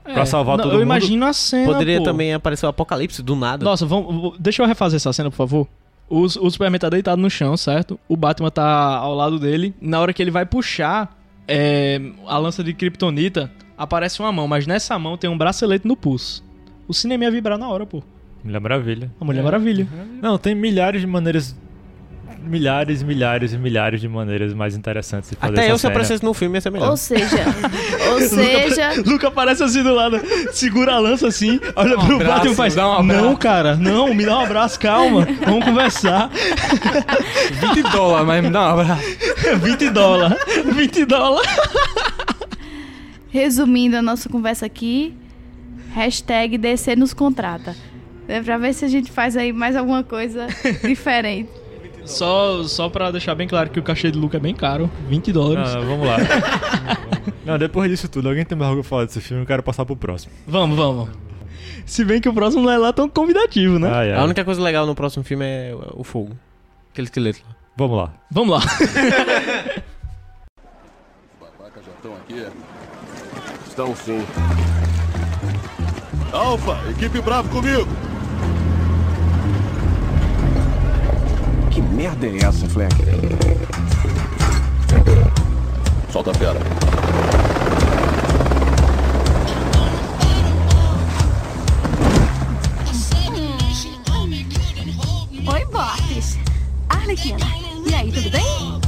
pra 0.04 0.26
salvar 0.26 0.56
Não, 0.56 0.64
todo 0.64 0.72
eu 0.72 0.78
mundo. 0.78 0.86
imagino 0.86 1.26
a 1.26 1.32
cena. 1.32 1.72
Poderia 1.72 1.98
pô. 1.98 2.04
também 2.04 2.32
aparecer 2.34 2.66
o 2.66 2.68
Apocalipse 2.68 3.22
do 3.22 3.36
nada. 3.36 3.64
Nossa, 3.64 3.86
vamos, 3.86 4.36
deixa 4.38 4.62
eu 4.62 4.66
refazer 4.66 4.96
essa 4.96 5.12
cena, 5.12 5.30
por 5.30 5.36
favor. 5.36 5.68
O, 6.08 6.22
o 6.22 6.50
Superman 6.50 6.78
tá 6.80 6.88
deitado 6.88 7.22
no 7.22 7.30
chão, 7.30 7.56
certo? 7.56 7.98
O 8.08 8.16
Batman 8.16 8.50
tá 8.50 8.96
ao 8.96 9.14
lado 9.14 9.38
dele. 9.38 9.72
Na 9.80 10.00
hora 10.00 10.12
que 10.12 10.20
ele 10.20 10.30
vai 10.32 10.44
puxar 10.44 11.16
é, 11.50 12.00
a 12.26 12.38
lança 12.38 12.62
de 12.62 12.72
Kryptonita, 12.72 13.50
aparece 13.76 14.20
uma 14.20 14.30
mão, 14.30 14.46
mas 14.46 14.66
nessa 14.66 14.96
mão 14.98 15.16
tem 15.16 15.28
um 15.28 15.36
bracelete 15.36 15.86
no 15.86 15.96
pulso. 15.96 16.44
O 16.86 16.94
cinema 16.94 17.24
ia 17.24 17.30
vibrar 17.30 17.58
na 17.58 17.68
hora, 17.68 17.84
pô. 17.84 18.02
Mulher 18.44 18.60
Maravilha. 18.60 19.10
A 19.20 19.24
Mulher 19.24 19.42
Maravilha. 19.42 19.88
Não, 20.22 20.38
tem 20.38 20.54
milhares 20.54 21.00
de 21.00 21.06
maneiras. 21.06 21.56
Milhares, 22.42 23.02
milhares 23.02 23.52
e 23.52 23.58
milhares 23.58 24.00
de 24.00 24.08
maneiras 24.08 24.52
mais 24.54 24.74
interessantes 24.74 25.30
de 25.30 25.36
fazer 25.36 25.52
Até 25.52 25.62
essa 25.62 25.70
eu, 25.72 25.76
se 25.76 25.82
cena. 25.82 25.92
aparecesse 25.92 26.24
no 26.24 26.32
filme, 26.34 26.56
ia 26.56 26.60
ser 26.60 26.70
melhor. 26.70 26.90
Ou 26.90 26.96
seja, 26.96 27.26
ou 28.12 28.20
seja, 28.20 28.92
Luca 29.06 29.28
aparece 29.28 29.62
assim 29.62 29.82
do 29.82 29.94
lado, 29.94 30.20
segura 30.52 30.94
a 30.94 30.98
lança 30.98 31.28
assim, 31.28 31.60
olha 31.76 31.98
Um 31.98 32.06
pro 32.06 32.14
abraço, 32.16 32.34
Batman 32.34 32.52
e 32.52 32.54
faz: 32.56 32.74
dá 32.74 32.88
um 32.88 32.92
abraço." 32.92 33.22
Não, 33.24 33.36
cara, 33.36 33.76
não, 33.76 34.14
me 34.14 34.24
dá 34.24 34.38
um 34.38 34.40
abraço, 34.42 34.80
calma, 34.80 35.26
vamos 35.44 35.64
conversar. 35.64 36.30
20 37.74 37.82
dólares, 37.92 38.26
mas 38.26 38.42
me 38.44 38.50
dá 38.50 38.60
um 38.74 38.80
abraço. 38.80 39.02
20 39.62 39.90
dólares, 39.90 40.38
20 40.74 41.04
dólares. 41.04 41.50
resumindo 43.30 43.96
a 43.96 44.02
nossa 44.02 44.28
conversa 44.28 44.66
aqui, 44.66 45.14
hashtag 45.94 46.58
DC 46.58 46.96
nos 46.96 47.12
contrata. 47.14 47.76
É 48.28 48.40
pra 48.40 48.56
ver 48.58 48.72
se 48.72 48.84
a 48.84 48.88
gente 48.88 49.10
faz 49.10 49.36
aí 49.36 49.52
mais 49.52 49.74
alguma 49.76 50.02
coisa 50.04 50.46
diferente. 50.84 51.50
Só, 52.04 52.64
só 52.64 52.88
pra 52.88 53.10
deixar 53.10 53.34
bem 53.34 53.46
claro 53.46 53.70
que 53.70 53.78
o 53.78 53.82
cachê 53.82 54.10
de 54.10 54.18
Luca 54.18 54.36
é 54.36 54.40
bem 54.40 54.54
caro, 54.54 54.90
20 55.08 55.32
dólares. 55.32 55.74
Não, 55.74 55.86
vamos 55.86 56.06
lá. 56.06 56.16
Não, 57.44 57.58
depois 57.58 57.90
disso 57.90 58.08
tudo, 58.08 58.28
alguém 58.28 58.44
tem 58.44 58.56
mais 58.56 58.70
algo 58.70 58.82
pra 58.82 58.88
falar 58.88 59.04
desse 59.06 59.20
filme? 59.20 59.42
Eu 59.42 59.46
quero 59.46 59.62
passar 59.62 59.84
pro 59.84 59.96
próximo. 59.96 60.32
Vamos, 60.46 60.76
vamos. 60.76 61.08
Se 61.86 62.04
bem 62.04 62.20
que 62.20 62.28
o 62.28 62.32
próximo 62.32 62.62
não 62.62 62.70
é 62.70 62.78
lá 62.78 62.92
tão 62.92 63.08
convidativo, 63.08 63.78
né? 63.78 63.90
Ai, 63.90 64.12
ai. 64.12 64.18
A 64.18 64.24
única 64.24 64.44
coisa 64.44 64.62
legal 64.62 64.86
no 64.86 64.94
próximo 64.94 65.24
filme 65.24 65.44
é 65.44 65.74
o 65.92 66.04
fogo. 66.04 66.36
Aquele 66.92 67.06
esqueleto 67.06 67.40
lá. 67.48 67.56
Vamos 67.76 67.96
lá. 67.96 68.12
Vamos 68.30 68.50
lá. 68.50 68.60
Babacas 71.40 71.84
já 71.84 71.92
estão 71.92 72.14
aqui? 72.14 72.46
Estão 73.66 73.96
sim. 73.96 74.24
Alfa, 76.32 76.78
equipe 76.90 77.20
Bravo 77.20 77.48
comigo! 77.48 78.09
merda 82.00 82.26
é 82.26 82.36
essa, 82.46 82.66
Fleck? 82.66 82.94
Solta 86.10 86.30
a 86.30 86.34
fera. 86.34 86.58
Oi, 95.46 95.64
Boris. 95.66 96.38
Arlequina, 96.88 97.46
e 97.86 97.94
aí, 97.94 98.10
tudo 98.10 98.30
bem? 98.30 98.80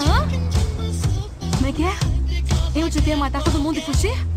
Hã? 0.00 0.28
Como 1.56 1.66
é 1.66 1.72
que 1.72 1.82
é? 1.82 1.94
Eu 2.76 2.88
devia 2.88 3.16
matar 3.16 3.42
todo 3.42 3.58
mundo 3.58 3.78
e 3.78 3.82
fugir? 3.82 4.33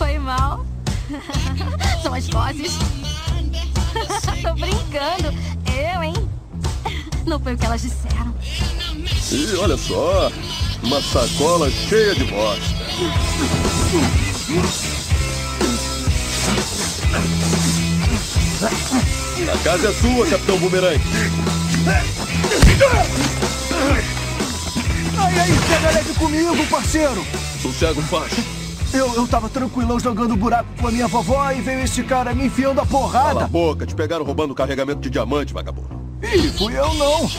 Foi 0.00 0.18
mal. 0.18 0.64
São 2.02 2.14
as 2.14 2.26
vozes. 2.28 2.72
Tô 4.40 4.54
brincando. 4.54 5.28
Eu, 5.76 6.02
hein? 6.02 6.14
Não 7.26 7.38
foi 7.38 7.52
o 7.52 7.58
que 7.58 7.66
elas 7.66 7.82
disseram. 7.82 8.34
E 9.30 9.56
olha 9.56 9.76
só, 9.76 10.32
uma 10.82 11.02
sacola 11.02 11.70
cheia 11.70 12.14
de 12.14 12.24
bosta. 12.24 12.64
A 19.52 19.58
casa 19.62 19.88
é 19.88 19.92
sua, 19.92 20.26
Capitão 20.28 20.58
Boomerang. 20.60 21.00
Ai, 25.18 25.38
aí, 25.40 25.52
pega 25.68 25.90
leve 25.90 26.14
comigo, 26.14 26.66
parceiro. 26.70 27.26
Sossega 27.60 28.00
o 28.00 28.02
baixo. 28.04 28.59
Eu, 28.92 29.14
eu 29.14 29.28
tava 29.28 29.48
tranquilão 29.48 30.00
jogando 30.00 30.36
buraco 30.36 30.68
com 30.80 30.88
a 30.88 30.90
minha 30.90 31.06
vovó 31.06 31.50
e 31.52 31.60
veio 31.60 31.80
esse 31.80 32.02
cara 32.02 32.34
me 32.34 32.46
enfiando 32.46 32.80
a 32.80 32.86
Cala 32.86 32.98
a 32.98 33.00
porrada. 33.00 33.46
boca, 33.48 33.86
te 33.86 33.94
pegaram 33.94 34.24
roubando 34.24 34.54
carregamento 34.54 35.00
de 35.00 35.10
diamante, 35.10 35.52
vagabundo. 35.52 35.88
Ih, 36.22 36.48
fui 36.50 36.76
eu 36.76 36.92
não. 36.94 37.30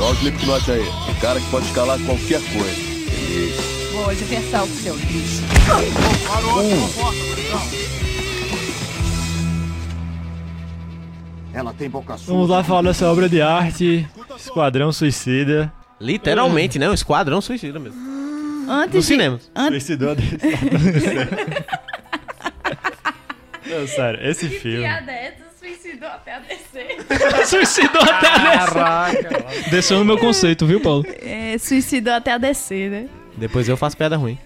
Olha 0.00 0.10
o 0.10 0.14
Slipknot 0.14 0.70
aí, 0.70 0.86
o 1.10 1.20
cara 1.20 1.40
que 1.40 1.48
pode 1.50 1.66
escalar 1.66 1.98
qualquer 2.00 2.40
coisa. 2.52 2.80
Isso. 3.30 3.92
Boa 3.92 4.14
diversão, 4.14 4.66
seu 4.66 4.96
lixo. 4.96 5.42
Ela 11.52 11.72
tem 11.72 11.88
boca 11.88 12.16
suja. 12.18 12.32
Vamos 12.32 12.48
lá 12.50 12.64
falar 12.64 12.82
dessa 12.82 13.08
obra 13.10 13.28
de 13.28 13.40
arte, 13.40 14.06
Esquadrão 14.36 14.92
Suicida. 14.92 15.72
Literalmente, 16.00 16.78
né? 16.78 16.90
Um 16.90 16.94
esquadrão 16.94 17.40
suicida 17.40 17.78
mesmo. 17.78 18.13
Antes 18.68 18.94
No 18.94 19.00
de, 19.00 19.06
cinema. 19.06 19.40
Antes, 19.54 19.84
Suicidou 19.84 20.10
a 20.10 20.14
DC. 20.14 20.38
Não, 23.66 23.86
sério, 23.86 24.20
esse 24.28 24.48
filme. 24.48 24.86
suicidou 25.58 26.08
até 26.08 26.34
a 26.34 26.38
DC. 26.40 27.46
Suicidou 27.46 28.02
até 28.02 28.28
a 28.28 29.08
DC. 29.10 29.70
Desceu 29.70 29.98
no 29.98 30.04
meu 30.04 30.18
conceito, 30.18 30.66
viu, 30.66 30.80
Paulo? 30.80 31.04
É, 31.22 31.56
suicidou 31.58 32.12
até 32.14 32.32
a 32.32 32.38
DC, 32.38 32.88
né? 32.88 33.08
Depois 33.36 33.68
eu 33.68 33.76
faço 33.76 33.96
piada 33.96 34.16
ruim. 34.16 34.38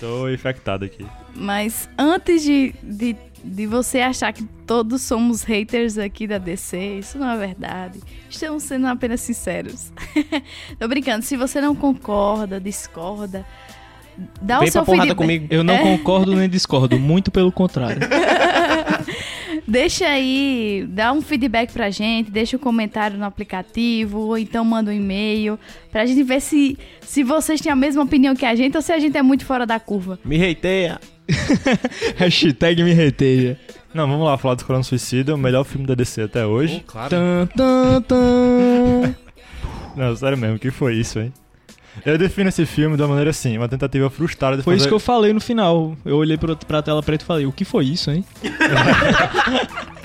Tô 0.00 0.28
infectado 0.28 0.84
aqui. 0.84 1.06
Mas 1.34 1.88
antes 1.98 2.42
de, 2.42 2.74
de, 2.82 3.16
de 3.44 3.66
você 3.66 4.00
achar 4.00 4.32
que 4.32 4.44
todos 4.66 5.02
somos 5.02 5.42
haters 5.42 5.96
aqui 5.98 6.26
da 6.26 6.38
DC, 6.38 6.98
isso 6.98 7.18
não 7.18 7.30
é 7.30 7.36
verdade. 7.36 8.00
Estamos 8.28 8.62
sendo 8.64 8.86
apenas 8.86 9.20
sinceros. 9.20 9.92
Tô 10.78 10.86
brincando, 10.88 11.24
se 11.24 11.36
você 11.36 11.60
não 11.60 11.74
concorda, 11.74 12.60
discorda, 12.60 13.46
dá 14.42 14.58
Vem 14.58 14.68
o 14.68 14.72
seu 14.72 14.82
pra 14.82 14.86
porrada 14.92 15.08
feedback. 15.14 15.24
comigo. 15.24 15.46
Eu 15.50 15.62
não 15.64 15.74
É. 15.74 15.78
concordo 15.82 16.34
nem 16.34 16.48
discordo, 16.48 16.98
muito 16.98 17.30
pelo 17.30 17.50
contrário. 17.52 18.00
Deixa 19.66 20.06
aí, 20.06 20.86
dá 20.88 21.12
um 21.12 21.20
feedback 21.20 21.72
pra 21.72 21.90
gente, 21.90 22.30
deixa 22.30 22.56
um 22.56 22.60
comentário 22.60 23.18
no 23.18 23.24
aplicativo, 23.24 24.18
ou 24.20 24.38
então 24.38 24.64
manda 24.64 24.90
um 24.90 24.94
e-mail, 24.94 25.58
pra 25.92 26.06
gente 26.06 26.22
ver 26.22 26.40
se, 26.40 26.78
se 27.02 27.22
vocês 27.22 27.60
têm 27.60 27.70
a 27.70 27.76
mesma 27.76 28.02
opinião 28.02 28.34
que 28.34 28.46
a 28.46 28.54
gente 28.54 28.76
ou 28.76 28.82
se 28.82 28.92
a 28.92 28.98
gente 28.98 29.16
é 29.16 29.22
muito 29.22 29.44
fora 29.44 29.66
da 29.66 29.78
curva. 29.78 30.18
Me 30.24 30.38
reiteia. 30.38 30.98
Hashtag 32.16 32.82
me 32.82 32.92
reteja. 32.92 33.56
Não, 33.92 34.06
vamos 34.08 34.26
lá 34.26 34.36
falar 34.36 34.54
do 34.54 34.58
Esquadrão 34.58 34.82
Suicida, 34.82 35.34
o 35.34 35.38
melhor 35.38 35.64
filme 35.64 35.86
da 35.86 35.94
DC 35.94 36.22
até 36.22 36.46
hoje. 36.46 36.82
Claro. 36.86 37.10
Tan, 37.10 37.46
tan, 37.56 38.02
tan. 38.02 39.14
Não, 39.96 40.14
sério 40.14 40.38
mesmo, 40.38 40.56
o 40.56 40.58
que 40.58 40.70
foi 40.70 40.94
isso, 40.94 41.18
hein? 41.18 41.32
Eu 42.06 42.16
defino 42.16 42.48
esse 42.48 42.64
filme 42.64 42.96
de 42.96 43.02
uma 43.02 43.08
maneira 43.08 43.30
assim, 43.30 43.58
uma 43.58 43.68
tentativa 43.68 44.08
frustrada 44.08 44.56
de 44.56 44.62
Foi 44.62 44.74
fazer... 44.74 44.82
isso 44.82 44.88
que 44.88 44.94
eu 44.94 45.00
falei 45.00 45.32
no 45.32 45.40
final. 45.40 45.96
Eu 46.04 46.16
olhei 46.16 46.36
pro, 46.36 46.56
pra 46.56 46.80
tela 46.80 47.02
preta 47.02 47.24
e 47.24 47.26
falei, 47.26 47.46
o 47.46 47.50
que 47.50 47.64
foi 47.64 47.86
isso, 47.86 48.08
hein? 48.12 48.24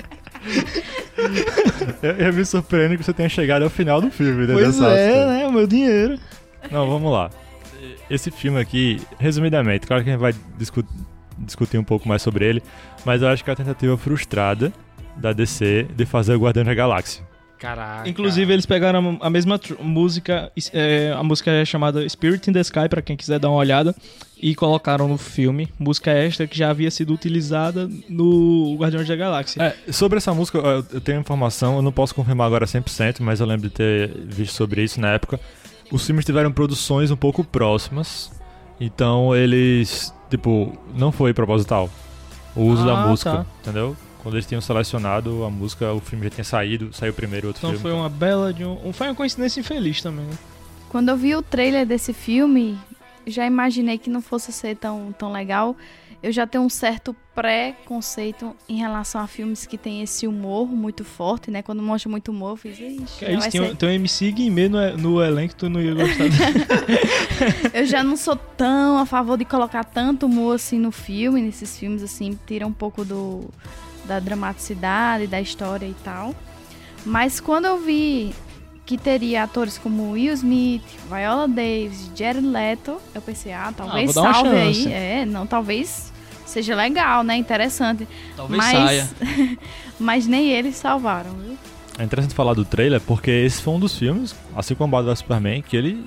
eu... 2.02 2.10
eu 2.12 2.32
me 2.32 2.44
surpreendo 2.44 2.96
que 2.96 3.04
você 3.04 3.12
tenha 3.12 3.28
chegado 3.28 3.62
ao 3.62 3.70
final 3.70 4.00
do 4.00 4.10
filme, 4.10 4.46
né? 4.46 4.54
Pois 4.54 4.66
é, 4.66 4.70
história. 4.70 5.26
né? 5.26 5.46
O 5.46 5.52
meu 5.52 5.66
dinheiro. 5.66 6.18
Não, 6.70 6.88
vamos 6.88 7.12
lá. 7.12 7.30
Esse 8.10 8.30
filme 8.30 8.60
aqui, 8.60 9.00
resumidamente, 9.18 9.86
claro 9.86 10.02
que 10.02 10.10
a 10.10 10.12
gente 10.12 10.20
vai 10.20 10.34
discu- 10.58 10.84
discutir 11.38 11.78
um 11.78 11.84
pouco 11.84 12.08
mais 12.08 12.22
sobre 12.22 12.44
ele, 12.46 12.62
mas 13.04 13.22
eu 13.22 13.28
acho 13.28 13.42
que 13.42 13.50
é 13.50 13.52
a 13.52 13.56
tentativa 13.56 13.96
frustrada 13.96 14.72
da 15.16 15.32
DC 15.32 15.86
de 15.94 16.04
fazer 16.04 16.34
o 16.34 16.40
Guardião 16.40 16.64
da 16.64 16.74
Galáxia. 16.74 17.24
Caraca. 17.58 18.06
Inclusive, 18.06 18.52
eles 18.52 18.66
pegaram 18.66 19.16
a 19.22 19.30
mesma 19.30 19.58
música, 19.80 20.52
é, 20.72 21.14
a 21.16 21.22
música 21.22 21.50
é 21.50 21.64
chamada 21.64 22.06
Spirit 22.06 22.50
in 22.50 22.52
the 22.52 22.60
Sky, 22.60 22.88
pra 22.90 23.00
quem 23.00 23.16
quiser 23.16 23.38
dar 23.38 23.48
uma 23.48 23.56
olhada, 23.56 23.94
e 24.40 24.54
colocaram 24.54 25.08
no 25.08 25.16
filme. 25.16 25.68
Música 25.78 26.10
extra 26.10 26.46
que 26.46 26.58
já 26.58 26.68
havia 26.68 26.90
sido 26.90 27.14
utilizada 27.14 27.88
no 28.06 28.76
Guardiões 28.78 29.08
da 29.08 29.16
Galáxia. 29.16 29.62
É, 29.62 29.92
sobre 29.92 30.18
essa 30.18 30.34
música, 30.34 30.58
eu 30.58 30.84
eu 30.92 31.00
tenho 31.00 31.20
informação, 31.20 31.76
eu 31.76 31.82
não 31.82 31.92
posso 31.92 32.14
confirmar 32.14 32.46
agora 32.46 32.66
100%, 32.66 33.20
mas 33.20 33.40
eu 33.40 33.46
lembro 33.46 33.68
de 33.68 33.74
ter 33.74 34.10
visto 34.26 34.52
sobre 34.54 34.82
isso 34.82 35.00
na 35.00 35.12
época. 35.12 35.40
Os 35.90 36.04
filmes 36.04 36.24
tiveram 36.24 36.52
produções 36.52 37.10
um 37.10 37.16
pouco 37.16 37.42
próximas, 37.44 38.30
então 38.80 39.34
eles, 39.34 40.12
tipo, 40.30 40.76
não 40.94 41.10
foi 41.12 41.32
proposital 41.32 41.88
o 42.56 42.62
uso 42.62 42.84
da 42.84 43.02
Ah, 43.04 43.06
música, 43.08 43.30
tá. 43.32 43.46
entendeu? 43.62 43.96
Quando 44.22 44.36
eles 44.36 44.46
tinham 44.46 44.60
selecionado 44.60 45.44
a 45.44 45.50
música, 45.50 45.92
o 45.92 46.00
filme 46.00 46.24
já 46.24 46.30
tinha 46.30 46.44
saído, 46.44 46.90
saiu 46.92 47.12
primeiro 47.12 47.48
outro 47.48 47.60
Então 47.60 47.70
filme. 47.70 47.82
foi 47.82 47.92
uma 47.92 48.08
bela 48.08 48.52
de 48.52 48.64
um, 48.64 48.92
foi 48.92 49.08
uma 49.08 49.14
coincidência 49.14 49.60
infeliz 49.60 50.00
também, 50.02 50.24
né? 50.24 50.38
Quando 50.88 51.08
eu 51.10 51.16
vi 51.16 51.34
o 51.34 51.42
trailer 51.42 51.84
desse 51.84 52.12
filme, 52.12 52.78
já 53.26 53.44
imaginei 53.46 53.98
que 53.98 54.08
não 54.08 54.22
fosse 54.22 54.52
ser 54.52 54.76
tão, 54.76 55.12
tão 55.18 55.30
legal. 55.32 55.76
Eu 56.24 56.32
já 56.32 56.46
tenho 56.46 56.64
um 56.64 56.70
certo 56.70 57.14
pré-conceito 57.34 58.56
em 58.68 58.76
relação 58.78 59.20
a 59.20 59.26
filmes 59.26 59.66
que 59.66 59.76
tem 59.76 60.02
esse 60.02 60.26
humor 60.26 60.66
muito 60.66 61.04
forte, 61.04 61.50
né? 61.50 61.60
Quando 61.60 61.82
mostra 61.82 62.10
muito 62.10 62.30
humor, 62.30 62.52
eu 62.52 62.56
fiz, 62.56 62.78
ixi, 62.78 63.24
é 63.24 63.34
isso, 63.34 63.50
tem, 63.50 63.60
um- 63.60 63.74
tem 63.74 63.88
um 63.88 63.92
MC 63.92 64.32
Guimê 64.32 64.68
no, 64.68 64.96
no 64.96 65.22
elenco, 65.22 65.54
tu 65.54 65.68
não 65.68 65.80
ia 65.82 65.92
gostar. 65.94 66.24
Eu 67.74 67.84
já 67.86 68.02
não 68.02 68.16
sou 68.16 68.36
tão 68.36 68.98
a 68.98 69.06
favor 69.06 69.36
de 69.36 69.44
colocar 69.44 69.84
tanto 69.84 70.26
humor 70.26 70.54
assim 70.56 70.78
no 70.78 70.90
filme, 70.90 71.40
nesses 71.42 71.78
filmes 71.78 72.02
assim, 72.02 72.38
tira 72.46 72.66
um 72.66 72.72
pouco 72.72 73.04
do 73.04 73.48
da 74.06 74.20
dramaticidade, 74.20 75.26
da 75.26 75.40
história 75.40 75.86
e 75.86 75.94
tal. 76.04 76.34
Mas 77.04 77.40
quando 77.40 77.64
eu 77.66 77.78
vi 77.78 78.34
que 78.86 78.96
teria 78.98 79.42
atores 79.42 79.78
como 79.78 80.12
Will 80.12 80.32
Smith, 80.34 80.82
Viola 81.10 81.48
Davis, 81.48 82.10
Jared 82.14 82.46
Leto, 82.46 82.98
eu 83.14 83.22
pensei, 83.22 83.52
ah, 83.52 83.72
talvez 83.76 84.12
vou 84.14 84.22
dar 84.22 84.28
uma 84.30 84.34
salve 84.34 84.56
aí. 84.56 84.92
É, 84.92 85.24
não, 85.26 85.46
talvez 85.46 86.12
seja 86.54 86.74
legal, 86.74 87.22
né? 87.22 87.36
Interessante. 87.36 88.06
Talvez 88.36 88.56
mas, 88.56 88.72
saia. 88.72 89.08
mas 89.98 90.26
nem 90.26 90.50
eles 90.50 90.76
salvaram, 90.76 91.32
viu? 91.32 91.58
É 91.98 92.04
interessante 92.04 92.34
falar 92.34 92.54
do 92.54 92.64
trailer 92.64 93.00
porque 93.00 93.30
esse 93.30 93.62
foi 93.62 93.74
um 93.74 93.78
dos 93.78 93.96
filmes, 93.96 94.34
assim 94.56 94.74
como 94.74 94.88
o 94.88 94.90
Batman 94.90 95.12
vs 95.12 95.18
Superman, 95.18 95.62
que 95.62 95.76
ele 95.76 96.04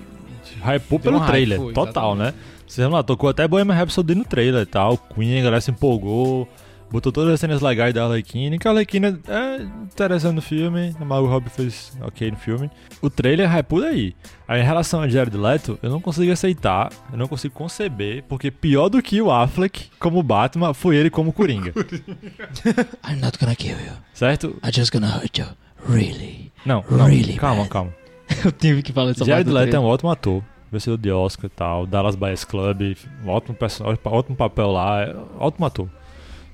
hypou 0.65 0.99
pelo 0.99 1.17
um 1.17 1.19
hype, 1.19 1.29
trailer, 1.29 1.59
foi, 1.59 1.73
total, 1.73 2.13
exatamente. 2.13 2.35
né? 2.35 2.43
Você 2.67 2.81
vamos 2.81 2.95
lá, 2.97 3.03
tocou 3.03 3.29
até 3.29 3.47
Bohemian 3.47 3.75
Rhapsody 3.75 4.15
no 4.15 4.25
trailer 4.25 4.63
e 4.63 4.65
tal, 4.65 4.97
Queen, 4.97 5.39
a 5.39 5.43
galera 5.43 5.61
se 5.61 5.71
empolgou, 5.71 6.47
botou 6.91 7.11
todas 7.11 7.33
as 7.33 7.39
cenas 7.39 7.61
legais 7.61 7.93
da 7.93 8.03
Arlequina, 8.05 8.57
que 8.57 8.67
a 8.67 8.71
Arlequina 8.71 9.19
é 9.27 9.61
interessante 9.83 10.35
no 10.35 10.41
filme, 10.41 10.95
a 10.99 11.05
Margot 11.05 11.27
Robbie 11.27 11.49
fez 11.49 11.97
ok 12.01 12.31
no 12.31 12.37
filme. 12.37 12.69
O 13.01 13.09
trailer 13.09 13.49
hypou 13.49 13.81
daí. 13.81 14.15
Aí, 14.47 14.61
em 14.61 14.63
relação 14.63 15.01
a 15.01 15.07
Jared 15.07 15.35
Leto, 15.37 15.77
eu 15.83 15.89
não 15.89 15.99
consigo 15.99 16.31
aceitar, 16.31 16.89
eu 17.11 17.17
não 17.17 17.27
consigo 17.27 17.53
conceber, 17.53 18.23
porque 18.29 18.49
pior 18.49 18.89
do 18.89 19.01
que 19.01 19.21
o 19.21 19.31
Affleck 19.31 19.89
como 19.99 20.21
Batman 20.23 20.73
foi 20.73 20.95
ele 20.95 21.09
como 21.09 21.33
Coringa, 21.33 21.73
I'm 23.07 23.19
not 23.21 23.37
gonna 23.39 23.55
kill 23.55 23.77
you. 23.77 23.93
certo? 24.13 24.55
I'm 24.63 24.71
just 24.73 24.91
gonna 24.91 25.07
hurt 25.09 25.37
you. 25.37 25.45
Really? 25.87 26.51
Não, 26.65 26.83
não 26.89 27.05
Really 27.05 27.33
calma, 27.35 27.61
bad. 27.63 27.69
calma. 27.69 27.93
Eu 28.43 28.51
tive 28.51 28.81
que 28.83 28.91
falar 28.91 29.11
essa 29.11 29.19
parte 29.19 29.29
Jared 29.29 29.49
Leto 29.51 29.75
é 29.75 29.79
um 29.79 29.85
ótimo 29.85 30.09
ator. 30.11 30.43
Vencedor 30.69 30.97
de 30.97 31.09
Oscar 31.09 31.45
e 31.45 31.49
tal. 31.49 31.85
Dallas 31.85 32.15
Buyers 32.15 32.43
Club. 32.43 32.81
um 33.23 33.29
Ótimo, 33.29 33.55
perso- 33.55 33.85
ótimo 33.85 34.35
papel 34.35 34.69
lá. 34.69 35.01
é 35.01 35.15
Ótimo 35.39 35.65
ator. 35.65 35.87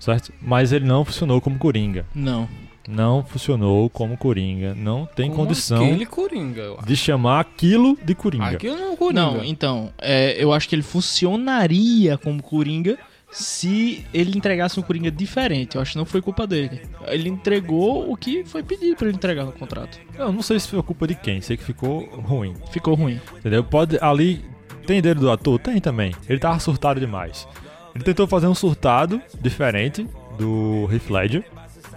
Certo? 0.04 0.34
Mas 0.42 0.74
ele 0.74 0.84
não 0.84 1.06
funcionou 1.06 1.40
como 1.40 1.58
Coringa. 1.58 2.06
Não. 2.14 2.50
Não 2.90 3.24
funcionou 3.24 3.90
como 3.90 4.18
Coringa. 4.18 4.76
Não 4.76 5.06
tem 5.06 5.30
Como 5.32 5.44
condição 5.46 5.82
Aquele 5.86 6.06
Coringa, 6.06 6.62
eu 6.62 6.78
acho. 6.78 6.86
de 6.86 6.96
chamar 6.98 7.40
aquilo 7.40 7.98
de 8.04 8.14
Coringa. 8.14 8.50
Aquilo 8.50 8.76
não 8.76 8.84
é 8.84 8.90
um 8.90 8.96
Coringa. 8.98 9.22
Não, 9.22 9.46
então, 9.46 9.94
é, 9.98 10.36
eu 10.38 10.52
acho 10.52 10.68
que 10.68 10.76
ele 10.76 10.82
funcionaria 10.82 12.18
como 12.18 12.44
Coringa 12.44 12.98
se 13.32 14.06
ele 14.14 14.38
entregasse 14.38 14.78
um 14.78 14.84
Coringa 14.84 15.10
diferente. 15.10 15.78
Eu 15.78 15.82
acho 15.82 15.94
que 15.94 15.98
não 15.98 16.04
foi 16.04 16.22
culpa 16.22 16.46
dele. 16.46 16.82
Ele 17.08 17.30
entregou 17.30 18.12
o 18.12 18.18
que 18.18 18.44
foi 18.44 18.62
pedido 18.62 18.98
pra 18.98 19.08
ele 19.08 19.16
entregar 19.16 19.46
no 19.46 19.54
contrato. 19.54 19.98
Eu 20.20 20.34
não 20.34 20.42
sei 20.42 20.60
se 20.60 20.68
foi 20.68 20.84
culpa 20.84 21.08
de 21.08 21.16
quem. 21.16 21.40
Sei 21.40 21.56
que 21.56 21.64
ficou 21.64 22.02
ruim. 22.20 22.54
Ficou 22.72 22.94
ruim. 22.94 23.22
Entendeu? 23.38 23.64
Pode. 23.64 23.98
Ali. 24.02 24.44
Tem 24.86 25.02
dedo 25.02 25.22
do 25.22 25.32
ator? 25.32 25.58
Tem 25.60 25.80
também. 25.80 26.14
Ele 26.28 26.40
tava 26.40 26.60
surtado 26.60 27.00
demais. 27.00 27.48
Ele 27.96 28.04
tentou 28.04 28.26
fazer 28.28 28.48
um 28.48 28.56
surtado 28.56 29.22
diferente 29.42 30.08
do 30.38 30.88
Heath 30.92 31.10
Ledger. 31.10 31.44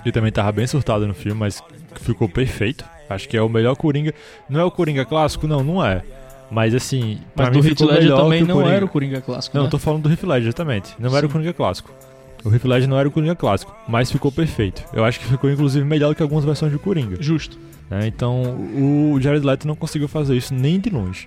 Ele 0.05 0.13
também 0.13 0.31
tava 0.31 0.53
bem 0.53 0.67
surtado 0.67 1.07
no 1.07 1.15
filme, 1.15 1.39
mas 1.39 1.63
ficou 2.01 2.29
perfeito. 2.29 2.85
Acho 3.09 3.29
que 3.29 3.37
é 3.37 3.43
o 3.43 3.49
melhor 3.49 3.75
Coringa. 3.77 4.13
Não 4.49 4.61
é 4.61 4.65
o 4.65 4.71
Coringa 4.71 5.05
clássico? 5.05 5.47
Não, 5.47 5.63
não 5.65 5.85
é. 5.85 6.03
Mas 6.51 6.75
assim, 6.75 7.19
pra 7.35 7.47
Mas 7.47 7.57
mim 7.57 7.63
do 7.63 7.69
ficou 7.71 7.87
Ledger 7.89 8.03
melhor 8.05 8.23
também 8.23 8.39
que 8.39 8.45
o 8.45 8.47
não 8.49 8.55
Coringa. 8.57 8.75
era 8.77 8.85
o 8.85 8.89
Coringa 8.89 9.21
clássico, 9.21 9.57
Não, 9.57 9.65
né? 9.65 9.67
eu 9.67 9.71
tô 9.71 9.79
falando 9.79 10.03
do 10.03 10.11
Heath 10.11 10.23
Ledger, 10.23 10.49
exatamente. 10.49 10.95
Não 10.99 11.17
era 11.17 11.27
o 11.27 11.29
Sim. 11.29 11.33
Coringa 11.33 11.53
clássico. 11.53 11.91
O 12.45 12.53
Heath 12.55 12.65
Ledger 12.65 12.89
não 12.89 12.99
era 12.99 13.09
o 13.09 13.11
Coringa 13.11 13.35
clássico, 13.35 13.75
mas 13.89 14.13
ficou 14.13 14.31
perfeito. 14.31 14.85
Eu 14.93 15.05
acho 15.05 15.19
que 15.19 15.27
ficou 15.27 15.51
inclusive 15.51 15.85
melhor 15.85 16.11
do 16.11 16.15
que 16.15 16.23
algumas 16.23 16.45
versões 16.45 16.71
de 16.71 16.79
Coringa. 16.79 17.17
Justo. 17.21 17.59
né? 17.91 18.07
Então 18.07 18.43
o 18.77 19.19
Jared 19.21 19.45
Leto 19.45 19.67
não 19.67 19.75
conseguiu 19.75 20.07
fazer 20.07 20.37
isso 20.37 20.55
nem 20.55 20.79
de 20.79 20.89
longe. 20.91 21.27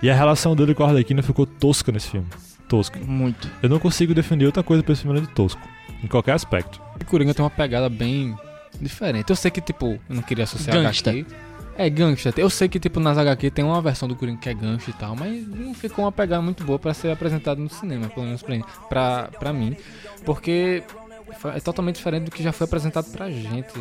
E 0.00 0.08
a 0.10 0.14
relação 0.14 0.54
dele 0.54 0.74
com 0.74 0.84
a 0.84 0.88
Arlequina 0.88 1.22
ficou 1.22 1.44
tosca 1.46 1.90
nesse 1.90 2.10
filme. 2.10 2.26
Tosca. 2.72 2.98
Muito. 2.98 3.50
Eu 3.62 3.68
não 3.68 3.78
consigo 3.78 4.14
definir 4.14 4.46
outra 4.46 4.62
coisa 4.62 4.82
pra 4.82 4.94
esse 4.94 5.02
filme 5.02 5.18
além 5.18 5.28
de 5.28 5.34
tosco. 5.34 5.60
Em 6.02 6.06
qualquer 6.06 6.32
aspecto. 6.32 6.80
O 6.98 7.04
Coringa 7.04 7.34
tem 7.34 7.44
uma 7.44 7.50
pegada 7.50 7.86
bem 7.90 8.34
diferente. 8.80 9.28
Eu 9.28 9.36
sei 9.36 9.50
que, 9.50 9.60
tipo, 9.60 10.00
eu 10.08 10.16
não 10.16 10.22
queria 10.22 10.44
associar 10.44 10.78
Gangsta. 10.78 11.10
HQ. 11.10 11.26
É, 11.76 11.90
gangsta. 11.90 12.32
Eu 12.38 12.48
sei 12.48 12.70
que, 12.70 12.80
tipo, 12.80 12.98
nas 12.98 13.18
HQ 13.18 13.50
tem 13.50 13.62
uma 13.62 13.82
versão 13.82 14.08
do 14.08 14.16
Coringa 14.16 14.38
que 14.38 14.48
é 14.48 14.54
gangsta 14.54 14.88
e 14.88 14.94
tal, 14.94 15.14
mas 15.14 15.46
não 15.46 15.74
ficou 15.74 16.06
uma 16.06 16.12
pegada 16.12 16.40
muito 16.40 16.64
boa 16.64 16.78
pra 16.78 16.94
ser 16.94 17.10
apresentado 17.10 17.60
no 17.60 17.68
cinema, 17.68 18.08
pelo 18.08 18.24
menos 18.24 18.42
pra, 18.42 18.56
pra, 18.88 19.28
pra 19.38 19.52
mim. 19.52 19.76
Porque 20.24 20.82
é 21.54 21.60
totalmente 21.60 21.96
diferente 21.96 22.24
do 22.24 22.30
que 22.30 22.42
já 22.42 22.52
foi 22.52 22.64
apresentado 22.64 23.10
pra 23.12 23.30
gente. 23.30 23.74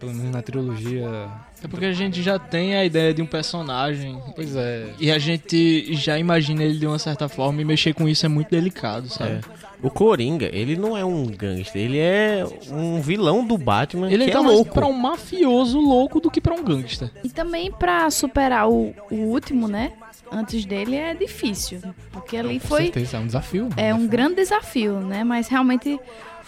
Pelo 0.00 0.14
menos 0.14 0.32
na 0.32 0.40
trilogia. 0.42 1.28
É 1.62 1.68
porque 1.68 1.84
a 1.84 1.92
gente 1.92 2.22
já 2.22 2.38
tem 2.38 2.74
a 2.74 2.84
ideia 2.84 3.12
de 3.12 3.20
um 3.20 3.26
personagem. 3.26 4.18
Pois 4.34 4.56
é. 4.56 4.94
E 4.98 5.10
a 5.10 5.18
gente 5.18 5.92
já 5.94 6.18
imagina 6.18 6.64
ele 6.64 6.78
de 6.78 6.86
uma 6.86 6.98
certa 6.98 7.28
forma 7.28 7.60
e 7.60 7.64
mexer 7.66 7.92
com 7.92 8.08
isso 8.08 8.24
é 8.24 8.28
muito 8.28 8.48
delicado, 8.50 9.08
sabe? 9.10 9.32
É. 9.32 9.40
O 9.82 9.90
Coringa, 9.90 10.48
ele 10.52 10.76
não 10.76 10.96
é 10.96 11.04
um 11.04 11.26
gangster, 11.26 11.80
ele 11.80 11.98
é 11.98 12.44
um 12.70 13.00
vilão 13.00 13.46
do 13.46 13.56
Batman 13.56 14.10
Ele 14.12 14.26
que 14.26 14.30
tá 14.30 14.38
é 14.38 14.42
mais 14.42 14.54
louco. 14.56 14.74
pra 14.74 14.86
um 14.86 14.92
mafioso 14.92 15.78
louco 15.78 16.20
do 16.20 16.30
que 16.30 16.38
pra 16.40 16.52
um 16.54 16.62
gangster. 16.62 17.10
E 17.24 17.30
também 17.30 17.70
pra 17.72 18.10
superar 18.10 18.68
o, 18.70 18.94
o 19.10 19.14
último, 19.14 19.68
né? 19.68 19.92
Antes 20.30 20.64
dele 20.66 20.96
é 20.96 21.14
difícil. 21.14 21.80
Porque 22.12 22.36
ali 22.36 22.60
Com 22.60 22.68
foi. 22.68 22.82
certeza, 22.84 23.16
é 23.16 23.20
um 23.20 23.26
desafio. 23.26 23.68
É 23.76 23.94
um 23.94 24.06
grande 24.06 24.36
desafio, 24.36 25.00
né? 25.00 25.24
Mas 25.24 25.48
realmente 25.48 25.98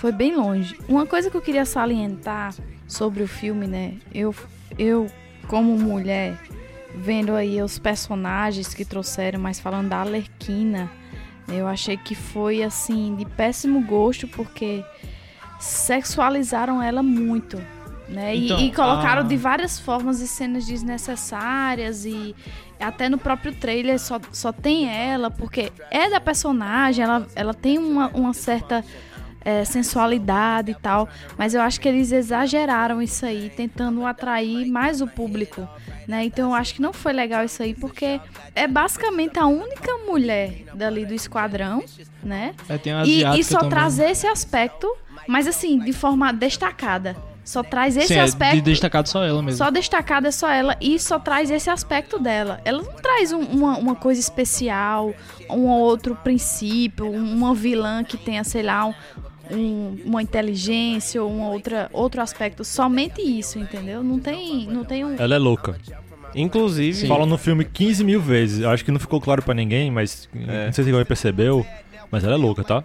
foi 0.02 0.10
bem 0.10 0.34
longe. 0.34 0.76
Uma 0.88 1.06
coisa 1.06 1.30
que 1.30 1.36
eu 1.36 1.40
queria 1.40 1.64
salientar 1.64 2.52
sobre 2.88 3.22
o 3.22 3.28
filme, 3.28 3.68
né? 3.68 3.94
Eu, 4.12 4.34
eu 4.76 5.06
como 5.46 5.78
mulher, 5.78 6.36
vendo 6.96 7.36
aí 7.36 7.62
os 7.62 7.78
personagens 7.78 8.74
que 8.74 8.84
trouxeram, 8.84 9.38
mas 9.38 9.60
falando 9.60 9.90
da 9.90 10.00
Alerquina, 10.00 10.90
eu 11.46 11.68
achei 11.68 11.96
que 11.96 12.16
foi, 12.16 12.64
assim, 12.64 13.14
de 13.14 13.24
péssimo 13.24 13.80
gosto, 13.86 14.26
porque 14.26 14.84
sexualizaram 15.60 16.82
ela 16.82 17.00
muito. 17.02 17.62
Né? 18.08 18.34
E- 18.34 18.44
Então, 18.46 18.58
e, 18.58 18.72
colocaram 18.72 19.22
a- 19.22 19.24
de 19.24 19.36
várias 19.36 19.78
formas 19.78 20.20
e 20.20 20.26
cenas 20.26 20.66
desnecessárias 20.66 22.04
e 22.04 22.34
até 22.80 23.08
no 23.08 23.16
próprio 23.18 23.54
trailer 23.54 24.00
só, 24.00 24.20
só 24.32 24.50
tem 24.52 24.88
ela, 24.88 25.30
porque 25.30 25.72
é 25.90 26.10
da 26.10 26.20
personagem, 26.20 27.04
ela, 27.04 27.24
ela 27.36 27.54
tem 27.54 27.78
uma, 27.78 28.08
uma 28.08 28.34
certa 28.34 28.84
é, 29.44 29.64
sensualidade 29.64 30.70
e 30.70 30.74
tal, 30.74 31.08
mas 31.36 31.54
eu 31.54 31.60
acho 31.60 31.80
que 31.80 31.88
eles 31.88 32.12
exageraram 32.12 33.00
isso 33.02 33.24
aí, 33.26 33.50
tentando 33.56 34.04
atrair 34.06 34.66
mais 34.70 35.00
o 35.00 35.06
público, 35.06 35.68
né? 36.06 36.24
Então 36.24 36.50
eu 36.50 36.54
acho 36.54 36.74
que 36.74 36.82
não 36.82 36.92
foi 36.92 37.12
legal 37.12 37.44
isso 37.44 37.62
aí, 37.62 37.74
porque 37.74 38.20
é 38.54 38.66
basicamente 38.66 39.38
a 39.38 39.46
única 39.46 39.92
mulher 40.06 40.64
dali 40.74 41.04
do 41.06 41.14
esquadrão, 41.14 41.82
né? 42.22 42.54
É, 42.68 42.78
E, 43.06 43.24
e 43.38 43.44
só 43.44 43.58
também. 43.58 43.70
trazer 43.70 44.10
esse 44.10 44.26
aspecto, 44.26 44.90
mas 45.28 45.46
assim, 45.46 45.78
de 45.78 45.92
forma 45.92 46.32
destacada. 46.32 47.16
Só 47.44 47.60
traz 47.64 47.96
esse 47.96 48.06
Sim, 48.06 48.14
é 48.14 48.20
aspecto. 48.20 48.54
de 48.54 48.60
destacado 48.60 49.08
só 49.08 49.24
ela 49.24 49.42
mesmo. 49.42 49.58
Só 49.58 49.68
destacada 49.68 50.28
é 50.28 50.30
só 50.30 50.48
ela 50.48 50.76
e 50.80 50.96
só 51.00 51.18
traz 51.18 51.50
esse 51.50 51.68
aspecto 51.68 52.16
dela. 52.20 52.60
Ela 52.64 52.80
não 52.84 52.92
traz 52.92 53.32
um- 53.32 53.40
uma, 53.40 53.76
uma 53.78 53.94
coisa 53.96 54.20
especial, 54.20 55.12
um 55.50 55.66
outro 55.66 56.14
princípio, 56.14 57.10
uma 57.10 57.52
vilã 57.52 58.04
que 58.04 58.16
tenha, 58.16 58.44
sei 58.44 58.62
lá, 58.62 58.86
um- 58.86 58.94
um- 59.52 59.98
uma 60.04 60.22
inteligência 60.22 61.22
ou 61.22 61.30
um 61.30 61.42
outra, 61.42 61.88
outro 61.92 62.20
aspecto. 62.20 62.64
Somente 62.64 63.20
isso, 63.22 63.58
entendeu? 63.58 64.02
Não 64.02 64.18
tem, 64.18 64.66
não 64.66 64.84
tem 64.84 65.04
um. 65.04 65.14
Ela 65.18 65.34
é 65.34 65.38
louca. 65.38 65.76
Inclusive, 66.34 67.06
Falam 67.06 67.26
no 67.26 67.36
filme 67.36 67.64
15 67.64 68.02
mil 68.04 68.20
vezes. 68.20 68.60
Eu 68.60 68.70
acho 68.70 68.84
que 68.84 68.90
não 68.90 68.98
ficou 69.00 69.20
claro 69.20 69.42
pra 69.42 69.54
ninguém, 69.54 69.90
mas 69.90 70.28
É. 70.34 70.66
não 70.66 70.72
sei 70.72 70.84
se 70.84 70.90
alguém 70.90 71.04
percebeu. 71.04 71.66
Mas 72.10 72.24
ela 72.24 72.34
é 72.34 72.36
louca, 72.36 72.62
tá? 72.62 72.82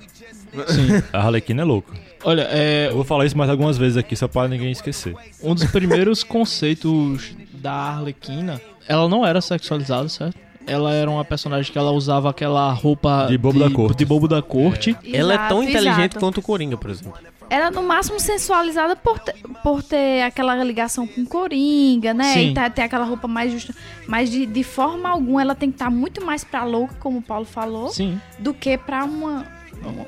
Sim. 0.68 1.03
A 1.11 1.20
Harlequina 1.20 1.61
é 1.61 1.65
louca. 1.65 1.93
Olha, 2.24 2.47
é, 2.49 2.88
Eu 2.89 2.95
vou 2.95 3.03
falar 3.03 3.26
isso 3.26 3.38
mais 3.38 3.49
algumas 3.49 3.78
vezes 3.78 3.97
aqui, 3.97 4.15
só 4.15 4.28
pra 4.28 4.47
ninguém 4.47 4.72
esquecer. 4.72 5.13
um 5.43 5.53
dos 5.53 5.65
primeiros 5.65 6.24
conceitos 6.26 7.36
da 7.53 7.72
Arlequina, 7.74 8.61
ela 8.88 9.07
não 9.09 9.26
era 9.26 9.41
sexualizada, 9.41 10.07
certo? 10.09 10.38
Ela 10.68 10.93
era 10.93 11.09
uma 11.09 11.24
personagem 11.24 11.72
que 11.72 11.78
ela 11.78 11.91
usava 11.91 12.30
aquela 12.30 12.72
roupa 12.74 13.26
De 13.30 13.38
bobo 13.38 13.57
da 13.59 13.70
corte. 13.72 13.97
de 13.97 14.05
bobo 14.05 14.28
da 14.28 14.41
corte. 14.41 14.95
ela 15.13 15.34
é 15.34 15.38
tão 15.38 15.59
Exato, 15.63 15.63
inteligente 15.63 16.11
exato. 16.11 16.20
quanto 16.20 16.38
o 16.39 16.41
Coringa, 16.41 16.78
por 16.78 16.89
exemplo. 16.89 17.13
Ela 17.49 17.72
no 17.72 17.82
máximo 17.82 18.20
sensualizada 18.20 18.93
por 18.93 19.18
ter, 19.20 19.34
por 19.63 19.82
ter 19.82 20.22
aquela 20.24 20.61
ligação 20.63 21.07
com 21.07 21.26
Coringa, 21.26 22.13
né? 22.13 22.34
Sim. 22.34 22.49
E 22.49 22.53
tá- 22.53 22.70
ter 22.70 22.82
aquela 22.82 23.05
roupa 23.05 23.26
mais 23.28 23.51
justa. 23.53 23.74
Mas 24.05 24.30
de, 24.30 24.45
de 24.45 24.63
forma 24.63 25.07
alguma 25.07 25.41
ela 25.41 25.55
tem 25.55 25.70
que 25.70 25.76
estar 25.76 25.89
muito 25.89 26.26
mais 26.26 26.43
pra 26.43 26.65
louca, 26.65 26.95
como 26.99 27.20
o 27.20 27.22
Paulo 27.22 27.45
falou, 27.45 27.88
Sim. 27.88 28.20
do 28.38 28.53
que 28.53 28.78
pra 28.78 29.05
uma, 29.05 29.45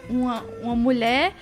uma, 0.09 0.43
uma 0.61 0.75
mulher, 0.75 1.33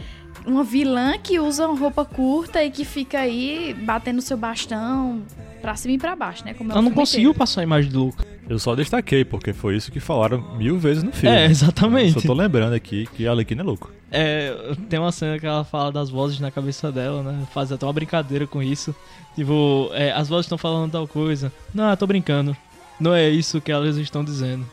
uma 0.45 0.63
vilã 0.63 1.17
que 1.17 1.39
usa 1.39 1.67
uma 1.67 1.79
roupa 1.79 2.05
curta 2.05 2.63
e 2.63 2.69
que 2.69 2.85
fica 2.85 3.17
aí 3.17 3.73
batendo 3.81 4.21
seu 4.21 4.37
bastão 4.37 5.23
pra 5.63 5.75
cima 5.75 5.95
e 5.95 5.97
pra 5.97 6.15
baixo, 6.15 6.45
né? 6.45 6.53
Como 6.53 6.69
é 6.71 6.73
Ela 6.73 6.81
não 6.83 6.91
conseguiu 6.91 7.31
inteiro. 7.31 7.39
passar 7.39 7.61
a 7.61 7.63
imagem 7.63 7.89
de 7.89 7.97
louca. 7.97 8.23
Eu 8.49 8.57
só 8.59 8.75
destaquei, 8.75 9.25
porque 9.25 9.51
foi 9.53 9.75
isso 9.75 9.91
que 9.91 9.99
falaram 9.99 10.39
mil 10.57 10.77
vezes 10.79 11.03
no 11.03 11.11
filme. 11.11 11.35
É, 11.35 11.45
exatamente. 11.45 12.15
Eu 12.15 12.21
só 12.21 12.27
tô 12.27 12.33
lembrando 12.33 12.73
aqui 12.73 13.07
que 13.15 13.27
a 13.27 13.31
Arlequina 13.31 13.61
é 13.61 13.65
louca. 13.65 13.89
É, 14.09 14.53
tem 14.89 14.97
uma 14.99 15.11
cena 15.11 15.37
que 15.37 15.45
ela 15.45 15.63
fala 15.65 15.91
das 15.91 16.09
vozes 16.09 16.39
na 16.39 16.49
cabeça 16.49 16.91
dela, 16.91 17.21
né? 17.21 17.45
Faz 17.53 17.71
até 17.71 17.85
uma 17.85 17.91
brincadeira 17.91 18.47
com 18.47 18.63
isso. 18.63 18.95
Tipo, 19.35 19.89
é, 19.93 20.11
as 20.13 20.29
vozes 20.29 20.45
estão 20.45 20.57
falando 20.57 20.91
tal 20.91 21.07
coisa. 21.07 21.51
Não, 21.73 21.89
eu 21.89 21.97
tô 21.97 22.07
brincando. 22.07 22.55
Não 22.99 23.13
é 23.13 23.29
isso 23.29 23.59
que 23.61 23.71
elas 23.71 23.97
estão 23.97 24.23
dizendo. 24.23 24.65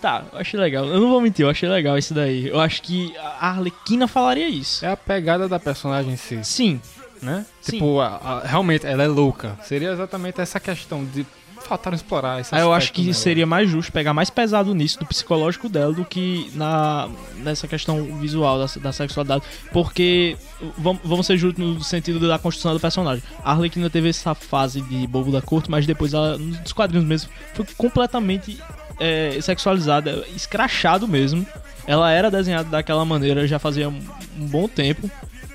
Tá, 0.00 0.24
eu 0.32 0.38
achei 0.38 0.58
legal. 0.60 0.84
Eu 0.86 1.00
não 1.00 1.08
vou 1.08 1.20
mentir, 1.20 1.44
eu 1.44 1.50
achei 1.50 1.68
legal 1.68 1.98
isso 1.98 2.14
daí. 2.14 2.46
Eu 2.48 2.60
acho 2.60 2.80
que 2.82 3.12
a 3.18 3.48
Arlequina 3.48 4.06
falaria 4.06 4.48
isso. 4.48 4.84
É 4.84 4.90
a 4.92 4.96
pegada 4.96 5.48
da 5.48 5.58
personagem 5.58 6.12
em 6.12 6.16
si, 6.16 6.38
Sim, 6.44 6.80
né? 7.20 7.44
Sim. 7.60 7.72
Tipo, 7.72 7.98
a- 8.00 8.16
a- 8.22 8.46
realmente, 8.46 8.86
ela 8.86 9.02
é 9.02 9.08
louca. 9.08 9.58
Seria 9.64 9.90
exatamente 9.90 10.40
essa 10.40 10.60
questão 10.60 11.04
de 11.04 11.26
faltaram 11.66 11.94
explorar 11.94 12.40
esse 12.40 12.54
Aí 12.54 12.60
eu 12.60 12.72
acho 12.72 12.92
que 12.92 13.02
nela. 13.02 13.14
seria 13.14 13.46
mais 13.46 13.68
justo 13.68 13.92
pegar 13.92 14.14
mais 14.14 14.30
pesado 14.30 14.74
nisso, 14.74 14.98
do 14.98 15.06
psicológico 15.06 15.68
dela, 15.68 15.92
do 15.92 16.04
que 16.04 16.50
na, 16.54 17.08
nessa 17.38 17.66
questão 17.68 18.02
visual 18.18 18.58
da, 18.58 18.66
da 18.80 18.92
sexualidade. 18.92 19.42
Porque, 19.72 20.36
vamos, 20.78 21.02
vamos 21.04 21.26
ser 21.26 21.36
justos 21.36 21.62
no 21.64 21.82
sentido 21.82 22.26
da 22.26 22.38
construção 22.38 22.72
do 22.72 22.80
personagem. 22.80 23.22
A 23.44 23.52
Arlequina 23.52 23.90
teve 23.90 24.08
essa 24.08 24.34
fase 24.34 24.80
de 24.80 25.06
bobo 25.06 25.30
da 25.30 25.42
corte, 25.42 25.70
mas 25.70 25.86
depois 25.86 26.14
ela, 26.14 26.38
nos 26.38 26.72
quadrinhos 26.72 27.06
mesmo, 27.06 27.30
foi 27.54 27.66
completamente 27.76 28.58
é, 28.98 29.38
sexualizada, 29.40 30.24
escrachado 30.34 31.06
mesmo. 31.06 31.46
Ela 31.86 32.10
era 32.10 32.30
desenhada 32.30 32.68
daquela 32.68 33.04
maneira 33.04 33.46
já 33.46 33.58
fazia 33.58 33.88
um, 33.88 34.00
um 34.38 34.46
bom 34.46 34.66
tempo, 34.68 35.10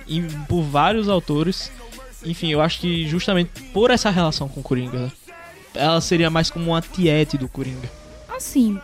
e 0.08 0.22
por 0.48 0.62
vários 0.64 1.10
autores. 1.10 1.72
Enfim, 2.24 2.52
eu 2.52 2.62
acho 2.62 2.80
que 2.80 3.08
justamente 3.08 3.50
por 3.74 3.90
essa 3.90 4.10
relação 4.10 4.48
com 4.48 4.60
o 4.60 4.64
Coringa, 4.64 5.00
né? 5.00 5.12
Ela 5.74 6.02
seria 6.02 6.30
mais 6.30 6.50
como 6.50 6.72
uma 6.72 6.82
tiete 6.82 7.38
do 7.38 7.48
Coringa. 7.48 7.90
Assim, 8.30 8.80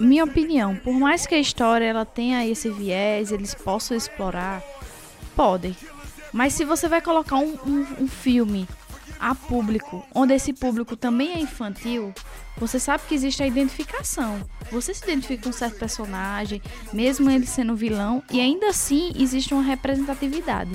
minha 0.00 0.24
opinião, 0.24 0.76
por 0.76 0.94
mais 0.94 1.26
que 1.26 1.34
a 1.34 1.38
história 1.38 1.84
ela 1.84 2.04
tenha 2.04 2.46
esse 2.46 2.68
viés, 2.70 3.32
eles 3.32 3.54
possam 3.54 3.96
explorar, 3.96 4.62
podem. 5.34 5.76
Mas 6.32 6.52
se 6.52 6.64
você 6.64 6.88
vai 6.88 7.00
colocar 7.00 7.36
um, 7.36 7.54
um- 7.66 7.86
um 8.04 8.08
filme 8.08 8.68
a 9.18 9.34
público, 9.34 10.04
onde 10.14 10.34
esse 10.34 10.52
público 10.52 10.94
também 10.96 11.32
é 11.32 11.38
infantil, 11.38 12.12
você 12.58 12.78
sabe 12.78 13.04
que 13.08 13.14
existe 13.14 13.42
a 13.42 13.46
identificação. 13.46 14.42
Você 14.70 14.92
se 14.92 15.04
identifica 15.04 15.44
com 15.44 15.48
um 15.50 15.52
certo 15.52 15.78
personagem, 15.78 16.60
mesmo 16.92 17.30
ele 17.30 17.46
sendo 17.46 17.74
vilão, 17.76 18.22
e 18.30 18.40
ainda 18.40 18.68
assim 18.68 19.12
existe 19.18 19.54
uma 19.54 19.62
representatividade. 19.62 20.72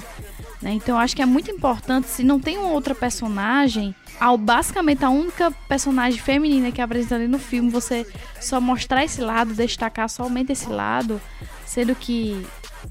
Né? 0.62 0.72
Então 0.74 0.96
eu 0.96 1.00
acho 1.02 1.16
que 1.16 1.22
é 1.22 1.26
muito 1.26 1.50
importante, 1.50 2.08
se 2.08 2.24
não 2.24 2.40
tem 2.40 2.58
uma 2.58 2.70
outra 2.70 2.94
personagem, 2.94 3.96
ao 4.20 4.38
basicamente 4.38 5.04
a 5.04 5.10
única 5.10 5.52
personagem 5.68 6.20
feminina 6.20 6.72
que 6.72 6.80
é 6.80 6.84
apresentada 6.84 7.28
no 7.28 7.40
filme, 7.40 7.70
você 7.70 8.06
só 8.40 8.62
mostrar 8.62 9.04
esse 9.04 9.22
lado, 9.22 9.54
destacar 9.54 10.08
somente 10.10 10.52
esse 10.52 10.70
lado, 10.70 11.20
sendo 11.66 11.96
que 11.96 12.46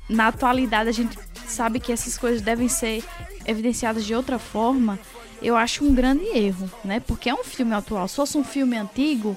na 0.09 0.29
atualidade 0.29 0.89
a 0.89 0.93
gente 0.93 1.17
sabe 1.47 1.81
que 1.81 1.93
essas 1.93 2.19
coisas 2.19 2.41
devem 2.41 2.69
ser 2.69 3.05
evidenciadas 3.47 4.05
de 4.05 4.15
outra 4.15 4.39
forma, 4.39 4.99
eu 5.43 5.57
acho 5.57 5.85
um 5.85 5.95
grande 5.95 6.25
erro, 6.37 6.71
né? 6.85 7.01
Porque 7.01 7.31
é 7.31 7.35
um 7.35 7.45
filme 7.45 7.75
atual. 7.75 8.07
Se 8.07 8.17
fosse 8.17 8.37
um 8.37 8.45
filme 8.45 8.77
antigo, 8.77 9.37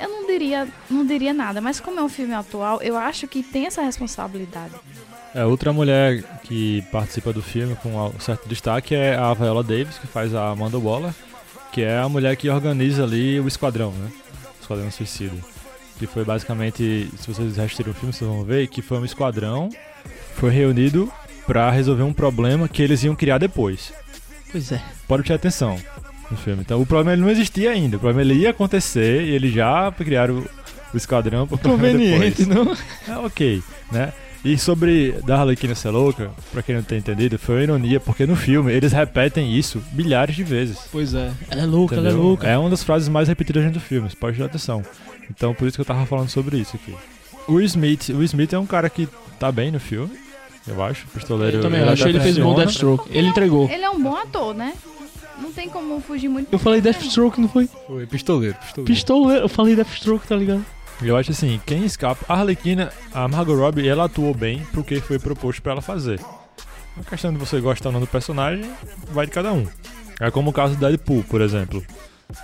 eu 0.00 0.08
não 0.08 0.26
diria, 0.26 0.68
não 0.90 1.04
diria 1.04 1.34
nada. 1.34 1.60
Mas 1.60 1.78
como 1.78 2.00
é 2.00 2.02
um 2.02 2.08
filme 2.08 2.34
atual, 2.34 2.80
eu 2.82 2.96
acho 2.96 3.28
que 3.28 3.42
tem 3.42 3.66
essa 3.66 3.82
responsabilidade. 3.82 4.74
É, 5.34 5.44
outra 5.44 5.72
mulher 5.72 6.22
que 6.42 6.82
participa 6.92 7.32
do 7.32 7.42
filme 7.42 7.74
com 7.76 7.88
um 7.88 8.20
certo 8.20 8.48
destaque 8.48 8.94
é 8.94 9.14
a 9.16 9.32
Viola 9.32 9.62
Davis, 9.62 9.98
que 9.98 10.06
faz 10.06 10.34
a 10.34 10.50
Amanda 10.50 10.78
Waller. 10.78 11.12
que 11.72 11.82
é 11.82 11.98
a 11.98 12.08
mulher 12.08 12.36
que 12.36 12.50
organiza 12.50 13.02
ali 13.02 13.40
o 13.40 13.48
esquadrão, 13.48 13.92
né? 13.92 14.10
O 14.58 14.62
esquadrão 14.62 14.90
suicida. 14.90 15.36
Que 15.98 16.06
foi 16.06 16.24
basicamente, 16.24 17.08
se 17.16 17.32
vocês 17.32 17.58
assistiram 17.58 17.92
o 17.92 17.94
filme, 17.94 18.12
vocês 18.12 18.28
vão 18.28 18.44
ver 18.44 18.66
que 18.68 18.82
foi 18.82 18.98
um 18.98 19.04
esquadrão 19.04 19.70
foi 20.36 20.50
reunido 20.50 21.10
pra 21.46 21.70
resolver 21.70 22.02
um 22.02 22.12
problema 22.12 22.68
que 22.68 22.82
eles 22.82 23.02
iam 23.04 23.14
criar 23.14 23.38
depois. 23.38 23.92
Pois 24.50 24.70
é. 24.72 24.82
Pode 25.08 25.22
ter 25.22 25.32
atenção 25.32 25.78
no 26.30 26.36
filme. 26.36 26.60
Então 26.62 26.80
o 26.80 26.86
problema 26.86 27.12
ele 27.12 27.22
não 27.22 27.30
existia 27.30 27.70
ainda. 27.70 27.96
O 27.96 28.00
problema 28.00 28.20
ele 28.20 28.40
ia 28.42 28.50
acontecer 28.50 29.22
e 29.22 29.30
eles 29.30 29.52
já 29.54 29.90
criaram 29.92 30.38
o, 30.40 30.48
o 30.92 30.96
esquadrão 30.96 31.46
problema 31.46 31.76
Conveniente, 31.76 32.44
depois. 32.44 32.66
não? 33.06 33.14
É 33.14 33.18
ok, 33.26 33.62
né? 33.90 34.12
E 34.44 34.58
sobre 34.58 35.12
da 35.24 35.38
Arlequina 35.40 35.74
ser 35.74 35.90
louca, 35.90 36.30
pra 36.50 36.62
quem 36.62 36.74
não 36.74 36.82
tem 36.82 36.98
entendido, 36.98 37.38
foi 37.38 37.56
uma 37.56 37.62
ironia, 37.62 38.00
porque 38.00 38.26
no 38.26 38.34
filme 38.34 38.72
eles 38.72 38.92
repetem 38.92 39.56
isso 39.56 39.80
milhares 39.92 40.34
de 40.34 40.42
vezes. 40.42 40.78
Pois 40.90 41.14
é. 41.14 41.30
Ela 41.48 41.62
é 41.62 41.66
louca, 41.66 41.94
ela 41.94 42.08
é 42.08 42.10
entendeu? 42.10 42.26
louca. 42.26 42.48
É 42.48 42.58
uma 42.58 42.68
das 42.68 42.82
frases 42.82 43.08
mais 43.08 43.28
repetidas 43.28 43.62
dentro 43.62 43.78
do 43.78 43.84
filme, 43.84 44.10
você 44.10 44.16
pode 44.16 44.38
dar 44.38 44.46
atenção. 44.46 44.82
Então 45.30 45.54
por 45.54 45.68
isso 45.68 45.76
que 45.76 45.80
eu 45.80 45.84
tava 45.84 46.04
falando 46.06 46.28
sobre 46.28 46.56
isso 46.58 46.74
aqui. 46.74 46.94
O 47.46 47.60
Smith, 47.60 48.08
o 48.08 48.22
Smith 48.24 48.52
é 48.52 48.58
um 48.58 48.66
cara 48.66 48.90
que 48.90 49.08
tá 49.38 49.52
bem 49.52 49.70
no 49.70 49.78
filme, 49.78 50.12
eu 50.66 50.82
acho. 50.82 51.06
Pistoleiro. 51.08 51.58
Eu 51.58 51.62
também 51.62 51.82
acho. 51.82 52.08
Ele 52.08 52.20
fez 52.20 52.38
um 52.38 52.42
bom 52.42 52.54
Deathstroke. 52.54 53.16
Ele 53.16 53.28
entregou. 53.28 53.68
Ele 53.70 53.84
é 53.84 53.90
um 53.90 54.02
bom 54.02 54.16
ator, 54.16 54.54
né? 54.54 54.74
Não 55.40 55.52
tem 55.52 55.68
como 55.68 56.00
fugir 56.00 56.28
muito. 56.28 56.52
Eu 56.52 56.58
falei 56.58 56.80
Deathstroke, 56.80 57.40
não 57.40 57.48
foi? 57.48 57.68
Foi 57.86 58.06
pistoleiro, 58.06 58.56
pistoleiro. 58.56 58.92
Pistoleiro. 58.92 59.44
Eu 59.44 59.48
falei 59.48 59.74
Deathstroke, 59.74 60.26
tá 60.26 60.36
ligado? 60.36 60.64
Eu 61.04 61.16
acho 61.16 61.32
assim, 61.32 61.60
quem 61.66 61.84
escapa. 61.84 62.24
A 62.28 62.38
Arlequina, 62.38 62.92
a 63.12 63.26
Margot 63.26 63.54
Robbie, 63.56 63.88
ela 63.88 64.04
atuou 64.04 64.32
bem 64.32 64.64
pro 64.66 64.84
que 64.84 65.00
foi 65.00 65.18
proposto 65.18 65.60
pra 65.60 65.72
ela 65.72 65.82
fazer. 65.82 66.20
A 66.98 67.04
questão 67.04 67.32
de 67.32 67.38
você 67.38 67.60
gostar 67.60 67.88
ou 67.88 67.92
não 67.92 68.00
do 68.00 68.06
personagem 68.06 68.70
vai 69.10 69.26
de 69.26 69.32
cada 69.32 69.52
um. 69.52 69.66
É 70.20 70.30
como 70.30 70.50
o 70.50 70.52
caso 70.52 70.74
do 70.74 70.80
Deadpool, 70.80 71.24
por 71.24 71.40
exemplo. 71.40 71.84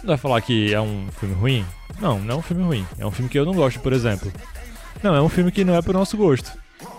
Não 0.03 0.09
vai 0.09 0.17
falar 0.17 0.41
que 0.41 0.73
é 0.73 0.81
um 0.81 1.09
filme 1.19 1.35
ruim? 1.35 1.67
Não, 2.01 2.19
não 2.19 2.35
é 2.35 2.39
um 2.39 2.43
filme 2.43 2.63
ruim. 2.63 2.87
É 2.99 3.07
um 3.07 3.11
filme 3.11 3.31
que 3.31 3.39
eu 3.39 3.45
não 3.45 3.55
gosto, 3.55 3.81
por 3.81 3.93
exemplo. 3.93 4.33
Não, 5.03 5.15
é 5.15 5.23
um 5.23 5.29
filme 5.29 5.53
que 5.53 5.65
não 5.65 5.75
é 5.75 5.83
pro 5.83 5.93
nosso 5.93 6.17
gosto. 6.17 6.51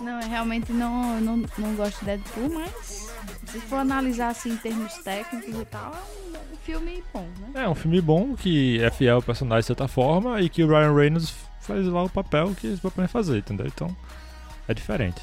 Não, 0.01 0.21
eu 0.21 0.29
realmente 0.29 0.71
não, 0.71 1.19
não, 1.19 1.43
não 1.57 1.75
gosto 1.75 1.99
de 1.99 2.05
Deadpool, 2.05 2.49
mas 2.49 3.09
se 3.45 3.59
for 3.61 3.77
analisar 3.77 4.29
assim 4.29 4.51
em 4.51 4.57
termos 4.57 4.93
técnicos 4.99 5.59
e 5.59 5.65
tal, 5.65 5.93
é 6.33 6.37
um 6.53 6.57
filme 6.63 7.03
bom, 7.13 7.27
né? 7.39 7.63
É 7.63 7.69
um 7.69 7.75
filme 7.75 7.99
bom, 8.01 8.35
que 8.35 8.81
é 8.81 8.89
fiel 8.91 9.17
ao 9.17 9.21
personagem 9.21 9.61
de 9.61 9.67
certa 9.67 9.87
forma, 9.87 10.41
e 10.41 10.49
que 10.49 10.63
o 10.63 10.67
Ryan 10.67 10.93
Reynolds 10.93 11.33
faz 11.69 11.85
lá 11.87 12.03
o 12.03 12.09
papel 12.09 12.53
que 12.59 12.67
eles 12.67 12.79
propõem 12.79 13.07
fazer, 13.07 13.37
entendeu? 13.37 13.67
Então, 13.67 13.95
é 14.67 14.73
diferente. 14.73 15.21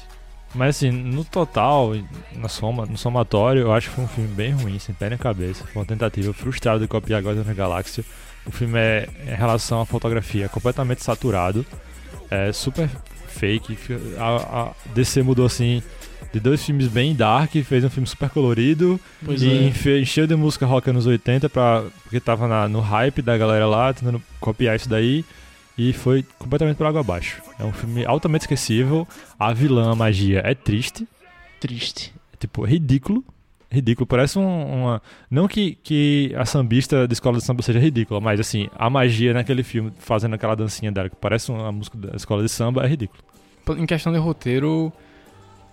Mas 0.55 0.77
assim, 0.77 0.89
no 0.91 1.23
total, 1.25 1.91
na 2.35 2.47
soma, 2.47 2.85
no 2.85 2.97
somatório, 2.97 3.63
eu 3.63 3.73
acho 3.73 3.89
que 3.89 3.95
foi 3.95 4.03
um 4.05 4.07
filme 4.07 4.29
bem 4.33 4.53
ruim, 4.53 4.79
sem 4.79 4.95
pé 4.95 5.09
na 5.09 5.17
cabeça. 5.17 5.65
Foi 5.65 5.81
uma 5.81 5.85
tentativa 5.85 6.33
frustrada 6.33 6.79
de 6.79 6.87
copiar 6.87 7.21
Guardiões 7.21 7.45
da 7.47 7.53
Galáxia. 7.53 8.03
O 8.45 8.51
filme 8.51 8.79
é, 8.79 9.09
em 9.27 9.35
relação 9.35 9.81
à 9.81 9.85
fotografia, 9.85 10.45
é 10.45 10.47
completamente 10.47 11.03
saturado. 11.03 11.65
É 12.31 12.51
super 12.53 12.89
fake. 13.27 13.77
A, 14.17 14.61
a 14.69 14.71
DC 14.95 15.21
mudou 15.21 15.45
assim 15.45 15.83
de 16.33 16.39
dois 16.39 16.63
filmes 16.63 16.87
bem 16.87 17.13
dark, 17.15 17.51
fez 17.63 17.83
um 17.83 17.89
filme 17.89 18.05
super 18.07 18.29
colorido 18.29 18.99
Pois 19.23 19.41
e 19.41 19.49
é. 19.49 19.63
enche- 19.67 19.99
encheu 20.01 20.27
de 20.27 20.35
música 20.35 20.65
rock 20.65 20.89
anos 20.89 21.05
80 21.05 21.49
pra, 21.49 21.83
porque 22.03 22.19
tava 22.19 22.47
na- 22.47 22.67
no 22.67 22.79
hype 22.81 23.21
da 23.21 23.37
galera 23.37 23.65
lá, 23.67 23.93
tentando 23.93 24.21
copiar 24.39 24.75
isso 24.75 24.89
daí. 24.89 25.23
E 25.77 25.93
foi 25.93 26.23
completamente 26.39 26.77
por 26.77 26.87
água 26.87 27.01
abaixo. 27.01 27.41
É 27.59 27.63
um 27.63 27.71
filme 27.71 28.03
altamente 28.05 28.43
esquecível. 28.45 29.07
A 29.39 29.53
vilã, 29.53 29.91
a 29.91 29.95
magia, 29.95 30.41
é 30.43 30.55
triste. 30.55 31.07
Triste. 31.59 32.13
É, 32.33 32.37
tipo, 32.37 32.63
ridículo. 32.65 33.23
Ridículo. 33.69 34.07
Parece 34.07 34.39
um- 34.39 34.83
uma. 34.83 35.01
Não 35.29 35.47
que, 35.47 35.77
que 35.83 36.33
a 36.37 36.45
sambista 36.45 37.07
da 37.07 37.13
escola 37.13 37.37
de 37.37 37.43
samba 37.43 37.61
seja 37.61 37.79
ridícula, 37.79 38.19
mas 38.21 38.39
assim, 38.39 38.69
a 38.75 38.89
magia 38.89 39.33
naquele 39.33 39.61
filme, 39.61 39.91
fazendo 39.99 40.33
aquela 40.35 40.55
dancinha 40.55 40.91
dela, 40.91 41.09
que 41.09 41.15
parece 41.17 41.51
uma 41.51 41.71
música 41.71 41.97
da 41.97 42.15
escola 42.15 42.41
de 42.43 42.49
samba, 42.49 42.83
é 42.85 42.87
ridículo. 42.87 43.21
Em 43.77 43.85
questão 43.85 44.13
de 44.13 44.17
roteiro, 44.19 44.91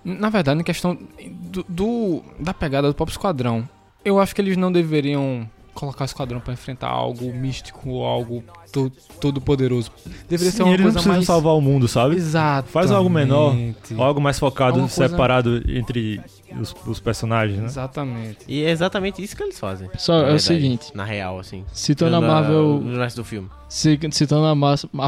na 0.04 0.28
verdade, 0.28 0.60
em 0.60 0.64
questão 0.64 0.98
do, 1.30 1.64
do- 1.68 2.22
da 2.40 2.52
pegada 2.52 2.88
do 2.88 2.94
próprio 2.94 3.14
esquadrão, 3.14 3.66
eu 4.04 4.18
acho 4.18 4.34
que 4.34 4.40
eles 4.42 4.56
não 4.56 4.72
deveriam 4.72 5.48
colocar 5.74 6.04
o 6.04 6.06
esquadrão 6.06 6.40
pra 6.40 6.52
enfrentar 6.54 6.88
algo 6.88 7.32
místico 7.34 7.90
ou 7.90 8.06
algo 8.06 8.42
to- 8.72 8.90
todo 9.20 9.40
poderoso. 9.40 9.90
Deveria 10.28 10.50
Sim, 10.50 10.56
ser 10.58 10.62
uma 10.62 10.72
eles 10.74 10.78
não 10.86 10.92
coisa 10.92 10.92
precisam 10.94 11.12
mais 11.14 11.26
salvar 11.26 11.54
o 11.54 11.60
mundo, 11.60 11.86
sabe? 11.88 12.16
Exato. 12.16 12.68
Faz 12.70 12.90
algo 12.90 13.10
menor, 13.10 13.54
algo 13.98 14.20
mais 14.20 14.38
focado, 14.38 14.78
coisa- 14.78 14.88
separado 15.08 15.62
entre 15.68 16.20
os, 16.60 16.74
os 16.86 17.00
personagens, 17.00 17.58
né? 17.58 17.66
Exatamente. 17.66 18.38
E 18.48 18.62
é 18.64 18.70
exatamente 18.70 19.22
isso 19.22 19.36
que 19.36 19.42
eles 19.42 19.58
fazem. 19.58 19.88
Só 19.98 20.14
é 20.26 20.32
o 20.34 20.38
seguinte. 20.38 20.92
Na 20.94 21.04
real, 21.04 21.38
assim. 21.38 21.64
Citando 21.72 22.16
a 22.16 22.20
Marvel- 22.20 22.80
No 22.80 22.96
resto 22.98 23.16
do 23.16 23.24
filme. 23.24 23.48
ci- 23.68 23.98
Citando 24.12 24.46
a, 24.46 24.54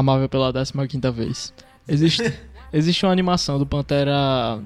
Marvel 0.03 0.29
pela 0.29 0.51
15 0.51 1.11
vez. 1.11 1.53
Existe, 1.87 2.21
existe 2.73 3.05
uma 3.05 3.11
animação 3.11 3.57
do 3.57 3.65
Pantera 3.65 4.59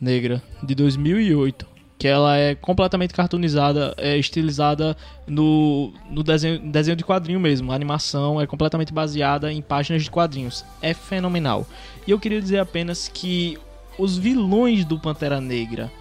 Negra 0.00 0.42
de 0.62 0.74
2008 0.74 1.66
que 2.02 2.08
ela 2.08 2.36
é 2.36 2.56
completamente 2.56 3.14
cartoonizada, 3.14 3.94
é 3.96 4.18
estilizada 4.18 4.96
no, 5.24 5.92
no 6.10 6.24
desenho, 6.24 6.58
desenho 6.58 6.96
de 6.96 7.04
quadrinho 7.04 7.38
mesmo. 7.38 7.70
A 7.70 7.76
animação 7.76 8.40
é 8.40 8.46
completamente 8.46 8.92
baseada 8.92 9.52
em 9.52 9.62
páginas 9.62 10.02
de 10.02 10.10
quadrinhos. 10.10 10.64
É 10.82 10.94
fenomenal. 10.94 11.64
E 12.04 12.10
eu 12.10 12.18
queria 12.18 12.42
dizer 12.42 12.58
apenas 12.58 13.06
que 13.06 13.56
os 13.96 14.18
vilões 14.18 14.84
do 14.84 14.98
Pantera 14.98 15.40
Negra 15.40 15.92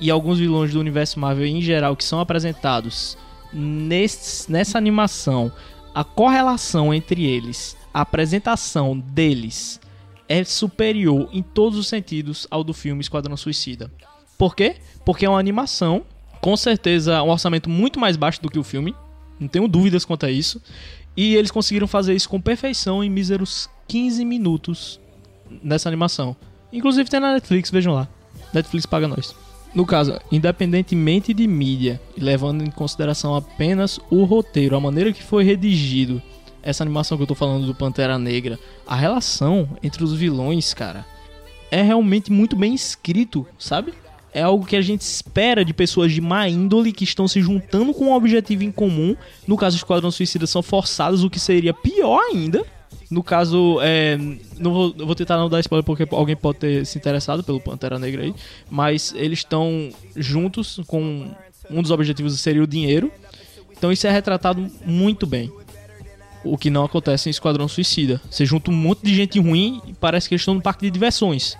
e 0.00 0.10
alguns 0.10 0.38
vilões 0.38 0.72
do 0.72 0.80
universo 0.80 1.20
Marvel 1.20 1.44
em 1.44 1.60
geral 1.60 1.94
que 1.96 2.04
são 2.04 2.18
apresentados 2.18 3.18
nesse, 3.52 4.50
nessa 4.50 4.78
animação, 4.78 5.52
a 5.94 6.02
correlação 6.02 6.94
entre 6.94 7.26
eles, 7.26 7.76
a 7.92 8.00
apresentação 8.00 8.98
deles 8.98 9.78
é 10.26 10.42
superior 10.44 11.28
em 11.30 11.42
todos 11.42 11.78
os 11.78 11.88
sentidos 11.88 12.46
ao 12.50 12.64
do 12.64 12.72
filme 12.72 13.02
Esquadrão 13.02 13.36
Suicida. 13.36 13.92
Por 14.38 14.56
quê? 14.56 14.76
Porque 15.04 15.24
é 15.24 15.28
uma 15.28 15.38
animação, 15.38 16.02
com 16.40 16.56
certeza 16.56 17.22
um 17.22 17.30
orçamento 17.30 17.68
muito 17.68 17.98
mais 17.98 18.16
baixo 18.16 18.40
do 18.42 18.50
que 18.50 18.58
o 18.58 18.64
filme, 18.64 18.94
não 19.38 19.48
tenho 19.48 19.68
dúvidas 19.68 20.04
quanto 20.04 20.26
a 20.26 20.30
isso, 20.30 20.60
e 21.16 21.34
eles 21.34 21.50
conseguiram 21.50 21.86
fazer 21.86 22.14
isso 22.14 22.28
com 22.28 22.40
perfeição 22.40 23.02
em 23.02 23.10
míseros 23.10 23.68
15 23.88 24.24
minutos 24.24 25.00
nessa 25.62 25.88
animação. 25.88 26.36
Inclusive 26.72 27.10
tem 27.10 27.20
na 27.20 27.34
Netflix, 27.34 27.70
vejam 27.70 27.92
lá. 27.92 28.08
Netflix 28.52 28.86
paga 28.86 29.06
nós. 29.06 29.34
No 29.74 29.86
caso, 29.86 30.18
independentemente 30.30 31.32
de 31.32 31.46
mídia, 31.46 32.00
levando 32.16 32.62
em 32.62 32.70
consideração 32.70 33.34
apenas 33.34 33.98
o 34.10 34.24
roteiro, 34.24 34.76
a 34.76 34.80
maneira 34.80 35.12
que 35.12 35.22
foi 35.22 35.44
redigido 35.44 36.22
essa 36.62 36.84
animação 36.84 37.16
que 37.16 37.22
eu 37.22 37.26
tô 37.26 37.34
falando 37.34 37.66
do 37.66 37.74
Pantera 37.74 38.18
Negra, 38.18 38.58
a 38.86 38.94
relação 38.94 39.68
entre 39.82 40.04
os 40.04 40.12
vilões, 40.12 40.72
cara, 40.72 41.04
é 41.70 41.82
realmente 41.82 42.30
muito 42.30 42.54
bem 42.54 42.74
escrito, 42.74 43.46
sabe? 43.58 43.94
É 44.32 44.42
algo 44.42 44.64
que 44.64 44.76
a 44.76 44.80
gente 44.80 45.02
espera 45.02 45.64
de 45.64 45.74
pessoas 45.74 46.12
de 46.12 46.20
má 46.20 46.48
índole 46.48 46.92
que 46.92 47.04
estão 47.04 47.28
se 47.28 47.40
juntando 47.40 47.92
com 47.92 48.06
um 48.06 48.12
objetivo 48.12 48.64
em 48.64 48.72
comum. 48.72 49.14
No 49.46 49.56
caso 49.56 49.76
Esquadrão 49.76 50.10
Suicida, 50.10 50.46
são 50.46 50.62
forçadas, 50.62 51.22
o 51.22 51.28
que 51.28 51.38
seria 51.38 51.74
pior 51.74 52.20
ainda. 52.30 52.64
No 53.10 53.22
caso, 53.22 53.78
é, 53.82 54.16
não 54.58 54.72
vou, 54.72 54.94
vou 54.96 55.14
tentar 55.14 55.36
não 55.36 55.50
dar 55.50 55.60
spoiler 55.60 55.84
porque 55.84 56.06
alguém 56.10 56.34
pode 56.34 56.60
ter 56.60 56.86
se 56.86 56.96
interessado 56.96 57.44
pelo 57.44 57.60
Pantera 57.60 57.98
Negra 57.98 58.22
aí. 58.22 58.34
Mas 58.70 59.12
eles 59.14 59.40
estão 59.40 59.90
juntos 60.16 60.80
com 60.86 61.30
um 61.70 61.82
dos 61.82 61.90
objetivos 61.90 62.38
seria 62.40 62.62
o 62.62 62.66
dinheiro. 62.66 63.12
Então 63.70 63.92
isso 63.92 64.06
é 64.06 64.10
retratado 64.10 64.66
muito 64.86 65.26
bem. 65.26 65.52
O 66.44 66.56
que 66.56 66.70
não 66.70 66.84
acontece 66.84 67.28
em 67.28 67.30
Esquadrão 67.30 67.68
Suicida. 67.68 68.20
Você 68.30 68.46
junta 68.46 68.70
um 68.70 68.74
monte 68.74 69.02
de 69.02 69.14
gente 69.14 69.38
ruim 69.38 69.80
e 69.86 69.92
parece 69.92 70.28
que 70.28 70.34
eles 70.34 70.42
estão 70.42 70.54
no 70.54 70.62
parque 70.62 70.86
de 70.86 70.90
diversões. 70.90 71.56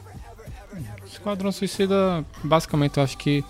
Esquadrão 1.23 1.53
Suicida, 1.53 2.25
basicamente, 2.43 2.97
eu 2.97 3.05
acho 3.05 3.17
que 3.17 3.45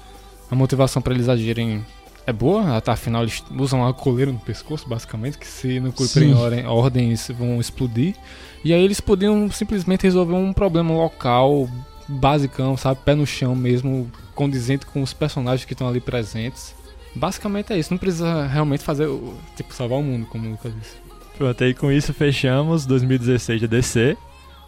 a 0.51 0.55
motivação 0.55 1.01
pra 1.01 1.15
eles 1.15 1.27
agirem 1.27 1.83
é 2.27 2.33
boa, 2.33 2.77
até 2.77 2.91
afinal 2.91 3.23
eles 3.23 3.43
usam 3.59 3.81
uma 3.81 3.95
coleira 3.95 4.31
no 4.31 4.39
pescoço, 4.39 4.87
basicamente, 4.87 5.39
que 5.39 5.47
se 5.47 5.81
não 5.81 5.91
cumprirem 5.91 6.35
ordens 6.67 7.29
vão 7.29 7.59
explodir. 7.59 8.15
E 8.63 8.75
aí 8.75 8.85
eles 8.85 9.01
podiam 9.01 9.51
simplesmente 9.51 10.03
resolver 10.03 10.35
um 10.35 10.53
problema 10.53 10.93
local, 10.93 11.67
basicão, 12.07 12.77
sabe? 12.77 13.01
Pé 13.07 13.15
no 13.15 13.27
chão 13.27 13.57
mesmo, 13.57 14.13
condizente 14.35 14.85
com 14.85 15.03
os 15.03 15.15
personagens 15.15 15.65
que 15.65 15.73
estão 15.73 15.89
ali 15.89 15.99
presentes. 15.99 16.75
Basicamente 17.15 17.73
é 17.73 17.79
isso, 17.79 17.91
não 17.91 17.99
precisa 17.99 18.47
realmente 18.49 18.85
fazer, 18.85 19.09
tipo, 19.57 19.73
salvar 19.73 19.99
o 19.99 20.03
mundo, 20.03 20.27
como 20.27 20.47
o 20.47 20.51
Lucas 20.51 20.75
disse. 20.79 20.97
Pronto, 21.39 21.65
aí 21.65 21.73
com 21.73 21.91
isso 21.91 22.13
fechamos 22.13 22.85
2016 22.85 23.61
de 23.61 23.67
DC, 23.67 24.17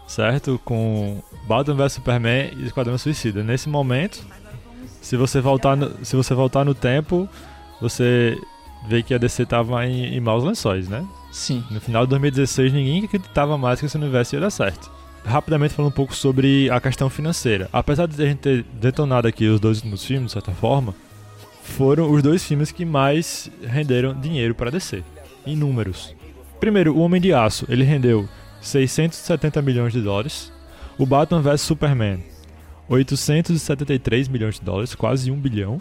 certo? 0.07 0.61
Com 0.65 1.23
Batman 1.47 1.77
vs 1.77 1.93
Superman 1.95 2.53
e 2.57 2.67
Esquadrão 2.67 2.97
Suicida. 2.99 3.43
Nesse 3.43 3.69
momento, 3.69 4.25
se 5.01 5.17
você 5.17 5.41
voltar 5.41 5.77
no, 5.77 6.05
se 6.05 6.17
você 6.17 6.35
voltar 6.35 6.65
no 6.65 6.75
tempo, 6.75 7.29
você 7.81 8.39
vê 8.89 9.03
que 9.03 9.15
a 9.15 9.19
DC 9.19 9.47
tava 9.47 9.87
em, 9.87 10.15
em 10.15 10.21
maus 10.21 10.45
lençóis, 10.45 10.89
né? 10.89 11.07
Sim. 11.33 11.65
No 11.71 11.81
final 11.81 12.07
de 12.07 12.11
2016, 12.11 12.73
ninguém 12.73 13.05
acreditava 13.05 13.59
mais 13.59 13.81
que 13.81 13.87
esse 13.87 13.97
universo 13.97 14.37
ia 14.37 14.41
dar 14.41 14.51
certo. 14.51 14.91
Rapidamente 15.25 15.75
falando 15.75 15.91
um 15.91 15.95
pouco 15.95 16.15
sobre 16.15 16.71
a 16.71 16.81
questão 16.81 17.09
financeira. 17.09 17.69
Apesar 17.73 18.07
de 18.07 18.23
a 18.23 18.27
gente 18.27 18.39
ter 18.39 18.63
detonado 18.75 19.27
aqui 19.27 19.47
os 19.47 19.59
dois 19.59 19.79
últimos 19.79 20.05
filmes, 20.05 20.27
de 20.27 20.33
certa 20.33 20.53
forma, 20.53 20.95
foram 21.63 22.11
os 22.11 22.23
dois 22.23 22.45
filmes 22.45 22.71
que 22.71 22.85
mais 22.85 23.51
renderam 23.63 24.15
dinheiro 24.15 24.55
para 24.55 24.71
DC, 24.71 25.03
em 25.47 25.57
números. 25.57 26.15
Primeiro, 26.61 26.95
O 26.95 27.01
Homem 27.01 27.21
de 27.21 27.33
Aço, 27.33 27.67
ele 27.69 27.85
rendeu 27.85 28.29
670 28.65 29.63
milhões 29.63 29.93
de 29.93 30.01
dólares. 30.01 30.53
O 30.99 31.05
Batman 31.05 31.43
vs 31.43 31.61
Superman, 31.61 32.23
873 32.89 34.29
milhões 34.29 34.57
de 34.57 34.63
dólares, 34.63 34.95
quase 34.95 35.31
1 35.31 35.37
bilhão. 35.37 35.81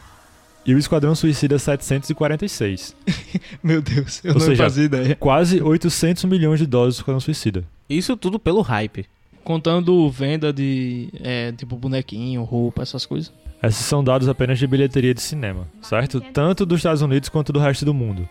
E 0.66 0.74
o 0.74 0.78
Esquadrão 0.78 1.14
Suicida, 1.14 1.60
746. 1.60 2.96
Meu 3.62 3.82
Deus, 3.82 4.24
eu 4.24 4.34
Ou 4.34 4.40
não 4.40 4.46
seja, 4.46 4.64
fazia 4.64 4.86
ideia. 4.86 5.16
Quase 5.16 5.62
800 5.62 6.24
milhões 6.26 6.60
de 6.60 6.66
dólares 6.66 6.96
do 6.96 7.00
Esquadrão 7.00 7.20
Suicida. 7.20 7.66
Isso 7.90 8.16
tudo 8.16 8.40
pelo 8.40 8.62
hype. 8.62 9.06
Contando 9.44 10.10
venda 10.10 10.54
de, 10.54 11.10
é, 11.22 11.52
tipo, 11.52 11.76
bonequinho, 11.76 12.44
roupa, 12.44 12.82
essas 12.82 13.06
coisas. 13.06 13.32
Esses 13.62 13.86
são 13.86 14.04
dados 14.04 14.30
apenas 14.30 14.58
de 14.58 14.66
bilheteria 14.66 15.14
de 15.14 15.22
cinema, 15.22 15.68
certo? 15.82 16.22
Tanto 16.22 16.66
dos 16.66 16.80
Estados 16.80 17.02
Unidos 17.02 17.28
quanto 17.28 17.52
do 17.52 17.60
resto 17.60 17.84
do 17.84 17.94
mundo, 17.94 18.28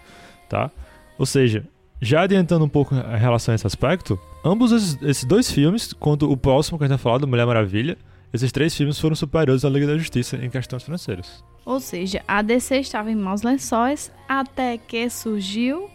tá? 0.48 0.70
Ou 1.18 1.26
seja, 1.26 1.64
já 2.02 2.22
adiantando 2.22 2.64
um 2.64 2.68
pouco 2.68 2.96
em 2.96 3.16
relação 3.16 3.52
a 3.52 3.54
esse 3.54 3.64
aspecto, 3.64 4.18
ambos 4.44 4.72
esses, 4.72 5.00
esses 5.02 5.24
dois 5.24 5.50
filmes, 5.52 5.92
quanto 5.92 6.28
o 6.28 6.36
próximo 6.36 6.76
que 6.76 6.82
a 6.82 6.88
gente 6.88 6.96
vai 6.96 7.02
falar, 7.02 7.18
do 7.18 7.28
Mulher 7.28 7.46
Maravilha, 7.46 7.96
esses 8.34 8.50
três 8.50 8.74
filmes 8.76 8.98
foram 8.98 9.14
superiores 9.14 9.64
à 9.64 9.68
Liga 9.68 9.86
da 9.86 9.96
Justiça 9.96 10.36
em 10.36 10.50
questões 10.50 10.82
financeiras. 10.82 11.44
Ou 11.64 11.78
seja, 11.78 12.20
a 12.26 12.42
DC 12.42 12.80
estava 12.80 13.08
em 13.08 13.14
maus 13.14 13.42
lençóis 13.42 14.10
até 14.28 14.76
que 14.78 15.08
surgiu. 15.08 15.88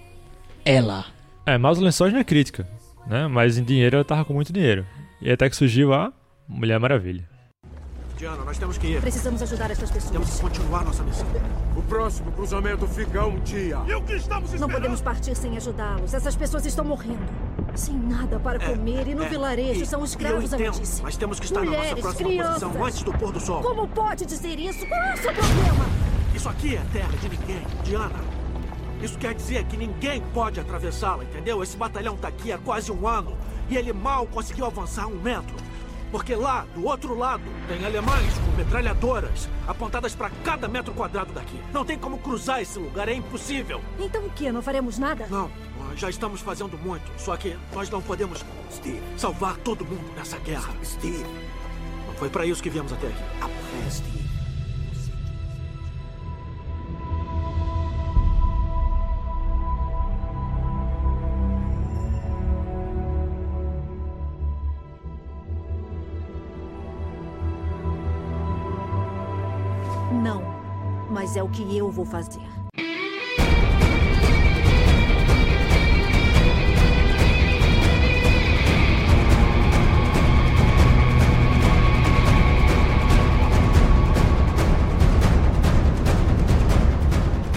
Ela. 0.64 1.06
É, 1.46 1.58
maus 1.58 1.78
lençóis 1.78 2.14
não 2.14 2.22
é 2.22 2.24
crítica, 2.24 2.66
né? 3.06 3.28
Mas 3.28 3.58
em 3.58 3.64
dinheiro 3.64 3.98
ela 3.98 4.06
tava 4.06 4.24
com 4.24 4.34
muito 4.34 4.54
dinheiro. 4.54 4.86
E 5.22 5.30
até 5.30 5.50
que 5.50 5.58
surgiu 5.58 5.94
a 5.94 6.14
Mulher 6.48 6.80
Maravilha. 6.80 7.28
Diana, 8.18 8.44
nós 8.44 8.58
temos 8.58 8.78
que 8.80 8.88
ir. 8.88 9.00
Precisamos 9.02 9.42
ajudar 9.44 9.70
essas 9.70 9.92
pessoas. 9.92 10.12
Temos 10.12 10.30
que 10.32 10.42
continuar 10.42 10.84
nossa 10.84 11.04
missão. 11.04 11.28
O 11.76 11.84
próximo 11.84 12.32
cruzamento 12.32 12.88
fica 12.88 13.24
um 13.26 13.40
dia. 13.42 13.80
E 13.86 13.94
o 13.94 14.02
que 14.02 14.14
estamos 14.16 14.46
esperando? 14.52 14.62
Não 14.72 14.76
podemos 14.76 15.02
partir 15.02 15.36
sem 15.36 15.56
ajudá-los. 15.56 16.14
Essas 16.16 16.36
pessoas 16.36 16.66
estão 16.66 16.84
morrendo. 16.84 17.24
Sem 17.76 17.94
nada 17.96 18.40
para 18.40 18.64
É, 18.64 18.70
comer 18.70 19.08
e 19.08 19.14
no 19.14 19.24
é, 19.24 19.30
vilarejo 19.30 19.84
e- 19.84 19.86
são 19.86 20.04
escravos 20.04 20.52
eu 20.52 20.58
à 20.58 20.62
entendo, 20.62 20.74
notícia. 20.74 21.04
mas 21.04 21.16
temos 21.16 21.40
que 21.40 21.46
estar 21.46 21.60
na 21.60 21.66
Mulheres, 21.68 21.90
nossa 21.92 22.02
próxima 22.02 22.30
crianças. 22.30 22.64
posição 22.64 22.86
antes 22.86 23.04
do 23.04 23.14
pôr 23.14 23.32
do 23.32 23.40
sol. 23.40 23.62
Como 23.62 23.88
pode 23.88 24.26
dizer 24.26 24.60
isso? 24.60 24.84
Qual 24.88 25.00
é 25.00 25.14
o 25.14 25.18
seu 25.18 25.34
problema? 25.34 25.86
Isso 26.34 26.50
aqui 26.50 26.76
é 26.76 26.82
terra 26.92 27.12
de 27.22 27.30
ninguém, 27.30 27.62
Diana. 27.84 28.20
Isso 29.00 29.16
quer 29.20 29.36
dizer 29.36 29.64
que 29.66 29.78
ninguém 29.78 30.22
pode 30.34 30.60
atravessá-la, 30.60 31.24
entendeu? 31.24 31.62
Esse 31.62 31.78
batalhão 31.78 32.18
tá 32.18 32.30
aqui 32.30 32.52
há 32.52 32.58
quase 32.58 32.92
um 32.92 33.08
ano 33.08 33.38
e 33.70 33.78
ele 33.78 33.94
mal 33.94 34.26
conseguiu 34.26 34.66
avançar 34.66 35.06
um 35.06 35.22
metro. 35.22 35.56
Porque 36.12 36.36
lá, 36.36 36.66
do 36.74 36.86
outro 36.86 37.18
lado, 37.18 37.44
tem 37.68 37.84
alemães 37.86 38.34
com 38.38 38.58
metralhadoras 38.58 39.50
apontadas 39.68 40.16
para 40.16 40.30
cada 40.44 40.68
metro 40.68 40.94
quadrado 40.94 41.34
daqui. 41.34 41.60
Não 41.74 41.84
tem 41.84 41.98
como 41.98 42.18
cruzar 42.18 42.62
esse 42.62 42.80
lugar, 42.80 43.10
é 43.10 43.14
impossível. 43.14 43.82
Então 44.00 44.26
o 44.26 44.30
que? 44.30 44.52
Não 44.52 44.62
faremos 44.62 44.98
nada? 44.98 45.28
Não, 45.28 45.52
nós 45.80 46.00
já 46.00 46.10
estamos 46.10 46.42
fazendo 46.42 46.78
muito. 46.78 47.12
Só 47.18 47.36
que 47.36 47.58
nós 47.74 47.90
não 47.90 48.02
podemos, 48.02 48.44
Steve, 48.72 49.02
salvar 49.18 49.58
todo 49.58 49.86
mundo 49.86 50.14
nessa 50.16 50.38
guerra. 50.40 50.74
Steve. 50.84 51.26
Não 52.08 52.14
foi 52.16 52.30
para 52.30 52.46
isso 52.46 52.64
que 52.64 52.70
viemos 52.70 52.92
até 52.94 53.08
aqui. 53.08 53.24
É, 53.86 53.90
Steve. 53.90 54.27
É 71.38 71.44
o 71.44 71.50
que 71.50 71.78
eu 71.78 71.92
vou 71.92 72.06
fazer. 72.06 72.42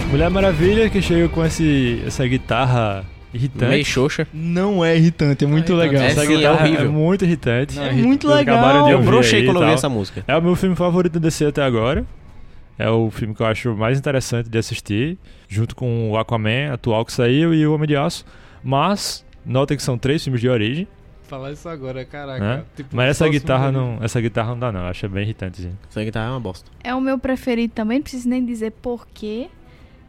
Mulher 0.09 0.29
Maravilha 0.29 0.89
que 0.89 1.01
chega 1.01 1.29
com 1.29 1.43
esse, 1.43 2.03
essa 2.05 2.27
guitarra 2.27 3.05
irritante. 3.33 3.69
Meio 3.69 3.85
xoxa. 3.85 4.27
Não 4.33 4.83
é 4.83 4.97
irritante, 4.97 5.45
é 5.45 5.47
muito 5.47 5.73
legal. 5.73 6.03
Essa 6.03 6.25
sim, 6.25 6.33
é 6.33 6.35
guitarra 6.35 6.65
horrível. 6.65 6.85
é 6.85 6.89
muito 6.89 7.25
irritante. 7.25 7.75
Não, 7.77 7.85
é 7.85 7.93
muito 7.93 8.27
Vocês 8.27 8.39
legal. 8.39 8.89
Eu 8.89 9.01
brochei 9.01 9.45
quando 9.45 9.61
eu 9.61 9.67
vi 9.67 9.73
essa 9.73 9.87
música. 9.87 10.23
É 10.27 10.35
o 10.35 10.41
meu 10.41 10.55
filme 10.55 10.75
favorito 10.75 11.13
da 11.13 11.19
DC 11.21 11.45
até 11.45 11.63
agora. 11.63 12.05
É 12.81 12.89
o 12.89 13.09
filme 13.09 13.33
que 13.33 13.41
eu 13.41 13.45
acho 13.45 13.75
mais 13.75 13.97
interessante 13.97 14.49
de 14.49 14.57
assistir, 14.57 15.17
junto 15.47 15.75
com 15.75 16.11
o 16.11 16.17
Aquaman 16.17 16.73
atual 16.73 17.05
que 17.05 17.13
saiu 17.13 17.53
e 17.53 17.65
o 17.65 17.73
Homem 17.73 17.87
de 17.87 17.95
Aço. 17.95 18.25
Mas, 18.63 19.25
nota 19.45 19.75
que 19.75 19.83
são 19.83 19.97
três 19.97 20.23
filmes 20.23 20.41
de 20.41 20.49
origem, 20.49 20.87
Falar 21.31 21.53
isso 21.53 21.69
agora, 21.69 22.03
caraca. 22.03 22.57
né? 22.57 22.65
Tipo, 22.75 22.93
Mas 22.93 23.11
essa 23.11 23.29
guitarra 23.29 23.71
não, 23.71 23.99
essa 24.01 24.19
guitarra 24.19 24.49
não 24.49 24.59
dá 24.59 24.69
não, 24.69 24.81
eu 24.81 24.87
acho 24.87 25.07
bem 25.07 25.23
irritantezinho. 25.23 25.79
Essa 25.89 26.03
guitarra 26.03 26.27
é 26.27 26.31
uma 26.31 26.41
bosta. 26.41 26.69
É 26.83 26.93
o 26.93 26.99
meu 26.99 27.17
preferido 27.17 27.73
também, 27.73 27.99
não 27.99 28.03
preciso 28.03 28.27
nem 28.27 28.45
dizer 28.45 28.71
porquê. 28.81 29.47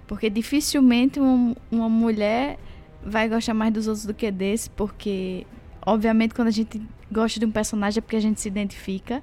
Porque 0.08 0.28
dificilmente 0.28 1.20
uma, 1.20 1.54
uma 1.70 1.88
mulher 1.88 2.58
vai 3.06 3.28
gostar 3.28 3.54
mais 3.54 3.72
dos 3.72 3.86
outros 3.86 4.04
do 4.04 4.12
que 4.12 4.32
desse, 4.32 4.68
porque, 4.70 5.46
obviamente, 5.86 6.34
quando 6.34 6.48
a 6.48 6.50
gente 6.50 6.82
gosta 7.10 7.38
de 7.38 7.46
um 7.46 7.52
personagem 7.52 7.98
é 7.98 8.00
porque 8.00 8.16
a 8.16 8.20
gente 8.20 8.40
se 8.40 8.48
identifica. 8.48 9.22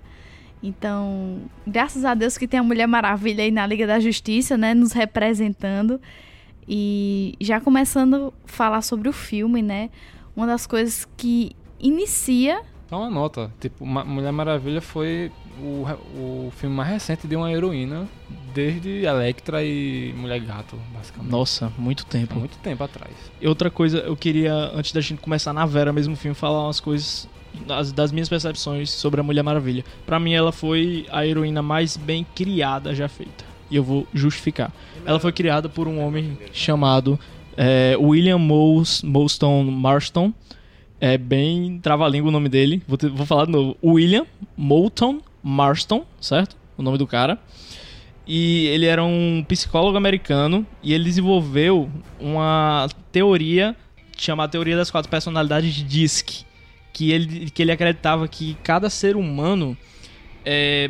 Então, 0.61 1.39
graças 1.65 2.03
a 2.03 2.13
Deus 2.13 2.37
que 2.37 2.47
tem 2.47 2.59
a 2.59 2.63
Mulher 2.63 2.87
Maravilha 2.87 3.43
aí 3.43 3.51
na 3.51 3.65
Liga 3.65 3.87
da 3.87 3.99
Justiça, 3.99 4.57
né, 4.57 4.73
nos 4.73 4.91
representando. 4.91 5.99
E 6.67 7.35
já 7.39 7.59
começando 7.59 8.33
a 8.45 8.47
falar 8.47 8.81
sobre 8.81 9.09
o 9.09 9.13
filme, 9.13 9.61
né, 9.61 9.89
uma 10.35 10.45
das 10.45 10.67
coisas 10.67 11.07
que 11.17 11.55
inicia 11.79 12.61
Dá 12.89 12.97
uma 12.97 13.09
nota. 13.09 13.51
Tipo, 13.59 13.85
Mulher 13.85 14.31
Maravilha 14.31 14.81
foi 14.81 15.31
o, 15.61 15.85
o 16.17 16.51
filme 16.55 16.75
mais 16.75 16.89
recente 16.89 17.27
de 17.27 17.35
uma 17.35 17.51
heroína 17.51 18.07
desde 18.51 19.05
Electra 19.05 19.63
e 19.63 20.11
Mulher 20.17 20.39
Gato, 20.39 20.75
basicamente. 20.91 21.31
Nossa, 21.31 21.71
muito 21.77 22.03
Há 22.07 22.11
tempo. 22.11 22.39
muito 22.39 22.57
tempo 22.57 22.83
atrás. 22.83 23.13
E 23.39 23.47
outra 23.47 23.69
coisa, 23.69 23.99
eu 23.99 24.17
queria, 24.17 24.53
antes 24.73 24.91
da 24.91 25.01
gente 25.01 25.21
começar 25.21 25.53
na 25.53 25.67
Vera 25.67 25.93
mesmo 25.93 26.15
filme, 26.15 26.33
falar 26.33 26.63
umas 26.63 26.79
coisas 26.79 27.27
das, 27.65 27.91
das 27.91 28.11
minhas 28.11 28.29
percepções 28.29 28.89
sobre 28.89 29.19
a 29.19 29.23
Mulher 29.23 29.43
Maravilha. 29.43 29.83
Pra 30.05 30.19
mim, 30.19 30.33
ela 30.33 30.51
foi 30.51 31.05
a 31.11 31.25
heroína 31.25 31.61
mais 31.61 31.95
bem 31.97 32.25
criada 32.35 32.93
já 32.95 33.07
feita. 33.07 33.45
E 33.71 33.75
eu 33.75 33.83
vou 33.83 34.07
justificar. 34.13 34.71
Ela 35.05 35.19
foi 35.19 35.31
criada 35.31 35.69
por 35.69 35.87
um 35.87 35.99
homem 35.99 36.37
chamado 36.51 37.19
é, 37.55 37.95
William 37.99 38.37
Mols, 38.39 39.01
Molston 39.03 39.63
Marston. 39.65 40.33
É 40.99 41.17
bem 41.17 41.79
trava-língua 41.81 42.29
o 42.29 42.31
nome 42.31 42.49
dele. 42.49 42.81
Vou, 42.87 42.97
te- 42.97 43.07
vou 43.07 43.25
falar 43.25 43.45
de 43.45 43.51
novo. 43.51 43.77
William 43.83 44.25
Moulton 44.57 45.19
Marston, 45.41 46.03
certo? 46.19 46.57
O 46.77 46.81
nome 46.83 46.97
do 46.97 47.07
cara. 47.07 47.37
E 48.27 48.67
ele 48.67 48.85
era 48.85 49.03
um 49.03 49.43
psicólogo 49.47 49.97
americano 49.97 50.65
e 50.83 50.93
ele 50.93 51.05
desenvolveu 51.05 51.89
uma 52.19 52.87
teoria 53.11 53.75
chamada 54.17 54.51
Teoria 54.51 54.75
das 54.75 54.91
Quatro 54.91 55.09
Personalidades 55.09 55.73
de 55.73 55.83
DISC. 55.83 56.43
Que 56.91 57.11
ele, 57.11 57.49
que 57.49 57.61
ele 57.61 57.71
acreditava 57.71 58.27
que 58.27 58.57
cada 58.63 58.89
ser 58.89 59.15
humano 59.15 59.77
é, 60.45 60.89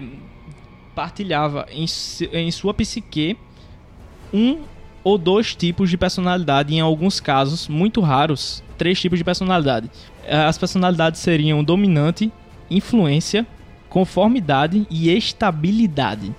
partilhava 0.96 1.66
em, 1.72 1.86
em 2.34 2.52
sua 2.52 2.74
psique 2.74 3.38
um 4.34 4.60
ou 5.04 5.18
dois 5.18 5.56
tipos 5.56 5.90
de 5.90 5.98
personalidade, 5.98 6.74
em 6.74 6.80
alguns 6.80 7.20
casos 7.20 7.68
muito 7.68 8.02
raros, 8.02 8.64
três 8.78 9.00
tipos 9.00 9.18
de 9.18 9.24
personalidade. 9.24 9.90
Eh, 10.26 10.36
As 10.36 10.58
personalidades 10.58 11.22
seriam 11.22 11.64
dominante, 11.64 12.32
influência, 12.70 13.48
conformidade 13.90 14.86
e 14.90 15.10
estabilidade. 15.10 16.34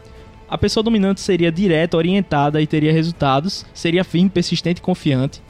A 0.49 0.59
pessoa 0.59 0.82
dominante 0.85 1.20
seria 1.20 1.51
direta, 1.51 1.97
orientada 1.97 2.61
e 2.61 2.66
teria 2.66 2.93
resultados, 2.93 3.65
seria 3.73 4.05
firme, 4.05 4.28
persistente 4.28 4.78
e 4.78 4.82
confiante. 4.82 5.41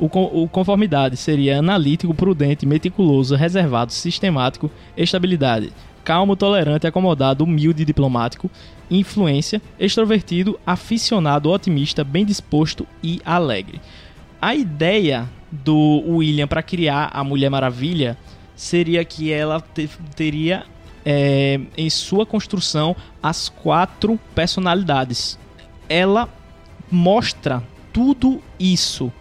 O, 0.00 0.06
o 0.42 0.48
conformidade 0.48 1.14
seria 1.16 1.58
analítico, 1.58 2.14
prudente, 2.14 2.64
meticuloso, 2.64 3.36
reservado, 3.36 3.92
sistemático, 3.92 4.70
estabilidade, 4.96 5.70
calmo, 6.02 6.34
tolerante, 6.34 6.86
acomodado, 6.86 7.44
humilde 7.44 7.84
diplomático, 7.84 8.50
influência, 8.90 9.60
extrovertido, 9.78 10.58
aficionado, 10.66 11.50
otimista, 11.50 12.02
bem 12.02 12.24
disposto 12.24 12.86
e 13.02 13.20
alegre. 13.26 13.78
A 14.40 14.54
ideia 14.54 15.28
do 15.52 16.02
William 16.06 16.48
para 16.48 16.62
criar 16.62 17.10
a 17.12 17.22
Mulher 17.22 17.50
Maravilha 17.50 18.16
seria 18.56 19.04
que 19.04 19.30
ela 19.30 19.60
te- 19.60 19.90
teria 20.16 20.64
é, 21.04 21.60
em 21.76 21.90
sua 21.90 22.24
construção 22.24 22.96
as 23.22 23.50
quatro 23.50 24.18
personalidades. 24.34 25.38
Ela 25.88 26.26
mostra 26.90 27.62
tudo 27.92 28.40
isso 28.58 29.12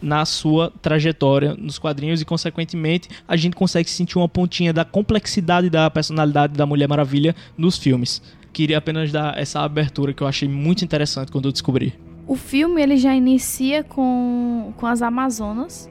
na 0.00 0.24
sua 0.24 0.72
trajetória 0.82 1.54
nos 1.54 1.78
quadrinhos 1.78 2.20
e, 2.20 2.24
consequentemente, 2.24 3.08
a 3.26 3.36
gente 3.36 3.56
consegue 3.56 3.90
sentir 3.90 4.18
uma 4.18 4.28
pontinha 4.28 4.72
da 4.72 4.84
complexidade 4.84 5.68
da 5.68 5.90
personalidade 5.90 6.54
da 6.54 6.66
Mulher 6.66 6.88
Maravilha 6.88 7.34
nos 7.56 7.76
filmes. 7.76 8.22
queria 8.52 8.78
apenas 8.78 9.12
dar 9.12 9.38
essa 9.38 9.60
abertura 9.60 10.12
que 10.12 10.22
eu 10.22 10.26
achei 10.26 10.48
muito 10.48 10.84
interessante 10.84 11.30
quando 11.30 11.46
eu 11.46 11.52
descobri. 11.52 11.94
O 12.26 12.34
filme 12.34 12.82
ele 12.82 12.96
já 12.96 13.14
inicia 13.14 13.82
com, 13.84 14.72
com 14.76 14.86
as 14.86 15.00
Amazonas, 15.00 15.88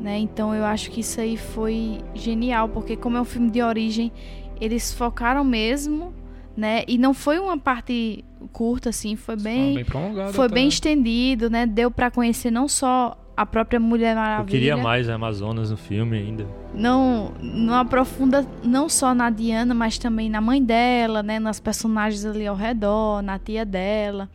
né? 0.00 0.18
Então 0.18 0.54
eu 0.54 0.64
acho 0.64 0.90
que 0.90 1.00
isso 1.00 1.20
aí 1.20 1.36
foi 1.36 2.00
genial, 2.14 2.68
porque 2.68 2.96
como 2.96 3.16
é 3.16 3.20
um 3.20 3.24
filme 3.24 3.50
de 3.50 3.62
origem, 3.62 4.12
eles 4.60 4.92
focaram 4.92 5.42
mesmo, 5.42 6.12
né? 6.56 6.84
E 6.86 6.98
não 6.98 7.14
foi 7.14 7.38
uma 7.38 7.58
parte 7.58 8.24
curta 8.52 8.90
assim, 8.90 9.16
foi 9.16 9.36
bem, 9.36 9.74
bem 9.74 9.84
prolongado 9.84 10.32
foi 10.32 10.48
bem 10.48 10.64
né? 10.64 10.68
estendido, 10.68 11.48
né? 11.48 11.66
Deu 11.66 11.90
para 11.90 12.10
conhecer 12.10 12.50
não 12.50 12.68
só 12.68 13.16
a 13.36 13.46
própria 13.46 13.80
Mulher 13.80 14.12
Eu 14.12 14.16
Maravilha. 14.16 14.46
queria 14.50 14.76
mais 14.76 15.08
Amazonas 15.08 15.70
no 15.70 15.76
filme 15.76 16.18
ainda. 16.18 16.46
Não, 16.74 17.32
não 17.40 17.74
aprofunda 17.74 18.46
não 18.62 18.88
só 18.88 19.14
na 19.14 19.30
Diana, 19.30 19.74
mas 19.74 19.98
também 19.98 20.28
na 20.28 20.40
mãe 20.40 20.62
dela, 20.62 21.22
né? 21.22 21.38
Nas 21.38 21.58
personagens 21.60 22.24
ali 22.24 22.46
ao 22.46 22.56
redor, 22.56 23.22
na 23.22 23.38
tia 23.38 23.64
dela. 23.64 24.28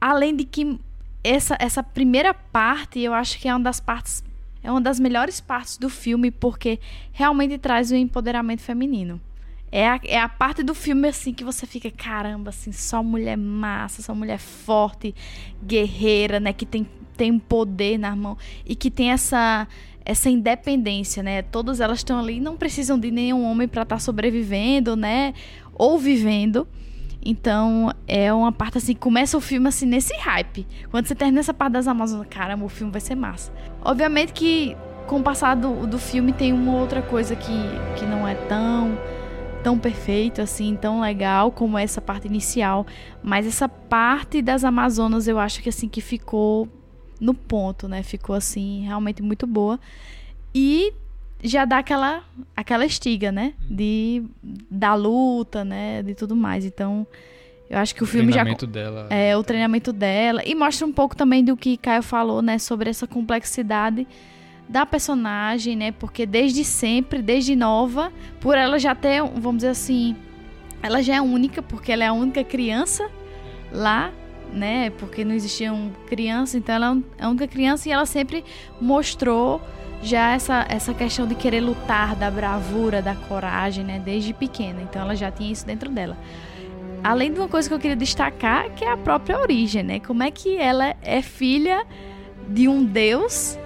Além 0.00 0.36
de 0.36 0.44
que 0.44 0.78
essa, 1.22 1.56
essa 1.58 1.82
primeira 1.82 2.34
parte, 2.34 3.00
eu 3.00 3.14
acho 3.14 3.38
que 3.38 3.48
é 3.48 3.54
uma 3.54 3.60
das 3.64 3.80
partes. 3.80 4.22
É 4.62 4.70
uma 4.70 4.80
das 4.80 4.98
melhores 4.98 5.40
partes 5.40 5.76
do 5.76 5.90
filme, 5.90 6.30
porque 6.30 6.78
realmente 7.12 7.58
traz 7.58 7.90
o 7.90 7.96
empoderamento 7.96 8.62
feminino. 8.62 9.20
É 9.70 9.88
a, 9.88 10.00
é 10.04 10.20
a 10.20 10.28
parte 10.28 10.62
do 10.62 10.74
filme, 10.74 11.08
assim, 11.08 11.34
que 11.34 11.42
você 11.42 11.66
fica, 11.66 11.90
caramba, 11.90 12.50
assim, 12.50 12.70
só 12.70 13.02
mulher 13.02 13.36
massa, 13.36 14.02
só 14.02 14.14
mulher 14.14 14.38
forte, 14.38 15.14
guerreira, 15.62 16.38
né? 16.38 16.52
Que 16.52 16.64
tem, 16.64 16.86
tem 17.16 17.30
um 17.30 17.38
poder 17.38 17.98
na 17.98 18.14
mão 18.14 18.36
e 18.66 18.74
que 18.74 18.90
tem 18.90 19.10
essa 19.10 19.66
essa 20.04 20.28
independência, 20.28 21.22
né? 21.22 21.40
Todas 21.40 21.80
elas 21.80 22.00
estão 22.00 22.18
ali, 22.18 22.38
não 22.38 22.56
precisam 22.56 22.98
de 22.98 23.10
nenhum 23.10 23.42
homem 23.44 23.66
para 23.66 23.82
estar 23.82 23.98
sobrevivendo, 23.98 24.94
né? 24.94 25.32
Ou 25.74 25.98
vivendo. 25.98 26.68
Então, 27.24 27.90
é 28.06 28.30
uma 28.32 28.52
parte 28.52 28.76
assim, 28.76 28.94
começa 28.94 29.34
o 29.36 29.40
filme 29.40 29.66
assim 29.66 29.86
nesse 29.86 30.14
hype. 30.18 30.66
Quando 30.90 31.06
você 31.06 31.14
termina 31.14 31.40
essa 31.40 31.54
parte 31.54 31.72
das 31.72 31.88
Amazonas, 31.88 32.26
caramba, 32.28 32.66
o 32.66 32.68
filme 32.68 32.92
vai 32.92 33.00
ser 33.00 33.14
massa. 33.14 33.50
Obviamente 33.82 34.34
que 34.34 34.76
com 35.06 35.20
o 35.20 35.22
passar 35.22 35.54
do, 35.54 35.86
do 35.86 35.98
filme 35.98 36.32
tem 36.32 36.52
uma 36.52 36.74
outra 36.74 37.00
coisa 37.00 37.34
que, 37.34 37.52
que 37.96 38.04
não 38.04 38.28
é 38.28 38.34
tão 38.34 38.98
tão 39.62 39.78
perfeito 39.78 40.42
assim, 40.42 40.76
tão 40.76 41.00
legal 41.00 41.50
como 41.50 41.78
essa 41.78 41.98
parte 41.98 42.28
inicial, 42.28 42.86
mas 43.22 43.46
essa 43.46 43.66
parte 43.66 44.42
das 44.42 44.62
Amazonas 44.62 45.26
eu 45.26 45.38
acho 45.38 45.62
que 45.62 45.70
assim 45.70 45.88
que 45.88 46.02
ficou 46.02 46.68
no 47.24 47.32
ponto, 47.32 47.88
né? 47.88 48.02
Ficou 48.02 48.36
assim 48.36 48.82
realmente 48.84 49.22
muito 49.22 49.46
boa. 49.46 49.80
E 50.54 50.92
já 51.42 51.64
dá 51.64 51.78
aquela 51.78 52.22
aquela 52.54 52.84
estiga, 52.84 53.32
né? 53.32 53.54
De 53.68 54.22
da 54.70 54.94
luta, 54.94 55.64
né? 55.64 56.02
De 56.02 56.14
tudo 56.14 56.36
mais. 56.36 56.64
Então, 56.64 57.06
eu 57.68 57.78
acho 57.78 57.94
que 57.94 58.02
o, 58.02 58.04
O 58.04 58.06
filme 58.06 58.26
já 58.30 58.40
treinamento 58.42 58.66
dela. 58.66 59.06
é 59.10 59.36
o 59.36 59.42
treinamento 59.42 59.92
dela 59.92 60.42
e 60.44 60.54
mostra 60.54 60.86
um 60.86 60.92
pouco 60.92 61.16
também 61.16 61.42
do 61.42 61.56
que 61.56 61.76
Caio 61.78 62.02
falou, 62.02 62.42
né, 62.42 62.58
sobre 62.58 62.90
essa 62.90 63.06
complexidade 63.06 64.06
da 64.68 64.84
personagem, 64.84 65.74
né? 65.76 65.92
Porque 65.92 66.26
desde 66.26 66.62
sempre, 66.64 67.22
desde 67.22 67.56
nova, 67.56 68.12
por 68.40 68.56
ela 68.56 68.78
já 68.78 68.94
ter, 68.94 69.22
vamos 69.22 69.56
dizer 69.56 69.68
assim, 69.70 70.14
ela 70.82 71.02
já 71.02 71.16
é 71.16 71.20
única, 71.22 71.62
porque 71.62 71.90
ela 71.90 72.04
é 72.04 72.08
a 72.08 72.12
única 72.12 72.44
criança 72.44 73.08
lá, 73.72 74.12
né? 74.52 74.90
Porque 74.90 75.24
não 75.24 75.34
existiam 75.34 75.90
crianças, 76.06 76.56
então 76.56 76.74
ela 76.74 76.98
é 77.18 77.24
a 77.24 77.28
única 77.28 77.46
criança 77.46 77.88
e 77.88 77.92
ela 77.92 78.06
sempre 78.06 78.44
mostrou 78.80 79.60
já 80.02 80.32
essa, 80.32 80.66
essa 80.68 80.92
questão 80.92 81.26
de 81.26 81.34
querer 81.34 81.60
lutar, 81.60 82.14
da 82.14 82.30
bravura, 82.30 83.00
da 83.00 83.14
coragem, 83.14 83.82
né? 83.84 83.98
Desde 83.98 84.32
pequena. 84.34 84.82
Então 84.82 85.02
ela 85.02 85.16
já 85.16 85.30
tinha 85.30 85.50
isso 85.50 85.66
dentro 85.66 85.90
dela. 85.90 86.16
Além 87.02 87.32
de 87.32 87.38
uma 87.38 87.48
coisa 87.48 87.68
que 87.68 87.74
eu 87.74 87.78
queria 87.78 87.96
destacar, 87.96 88.70
que 88.70 88.84
é 88.84 88.90
a 88.90 88.96
própria 88.96 89.38
origem, 89.38 89.82
né? 89.82 90.00
Como 90.00 90.22
é 90.22 90.30
que 90.30 90.56
ela 90.56 90.94
é 91.02 91.20
filha 91.20 91.84
de 92.48 92.68
um 92.68 92.84
deus 92.84 93.58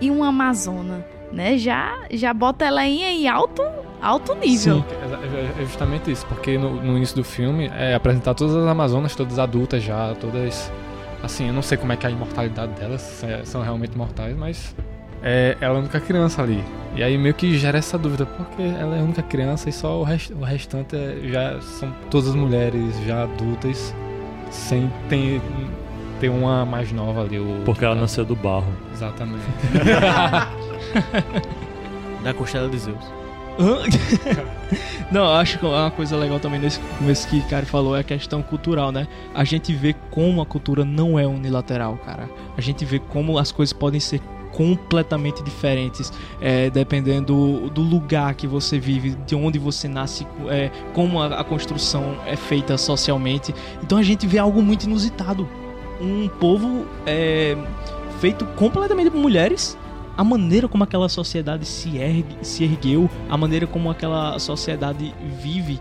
e 0.00 0.10
uma 0.10 0.28
amazona, 0.28 1.04
né? 1.32 1.58
Já, 1.58 1.98
já 2.10 2.32
bota 2.32 2.64
ela 2.64 2.86
em, 2.86 3.02
em 3.02 3.28
alto, 3.28 3.62
alto 4.00 4.34
nível. 4.34 4.84
É 4.99 4.99
é 5.22 5.64
justamente 5.64 6.10
isso, 6.10 6.24
porque 6.26 6.56
no, 6.58 6.74
no 6.82 6.96
início 6.96 7.16
do 7.16 7.24
filme 7.24 7.70
é 7.76 7.94
apresentar 7.94 8.34
todas 8.34 8.54
as 8.56 8.66
Amazonas, 8.66 9.14
todas 9.14 9.38
adultas 9.38 9.82
já, 9.82 10.14
todas. 10.20 10.70
Assim, 11.22 11.48
eu 11.48 11.52
não 11.52 11.62
sei 11.62 11.76
como 11.76 11.92
é 11.92 11.96
que 11.96 12.06
é 12.06 12.08
a 12.08 12.12
imortalidade 12.12 12.72
delas, 12.72 13.02
se 13.02 13.26
é- 13.26 13.42
são 13.44 13.62
realmente 13.62 13.96
mortais, 13.96 14.34
mas 14.36 14.74
é, 15.22 15.56
ela 15.60 15.74
é 15.74 15.76
a 15.76 15.80
única 15.80 16.00
criança 16.00 16.42
ali. 16.42 16.64
E 16.96 17.02
aí 17.02 17.16
meio 17.18 17.34
que 17.34 17.56
gera 17.58 17.76
essa 17.78 17.98
dúvida, 17.98 18.24
porque 18.24 18.62
ela 18.62 18.96
é 18.96 19.00
a 19.00 19.02
única 19.02 19.22
criança 19.22 19.68
e 19.68 19.72
só 19.72 20.00
o, 20.00 20.02
rest, 20.02 20.30
o 20.30 20.42
restante 20.44 20.96
é- 20.96 21.18
já 21.28 21.60
são 21.60 21.92
todas 22.10 22.28
as 22.30 22.34
mulheres 22.34 22.98
já 23.06 23.24
adultas, 23.24 23.94
sem 24.50 24.90
ter, 25.10 25.40
ter 26.18 26.28
uma 26.30 26.64
mais 26.64 26.90
nova 26.90 27.20
ali. 27.22 27.38
O, 27.38 27.62
Porque 27.66 27.84
ela 27.84 27.94
nasceu 27.94 28.24
do 28.24 28.34
barro. 28.34 28.72
Exatamente. 28.92 29.44
Da 32.24 32.34
costela 32.34 32.68
de 32.68 32.78
Zeus. 32.78 33.19
Não, 35.10 35.32
acho 35.34 35.58
que 35.58 35.66
uma 35.66 35.90
coisa 35.90 36.16
legal 36.16 36.38
também 36.38 36.60
nesse 36.60 36.78
começo 36.98 37.28
que 37.28 37.38
o 37.38 37.48
cara 37.48 37.66
falou 37.66 37.96
é 37.96 38.00
a 38.00 38.04
questão 38.04 38.42
cultural, 38.42 38.92
né? 38.92 39.08
A 39.34 39.44
gente 39.44 39.72
vê 39.74 39.94
como 40.10 40.40
a 40.40 40.46
cultura 40.46 40.84
não 40.84 41.18
é 41.18 41.26
unilateral, 41.26 41.98
cara. 42.04 42.28
A 42.56 42.60
gente 42.60 42.84
vê 42.84 42.98
como 42.98 43.38
as 43.38 43.50
coisas 43.50 43.72
podem 43.72 44.00
ser 44.00 44.20
completamente 44.52 45.42
diferentes, 45.42 46.12
é, 46.40 46.70
dependendo 46.70 47.26
do, 47.26 47.70
do 47.70 47.82
lugar 47.82 48.34
que 48.34 48.46
você 48.46 48.78
vive, 48.78 49.16
de 49.26 49.34
onde 49.34 49.58
você 49.58 49.88
nasce, 49.88 50.26
é, 50.48 50.70
como 50.92 51.20
a, 51.20 51.40
a 51.40 51.44
construção 51.44 52.16
é 52.26 52.36
feita 52.36 52.76
socialmente. 52.76 53.54
Então 53.82 53.98
a 53.98 54.02
gente 54.02 54.26
vê 54.26 54.38
algo 54.38 54.62
muito 54.62 54.84
inusitado. 54.84 55.48
Um 56.00 56.28
povo 56.28 56.86
é, 57.06 57.56
feito 58.20 58.44
completamente 58.56 59.10
por 59.10 59.18
mulheres 59.18 59.76
a 60.20 60.24
maneira 60.24 60.68
como 60.68 60.84
aquela 60.84 61.08
sociedade 61.08 61.64
se, 61.64 61.96
ergue, 61.96 62.36
se 62.42 62.62
ergueu, 62.62 63.08
a 63.30 63.38
maneira 63.38 63.66
como 63.66 63.90
aquela 63.90 64.38
sociedade 64.38 65.14
vive, 65.42 65.80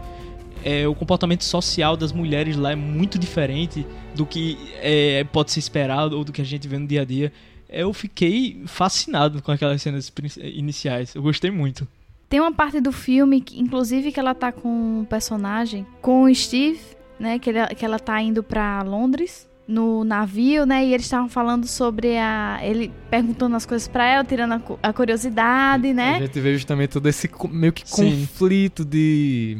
é, 0.64 0.88
o 0.88 0.96
comportamento 0.96 1.44
social 1.44 1.98
das 1.98 2.14
mulheres 2.14 2.56
lá 2.56 2.72
é 2.72 2.76
muito 2.76 3.20
diferente 3.20 3.86
do 4.16 4.26
que 4.26 4.58
é, 4.76 5.26
pode 5.26 5.52
ser 5.52 5.60
esperado 5.60 6.18
ou 6.18 6.24
do 6.24 6.32
que 6.32 6.42
a 6.42 6.46
gente 6.46 6.70
vê 6.70 6.78
no 6.78 6.88
dia 6.88 7.02
a 7.02 7.06
dia. 7.06 7.34
Eu 7.68 7.92
fiquei 7.92 8.64
fascinado 8.66 9.42
com 9.42 9.52
aquelas 9.52 9.82
cenas 9.82 10.10
iniciais. 10.38 11.14
Eu 11.16 11.22
gostei 11.22 11.52
muito. 11.52 11.86
Tem 12.30 12.40
uma 12.40 12.54
parte 12.54 12.80
do 12.80 12.94
filme, 12.94 13.42
que, 13.42 13.60
inclusive, 13.60 14.10
que 14.10 14.22
ela 14.22 14.34
tá 14.34 14.54
com 14.54 15.02
um 15.02 15.04
personagem, 15.04 15.86
com 16.02 16.24
o 16.24 16.34
Steve, 16.34 16.80
né? 17.20 17.40
Que, 17.40 17.50
ele, 17.50 17.66
que 17.76 17.84
ela 17.84 18.00
tá 18.00 18.22
indo 18.22 18.42
pra 18.42 18.84
Londres, 18.84 19.49
no 19.70 20.04
navio, 20.04 20.66
né? 20.66 20.84
E 20.84 20.94
eles 20.94 21.06
estavam 21.06 21.30
falando 21.30 21.68
sobre 21.68 22.18
a. 22.18 22.60
Ele 22.64 22.92
perguntando 23.10 23.56
as 23.56 23.66
coisas 23.68 23.88
pra 23.88 24.04
ela, 24.06 24.24
tirando 24.24 24.54
a, 24.54 24.60
cu- 24.60 24.80
a 24.82 24.92
curiosidade, 24.92 25.90
A 25.90 25.94
né? 25.94 26.20
gente 26.20 26.40
vê 26.40 26.54
justamente 26.54 26.90
todo 26.90 27.08
esse 27.08 27.30
meio 27.52 27.72
que 27.72 27.84
Sim. 27.88 28.22
conflito 28.22 28.84
de. 28.84 29.60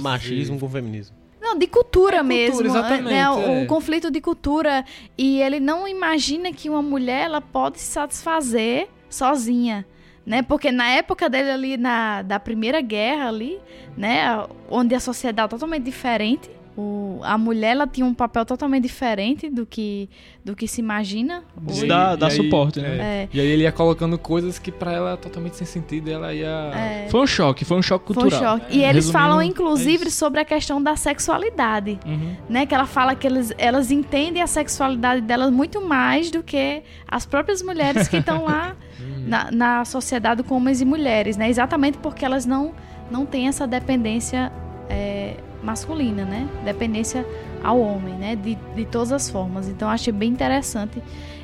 Machismo 0.00 0.58
com 0.60 0.68
feminismo. 0.68 1.16
Não, 1.42 1.58
de 1.58 1.66
cultura 1.66 2.22
mesmo. 2.22 2.64
exatamente, 2.64 3.12
né? 3.12 3.28
O 3.28 3.40
é. 3.40 3.66
conflito 3.66 4.08
de 4.08 4.20
cultura. 4.20 4.84
E 5.18 5.42
ele 5.42 5.58
não 5.58 5.86
imagina 5.88 6.52
que 6.52 6.70
uma 6.70 6.80
mulher 6.80 7.24
ela 7.24 7.40
pode 7.40 7.80
se 7.80 7.86
satisfazer 7.92 8.88
sozinha. 9.10 9.84
Né? 10.24 10.40
Porque 10.42 10.72
na 10.72 10.88
época 10.88 11.28
dele 11.28 11.50
ali, 11.50 11.76
na, 11.76 12.22
da 12.22 12.40
Primeira 12.40 12.80
Guerra 12.80 13.28
ali, 13.28 13.58
né? 13.96 14.42
Onde 14.70 14.94
a 14.94 15.00
sociedade 15.00 15.46
é 15.46 15.50
totalmente 15.50 15.82
diferente. 15.82 16.48
O, 16.76 17.20
a 17.22 17.38
mulher 17.38 17.70
ela 17.70 17.86
tinha 17.86 18.04
um 18.04 18.12
papel 18.12 18.44
totalmente 18.44 18.82
diferente 18.82 19.48
do 19.48 19.64
que, 19.64 20.10
do 20.44 20.56
que 20.56 20.66
se 20.66 20.80
imagina. 20.80 21.44
Isso 21.68 21.84
E- 21.84 21.88
dá, 21.88 22.16
aí- 22.20 22.30
suporte, 22.32 22.80
né? 22.80 22.88
É. 22.98 23.28
E 23.32 23.38
aí 23.40 23.46
ele 23.46 23.62
ia 23.62 23.70
colocando 23.70 24.18
coisas 24.18 24.58
que 24.58 24.72
pra 24.72 24.92
ela 24.92 25.12
é 25.12 25.16
totalmente 25.16 25.56
sem 25.56 25.66
sentido 25.66 26.08
e 26.08 26.12
ela 26.12 26.34
ia. 26.34 26.72
É. 26.74 27.06
Foi 27.10 27.20
um 27.20 27.26
choque, 27.28 27.64
foi 27.64 27.76
um 27.78 27.82
choque 27.82 28.12
Foi 28.12 28.16
um 28.16 28.28
cultural. 28.28 28.58
choque. 28.58 28.76
E 28.76 28.82
eles 28.82 29.06
Resumindo, 29.06 29.12
falam, 29.18 29.40
é 29.40 29.44
inclusive, 29.44 30.10
sobre 30.10 30.40
a 30.40 30.44
questão 30.44 30.82
da 30.82 30.96
sexualidade. 30.96 31.98
Uhum. 32.04 32.34
né? 32.48 32.66
Que 32.66 32.74
ela 32.74 32.86
fala 32.86 33.14
que 33.14 33.26
eles, 33.26 33.52
elas 33.56 33.92
entendem 33.92 34.42
a 34.42 34.46
sexualidade 34.48 35.20
delas 35.20 35.52
muito 35.52 35.80
mais 35.80 36.28
do 36.30 36.42
que 36.42 36.82
as 37.06 37.24
próprias 37.24 37.62
mulheres 37.62 38.08
que 38.08 38.16
estão 38.16 38.44
lá 38.44 38.74
na, 39.26 39.50
na 39.52 39.84
sociedade 39.84 40.42
com 40.42 40.56
homens 40.56 40.80
e 40.80 40.84
mulheres, 40.84 41.36
né? 41.36 41.48
Exatamente 41.48 41.98
porque 41.98 42.24
elas 42.24 42.44
não, 42.44 42.72
não 43.10 43.24
têm 43.24 43.46
essa 43.46 43.64
dependência 43.64 44.50
é, 44.88 45.34
masculina, 45.62 46.24
né? 46.24 46.48
Dependência 46.64 47.26
ao 47.62 47.80
homem, 47.80 48.14
né? 48.14 48.36
De, 48.36 48.54
de 48.76 48.84
todas 48.84 49.12
as 49.12 49.28
formas. 49.30 49.68
Então, 49.68 49.88
achei 49.88 50.12
bem 50.12 50.30
interessante. 50.30 51.02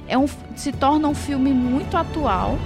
É 0.09 0.17
um, 0.19 0.27
se 0.57 0.73
torna 0.73 1.09
um 1.09 1.15
filme 1.15 1.51
muito 1.53 1.97
atual 1.97 2.59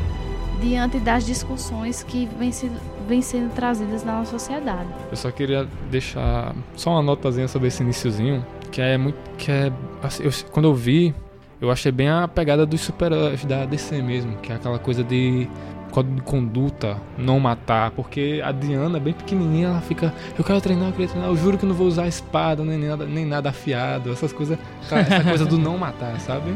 diante 0.60 0.98
das 0.98 1.26
discussões 1.26 2.02
que 2.02 2.28
vêm 2.38 2.50
se, 2.52 2.70
vêm 3.06 3.20
sendo 3.20 3.52
trazidas 3.54 4.02
na 4.04 4.18
nossa 4.18 4.30
sociedade. 4.32 4.88
Eu 5.10 5.16
só 5.16 5.30
queria 5.30 5.68
deixar 5.90 6.54
só 6.76 6.90
uma 6.92 7.02
notazinha 7.02 7.46
sobre 7.48 7.68
esse 7.68 7.82
iniciozinho, 7.82 8.44
que 8.70 8.80
é 8.80 8.96
muito. 8.96 9.16
que 9.36 9.50
é. 9.50 9.72
assim, 10.02 10.22
eu- 10.24 10.30
quando 10.50 10.66
eu 10.66 10.74
vi, 10.74 11.14
eu 11.60 11.70
achei 11.70 11.92
bem 11.92 12.08
a 12.08 12.26
pegada 12.26 12.64
dos 12.64 12.80
super-heróis 12.80 13.44
da 13.44 13.64
DC 13.66 14.00
mesmo, 14.02 14.36
que 14.38 14.52
é 14.52 14.56
aquela 14.56 14.78
coisa 14.78 15.04
de 15.04 15.48
código 15.94 16.16
de 16.16 16.22
conduta, 16.22 16.96
não 17.16 17.38
matar, 17.38 17.92
porque 17.92 18.42
a 18.44 18.50
Diana 18.50 18.98
bem 18.98 19.12
pequenininha, 19.12 19.68
ela 19.68 19.80
fica, 19.80 20.12
eu 20.36 20.42
quero 20.42 20.60
treinar, 20.60 20.88
eu 20.88 20.92
quero 20.92 21.08
treinar, 21.08 21.30
eu 21.30 21.36
juro 21.36 21.56
que 21.56 21.64
não 21.64 21.74
vou 21.74 21.86
usar 21.86 22.08
espada, 22.08 22.64
nem 22.64 22.78
nada, 22.78 23.06
nem 23.06 23.24
nada 23.24 23.50
afiado, 23.50 24.10
essas 24.10 24.32
coisas, 24.32 24.58
essa 24.90 25.22
coisa 25.24 25.46
do 25.46 25.56
não 25.56 25.78
matar, 25.78 26.18
sabe? 26.18 26.52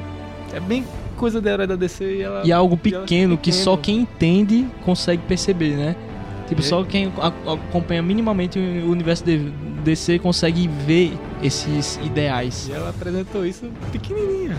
É 0.52 0.58
bem 0.58 0.84
coisa 1.16 1.40
da 1.40 1.50
herói 1.52 1.66
da 1.68 1.76
DC 1.76 2.04
e 2.04 2.22
ela... 2.22 2.42
E 2.44 2.50
é 2.50 2.54
algo 2.54 2.78
e 2.84 2.92
ela 2.92 3.02
pequeno 3.02 3.36
que 3.36 3.50
pequeno. 3.50 3.64
só 3.64 3.76
quem 3.76 3.98
entende 4.00 4.66
consegue 4.84 5.22
perceber, 5.22 5.76
né? 5.76 5.94
Tipo, 6.48 6.60
É. 6.60 6.64
só 6.64 6.82
quem 6.82 7.12
acompanha 7.46 8.02
minimamente 8.02 8.58
o 8.58 8.90
universo 8.90 9.22
DC 9.84 10.18
consegue 10.18 10.66
ver 10.66 11.16
esses 11.42 12.00
ideais. 12.02 12.68
E 12.68 12.72
ela 12.72 12.90
apresentou 12.90 13.46
isso 13.46 13.70
pequenininha. 13.92 14.56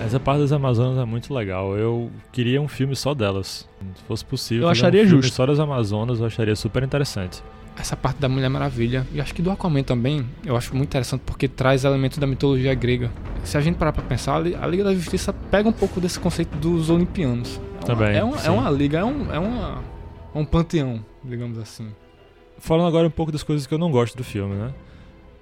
Essa 0.00 0.20
parte 0.20 0.40
das 0.40 0.52
Amazonas 0.52 0.96
é 0.98 1.04
muito 1.04 1.32
legal. 1.34 1.76
Eu 1.76 2.10
queria 2.32 2.60
um 2.62 2.68
filme 2.68 2.94
só 2.94 3.14
delas. 3.14 3.68
Se 3.96 4.02
fosse 4.04 4.24
possível, 4.24 4.64
Eu 4.64 4.68
acharia 4.70 5.02
um 5.02 5.06
filme 5.06 5.22
justo. 5.22 5.34
só 5.36 5.44
das 5.46 5.58
Amazonas, 5.58 6.20
eu 6.20 6.26
acharia 6.26 6.54
super 6.54 6.82
interessante. 6.82 7.42
Essa 7.76 7.96
parte 7.96 8.18
da 8.18 8.28
Mulher 8.28 8.48
Maravilha, 8.48 9.06
e 9.12 9.20
acho 9.20 9.32
que 9.34 9.40
do 9.42 9.50
Aquaman 9.50 9.82
também, 9.84 10.24
eu 10.44 10.56
acho 10.56 10.74
muito 10.74 10.88
interessante 10.88 11.22
porque 11.24 11.46
traz 11.46 11.84
elementos 11.84 12.18
da 12.18 12.26
mitologia 12.26 12.74
grega. 12.74 13.10
Se 13.44 13.56
a 13.56 13.60
gente 13.60 13.76
parar 13.76 13.92
pra 13.92 14.02
pensar, 14.02 14.36
a 14.36 14.40
Li- 14.40 14.54
a 14.60 14.66
Liga 14.66 14.82
da 14.84 14.94
Justiça 14.94 15.32
pega 15.32 15.68
um 15.68 15.72
pouco 15.72 16.00
desse 16.00 16.18
conceito 16.18 16.56
dos 16.58 16.90
olimpianos. 16.90 17.56
É 17.56 17.60
uma- 17.76 17.84
Também, 17.86 18.16
É, 18.16 18.24
uma, 18.24 18.38
sim. 18.38 18.48
é 18.48 18.50
uma 18.50 18.70
liga, 18.70 18.98
é 18.98 19.04
um, 19.04 19.32
é 19.32 19.38
uma, 19.38 19.78
é 20.34 20.38
um 20.38 20.44
panteão, 20.44 21.04
digamos 21.24 21.56
assim. 21.58 21.88
Falando 22.58 22.88
agora 22.88 23.06
um 23.06 23.10
pouco 23.10 23.30
das 23.30 23.44
coisas 23.44 23.64
que 23.66 23.72
eu 23.74 23.78
não 23.78 23.90
gosto 23.92 24.16
do 24.16 24.24
filme, 24.24 24.54
né? 24.56 24.72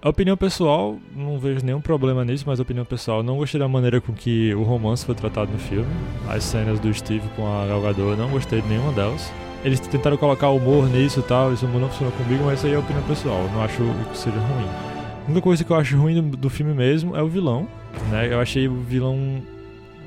A 0.06 0.08
opinião 0.08 0.36
pessoal, 0.36 0.96
não 1.16 1.36
vejo 1.36 1.66
nenhum 1.66 1.80
problema 1.80 2.24
nisso, 2.24 2.44
mas 2.46 2.60
a 2.60 2.62
opinião 2.62 2.84
pessoal, 2.84 3.24
não 3.24 3.38
gostei 3.38 3.58
da 3.58 3.66
maneira 3.66 4.00
com 4.00 4.12
que 4.12 4.54
o 4.54 4.62
romance 4.62 5.04
foi 5.04 5.16
tratado 5.16 5.50
no 5.50 5.58
filme. 5.58 5.90
As 6.28 6.44
cenas 6.44 6.78
do 6.78 6.94
Steve 6.94 7.28
com 7.34 7.44
a 7.44 7.66
Gal 7.66 7.82
Gadot, 7.82 8.10
eu 8.10 8.16
não 8.16 8.30
gostei 8.30 8.60
de 8.60 8.68
nenhuma 8.68 8.92
delas. 8.92 9.32
Eles 9.64 9.80
tentaram 9.80 10.16
colocar 10.16 10.50
humor 10.50 10.88
nisso 10.88 11.18
e 11.18 11.22
tal, 11.24 11.52
isso 11.52 11.66
não 11.66 11.88
funcionou 11.88 12.12
comigo, 12.12 12.44
mas 12.44 12.58
isso 12.58 12.68
aí 12.68 12.74
é 12.74 12.76
a 12.76 12.78
opinião 12.78 13.02
pessoal, 13.02 13.50
não 13.52 13.64
acho 13.64 13.82
que 14.12 14.16
seja 14.16 14.38
ruim. 14.38 14.68
A 14.68 15.24
única 15.26 15.40
coisa 15.40 15.64
que 15.64 15.72
eu 15.72 15.76
acho 15.76 15.98
ruim 15.98 16.22
do, 16.22 16.36
do 16.36 16.48
filme 16.48 16.72
mesmo 16.72 17.16
é 17.16 17.20
o 17.20 17.26
vilão, 17.26 17.66
né? 18.08 18.32
Eu 18.32 18.38
achei 18.38 18.68
o 18.68 18.76
vilão 18.76 19.42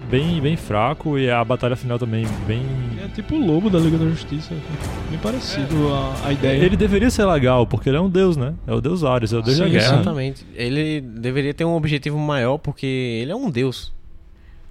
bem, 0.09 0.39
bem 0.41 0.55
fraco 0.57 1.17
e 1.17 1.29
a 1.29 1.43
batalha 1.43 1.75
final 1.75 1.97
também 1.99 2.25
bem 2.47 2.61
É 3.03 3.07
tipo 3.09 3.35
o 3.35 3.45
lobo 3.45 3.69
da 3.69 3.79
Liga 3.79 3.97
da 3.97 4.05
Justiça. 4.09 4.53
Bem 5.09 5.19
parecido 5.19 5.75
a, 5.93 6.27
a 6.27 6.33
ideia. 6.33 6.63
Ele 6.63 6.75
deveria 6.77 7.09
ser 7.09 7.25
legal, 7.25 7.65
porque 7.67 7.89
ele 7.89 7.97
é 7.97 8.01
um 8.01 8.09
deus, 8.09 8.37
né? 8.37 8.53
É 8.67 8.73
o 8.73 8.81
deus 8.81 9.03
Ares, 9.03 9.33
é 9.33 9.37
o 9.37 9.41
deus 9.41 9.57
da 9.57 9.65
Sim, 9.65 9.71
guerra. 9.71 9.95
Exatamente. 9.95 10.45
Ele 10.55 11.01
deveria 11.01 11.53
ter 11.53 11.65
um 11.65 11.73
objetivo 11.75 12.17
maior 12.17 12.57
porque 12.57 12.85
ele 12.85 13.31
é 13.31 13.35
um 13.35 13.49
deus. 13.49 13.91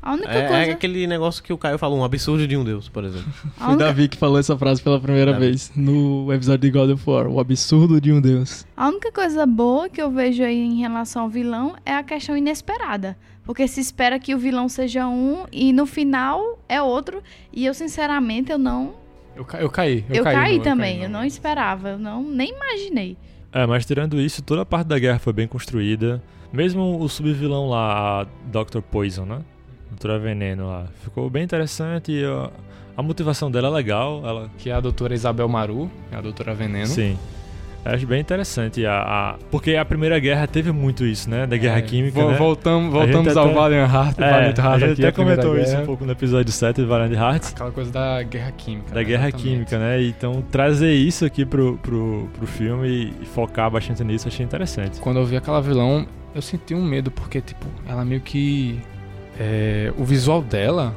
A 0.01 0.13
única 0.13 0.31
É, 0.31 0.47
coisa. 0.49 0.63
é 0.63 0.71
aquele 0.71 1.07
negócio 1.09 1.43
que 1.43 1.53
o 1.53 1.59
Caio 1.59 1.77
falou, 1.77 1.99
um 1.99 2.05
absurdo 2.05 2.47
de 2.47 2.57
um 2.57 2.63
deus, 2.63 2.89
por 2.89 3.03
exemplo. 3.05 3.27
a 3.59 3.65
Foi 3.65 3.69
única- 3.75 3.85
Davi 3.85 4.09
que 4.09 4.17
falou 4.17 4.39
essa 4.39 4.57
frase 4.57 4.81
pela 4.81 5.01
primeira 5.01 5.33
Davi. 5.33 5.47
vez 5.47 5.73
no 5.75 6.33
episódio 6.33 6.61
de 6.61 6.71
God 6.71 6.91
of 6.91 7.03
War, 7.11 7.27
o 7.27 7.41
absurdo 7.41 8.01
de 8.01 8.13
um 8.13 8.21
deus. 8.21 8.65
A 8.77 8.89
única 8.89 9.11
coisa 9.11 9.45
boa 9.45 9.89
que 9.89 10.01
eu 10.01 10.09
vejo 10.11 10.43
aí 10.45 10.61
em 10.61 10.79
relação 10.79 11.23
ao 11.23 11.29
vilão 11.29 11.75
é 11.85 11.93
a 11.95 12.03
questão 12.05 12.37
inesperada. 12.37 13.17
Porque 13.49 13.67
se 13.67 13.81
espera 13.81 14.19
que 14.19 14.35
o 14.35 14.39
vilão 14.39 14.69
seja 14.69 15.09
um 15.09 15.47
e 15.51 15.73
no 15.73 15.87
final 15.87 16.59
é 16.69 16.83
outro. 16.83 17.23
E 17.51 17.65
eu, 17.65 17.73
sinceramente, 17.73 18.53
eu 18.53 18.59
não. 18.59 18.93
Eu, 19.35 19.43
ca- 19.43 19.59
eu 19.59 19.71
caí. 19.71 20.05
Eu, 20.11 20.17
Eu, 20.17 20.25
caí, 20.25 20.59
no- 20.59 20.63
também. 20.65 20.97
caí 20.97 21.03
eu 21.05 21.09
no- 21.09 21.19
não 21.21 21.25
esperava. 21.25 21.89
Eu 21.89 21.99
não, 21.99 22.23
nem 22.23 22.51
imaginei. 22.55 23.17
É, 23.51 23.65
mas 23.65 23.87
tirando 23.87 24.21
isso, 24.21 24.43
toda 24.43 24.61
a 24.61 24.67
parte 24.67 24.89
da 24.89 24.99
guerra 24.99 25.19
foi 25.19 25.33
bem 25.33 25.49
construída. 25.49 26.23
Mesmo 26.53 27.01
o 27.01 27.09
subvilão 27.09 27.71
lá, 27.71 28.21
a 28.21 28.25
Dr. 28.53 28.83
Poison, 28.83 29.25
né? 29.25 29.41
Doutora 29.89 30.19
Veneno 30.19 30.67
lá. 30.67 30.87
Ficou 31.03 31.31
bem 31.31 31.43
interessante 31.45 32.13
e 32.13 32.23
a, 32.27 32.51
a 32.99 33.03
motivação 33.03 33.51
dela 33.51 33.69
é 33.69 33.71
legal. 33.71 34.21
Ela, 34.27 34.51
Que 34.59 34.69
é 34.69 34.75
a 34.75 34.81
doutora 34.81 35.15
Isabel 35.15 35.49
Maru, 35.49 35.91
é 36.13 36.17
a 36.17 36.21
doutora 36.21 36.55
Veneno. 36.55 36.87
sim. 36.87 37.19
Eu 37.89 37.95
acho 37.95 38.07
bem 38.07 38.21
interessante. 38.21 38.85
A, 38.85 39.01
a- 39.01 39.35
porque 39.51 39.75
a 39.77 39.85
Primeira 39.85 40.19
Guerra 40.19 40.47
teve 40.47 40.71
muito 40.73 41.05
isso, 41.07 41.29
né? 41.31 41.47
Da 41.47 41.57
Guerra 41.57 41.79
É, 41.79 41.83
Química, 41.83 42.21
vo- 42.21 42.31
né? 42.31 42.37
Voltamos, 42.37 42.93
voltamos 42.93 43.37
ao 43.37 43.47
até- 43.47 43.55
Valiant 43.55 43.91
Heart, 43.93 44.19
É, 44.19 44.31
Valiant 44.31 44.59
Heart 44.59 44.61
a 44.75 44.79
gente 44.79 44.93
aqui, 44.93 45.03
até 45.07 45.13
comentou 45.13 45.57
isso 45.59 45.71
Guerra. 45.71 45.83
um 45.83 45.87
pouco 45.87 46.05
no 46.05 46.13
episódio 46.13 46.53
7 46.53 46.77
de 46.83 46.85
Valiant 46.87 47.13
Hearts. 47.13 47.53
Aquela 47.55 47.71
coisa 47.71 47.91
da 47.91 48.23
guerra 48.23 48.53
química. 48.53 48.89
Da 48.91 48.97
né? 49.01 49.05
guerra 49.05 49.29
Exatamente. 49.29 49.51
química, 49.51 49.79
né? 49.79 50.03
Então 50.03 50.45
trazer 50.51 50.93
isso 50.93 51.25
aqui 51.25 51.45
pro, 51.47 51.79
pro, 51.79 52.29
pro 52.37 52.47
filme 52.47 53.13
e 53.23 53.25
focar 53.27 53.71
bastante 53.71 54.05
nisso, 54.05 54.29
achei 54.29 54.45
interessante. 54.45 55.01
Quando 55.01 55.19
eu 55.19 55.25
vi 55.25 55.37
aquela 55.37 55.61
vilão, 55.63 56.07
eu 56.35 56.43
senti 56.43 56.75
um 56.75 56.85
medo, 56.85 57.11
porque, 57.11 57.41
tipo, 57.41 57.67
ela 57.89 58.05
meio 58.05 58.21
que. 58.21 58.79
é, 59.41 59.93
o 59.97 60.05
visual 60.05 60.43
dela. 60.43 60.95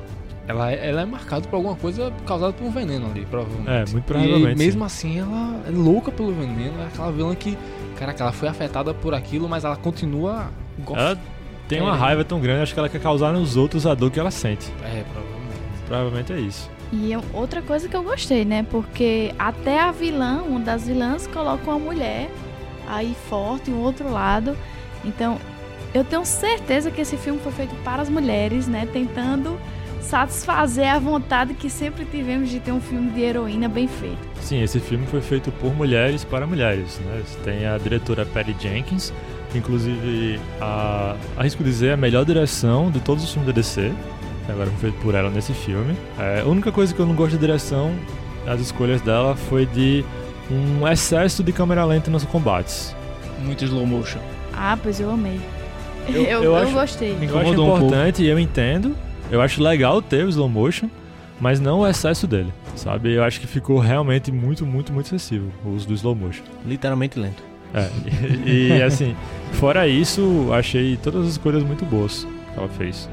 Ela, 0.48 0.72
é- 0.72 0.90
ela 0.90 1.02
é 1.02 1.06
marcada 1.06 1.48
por 1.48 1.56
alguma 1.56 1.76
coisa 1.76 2.12
causada 2.26 2.52
por 2.54 2.66
um 2.66 2.72
veneno 2.72 3.08
ali, 3.12 3.26
provavelmente. 3.26 3.70
É, 3.70 3.86
muito 3.92 4.06
provavelmente, 4.06 4.54
E 4.56 4.56
mesmo 4.66 4.84
assim, 4.84 5.20
ela 5.20 5.62
é 5.68 5.72
louca 5.72 6.12
pelo 6.12 6.34
veneno. 6.34 6.82
É 6.82 6.88
aquela 6.88 7.12
vilã 7.12 7.34
que. 7.36 7.58
Caraca, 7.98 8.24
ela 8.24 8.32
foi 8.32 8.48
afetada 8.48 8.94
por 8.94 9.14
aquilo, 9.14 9.48
mas 9.48 9.64
ela 9.64 9.76
continua. 9.76 10.48
Ela 10.90 11.18
tem 11.68 11.80
uma 11.82 11.96
raiva 11.96 12.24
tão 12.24 12.40
grande, 12.40 12.64
acho 12.64 12.74
que 12.74 12.80
ela 12.80 12.90
quer 12.90 13.00
causar 13.00 13.32
nos 13.32 13.56
outros 13.56 13.86
a 13.86 13.94
dor 13.94 14.10
que 14.12 14.20
ela 14.20 14.32
sente. 14.32 14.72
É, 14.84 15.04
provavelmente. 15.04 15.62
Provavelmente 15.88 16.34
é 16.34 16.40
isso. 16.40 16.70
E 16.92 17.12
eu- 17.12 17.24
outra 17.34 17.62
coisa 17.62 17.88
que 17.88 17.96
eu 17.96 18.04
gostei, 18.04 18.44
né? 18.44 18.66
Porque 18.70 19.34
até 19.40 19.80
a 19.80 19.92
vilã, 19.92 20.42
uma 20.42 20.60
das 20.60 20.88
vilãs, 20.88 21.28
coloca 21.28 21.64
uma 21.70 21.80
mulher 21.80 22.30
aí 22.88 23.16
forte, 23.30 23.70
um 23.72 23.80
outro 23.80 24.12
lado. 24.12 24.58
Então, 25.06 25.38
eu 25.94 26.04
tenho 26.04 26.26
certeza 26.26 26.90
que 26.92 27.00
esse 27.02 27.16
filme 27.16 27.40
foi 27.40 27.52
feito 27.52 27.76
para 27.84 28.02
as 28.02 28.10
mulheres, 28.10 28.68
né? 28.68 28.88
Tentando 28.92 29.58
satisfazer 30.02 30.88
a 30.94 31.00
vontade 31.00 31.54
que 31.54 31.70
sempre 31.70 32.06
tivemos 32.06 32.50
de 32.50 32.60
ter 32.60 32.72
um 32.72 32.82
filme 32.82 33.12
de 33.12 33.22
heroína 33.22 33.70
bem 33.70 33.88
feito. 33.88 34.18
Sim, 34.42 34.62
esse 34.62 34.80
filme 34.80 35.06
foi 35.08 35.22
feito 35.22 35.52
por 35.54 35.74
mulheres 35.74 36.24
para 36.24 36.46
mulheres, 36.48 37.00
né? 37.06 37.22
Tem 37.44 37.66
a 37.66 37.78
diretora 37.78 38.26
Patty 38.26 38.56
Jenkins, 38.60 39.14
que 39.52 39.58
inclusive, 39.60 40.40
a, 40.60 41.16
arrisco 41.38 41.64
dizer, 41.64 41.94
a 41.94 41.98
melhor 41.98 42.26
direção 42.26 42.90
de 42.92 43.00
todos 43.00 43.24
os 43.24 43.32
filmes 43.32 43.48
da 43.48 43.54
DC. 43.54 43.92
Agora 44.50 44.70
foi 44.72 44.90
feito 44.90 45.02
por 45.04 45.14
ela 45.16 45.30
nesse 45.30 45.54
filme. 45.54 45.96
É, 46.20 46.42
a 46.42 46.46
única 46.46 46.72
coisa 46.72 46.94
que 46.94 47.00
eu 47.00 47.06
não 47.06 47.14
gosto 47.16 47.34
da 47.36 47.40
direção, 47.40 47.94
as 48.48 48.60
escolhas 48.60 49.00
dela, 49.02 49.36
foi 49.36 49.66
de 49.66 50.04
um 50.50 50.86
excesso 50.88 51.44
de 51.44 51.52
câmera 51.54 51.86
lenta 51.86 52.10
nos 52.12 52.26
combates. 52.26 52.96
Muito 53.40 53.64
slow 53.64 53.86
motion. 53.86 54.20
Ah, 54.54 54.78
pois 54.82 55.00
eu 55.00 55.10
amei. 55.12 55.40
Eu- 56.10 56.16
Eu, 56.22 56.26
eu 56.26 56.44
eu, 56.44 56.56
acho- 56.58 56.72
gostei. 56.74 57.16
Me 57.16 57.28
Eu 57.28 57.38
acho 57.38 57.52
incomodou 57.52 57.66
um 57.66 57.70
pouco. 57.70 57.86
importante 57.86 58.24
e 58.24 58.28
eu 58.28 58.40
entendo. 58.40 58.96
Eu 59.32 59.42
acho 59.42 59.64
legal 59.64 60.02
ter 60.02 60.26
o 60.26 60.30
slow 60.30 60.50
motion, 60.50 60.90
mas 61.40 61.60
não 61.60 61.80
o 61.80 61.88
excesso 61.88 62.28
dele, 62.28 62.54
sabe? 62.76 63.14
Eu 63.14 63.24
acho 63.24 63.40
que 63.40 63.48
ficou 63.48 63.80
realmente 63.80 64.32
muito, 64.32 64.66
muito, 64.66 64.92
muito 64.92 65.08
excessivo 65.08 65.52
o 65.66 65.70
uso 65.70 65.88
do 65.88 65.94
slow 65.94 66.14
motion. 66.14 66.44
Literalmente 66.66 67.18
lento. 67.18 67.42
É, 67.74 67.90
e, 68.46 68.68
e, 68.74 68.84
assim, 68.84 69.16
fora 69.54 69.88
isso, 69.88 70.50
achei 70.54 70.98
todas 70.98 71.26
as 71.28 71.38
coisas 71.38 71.64
muito 71.64 71.86
boas 71.86 72.28
que 72.54 72.60
ela 72.60 72.68
fez. 72.68 73.10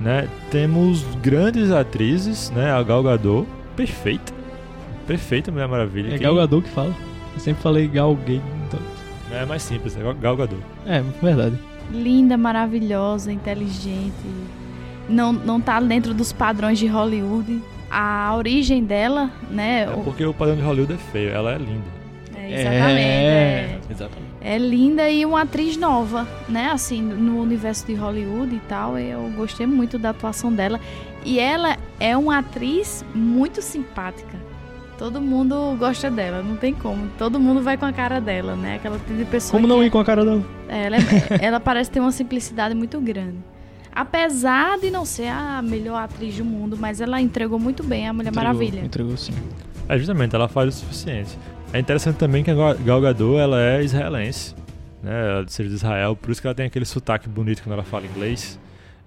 Né? 0.00 0.28
Temos 0.50 1.04
grandes 1.22 1.70
atrizes, 1.70 2.50
né? 2.50 2.72
A 2.72 2.82
Gal 2.82 3.02
Gadot, 3.02 3.46
perfeita. 3.76 4.32
Perfeita 5.06 5.52
Mulher 5.52 5.68
Maravilha. 5.68 6.08
É 6.08 6.10
Quem- 6.12 6.20
Gal 6.22 6.34
Gadot 6.34 6.62
que 6.66 6.70
fala. 6.74 6.94
Eu 7.34 7.40
sempre 7.40 7.62
falei 7.62 7.86
Gal 7.86 8.14
Gay. 8.16 8.40
Então... 8.66 8.80
É 9.32 9.44
mais 9.46 9.62
simples, 9.62 9.96
é 9.96 10.00
Gal 10.20 10.36
Gadot. 10.36 10.60
É, 10.86 11.02
verdade. 11.22 11.56
Linda, 11.92 12.36
maravilhosa, 12.36 13.32
inteligente. 13.32 14.12
Não, 15.10 15.32
não 15.32 15.60
tá 15.60 15.80
dentro 15.80 16.14
dos 16.14 16.32
padrões 16.32 16.78
de 16.78 16.86
Hollywood. 16.86 17.60
A 17.90 18.32
origem 18.36 18.84
dela, 18.84 19.30
né? 19.50 19.82
É 19.82 19.86
porque 20.04 20.24
o 20.24 20.32
padrão 20.32 20.54
de 20.56 20.62
Hollywood 20.62 20.92
é 20.92 20.96
feio, 20.96 21.30
ela 21.30 21.52
é 21.54 21.58
linda. 21.58 22.00
É, 22.36 22.60
exatamente. 22.60 23.00
É. 23.00 23.78
Exatamente. 23.90 24.30
É 24.40 24.56
linda 24.58 25.10
e 25.10 25.26
uma 25.26 25.42
atriz 25.42 25.76
nova, 25.76 26.26
né? 26.48 26.70
Assim, 26.72 27.02
no 27.02 27.40
universo 27.42 27.86
de 27.86 27.94
Hollywood 27.94 28.54
e 28.54 28.60
tal. 28.60 28.96
Eu 28.98 29.30
gostei 29.36 29.66
muito 29.66 29.98
da 29.98 30.10
atuação 30.10 30.52
dela. 30.52 30.78
E 31.24 31.38
ela 31.38 31.76
é 31.98 32.16
uma 32.16 32.38
atriz 32.38 33.04
muito 33.14 33.60
simpática. 33.60 34.38
Todo 34.96 35.20
mundo 35.20 35.76
gosta 35.78 36.10
dela, 36.10 36.42
não 36.42 36.56
tem 36.56 36.72
como. 36.74 37.08
Todo 37.18 37.40
mundo 37.40 37.62
vai 37.62 37.76
com 37.76 37.86
a 37.86 37.92
cara 37.92 38.20
dela, 38.20 38.54
né? 38.54 38.76
Aquela 38.76 38.98
tipo 38.98 39.14
de 39.14 39.24
pessoa 39.24 39.52
Como 39.52 39.66
não 39.66 39.80
que 39.80 39.86
ir 39.86 39.90
com 39.90 39.98
a 39.98 40.04
cara 40.04 40.24
dela? 40.24 40.44
é- 40.68 40.84
ela, 40.86 40.96
é- 40.96 41.00
ela 41.40 41.58
parece 41.60 41.90
ter 41.90 42.00
uma 42.00 42.12
simplicidade 42.12 42.74
muito 42.74 43.00
grande. 43.00 43.36
Apesar 43.92 44.78
de 44.78 44.90
não 44.90 45.04
ser 45.04 45.28
a 45.28 45.60
melhor 45.62 45.96
atriz 46.02 46.36
do 46.36 46.44
mundo, 46.44 46.76
mas 46.78 47.00
ela 47.00 47.20
entregou 47.20 47.58
muito 47.58 47.82
bem 47.82 48.08
a 48.08 48.12
Mulher 48.12 48.30
Entregou, 48.30 48.44
Maravilha. 48.52 48.80
Entregou 48.80 49.16
sim. 49.16 49.32
É, 49.88 49.98
justamente, 49.98 50.34
ela 50.34 50.48
faz 50.48 50.68
o 50.68 50.78
suficiente. 50.78 51.30
É 51.72 51.78
interessante 51.78 52.16
também 52.16 52.42
que 52.44 52.50
a 52.50 52.54
Gal- 52.54 53.00
Gadot, 53.00 53.36
ela 53.36 53.60
é 53.60 53.82
israelense, 53.82 54.54
né? 55.02 55.30
Ela 55.38 55.44
seja 55.48 55.68
de 55.68 55.74
Israel, 55.74 56.16
por 56.16 56.30
isso 56.30 56.40
que 56.40 56.46
ela 56.46 56.54
tem 56.54 56.66
aquele 56.66 56.84
sotaque 56.84 57.28
bonito 57.28 57.62
quando 57.62 57.72
ela 57.74 57.82
fala 57.84 58.06
inglês. 58.06 58.58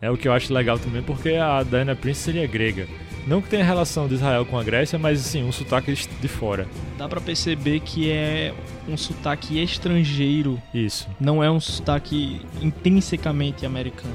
É 0.02 0.10
o 0.12 0.18
que 0.18 0.28
eu 0.28 0.34
acho 0.34 0.54
legal 0.54 0.78
também, 0.78 1.02
porque 1.02 1.30
a 1.36 1.64
Diana 1.64 1.96
Prince 1.96 2.20
seria 2.22 2.46
grega. 2.46 2.86
Não 3.26 3.42
que 3.42 3.48
tenha 3.50 3.64
relação 3.64 4.06
de 4.06 4.16
Israel 4.16 4.46
com 4.46 4.60
a 4.60 4.64
Grécia, 4.64 5.00
mas 5.00 5.22
assim, 5.22 5.44
um 5.46 5.52
sotaque 5.54 5.94
de- 5.94 6.08
de 6.22 6.28
fora. 6.28 6.68
Dá 6.98 7.08
pra 7.08 7.22
perceber 7.22 7.80
que 7.80 8.12
é 8.12 8.54
um 8.88 8.98
sotaque 8.98 9.62
estrangeiro. 9.64 10.62
Isso. 10.74 11.08
Não 11.22 11.42
é 11.42 11.50
um 11.50 11.60
sotaque 11.62 12.42
intrinsecamente 12.62 13.66
americano. 13.66 14.14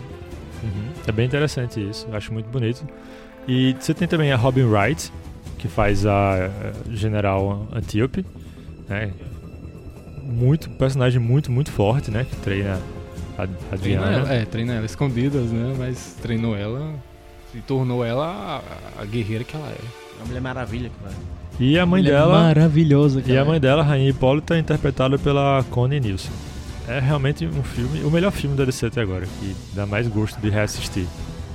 Uhum. 0.62 0.90
É 1.06 1.12
bem 1.12 1.26
interessante 1.26 1.80
isso, 1.80 2.06
eu 2.10 2.16
acho 2.16 2.32
muito 2.32 2.48
bonito. 2.48 2.84
E 3.46 3.74
você 3.78 3.94
tem 3.94 4.06
também 4.08 4.32
a 4.32 4.36
Robin 4.36 4.64
Wright, 4.64 5.10
que 5.58 5.68
faz 5.68 6.04
a 6.06 6.36
eh, 6.38 6.72
General 6.90 7.66
Antiope, 7.72 8.24
né? 8.88 9.10
Muito, 10.22 10.68
personagem 10.70 11.18
muito, 11.20 11.50
muito 11.50 11.70
forte, 11.72 12.10
né? 12.10 12.26
Que 12.28 12.36
treina 12.36 12.78
a, 13.38 13.44
a 13.44 13.46
Treina 13.78 13.78
Diana. 14.06 14.12
ela, 14.18 14.32
é, 14.34 14.44
treina 14.44 14.74
ela 14.74 14.84
escondidas, 14.86 15.50
né? 15.50 15.74
Mas 15.78 16.16
treinou 16.20 16.54
ela 16.56 16.92
e 17.54 17.60
tornou 17.60 18.04
ela 18.04 18.26
a, 18.98 19.02
a 19.02 19.04
guerreira 19.06 19.44
que 19.44 19.56
ela 19.56 19.68
é. 19.68 19.78
A 20.22 20.26
Mulher 20.26 20.40
Maravilha, 20.40 20.90
cara. 21.02 21.14
E 21.58 21.78
a 21.78 21.86
mãe 21.86 22.02
Mulher 22.02 22.18
dela. 22.18 22.40
maravilhosa, 22.42 23.20
E 23.20 23.32
a 23.32 23.36
cara. 23.36 23.44
mãe 23.46 23.58
dela, 23.60 23.82
Rainha 23.82 24.10
Hipólita, 24.10 24.54
é 24.56 24.58
interpretada 24.58 25.18
pela 25.18 25.64
Connie 25.70 25.98
Nielsen. 26.00 26.30
É 26.88 26.98
realmente 27.00 27.44
um 27.46 27.62
filme, 27.62 28.02
o 28.02 28.10
melhor 28.10 28.32
filme 28.32 28.56
da 28.56 28.64
DC 28.64 28.86
até 28.86 29.02
agora, 29.02 29.26
que 29.40 29.54
dá 29.74 29.84
mais 29.86 30.08
gosto 30.08 30.40
de 30.40 30.48
reassistir. 30.48 31.06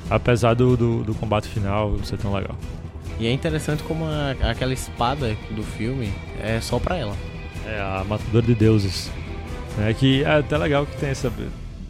Apesar 0.10 0.54
do, 0.54 0.78
do, 0.78 1.04
do 1.04 1.16
combate 1.16 1.48
final 1.48 1.98
ser 2.04 2.18
tão 2.18 2.34
legal. 2.34 2.56
E 3.20 3.26
é 3.26 3.32
interessante 3.32 3.82
como 3.84 4.06
a- 4.06 4.36
aquela 4.52 4.74
espada 4.74 5.36
do 5.52 5.64
filme 5.64 6.12
é 6.42 6.60
só 6.62 6.78
pra 6.78 6.98
ela. 6.98 7.16
É 7.66 7.80
a 7.80 8.04
Matadora 8.08 8.46
de 8.46 8.54
Deuses. 8.54 9.10
Né, 9.78 9.92
que 9.94 10.24
é 10.24 10.38
até 10.38 10.56
legal 10.58 10.86
que 10.86 10.96
tem 10.98 11.10
essa 11.10 11.32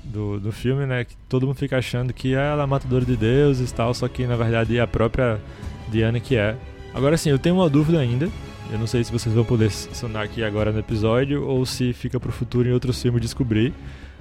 do, 0.05 0.39
do 0.39 0.51
filme, 0.53 0.85
né? 0.85 1.03
Que 1.03 1.15
todo 1.27 1.45
mundo 1.45 1.57
fica 1.57 1.77
achando 1.77 2.13
que 2.13 2.33
ela 2.33 2.61
é 2.61 2.63
a 2.63 2.67
Matadora 2.67 3.03
de 3.03 3.17
Deuses 3.17 3.71
e 3.71 3.73
tal, 3.73 3.93
só 3.93 4.07
que 4.07 4.25
na 4.25 4.37
verdade 4.37 4.77
é 4.77 4.81
a 4.81 4.87
própria 4.87 5.37
Diana 5.91 6.17
que 6.19 6.37
é. 6.37 6.55
Agora 6.93 7.17
sim, 7.17 7.29
eu 7.29 7.39
tenho 7.39 7.55
uma 7.55 7.69
dúvida 7.69 7.99
ainda. 7.99 8.29
Eu 8.71 8.79
não 8.79 8.87
sei 8.87 9.03
se 9.03 9.11
vocês 9.11 9.33
vão 9.33 9.45
poder 9.45 9.71
sonar 9.71 10.23
aqui 10.23 10.43
agora 10.43 10.71
no 10.71 10.79
episódio 10.79 11.45
ou 11.45 11.65
se 11.65 11.93
fica 11.93 12.19
pro 12.19 12.31
futuro 12.31 12.67
em 12.67 12.71
outros 12.71 13.01
filmes 13.01 13.21
descobrir. 13.21 13.73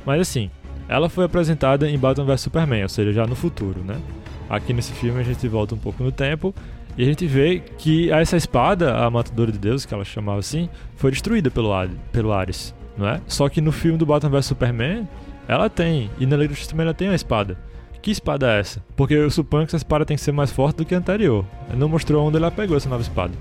Mas 0.05 0.21
assim, 0.21 0.51
ela 0.89 1.09
foi 1.09 1.25
apresentada 1.25 1.89
em 1.89 1.99
Batman 1.99 2.27
vs 2.27 2.41
Superman, 2.43 2.83
ou 2.83 2.89
seja, 2.89 3.13
já 3.13 3.27
no 3.27 3.35
futuro, 3.35 3.81
né? 3.81 4.01
Aqui 4.49 4.73
nesse 4.73 4.93
filme 4.93 5.21
a 5.21 5.23
gente 5.23 5.47
volta 5.49 5.75
um 5.75 5.79
pouco 5.79 6.03
no 6.03 6.13
tempo 6.13 6.55
e 6.97 7.03
a 7.03 7.07
gente 7.07 7.27
vê 7.27 7.63
que 7.79 8.11
essa 8.11 8.37
espada, 8.37 8.97
a 8.97 9.11
Matadora 9.11 9.51
de 9.51 9.59
Deus, 9.59 9.87
que 9.87 9.95
ela 9.95 10.05
chamava 10.05 10.41
assim, 10.41 10.69
foi 10.97 11.11
destruída 11.11 11.51
pelo, 11.51 11.71
pelo 12.13 12.33
Ares, 12.33 12.75
não 12.97 13.09
é? 13.09 13.21
Só 13.27 13.49
que 13.49 13.61
no 13.61 13.73
filme 13.73 13.97
do 13.97 14.05
Batman 14.05 14.31
vs 14.31 14.47
Superman, 14.47 15.09
ela 15.49 15.71
tem, 15.71 16.11
e 16.19 16.27
na 16.27 16.37
Liga 16.37 16.51
Justiça 16.51 16.71
também 16.71 16.85
ela 16.85 16.95
tem 16.95 17.09
uma 17.09 17.15
espada. 17.15 17.57
Que 18.03 18.11
espada 18.11 18.53
é 18.53 18.59
essa? 18.59 18.85
Porque 18.97 19.15
eu 19.15 19.31
suponho 19.31 19.65
que 19.65 19.71
essa 19.71 19.77
espada 19.77 20.05
tem 20.05 20.17
que 20.17 20.23
ser 20.23 20.33
mais 20.33 20.51
forte 20.51 20.77
do 20.77 20.85
que 20.85 20.95
a 20.95 20.99
anterior. 20.99 21.47
Não 21.75 21.89
mostrou 21.89 22.27
onde 22.27 22.37
ela 22.37 22.51
pegou 22.51 22.77
essa 22.77 22.89
nova 22.89 23.01
espada. 23.01 23.33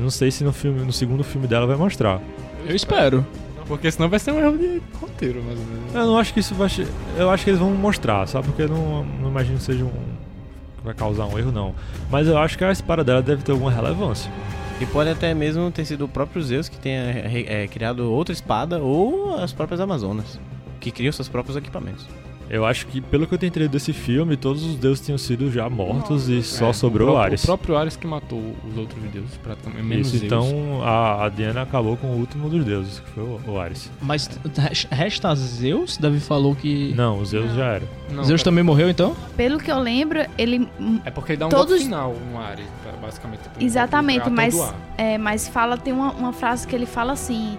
Eu 0.00 0.04
não 0.04 0.10
sei 0.10 0.30
se 0.30 0.42
no 0.42 0.50
filme, 0.50 0.80
no 0.80 0.94
segundo 0.94 1.22
filme 1.22 1.46
dela 1.46 1.66
vai 1.66 1.76
mostrar. 1.76 2.22
Eu 2.66 2.74
espero. 2.74 3.24
Porque 3.66 3.90
senão 3.90 4.08
vai 4.08 4.18
ser 4.18 4.32
um 4.32 4.40
erro 4.40 4.56
de 4.56 4.80
roteiro, 4.98 5.42
mais 5.44 5.58
ou 5.58 5.64
menos. 5.66 5.94
Eu 5.94 6.06
não 6.06 6.16
acho 6.16 6.32
que 6.32 6.40
isso 6.40 6.54
vai. 6.54 6.70
Eu 7.18 7.28
acho 7.28 7.44
que 7.44 7.50
eles 7.50 7.60
vão 7.60 7.70
mostrar, 7.72 8.26
sabe? 8.26 8.46
Porque 8.46 8.62
eu 8.62 8.68
não, 8.68 9.04
não 9.04 9.28
imagino 9.28 9.58
que 9.58 9.64
seja 9.64 9.84
um. 9.84 9.90
que 9.90 10.82
vai 10.82 10.94
causar 10.94 11.26
um 11.26 11.38
erro, 11.38 11.52
não. 11.52 11.74
Mas 12.10 12.26
eu 12.26 12.38
acho 12.38 12.56
que 12.56 12.64
a 12.64 12.72
espada 12.72 13.04
dela 13.04 13.20
deve 13.20 13.42
ter 13.42 13.52
alguma 13.52 13.70
relevância. 13.70 14.32
E 14.80 14.86
pode 14.86 15.10
até 15.10 15.34
mesmo 15.34 15.70
ter 15.70 15.84
sido 15.84 16.06
o 16.06 16.08
próprio 16.08 16.42
Zeus 16.42 16.66
que 16.66 16.78
tenha 16.78 17.02
é, 17.46 17.68
criado 17.68 18.10
outra 18.10 18.32
espada 18.32 18.78
ou 18.78 19.34
as 19.38 19.52
próprias 19.52 19.80
Amazonas, 19.80 20.40
que 20.80 20.90
criam 20.90 21.12
seus 21.12 21.28
próprios 21.28 21.58
equipamentos. 21.58 22.08
Eu 22.50 22.66
acho 22.66 22.88
que, 22.88 23.00
pelo 23.00 23.28
que 23.28 23.34
eu 23.34 23.38
tenho 23.38 23.48
entendido 23.48 23.70
desse 23.72 23.92
filme, 23.92 24.36
todos 24.36 24.64
os 24.64 24.74
deuses 24.74 25.04
tinham 25.06 25.16
sido 25.16 25.52
já 25.52 25.70
mortos 25.70 26.28
e 26.28 26.42
só 26.42 26.70
É, 26.70 26.72
sobrou 26.72 27.06
o 27.08 27.10
o 27.12 27.14
pró- 27.14 27.22
Ares. 27.22 27.44
O 27.44 27.46
próprio 27.46 27.76
Ares 27.76 27.94
que 27.96 28.08
matou 28.08 28.42
os 28.68 28.76
outros 28.76 29.00
deuses, 29.04 29.36
praticamente. 29.36 29.84
Menos 29.84 30.08
Isso, 30.08 30.18
Zeus. 30.18 30.24
então 30.24 30.82
a, 30.82 31.26
a 31.26 31.28
Diana 31.28 31.62
acabou 31.62 31.96
com 31.96 32.08
o 32.08 32.16
último 32.18 32.48
dos 32.48 32.64
deuses, 32.64 32.98
que 32.98 33.08
foi 33.12 33.22
o, 33.22 33.40
o 33.46 33.58
Ares. 33.60 33.88
Mas 34.02 34.28
res- 34.58 34.88
resta 34.90 35.32
Zeus? 35.36 35.96
Davi 35.96 36.18
falou 36.18 36.56
que. 36.56 36.92
Não, 36.96 37.20
o 37.20 37.24
Zeus 37.24 37.54
já 37.54 37.66
era. 37.66 37.84
Não, 38.10 38.24
Zeus 38.24 38.40
cara, 38.42 38.50
também 38.50 38.64
morreu 38.64 38.90
então? 38.90 39.14
Pelo 39.36 39.56
que 39.58 39.70
eu 39.70 39.78
lembro, 39.78 40.18
ele. 40.36 40.68
É 41.04 41.10
porque 41.12 41.32
ele 41.34 41.38
dá 41.38 41.46
um 41.46 41.50
Todos- 41.50 41.68
golpe 41.68 41.84
final 41.84 42.16
no 42.32 42.38
Ares, 42.40 42.66
basicamente. 43.00 43.42
tipo, 43.44 43.62
Exatamente, 43.62 44.28
mas, 44.28 44.74
é, 44.98 45.16
mas 45.16 45.46
fala, 45.46 45.78
tem 45.78 45.92
uma, 45.92 46.10
uma 46.14 46.32
frase 46.32 46.66
que 46.66 46.74
ele 46.74 46.86
fala 46.86 47.12
assim, 47.12 47.56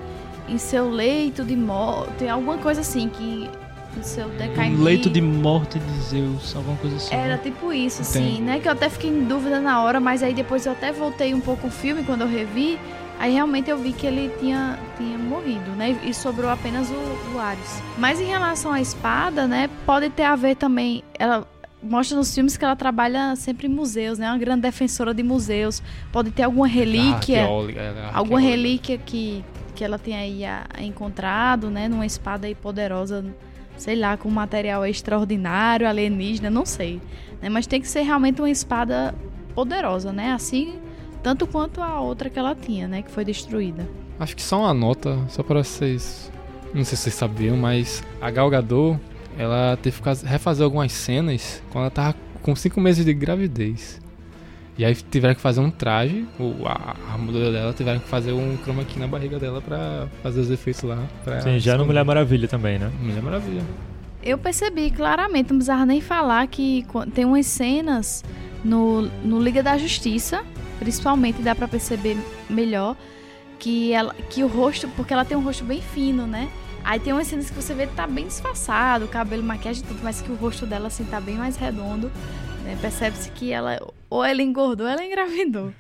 em 0.50 0.58
seu 0.58 0.90
leito 0.92 1.46
de 1.46 1.56
morte, 1.56 2.12
tem 2.20 2.30
alguma 2.30 2.58
coisa 2.58 2.82
assim, 2.82 3.08
que 3.08 3.50
no 3.96 4.04
seu 4.04 4.30
decaimento... 4.30 4.82
Um 4.82 4.84
leito 4.84 5.10
de 5.10 5.22
morte 5.22 5.80
de 5.80 6.00
Zeus, 6.02 6.56
alguma 6.56 6.78
coisa 6.78 6.96
assim. 6.96 7.14
Era 7.14 7.36
né? 7.36 7.42
tipo 7.44 7.74
isso, 7.74 8.02
assim, 8.02 8.34
Entendi. 8.34 8.42
né? 8.42 8.60
Que 8.60 8.68
eu 8.68 8.72
até 8.72 8.90
fiquei 8.90 9.10
em 9.10 9.26
dúvida 9.26 9.60
na 9.60 9.82
hora, 9.82 10.00
mas 10.00 10.24
aí 10.24 10.34
depois 10.34 10.66
eu 10.66 10.72
até 10.72 10.92
voltei 10.92 11.34
um 11.34 11.42
pouco 11.42 11.68
o 11.68 11.72
filme 11.72 12.04
quando 12.04 12.22
eu 12.22 12.28
revi, 12.28 12.80
aí 13.20 13.34
realmente 13.34 13.70
eu 13.70 13.78
vi 13.78 13.94
que 13.94 14.08
ele 14.08 14.32
tinha, 14.40 14.80
tinha 14.98 15.18
morrido, 15.18 15.72
né? 15.72 15.98
E 16.04 16.14
sobrou 16.14 16.50
apenas 16.50 16.90
o, 16.90 17.36
o 17.36 17.40
Ares. 17.40 17.82
Mas 17.98 18.20
em 18.20 18.26
relação 18.26 18.72
à 18.72 18.82
espada, 18.82 19.48
né? 19.48 19.70
Pode 19.86 20.10
ter 20.10 20.24
a 20.24 20.36
ver 20.36 20.56
também... 20.56 21.04
Ela 21.18 21.48
mostra 21.84 22.16
nos 22.16 22.34
filmes 22.34 22.56
que 22.56 22.64
ela 22.64 22.76
trabalha 22.76 23.36
sempre 23.36 23.66
em 23.68 23.70
museus, 23.70 24.20
né? 24.20 24.30
Uma 24.30 24.38
grande 24.38 24.62
defensora 24.62 25.14
de 25.14 25.24
museus. 25.24 25.82
Pode 26.12 26.30
ter 26.32 26.44
alguma 26.44 26.68
relíquia 26.68 27.42
Arqueóloga, 27.42 27.82
ela 27.82 28.00
é 28.00 28.10
alguma 28.14 28.40
relíquia 28.40 28.98
que, 29.00 29.44
que 29.74 29.84
ela 29.84 29.98
tenha 29.98 30.20
aí 30.20 30.86
encontrado, 30.86 31.72
né? 31.72 31.88
Numa 31.88 32.06
espada 32.06 32.46
aí 32.46 32.54
poderosa, 32.54 33.26
sei 33.82 33.96
lá, 33.96 34.16
com 34.16 34.30
material 34.30 34.86
extraordinário, 34.86 35.88
alienígena, 35.88 36.52
não 36.52 36.66
sei. 36.68 37.02
Né? 37.42 37.50
Mas 37.50 37.66
tem 37.66 37.82
que 37.82 37.88
ser 37.88 38.02
realmente 38.02 38.40
uma 38.40 38.50
espada 38.50 39.16
poderosa, 39.56 40.14
né? 40.14 40.34
Assim, 40.34 40.76
tanto 41.24 41.48
quanto 41.48 41.82
a 41.82 42.00
outra 42.00 42.30
que 42.30 42.38
ela 42.38 42.54
tinha, 42.54 42.88
né? 42.88 43.02
Que 43.02 43.10
foi 43.10 43.26
destruída. 43.26 43.88
Acho 44.20 44.36
que 44.36 44.42
só 44.44 44.60
uma 44.60 44.74
nota, 44.74 45.18
só 45.30 45.42
para 45.42 45.64
vocês. 45.64 46.32
Não 46.74 46.84
sei 46.84 46.96
se 46.96 47.04
vocês 47.04 47.16
sabiam, 47.16 47.58
mas 47.58 48.04
a 48.22 48.30
Gal 48.30 48.50
Gadot, 48.50 49.00
ela 49.38 49.78
teve 49.82 49.98
que 49.98 50.04
faz- 50.04 50.22
refazer 50.22 50.64
algumas 50.64 50.92
cenas 50.92 51.62
quando 51.72 51.84
ela 51.86 51.92
tava 51.92 52.16
com 52.42 52.56
5 52.56 52.80
meses 52.80 53.04
de 53.04 53.14
gravidez. 53.14 54.00
E 54.82 54.86
aí 54.86 54.96
tiveram 54.96 55.36
que 55.36 55.42
fazer 55.42 55.60
um 55.60 55.70
traje, 55.70 56.26
o, 56.40 56.66
a, 56.66 56.96
armadura 57.12 57.52
dela 57.52 57.72
tiveram 57.72 58.00
que 58.00 58.08
fazer 58.08 58.32
um 58.32 58.58
chroma 58.64 58.84
key 58.84 58.98
na 59.00 59.06
barriga 59.06 59.38
dela 59.38 59.62
pra 59.62 60.08
fazer 60.24 60.40
os 60.40 60.50
efeitos 60.50 60.82
lá. 60.82 60.98
Sim, 61.44 61.60
já 61.60 61.78
no. 61.78 61.86
Mulher 61.86 62.04
Maravilha 62.04 62.48
também, 62.48 62.80
né? 62.80 62.92
Mulher 63.00 63.22
Maravilha. 63.22 63.62
Eu 64.24 64.40
percebi 64.40 64.90
claramente, 64.90 65.52
não 65.52 65.58
precisava 65.58 65.86
nem 65.86 66.02
falar 66.02 66.48
que 66.48 66.82
qu- 66.88 67.06
tem 67.06 67.26
umas 67.26 67.46
cenas 67.46 68.24
no, 68.66 69.04
no 69.24 69.40
Liga 69.40 69.62
da 69.62 69.78
Justiça, 69.78 70.44
principalmente 70.80 71.44
dá 71.44 71.54
pra 71.54 71.68
perceber 71.68 72.18
melhor 72.50 72.96
que 73.60 73.94
ela 73.94 74.16
que 74.32 74.44
o 74.44 74.48
rosto, 74.48 74.88
porque 74.98 75.14
ela 75.14 75.24
tem 75.24 75.38
um 75.38 75.44
rosto 75.44 75.64
bem 75.64 75.80
fino, 75.80 76.26
né? 76.26 76.50
Aí 76.84 77.00
tem 77.00 77.14
umas 77.14 77.28
cenas 77.28 77.52
que 77.52 77.56
você 77.56 77.76
vê 77.76 77.86
que 77.86 77.94
tá 77.94 78.08
bem 78.08 78.26
disfarçado, 78.26 79.08
cabelo, 79.08 79.44
maquiagem, 79.44 79.84
tudo, 79.88 80.00
mas 80.02 80.24
que 80.24 80.32
o 80.32 80.36
rosto 80.36 80.66
dela 80.66 80.88
assim 80.88 81.04
tá 81.04 81.22
bem 81.22 81.36
mais 81.36 81.56
redondo. 81.56 82.12
Né? 82.64 82.78
Percebe-se 82.82 83.32
que 83.32 83.52
ela 83.52 83.78
ou 84.10 84.24
ela 84.24 84.42
engordou, 84.42 84.86
ou 84.86 84.92
ela 84.92 85.04
engravidou. 85.04 85.74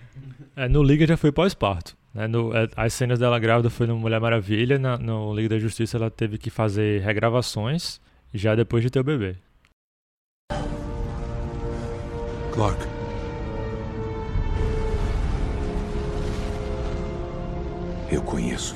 É, 0.56 0.68
no 0.68 0.84
Liga 0.84 1.06
já 1.08 1.16
foi 1.18 1.32
pós-parto. 1.32 1.96
Né? 2.14 2.28
No- 2.28 2.56
é, 2.56 2.68
as 2.76 2.94
cenas 2.94 3.20
dela 3.20 3.40
grávida 3.40 3.70
foi 3.70 3.88
no 3.88 3.98
Mulher 3.98 4.20
Maravilha, 4.20 4.78
na- 4.78 4.98
no 4.98 5.34
Liga 5.34 5.50
da 5.50 5.60
Justiça 5.60 5.98
ela 5.98 6.10
teve 6.12 6.38
que 6.38 6.50
fazer 6.50 7.02
regravações 7.02 8.00
já 8.34 8.54
depois 8.56 8.84
de 8.84 8.90
ter 8.90 9.00
o 9.00 9.04
bebê. 9.04 9.36
Clark. 12.54 12.86
Eu 18.12 18.22
conheço 18.22 18.76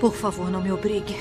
Por 0.00 0.14
favor, 0.14 0.50
não 0.50 0.60
me 0.62 0.70
obrigue. 0.70 1.16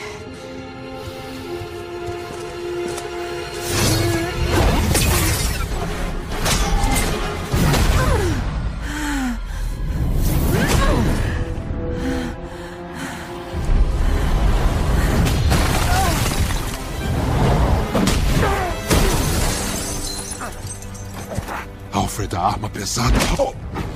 Alfred, 21.92 22.36
a 22.36 22.42
arma 22.42 22.70
pesada. 22.70 23.16
Oh! 23.40 23.95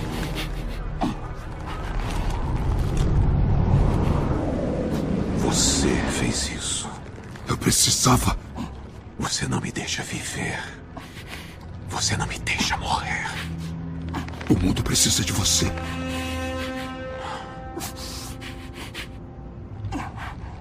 Você 5.49 5.89
fez 6.11 6.47
isso. 6.51 6.87
Eu 7.47 7.57
precisava. 7.57 8.37
Você 9.17 9.47
não 9.47 9.59
me 9.59 9.71
deixa 9.71 10.03
viver. 10.03 10.63
Você 11.89 12.15
não 12.15 12.27
me 12.27 12.37
deixa 12.37 12.77
morrer. 12.77 13.25
O 14.47 14.53
mundo 14.53 14.83
precisa 14.83 15.25
de 15.25 15.33
você. 15.33 15.65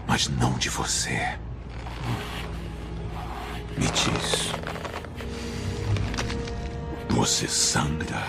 Mas 0.06 0.28
não 0.28 0.54
de 0.54 0.70
você. 0.70 1.38
Me 3.76 3.88
diz. 3.88 4.54
Você 7.10 7.46
sangra. 7.46 8.24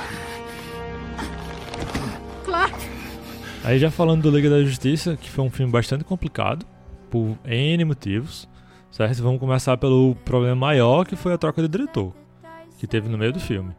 Clark! 2.43 2.98
Aí 3.63 3.77
já 3.77 3.91
falando 3.91 4.23
do 4.23 4.31
Liga 4.31 4.49
da 4.49 4.63
Justiça, 4.63 5.17
que 5.17 5.29
foi 5.29 5.43
um 5.43 5.49
filme 5.49 5.71
bastante 5.71 6.03
complicado, 6.03 6.65
por 7.09 7.37
N 7.45 7.85
motivos. 7.85 8.47
certo? 8.89 9.21
Vamos 9.21 9.39
começar 9.39 9.75
pelo 9.77 10.15
problema 10.23 10.55
maior, 10.55 11.05
que 11.05 11.15
foi 11.15 11.33
a 11.33 11.37
troca 11.37 11.61
de 11.61 11.67
diretor, 11.67 12.13
que 12.77 12.87
teve 12.87 13.09
no 13.09 13.17
meio 13.17 13.33
do 13.33 13.39
filme. 13.39 13.75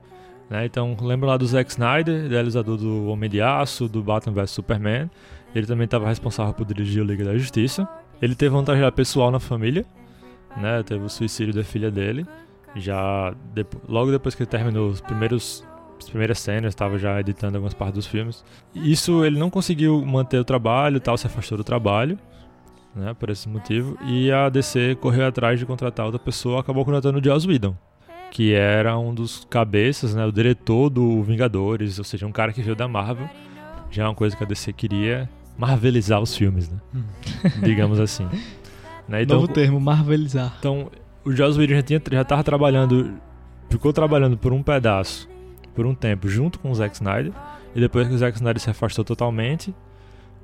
Né? 0.50 0.66
Então, 0.66 0.96
lembra 1.00 1.30
lá 1.30 1.36
do 1.36 1.46
Zack 1.46 1.70
Snyder, 1.70 2.28
realizador 2.28 2.76
do 2.76 3.06
Homem 3.06 3.30
de 3.30 3.40
Aço, 3.40 3.88
do 3.88 4.02
Batman 4.02 4.34
vs 4.34 4.50
Superman. 4.50 5.10
Ele 5.54 5.66
também 5.66 5.84
estava 5.84 6.06
responsável 6.08 6.52
por 6.52 6.66
dirigir 6.66 7.02
o 7.02 7.06
Liga 7.06 7.24
da 7.24 7.36
Justiça. 7.36 7.88
Ele 8.20 8.34
teve 8.34 8.54
uma 8.54 8.62
tragédia 8.62 8.92
pessoal 8.92 9.30
na 9.30 9.40
família, 9.40 9.86
né? 10.56 10.82
Teve 10.82 11.04
o 11.04 11.08
suicídio 11.08 11.54
da 11.54 11.64
filha 11.64 11.90
dele. 11.90 12.26
Já 12.76 13.34
logo 13.88 14.10
depois 14.10 14.34
que 14.34 14.42
ele 14.42 14.50
terminou 14.50 14.88
os 14.88 15.00
primeiros 15.00 15.64
as 16.04 16.10
primeiras 16.10 16.38
cenas, 16.38 16.72
estava 16.72 16.98
já 16.98 17.20
editando 17.20 17.56
algumas 17.56 17.74
partes 17.74 17.94
dos 17.96 18.06
filmes. 18.06 18.44
Isso 18.74 19.24
ele 19.24 19.38
não 19.38 19.50
conseguiu 19.50 20.04
manter 20.04 20.38
o 20.38 20.44
trabalho, 20.44 21.00
tal, 21.00 21.16
se 21.16 21.26
afastou 21.26 21.58
do 21.58 21.64
trabalho, 21.64 22.18
né, 22.94 23.14
por 23.14 23.30
esse 23.30 23.48
motivo. 23.48 23.96
E 24.06 24.30
a 24.32 24.48
DC 24.48 24.96
correu 25.00 25.26
atrás 25.26 25.58
de 25.58 25.66
contratar 25.66 26.06
outra 26.06 26.18
pessoa, 26.18 26.60
acabou 26.60 26.84
contratando 26.84 27.18
o 27.18 27.24
Joss 27.24 27.46
Whedon, 27.46 27.76
que 28.30 28.52
era 28.52 28.98
um 28.98 29.14
dos 29.14 29.46
cabeças, 29.48 30.14
né, 30.14 30.24
o 30.24 30.32
diretor 30.32 30.90
do 30.90 31.22
Vingadores, 31.22 31.98
ou 31.98 32.04
seja, 32.04 32.26
um 32.26 32.32
cara 32.32 32.52
que 32.52 32.62
veio 32.62 32.76
da 32.76 32.88
Marvel. 32.88 33.28
Já 33.90 34.04
é 34.04 34.06
uma 34.06 34.14
coisa 34.14 34.36
que 34.36 34.42
a 34.44 34.46
DC 34.46 34.72
queria 34.72 35.28
marvelizar 35.58 36.20
os 36.20 36.36
filmes, 36.36 36.70
né? 36.70 36.78
Digamos 37.62 38.00
assim. 38.00 38.26
Né, 39.08 39.24
Novo 39.26 39.48
termo, 39.48 39.80
marvelizar. 39.80 40.54
então, 40.58 40.90
o 41.24 41.32
Joss 41.32 41.58
Whedon 41.58 41.74
já, 41.74 41.82
tinha, 41.82 42.02
já 42.12 42.24
tava 42.24 42.44
trabalhando, 42.44 43.14
ficou 43.68 43.92
trabalhando 43.92 44.36
por 44.36 44.52
um 44.52 44.62
pedaço, 44.62 45.28
por 45.74 45.86
um 45.86 45.94
tempo, 45.94 46.28
junto 46.28 46.58
com 46.58 46.70
o 46.70 46.74
Zack 46.74 46.94
Snyder, 46.94 47.32
e 47.74 47.80
depois 47.80 48.08
que 48.08 48.14
o 48.14 48.18
Zack 48.18 48.36
Snyder 48.36 48.60
se 48.60 48.70
afastou 48.70 49.04
totalmente, 49.04 49.74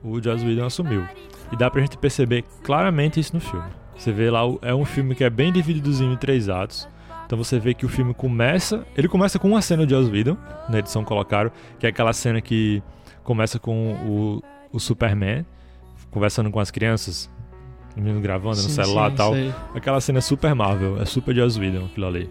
o 0.03 0.23
Joss 0.23 0.45
Whedon 0.45 0.67
assumiu. 0.67 1.05
E 1.53 1.57
dá 1.57 1.71
pra 1.71 1.81
gente 1.81 1.97
perceber 1.99 2.45
claramente 2.63 3.19
isso 3.19 3.35
no 3.35 3.41
filme. 3.41 3.69
Você 3.97 4.13
vê 4.13 4.31
lá, 4.31 4.41
é 4.63 4.75
um 4.75 4.85
filme 4.85 5.15
que 5.15 5.25
é 5.25 5.31
bem 5.31 5.53
divididozinho 5.53 6.13
em 6.13 6.17
três 6.17 6.49
atos. 6.49 6.89
Então 7.25 7.37
você 7.37 7.59
vê 7.59 7.75
que 7.75 7.85
o 7.85 7.89
filme 7.89 8.15
começa, 8.15 8.87
ele 8.97 9.09
começa 9.09 9.39
com 9.39 9.49
uma 9.49 9.61
cena 9.61 9.85
do 9.85 9.91
Joss 9.91 10.11
Whedon, 10.11 10.37
na 10.69 10.79
edição 10.79 11.03
colocaram, 11.05 11.51
que 11.79 11.87
é 11.87 11.89
aquela 11.89 12.13
cena 12.13 12.41
que 12.41 12.83
começa 13.25 13.59
com 13.59 13.95
o, 13.95 14.43
o 14.73 14.79
Superman 14.79 15.45
conversando 16.11 16.51
com 16.51 16.61
as 16.61 16.71
crianças, 16.71 17.29
o 17.97 18.01
menino 18.01 18.21
gravando 18.21 18.57
no 18.57 18.63
Sim, 18.63 18.71
celular 18.71 19.11
e 19.11 19.15
tal. 19.17 19.33
sei. 19.33 19.53
Aquela 19.75 20.01
cena 20.01 20.19
é 20.19 20.21
super 20.21 20.55
Marvel, 20.55 21.01
é 21.01 21.05
super 21.05 21.35
Joss 21.35 21.59
Whedon 21.59 21.87
aquilo 21.87 22.07
ali. 22.07 22.31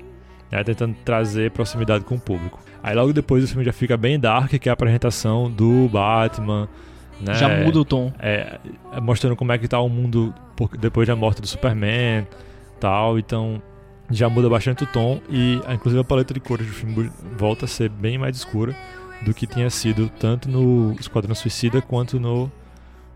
É, 0.50 0.64
tentando 0.64 0.96
trazer 1.04 1.52
proximidade 1.52 2.06
com 2.06 2.16
o 2.16 2.20
público. 2.20 2.60
Aí 2.86 2.94
logo 2.94 3.12
depois 3.12 3.44
o 3.44 3.48
filme 3.48 3.64
já 3.66 3.74
fica 3.74 3.98
bem 3.98 4.20
dark, 4.20 4.52
que 4.60 4.70
é 4.70 4.72
a 4.72 4.74
apresentação 4.74 5.50
do 5.50 5.90
Batman. 5.90 6.70
Né? 7.20 7.34
Já 7.34 7.50
muda 7.50 7.80
o 7.80 7.84
tom. 7.84 8.14
É, 8.20 8.60
é 8.94 9.02
mostrando 9.02 9.36
como 9.36 9.52
é 9.52 9.58
que 9.58 9.68
tá 9.68 9.80
o 9.80 9.90
mundo 9.90 10.32
depois 10.78 11.08
da 11.08 11.16
morte 11.16 11.42
do 11.42 11.48
Superman 11.48 12.28
tal. 12.80 13.18
Então 13.18 13.60
já 14.12 14.30
muda 14.30 14.48
bastante 14.48 14.84
o 14.84 14.86
tom 14.86 15.20
e 15.32 15.60
inclusive 15.68 16.00
a 16.00 16.04
paleta 16.04 16.32
de 16.32 16.40
cores 16.40 16.68
do 16.68 16.74
filme 16.74 17.10
volta 17.36 17.66
a 17.66 17.68
ser 17.68 17.90
bem 17.90 18.20
mais 18.20 18.38
escura 18.38 18.76
do 19.26 19.34
que 19.34 19.48
tinha 19.48 19.68
sido 19.72 20.08
tanto 20.20 20.48
no 20.48 20.96
Esquadrão 21.00 21.34
Suicida 21.34 21.82
quanto 21.82 22.20
no 22.20 22.52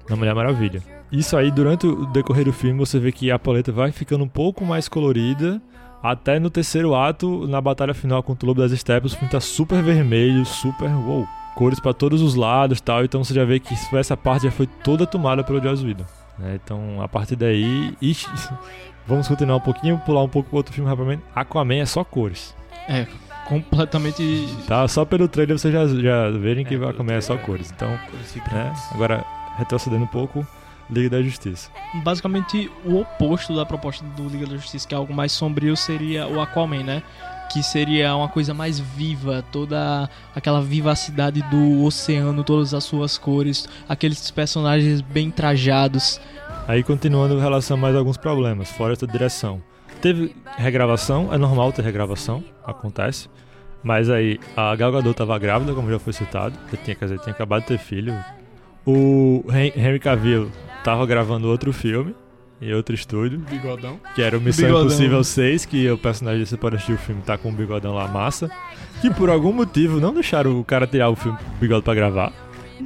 na 0.09 0.15
Mulher 0.15 0.33
Maravilha. 0.33 0.81
Isso 1.11 1.37
aí, 1.37 1.51
durante 1.51 1.85
o 1.85 2.07
decorrer 2.07 2.45
do 2.45 2.53
filme, 2.53 2.79
você 2.79 2.97
vê 2.97 3.11
que 3.11 3.29
a 3.29 3.37
paleta 3.37 3.71
vai 3.71 3.91
ficando 3.91 4.23
um 4.23 4.27
pouco 4.27 4.65
mais 4.65 4.89
colorida. 4.89 5.61
Até 6.01 6.39
no 6.39 6.49
terceiro 6.49 6.95
ato, 6.95 7.45
na 7.47 7.59
batalha 7.59 7.93
final 7.93 8.23
contra 8.23 8.45
o 8.45 8.47
Lobo 8.47 8.61
das 8.61 8.71
Estepes, 8.71 9.13
o 9.13 9.15
filme 9.17 9.31
tá 9.31 9.39
super 9.39 9.83
vermelho, 9.83 10.45
super. 10.45 10.89
Uou, 10.89 11.27
cores 11.55 11.79
pra 11.79 11.93
todos 11.93 12.21
os 12.21 12.35
lados 12.35 12.79
tal. 12.79 13.03
Então 13.03 13.23
você 13.23 13.33
já 13.33 13.43
vê 13.43 13.59
que 13.59 13.73
essa 13.93 14.15
parte 14.15 14.43
já 14.43 14.51
foi 14.51 14.65
toda 14.65 15.05
tomada 15.05 15.43
pelo 15.43 15.61
Joss 15.61 15.83
Whedon. 15.85 16.05
né? 16.37 16.57
Então 16.63 17.01
a 17.01 17.07
partir 17.07 17.35
daí. 17.35 17.93
Ixi, 18.01 18.27
vamos 19.05 19.27
continuar 19.27 19.57
um 19.57 19.61
pouquinho, 19.61 19.97
pular 19.99 20.23
um 20.23 20.29
pouco 20.29 20.49
pro 20.49 20.57
outro 20.57 20.73
filme 20.73 20.89
rapidamente. 20.89 21.23
Aquaman 21.35 21.75
é 21.75 21.85
só 21.85 22.03
cores. 22.03 22.55
É, 22.87 23.05
completamente. 23.45 24.47
Tá? 24.67 24.87
Só 24.87 25.03
pelo 25.03 25.27
trailer 25.27 25.59
vocês 25.59 25.73
já, 25.73 25.85
já 25.85 26.29
verem 26.31 26.65
que 26.65 26.75
Aquaman 26.75 27.13
é 27.13 27.21
só 27.21 27.35
cores. 27.37 27.71
Então, 27.75 27.89
né? 28.51 28.73
agora 28.93 29.25
retrocedendo 29.57 30.05
um 30.05 30.07
pouco, 30.07 30.47
Liga 30.89 31.09
da 31.09 31.21
Justiça. 31.21 31.69
Basicamente, 32.03 32.69
o 32.83 32.99
oposto 32.99 33.55
da 33.55 33.65
proposta 33.65 34.03
do 34.05 34.27
Liga 34.27 34.47
da 34.47 34.55
Justiça, 34.55 34.87
que 34.87 34.93
é 34.93 34.97
algo 34.97 35.13
mais 35.13 35.31
sombrio, 35.31 35.77
seria 35.77 36.27
o 36.27 36.41
Aquaman, 36.41 36.83
né? 36.83 37.03
Que 37.51 37.63
seria 37.63 38.15
uma 38.15 38.27
coisa 38.27 38.53
mais 38.53 38.79
viva, 38.79 39.43
toda 39.51 40.09
aquela 40.35 40.61
vivacidade 40.61 41.41
do 41.43 41.83
oceano, 41.83 42.43
todas 42.43 42.73
as 42.73 42.83
suas 42.83 43.17
cores, 43.17 43.67
aqueles 43.87 44.29
personagens 44.31 45.01
bem 45.01 45.31
trajados. 45.31 46.19
Aí 46.67 46.83
continuando 46.83 47.35
em 47.35 47.39
relação 47.39 47.77
a 47.77 47.79
mais 47.79 47.95
alguns 47.95 48.17
problemas, 48.17 48.69
fora 48.69 48.93
essa 48.93 49.07
direção. 49.07 49.61
Teve 50.01 50.35
regravação, 50.57 51.33
é 51.33 51.37
normal 51.37 51.73
ter 51.73 51.83
regravação, 51.83 52.43
acontece. 52.63 53.27
Mas 53.81 54.09
aí 54.09 54.39
a 54.55 54.75
Gal 54.75 54.91
Gadot 54.91 55.15
tava 55.15 55.37
grávida, 55.39 55.73
como 55.73 55.89
já 55.89 55.97
foi 55.99 56.13
citado, 56.13 56.55
tinha, 56.83 56.95
quer 56.95 57.05
dizer, 57.05 57.19
tinha 57.19 57.33
acabado 57.33 57.61
de 57.61 57.67
ter 57.67 57.77
filho. 57.77 58.13
O 58.85 59.43
Hen- 59.51 59.73
Henry 59.75 59.99
Cavill 59.99 60.49
tava 60.83 61.05
gravando 61.05 61.47
outro 61.47 61.71
filme 61.73 62.15
em 62.61 62.73
outro 62.73 62.93
estúdio, 62.93 63.39
Bigodão. 63.49 63.99
que 64.15 64.21
era 64.21 64.37
o 64.37 64.41
Missão 64.41 64.65
Bigodão. 64.65 64.85
Impossível 64.87 65.23
6, 65.23 65.65
que 65.65 65.89
o 65.89 65.97
personagem 65.97 66.45
você 66.45 66.57
pode 66.57 66.75
assistir 66.75 66.93
o 66.93 66.97
filme 66.97 67.21
tá 67.21 67.37
com 67.37 67.49
o 67.49 67.53
bigodão 67.53 67.93
lá 67.93 68.07
massa, 68.07 68.49
que 69.01 69.09
por 69.09 69.29
algum 69.29 69.53
motivo 69.53 69.99
não 69.99 70.13
deixaram 70.13 70.59
o 70.59 70.63
cara 70.63 70.85
tirar 70.85 71.09
o 71.09 71.15
filme 71.15 71.37
o 71.37 71.59
bigode 71.59 71.83
pra 71.83 71.93
gravar. 71.95 72.33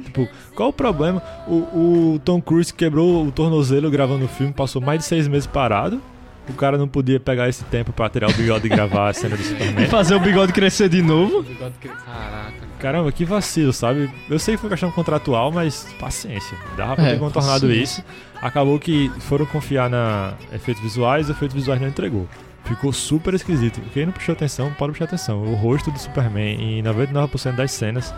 Tipo, 0.04 0.28
qual 0.54 0.68
o 0.68 0.72
problema? 0.72 1.22
O, 1.48 2.14
o 2.14 2.20
Tom 2.24 2.40
Cruise 2.40 2.72
quebrou 2.72 3.26
o 3.26 3.32
tornozelo 3.32 3.90
gravando 3.90 4.24
o 4.24 4.28
filme, 4.28 4.52
passou 4.52 4.80
mais 4.82 5.00
de 5.00 5.04
seis 5.06 5.26
meses 5.28 5.46
parado. 5.46 6.00
O 6.48 6.52
cara 6.52 6.76
não 6.76 6.86
podia 6.86 7.18
pegar 7.18 7.48
esse 7.48 7.64
tempo 7.64 7.92
pra 7.92 8.08
tirar 8.08 8.28
o 8.28 8.32
bigode 8.34 8.66
e 8.66 8.68
gravar 8.68 9.08
a 9.08 9.12
cena 9.14 9.34
do 9.36 9.40
E 9.42 9.44
Superman. 9.46 9.86
fazer 9.86 10.14
o 10.14 10.20
bigode 10.20 10.52
crescer 10.52 10.88
de 10.88 11.00
novo. 11.00 11.42
Bigode 11.42 11.74
que- 11.80 11.88
Caraca. 11.88 12.73
Caramba, 12.84 13.10
que 13.10 13.24
vacilo, 13.24 13.72
sabe? 13.72 14.10
Eu 14.28 14.38
sei 14.38 14.56
que 14.56 14.60
foi 14.60 14.68
questão 14.68 14.90
contratual, 14.90 15.50
mas 15.50 15.86
paciência. 15.98 16.54
Dava 16.76 16.96
pra 16.96 17.06
É, 17.06 17.10
ter 17.14 17.18
contornado 17.18 17.62
paciência. 17.66 18.00
isso. 18.00 18.04
Acabou 18.42 18.78
que 18.78 19.10
foram 19.20 19.46
confiar 19.46 19.88
na 19.88 20.34
efeitos 20.52 20.82
visuais 20.82 21.28
e 21.28 21.32
efeitos 21.32 21.54
visuais 21.54 21.80
não 21.80 21.88
entregou. 21.88 22.28
Ficou 22.64 22.92
super 22.92 23.32
esquisito. 23.32 23.80
Quem 23.94 24.04
não 24.04 24.12
prestou 24.12 24.34
atenção, 24.34 24.70
pode 24.78 24.92
prestar 24.92 25.06
atenção. 25.06 25.42
O 25.44 25.54
rosto 25.54 25.90
do 25.90 25.98
Superman 25.98 26.60
em 26.60 26.82
99% 26.82 27.52
das 27.56 27.72
cenas 27.72 28.14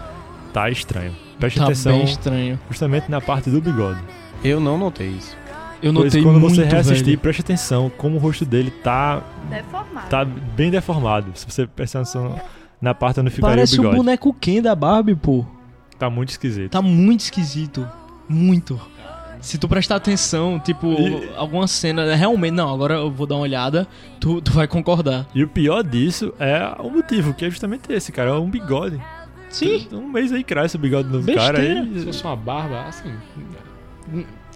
tá 0.53 0.69
estranho. 0.69 1.15
Preste 1.39 1.59
Tá 1.61 1.67
atenção 1.67 1.93
bem 1.99 2.05
estranho. 2.05 2.59
justamente 2.69 3.09
na 3.09 3.21
parte 3.21 3.49
do 3.51 3.61
bigode. 3.61 4.01
Eu 4.43 4.59
não 4.59 4.77
notei 4.77 5.09
isso. 5.11 5.37
Eu 5.81 5.93
Pois 5.93 6.07
notei 6.07 6.23
quando 6.25 6.41
muito, 6.41 6.57
você 6.57 6.65
reassistir, 6.65 7.05
velho. 7.05 7.19
preste 7.19 7.41
atenção 7.43 7.89
como 7.97 8.17
o 8.17 8.19
rosto 8.19 8.45
dele 8.45 8.71
tá, 8.83 9.23
Deformado. 9.49 10.09
tá 10.09 10.25
bem 10.25 10.71
deformado. 10.71 11.31
Se 11.35 11.45
você 11.49 11.67
prestar 11.69 12.01
atenção 12.01 12.41
na 12.81 12.95
parte 12.95 13.21
onde 13.21 13.31
ficaria 13.31 13.57
Parece 13.57 13.77
o 13.77 13.81
o 13.81 13.83
bigode. 13.83 13.97
boneco 13.99 14.33
Ken 14.35 14.61
da 14.63 14.75
Barbie, 14.75 15.15
pô. 15.15 15.45
Tá 15.99 16.11
muito 16.11 16.29
esquisito. 16.31 16.71
Tá 16.71 16.83
muito 16.83 17.21
esquisito. 17.21 17.89
Muito. 18.29 18.81
Se 19.41 19.59
tu 19.59 19.69
prestar 19.69 19.97
atenção, 19.97 20.59
tipo, 20.59 20.93
E- 20.93 21.31
alguma 21.37 21.67
cena. 21.69 22.15
Realmente, 22.17 22.55
não, 22.55 22.73
agora 22.73 22.95
eu 22.95 23.11
vou 23.11 23.27
dar 23.27 23.37
uma 23.37 23.43
olhada, 23.43 23.87
tu, 24.19 24.41
tu 24.41 24.51
vai 24.53 24.67
concordar. 24.67 25.27
E 25.35 25.45
o 25.45 25.49
pior 25.49 25.83
disso 25.85 26.35
é 26.41 26.75
o 26.81 26.91
motivo, 26.91 27.33
que 27.33 27.45
é 27.45 27.51
justamente 27.51 27.93
esse, 27.93 28.11
cara. 28.13 28.31
É 28.31 28.33
um 28.35 28.51
bigode. 28.51 29.01
Sim. 29.49 29.87
Um 29.93 30.09
mês 30.09 30.33
aí 30.33 30.43
cresce 30.43 30.77
o 30.77 30.79
bigode 30.79 31.09
do 31.09 31.21
Besteira. 31.21 31.41
cara 31.43 31.59
Se 31.63 31.99
aí. 31.99 32.05
fosse 32.05 32.25
uma 32.25 32.35
barba, 32.37 32.83
assim. 32.89 33.13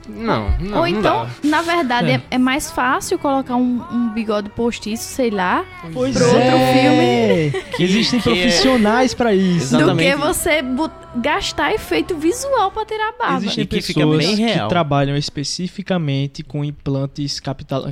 Não, 0.08 0.50
não. 0.58 0.66
Ou 0.78 0.80
não 0.80 0.86
então, 0.86 1.26
dá. 1.42 1.48
na 1.48 1.62
verdade, 1.62 2.10
É. 2.10 2.14
é. 2.14 2.22
é 2.32 2.38
mais 2.38 2.70
fácil 2.70 3.18
colocar 3.18 3.54
um, 3.56 3.82
um 3.92 4.08
bigode 4.12 4.48
postiço, 4.50 5.04
sei 5.04 5.30
lá, 5.30 5.64
Pois 5.92 6.14
pro 6.16 6.24
outro 6.26 6.40
é. 6.40 7.50
Que- 7.76 7.84
Existem 7.84 8.20
que 8.20 8.28
é- 8.28 8.32
profissionais 8.32 9.14
pra 9.14 9.34
isso. 9.34 9.76
Exatamente. 9.76 10.10
do 10.10 10.16
que 10.20 10.26
você 10.26 10.62
gastar 11.16 11.72
efeito 11.72 12.16
visual 12.16 12.70
pra 12.70 12.84
tirar 12.84 13.08
a 13.10 13.12
barba. 13.18 13.38
Existem 13.38 13.64
E 13.64 13.66
que 13.66 13.80
fica 13.82 14.00
pessoas 14.00 14.26
que 14.26 14.34
real. 14.42 14.68
trabalham 14.68 15.16
especificamente 15.16 16.42
com 16.42 16.64
implantes 16.64 17.40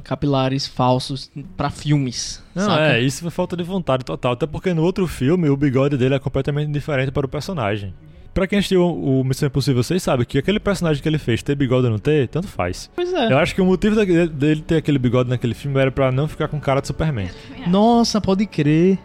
capilares 0.03 0.67
falsos 0.67 1.31
pra 1.57 1.71
filmes. 1.71 2.43
Não, 2.55 2.65
saca? 2.67 2.83
é, 2.95 3.01
isso 3.01 3.23
foi 3.23 3.31
falta 3.31 3.57
de 3.57 3.63
vontade 3.63 4.05
total. 4.05 4.33
Até 4.33 4.47
porque 4.47 4.73
no 4.75 4.83
outro 4.83 5.07
filme 5.07 5.49
o 5.49 5.57
bigode 5.57 5.97
dele 5.97 6.15
é 6.15 6.19
completamente 6.19 6.71
diferente 6.73 7.11
para 7.13 7.27
o 7.27 7.29
personagem. 7.29 7.95
Pra 8.35 8.47
quem 8.47 8.59
assistiu 8.59 8.85
o 8.85 9.25
Missão 9.25 9.47
Impossível, 9.49 9.83
vocês 9.83 10.03
sabem 10.03 10.25
que 10.25 10.39
aquele 10.39 10.61
personagem 10.61 11.03
que 11.03 11.09
ele 11.09 11.19
fez, 11.19 11.43
ter 11.43 11.55
bigode 11.57 11.87
ou 11.87 11.91
não 11.91 11.99
ter, 11.99 12.29
tanto 12.29 12.47
faz. 12.47 12.89
Pois 12.95 13.13
é. 13.13 13.33
Eu 13.33 13.39
acho 13.39 13.55
que 13.55 13.61
o 13.61 13.65
motivo 13.65 13.97
dele 14.05 14.63
ter 14.63 14.77
aquele 14.77 14.99
bigode 14.99 15.29
naquele 15.29 15.55
filme 15.55 15.81
era 15.81 15.91
pra 15.91 16.13
não 16.13 16.29
ficar 16.29 16.47
com 16.47 16.61
cara 16.61 16.81
de 16.81 16.87
Superman. 16.87 17.29
Nossa, 17.67 18.21
pode 18.21 18.47
crer. 18.47 18.99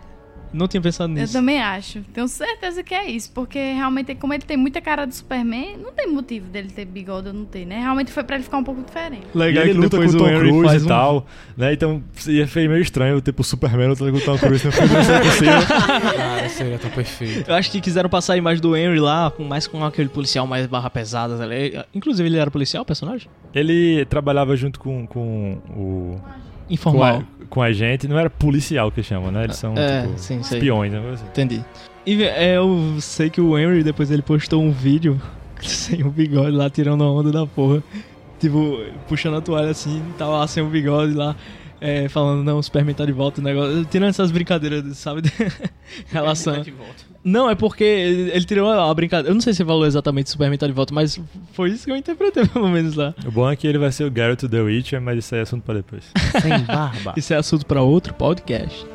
Não 0.54 0.68
tinha 0.68 0.80
pensado 0.82 1.12
Eu 1.12 1.16
nisso. 1.22 1.34
também 1.34 1.62
acho. 1.62 2.02
Tenho 2.14 2.28
certeza 2.28 2.84
que 2.84 2.94
é 2.94 3.10
isso. 3.10 3.32
Porque 3.34 3.58
realmente, 3.74 4.14
como 4.16 4.34
ele 4.34 4.44
tem 4.44 4.56
muita 4.56 4.80
cara 4.80 5.06
do 5.08 5.14
Superman, 5.14 5.78
não 5.78 5.92
tem 5.92 6.08
motivo 6.08 6.48
dele 6.48 6.70
ter 6.70 6.86
bigode 6.86 7.28
ou 7.30 7.34
não 7.34 7.46
ter, 7.46 7.66
né? 7.66 7.80
Realmente 7.80 8.12
foi 8.12 8.24
pra 8.24 8.36
ele 8.36 8.44
ficar 8.44 8.58
um 8.58 8.64
pouco 8.64 8.84
diferente. 8.84 9.24
E 9.34 9.38
Legal 9.38 9.64
ele 9.64 9.74
que 9.74 9.78
luta 9.80 9.98
com 9.98 10.04
depois 10.04 10.16
o 10.16 10.18
Tom 10.20 10.28
Henry 10.30 10.50
Cruise 10.50 10.66
faz 10.70 10.82
e 10.82 10.86
um- 10.86 10.88
tal, 10.88 11.26
né? 11.58 11.74
Então 11.74 12.04
ia 12.28 12.48
feio 12.48 12.70
meio 12.70 12.82
estranho, 12.82 13.20
tipo, 13.20 13.42
o 13.42 13.44
Superman 13.44 13.88
lutando 13.90 14.12
com 14.12 14.18
o 14.18 14.22
Tom 14.22 14.38
Cruise 14.38 14.66
no 14.66 14.72
filme 14.72 14.88
do 14.90 14.98
Missão 14.98 15.18
Impossível. 15.18 15.54
Cara, 16.16 16.50
seria 16.50 16.78
tão 16.80 16.92
perfeito. 16.92 17.50
Eu 17.50 17.56
acho 17.56 17.72
que 17.72 17.82
quiseram 17.82 18.10
passar 18.10 18.34
a 18.34 18.38
imagem 18.38 18.62
do 18.62 18.76
Henry 18.78 19.00
lá, 19.00 19.32
com 19.32 19.44
mais 19.44 19.66
com 19.68 19.84
aquele 19.84 20.10
policial 20.10 20.46
mais 20.46 20.68
barra 20.68 20.90
pesada. 20.90 21.38
tá? 21.38 21.86
Inclusive, 21.94 22.30
ele 22.30 22.38
era 22.38 22.52
policial, 22.52 22.84
o 22.84 22.86
personagem? 22.86 23.28
Ele 23.56 24.06
trabalhava 24.06 24.56
junto 24.56 24.80
com, 24.80 25.08
com 25.08 25.58
o 25.76 26.20
informal. 26.70 27.22
Com 27.22 27.43
a, 27.43 27.43
com 27.54 27.62
a 27.62 27.72
gente, 27.72 28.08
não 28.08 28.18
era 28.18 28.32
policial 28.32 28.92
que 28.92 29.04
chamam, 29.04 29.30
né? 29.30 29.44
Eles 29.44 29.58
são 29.58 29.76
É, 29.78 30.02
tipo, 30.02 30.18
sim, 30.18 30.40
espiões, 30.40 30.92
né? 30.92 31.00
Assim. 31.14 31.26
Entendi. 31.28 31.64
E 32.04 32.24
é, 32.24 32.58
eu 32.58 32.98
sei 33.00 33.30
que 33.30 33.40
o 33.40 33.56
Henry 33.56 33.84
depois 33.84 34.10
ele 34.10 34.24
postou 34.24 34.60
um 34.60 34.72
vídeo 34.72 35.22
sem 35.62 36.02
o 36.02 36.10
bigode 36.10 36.50
lá, 36.50 36.68
tirando 36.68 37.04
a 37.04 37.12
onda 37.12 37.32
da 37.32 37.46
porra. 37.46 37.84
Tipo, 38.40 38.80
puxando 39.08 39.38
a 39.38 39.42
toalha 39.42 39.70
assim, 39.70 40.04
tava 40.18 40.32
lá 40.32 40.48
sem 40.48 40.64
o 40.64 40.68
bigode 40.68 41.14
lá, 41.14 41.36
é, 41.80 42.10
falando, 42.10 42.44
não, 42.44 42.58
o 42.58 42.64
Superman 42.64 42.96
tá 42.96 43.06
de 43.06 43.12
volta, 43.12 43.40
o 43.40 43.44
negócio. 43.44 43.86
Tirando 43.86 44.10
essas 44.10 44.32
brincadeiras, 44.32 44.98
sabe? 44.98 45.22
de 45.22 45.32
relação. 46.08 46.56
Não, 47.24 47.50
é 47.50 47.56
porque 47.56 47.84
ele, 47.84 48.32
ele 48.32 48.46
tirou 48.46 48.70
a 48.70 48.94
brincadeira. 48.94 49.30
Eu 49.30 49.34
não 49.34 49.42
sei 49.42 49.54
se 49.54 49.64
falou 49.64 49.86
exatamente 49.86 50.28
o 50.28 50.30
Superman 50.32 50.58
tá 50.58 50.68
de 50.68 50.74
volta, 50.74 50.94
mas 50.94 51.20
foi 51.54 51.70
isso 51.70 51.86
que 51.86 51.92
eu 51.92 51.96
interpretei, 51.96 52.46
pelo 52.50 52.68
menos 52.70 52.96
lá. 52.96 53.14
O 53.26 53.32
bom 53.32 53.50
é 53.50 53.56
que 53.56 53.66
ele 53.66 53.78
vai 53.78 53.92
ser 53.92 54.04
o 54.04 54.12
Garrett 54.12 54.48
The 54.48 54.60
Witcher, 54.62 55.02
mas 55.02 55.20
isso 55.20 55.34
aí 55.34 55.40
é 55.40 55.44
assunto 55.44 55.64
pra 55.64 55.76
depois. 55.76 56.04
Sem 56.42 56.60
barba. 56.66 57.14
Isso 57.16 57.34
é 57.34 57.38
assunto 57.38 57.66
pra 57.66 57.82
outro 57.82 58.14
podcast. 58.14 58.86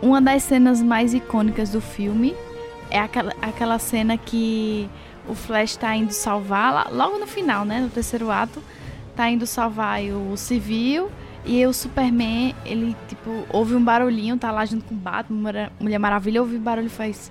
Uma 0.00 0.20
das 0.20 0.42
cenas 0.42 0.82
mais 0.82 1.12
icônicas 1.14 1.70
do 1.70 1.80
filme 1.80 2.34
é 2.90 2.98
aquela, 2.98 3.32
aquela 3.42 3.78
cena 3.78 4.16
que 4.16 4.88
o 5.28 5.34
Flash 5.34 5.76
tá 5.76 5.94
indo 5.96 6.12
salvar, 6.12 6.92
logo 6.92 7.18
no 7.18 7.26
final, 7.26 7.64
né? 7.64 7.80
No 7.80 7.88
terceiro 7.88 8.30
ato, 8.30 8.62
tá 9.16 9.30
indo 9.30 9.46
salvar 9.46 10.02
o 10.02 10.36
civil 10.36 11.10
e 11.46 11.64
o 11.66 11.72
Superman, 11.72 12.54
ele, 12.64 12.94
tipo, 13.08 13.44
ouve 13.50 13.74
um 13.74 13.82
barulhinho, 13.84 14.36
tá 14.36 14.50
lá 14.50 14.64
junto 14.66 14.84
com 14.84 14.94
o 14.94 14.98
Batman, 14.98 15.38
Mulher- 15.40 15.72
Mulher 15.80 15.98
Maravilha, 15.98 16.40
ouve 16.42 16.56
o 16.56 16.60
barulho 16.60 16.86
e 16.86 16.90
faz 16.90 17.30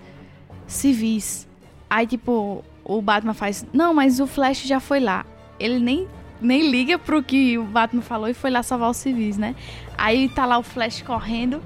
civis. 0.67 1.47
Aí, 1.89 2.07
tipo, 2.07 2.63
o 2.83 3.01
Batman 3.01 3.33
faz, 3.33 3.65
não, 3.73 3.93
mas 3.93 4.19
o 4.19 4.27
Flash 4.27 4.63
já 4.63 4.79
foi 4.79 4.99
lá. 4.99 5.25
Ele 5.59 5.79
nem, 5.79 6.07
nem 6.41 6.69
liga 6.69 6.97
pro 6.97 7.21
que 7.21 7.57
o 7.57 7.63
Batman 7.63 8.01
falou 8.01 8.27
e 8.27 8.33
foi 8.33 8.49
lá 8.49 8.63
salvar 8.63 8.89
os 8.89 8.97
civis, 8.97 9.37
né? 9.37 9.55
Aí 9.97 10.27
tá 10.29 10.45
lá 10.45 10.57
o 10.57 10.63
Flash 10.63 11.01
correndo 11.01 11.61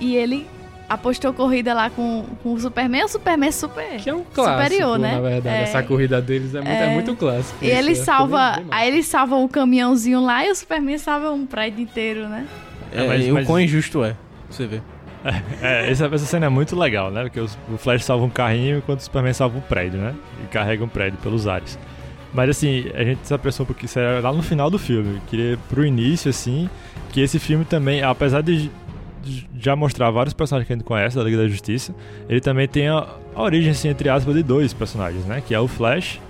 e 0.00 0.16
ele 0.16 0.46
apostou 0.88 1.32
corrida 1.32 1.74
lá 1.74 1.90
com, 1.90 2.24
com 2.42 2.52
o 2.54 2.60
Superman. 2.60 3.04
O 3.04 3.08
Superman 3.08 3.48
é 3.48 3.52
super 3.52 3.96
Que 4.00 4.08
é 4.08 4.14
um 4.14 4.22
clássico, 4.24 4.62
superior, 4.64 4.98
né? 4.98 5.14
na 5.16 5.20
verdade. 5.20 5.56
É. 5.56 5.62
Essa 5.62 5.82
corrida 5.82 6.22
deles 6.22 6.54
é 6.54 6.58
muito, 6.60 6.70
é 6.70 6.86
É. 6.90 6.94
muito 6.94 7.16
clássico. 7.16 7.58
E 7.62 7.68
ele 7.68 7.92
é 7.92 7.94
salva. 7.96 8.52
bem- 8.56 8.64
bem 8.64 8.68
Aí 8.70 8.88
ele 8.88 9.02
salva 9.02 9.36
o 9.36 9.48
caminhãozinho 9.48 10.20
lá 10.24 10.46
e 10.46 10.50
o 10.50 10.54
Superman 10.54 10.96
salva 10.96 11.30
um 11.32 11.44
prédio 11.44 11.80
inteiro, 11.82 12.28
né? 12.28 12.46
É, 12.92 13.04
É, 13.04 13.08
mas- 13.08 13.26
e 13.26 13.30
mas- 13.32 13.44
o 13.44 13.46
quão 13.46 13.60
injusto 13.60 14.02
é, 14.04 14.14
você 14.48 14.64
vê. 14.66 14.80
É, 15.60 15.90
essa, 15.90 16.06
essa 16.06 16.24
cena 16.26 16.46
é 16.46 16.48
muito 16.48 16.76
legal, 16.78 17.10
né? 17.10 17.22
Porque 17.24 17.40
os- 17.40 17.58
o 17.72 17.76
Flash 17.76 18.04
salva 18.04 18.24
um 18.24 18.30
carrinho 18.30 18.78
enquanto 18.78 19.00
o 19.00 19.02
Superman 19.02 19.32
salva 19.32 19.58
um 19.58 19.60
prédio, 19.60 19.98
né? 19.98 20.14
E 20.44 20.46
carrega 20.48 20.84
um 20.84 20.88
prédio 20.88 21.18
pelos 21.22 21.46
ares. 21.46 21.78
Mas 22.32 22.50
assim, 22.50 22.84
a 22.94 23.02
gente 23.02 23.26
se 23.26 23.32
apressou 23.34 23.64
porque 23.66 23.86
isso 23.86 23.98
era 23.98 24.20
lá 24.20 24.32
no 24.32 24.42
final 24.42 24.70
do 24.70 24.78
filme. 24.78 25.16
Eu 25.16 25.20
queria 25.26 25.58
pro 25.68 25.84
início, 25.84 26.28
assim, 26.30 26.68
que 27.10 27.20
esse 27.20 27.38
filme 27.38 27.64
também, 27.64 28.02
apesar 28.02 28.42
de 28.42 28.70
já 29.58 29.74
mostrar 29.74 30.10
vários 30.10 30.32
personagens 30.34 30.66
que 30.66 30.72
a 30.72 30.76
gente 30.76 30.84
conhece 30.84 31.16
da 31.16 31.24
Liga 31.24 31.38
da 31.38 31.48
Justiça, 31.48 31.92
ele 32.28 32.40
também 32.40 32.68
tem 32.68 32.88
a, 32.88 33.06
a 33.34 33.42
origem, 33.42 33.70
assim, 33.72 33.88
entre 33.88 34.08
aspas, 34.08 34.34
de 34.34 34.42
dois 34.42 34.72
personagens, 34.72 35.24
né? 35.24 35.42
Que 35.44 35.54
é 35.54 35.58
o 35.58 35.66
Flash, 35.66 36.20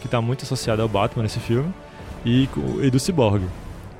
que 0.00 0.08
tá 0.08 0.20
muito 0.20 0.42
associado 0.44 0.82
ao 0.82 0.88
Batman 0.88 1.22
nesse 1.22 1.38
filme, 1.38 1.70
e, 2.24 2.48
e 2.82 2.90
do 2.90 2.98
Cyborg, 2.98 3.42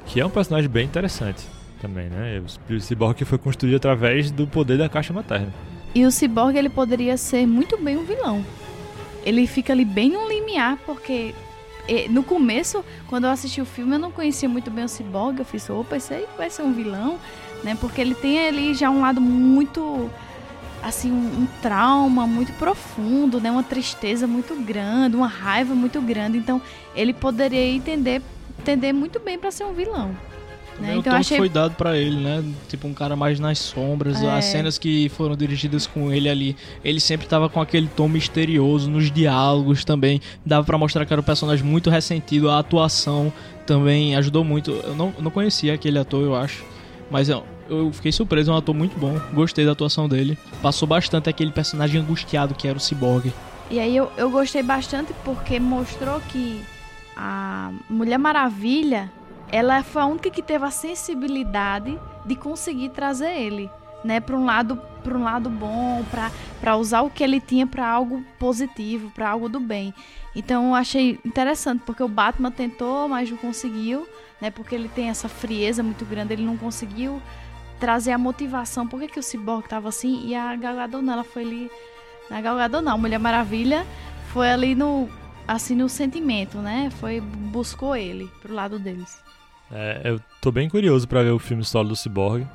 que 0.07 0.21
é 0.21 0.27
um 0.27 0.31
personagem 0.31 0.69
bem 0.69 0.87
interessante 0.87 1.45
também, 1.81 2.09
né? 2.09 2.43
O 2.69 2.81
Cyborg 2.81 3.17
que 3.17 3.25
foi 3.25 3.39
construído 3.39 3.77
através 3.77 4.31
do 4.31 4.47
poder 4.47 4.79
da 4.79 4.89
caixa 4.89 5.13
materna. 5.13 5.53
E 5.95 6.05
o 6.05 6.11
Cyborg 6.11 6.57
ele 6.57 6.69
poderia 6.69 7.17
ser 7.17 7.47
muito 7.47 7.77
bem 7.77 7.97
um 7.97 8.05
vilão. 8.05 8.45
Ele 9.25 9.47
fica 9.47 9.73
ali 9.73 9.85
bem 9.85 10.11
no 10.11 10.29
limiar, 10.29 10.79
porque 10.87 11.35
no 12.09 12.23
começo, 12.23 12.85
quando 13.09 13.25
eu 13.25 13.31
assisti 13.31 13.61
o 13.61 13.65
filme, 13.65 13.95
eu 13.95 13.99
não 13.99 14.11
conhecia 14.13 14.49
muito 14.49 14.71
bem 14.71 14.85
o 14.85 14.89
Cyborg. 14.89 15.39
Eu 15.39 15.45
fiz, 15.45 15.69
opa, 15.69 15.97
esse 15.97 16.15
aí 16.15 16.27
vai 16.37 16.49
ser 16.49 16.63
um 16.63 16.73
vilão, 16.73 17.19
né? 17.65 17.77
Porque 17.81 18.01
ele 18.01 18.15
tem 18.15 18.47
ali 18.47 18.75
já 18.75 18.89
um 18.91 19.01
lado 19.01 19.21
muito, 19.21 20.09
assim, 20.83 21.11
um, 21.11 21.43
um 21.43 21.49
trauma 21.61 22.27
muito 22.27 22.53
profundo, 22.53 23.41
né? 23.41 23.51
Uma 23.51 23.65
tristeza 23.65 24.27
muito 24.27 24.55
grande, 24.63 25.17
uma 25.17 25.27
raiva 25.27 25.75
muito 25.75 26.01
grande. 26.01 26.39
Então, 26.39 26.63
ele 26.95 27.13
poderia 27.13 27.67
entender, 27.75 28.23
entender 28.59 28.93
muito 28.93 29.19
bem 29.19 29.39
para 29.39 29.51
ser 29.51 29.65
um 29.65 29.73
vilão. 29.73 30.17
Né? 30.81 30.87
Também 30.89 30.97
o 30.97 31.01
Então, 31.01 31.13
tom 31.13 31.17
eu 31.17 31.21
achei 31.21 31.37
que 31.37 31.41
foi 31.43 31.49
dado 31.49 31.75
pra 31.75 31.97
ele, 31.97 32.17
né? 32.17 32.45
Tipo, 32.69 32.89
um 32.89 32.95
cara 32.95 33.15
mais 33.15 33.39
nas 33.39 33.59
sombras. 33.59 34.23
É. 34.23 34.31
As 34.31 34.45
cenas 34.47 34.79
que 34.79 35.09
foram 35.11 35.37
dirigidas 35.37 35.87
com 35.87 36.13
ele 36.13 36.29
ali, 36.29 36.57
ele 36.85 37.01
sempre 37.01 37.27
tava 37.27 37.49
com 37.49 37.61
aquele 37.61 37.89
tom 37.89 38.09
misterioso 38.09 38.91
nos 38.91 39.11
diálogos 39.11 39.85
também. 39.85 40.21
Dava 40.45 40.65
pra 40.65 40.79
mostrar 40.79 41.05
que 41.07 41.13
era 41.13 41.21
um 41.21 41.25
personagem 41.25 41.65
muito 41.65 41.91
ressentido. 41.91 42.51
A 42.51 42.59
atuação 42.59 43.33
também 43.67 44.17
ajudou 44.17 44.43
muito. 44.45 44.71
Eu 44.71 44.95
não, 44.95 45.13
não 45.19 45.31
conhecia 45.31 45.75
aquele 45.75 45.99
ator, 45.99 46.23
eu 46.25 46.35
acho. 46.35 46.65
Mas 47.11 47.29
eu, 47.29 47.45
eu 47.69 47.93
fiquei 47.93 48.13
surpreso, 48.13 48.51
é 48.51 48.55
um 48.55 48.57
ator 48.57 48.75
muito 48.75 48.99
bom. 48.99 49.21
Gostei 49.33 49.65
da 49.67 49.73
atuação 49.73 50.09
dele. 50.09 50.39
Passou 50.63 50.87
bastante 50.89 51.29
aquele 51.29 51.51
personagem 51.51 52.01
angustiado 52.01 52.55
que 52.55 52.67
era 52.69 52.79
o 52.79 52.81
Cyborg. 52.81 53.33
E 53.71 53.79
aí 53.79 53.97
eu, 53.97 54.11
eu 54.17 54.31
gostei 54.31 54.63
bastante 54.63 55.13
porque 55.25 55.61
mostrou 55.61 56.21
que 56.29 56.61
a 57.17 57.71
Mulher 57.89 58.19
Maravilha, 58.19 59.11
ela 59.51 59.83
foi 59.83 60.03
a 60.03 60.07
única 60.07 60.31
que 60.31 60.43
teve 60.43 60.65
a 60.65 60.71
sensibilidade 60.71 61.99
de 62.25 62.37
conseguir 62.37 62.91
trazer 62.91 63.31
ele, 63.37 63.71
né, 64.05 64.21
para 64.21 64.37
um 64.37 64.45
lado, 64.45 64.77
para 65.03 65.17
um 65.17 65.25
lado 65.25 65.51
bom, 65.51 66.05
para 66.11 66.31
para 66.61 66.77
usar 66.77 67.01
o 67.01 67.11
que 67.11 67.25
ele 67.25 67.41
tinha 67.41 67.67
para 67.67 67.89
algo 67.89 68.23
positivo, 68.39 69.11
para 69.11 69.31
algo 69.31 69.49
do 69.49 69.59
bem. 69.59 69.95
Então 70.37 70.69
eu 70.69 70.75
achei 70.75 71.19
interessante 71.25 71.83
porque 71.87 72.03
o 72.03 72.09
Batman 72.09 72.51
tentou, 72.51 73.09
mas 73.09 73.31
não 73.31 73.39
conseguiu, 73.39 74.07
né, 74.41 74.51
porque 74.51 74.75
ele 74.75 74.89
tem 74.89 75.09
essa 75.09 75.29
frieza 75.29 75.83
muito 75.83 76.05
grande, 76.05 76.35
ele 76.35 76.45
não 76.45 76.57
conseguiu 76.57 77.21
trazer 77.79 78.13
a 78.13 78.19
motivação. 78.19 78.87
Por 78.87 79.01
que, 79.01 79.09
que 79.09 79.19
o 79.19 79.23
Cyborg 79.23 79.67
tava 79.67 79.89
assim 79.89 80.27
e 80.27 80.35
a 80.35 80.55
Gal 80.55 80.77
Gadot 80.77 81.09
ela 81.09 81.25
foi 81.25 81.43
ali 81.43 81.71
na 82.29 82.41
Gal 82.41 82.57
Gadot 82.57 82.85
não, 82.85 82.99
Mulher 82.99 83.19
Maravilha 83.19 83.87
foi 84.33 84.51
ali 84.51 84.75
no 84.75 85.09
assim 85.49 85.75
no 85.75 85.89
sentimento, 85.89 86.59
né? 86.59 86.91
Foi 87.01 87.21
buscou 87.21 87.97
ele 87.97 88.31
pro 88.41 88.55
lado 88.55 88.79
deles. 88.79 89.30
É, 89.73 90.01
eu 90.05 90.21
tô 90.41 90.51
bem 90.51 90.69
curioso 90.69 91.07
pra 91.07 91.23
ver 91.23 91.31
o 91.31 91.39
filme 91.39 91.65
solo 91.65 91.91
do 91.91 91.97
Cyborg. 91.97 92.47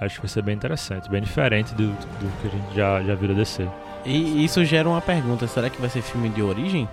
Acho 0.00 0.16
que 0.16 0.22
vai 0.22 0.28
ser 0.28 0.42
bem 0.42 0.54
interessante, 0.54 1.08
bem 1.08 1.22
diferente 1.22 1.74
do, 1.74 1.86
do 1.88 2.40
que 2.42 2.48
a 2.48 2.50
gente 2.50 2.74
já, 2.74 3.02
já 3.02 3.14
viu 3.14 3.28
da 3.28 3.34
DC. 3.34 3.66
E 4.04 4.44
isso 4.44 4.62
gera 4.64 4.88
uma 4.88 5.00
pergunta: 5.00 5.46
será 5.46 5.70
que 5.70 5.80
vai 5.80 5.88
ser 5.88 6.02
filme 6.02 6.28
de 6.28 6.42
origem? 6.42 6.88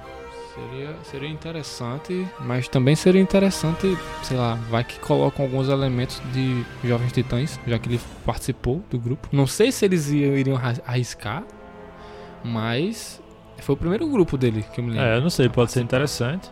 Seria, 0.53 0.95
seria 1.03 1.29
interessante, 1.29 2.27
mas 2.41 2.67
também 2.67 2.93
seria 2.95 3.21
interessante, 3.21 3.97
sei 4.23 4.35
lá, 4.37 4.55
vai 4.69 4.83
que 4.83 4.99
colocam 4.99 5.45
alguns 5.45 5.69
elementos 5.69 6.21
de 6.33 6.63
Jovens 6.83 7.11
Titãs, 7.13 7.57
já 7.65 7.79
que 7.79 7.87
ele 7.89 7.99
participou 8.25 8.83
do 8.89 8.99
grupo. 8.99 9.29
Não 9.31 9.47
sei 9.47 9.71
se 9.71 9.85
eles 9.85 10.09
iam- 10.09 10.35
iriam 10.35 10.59
arriscar, 10.85 11.43
mas 12.43 13.21
foi 13.59 13.75
o 13.75 13.77
primeiro 13.77 14.07
grupo 14.09 14.37
dele 14.37 14.63
que 14.73 14.79
eu 14.79 14.83
me 14.83 14.91
lembro. 14.91 15.05
É, 15.05 15.17
eu 15.17 15.21
não 15.21 15.29
sei, 15.29 15.47
pode 15.49 15.71
ser 15.71 15.81
interessante. 15.81 16.49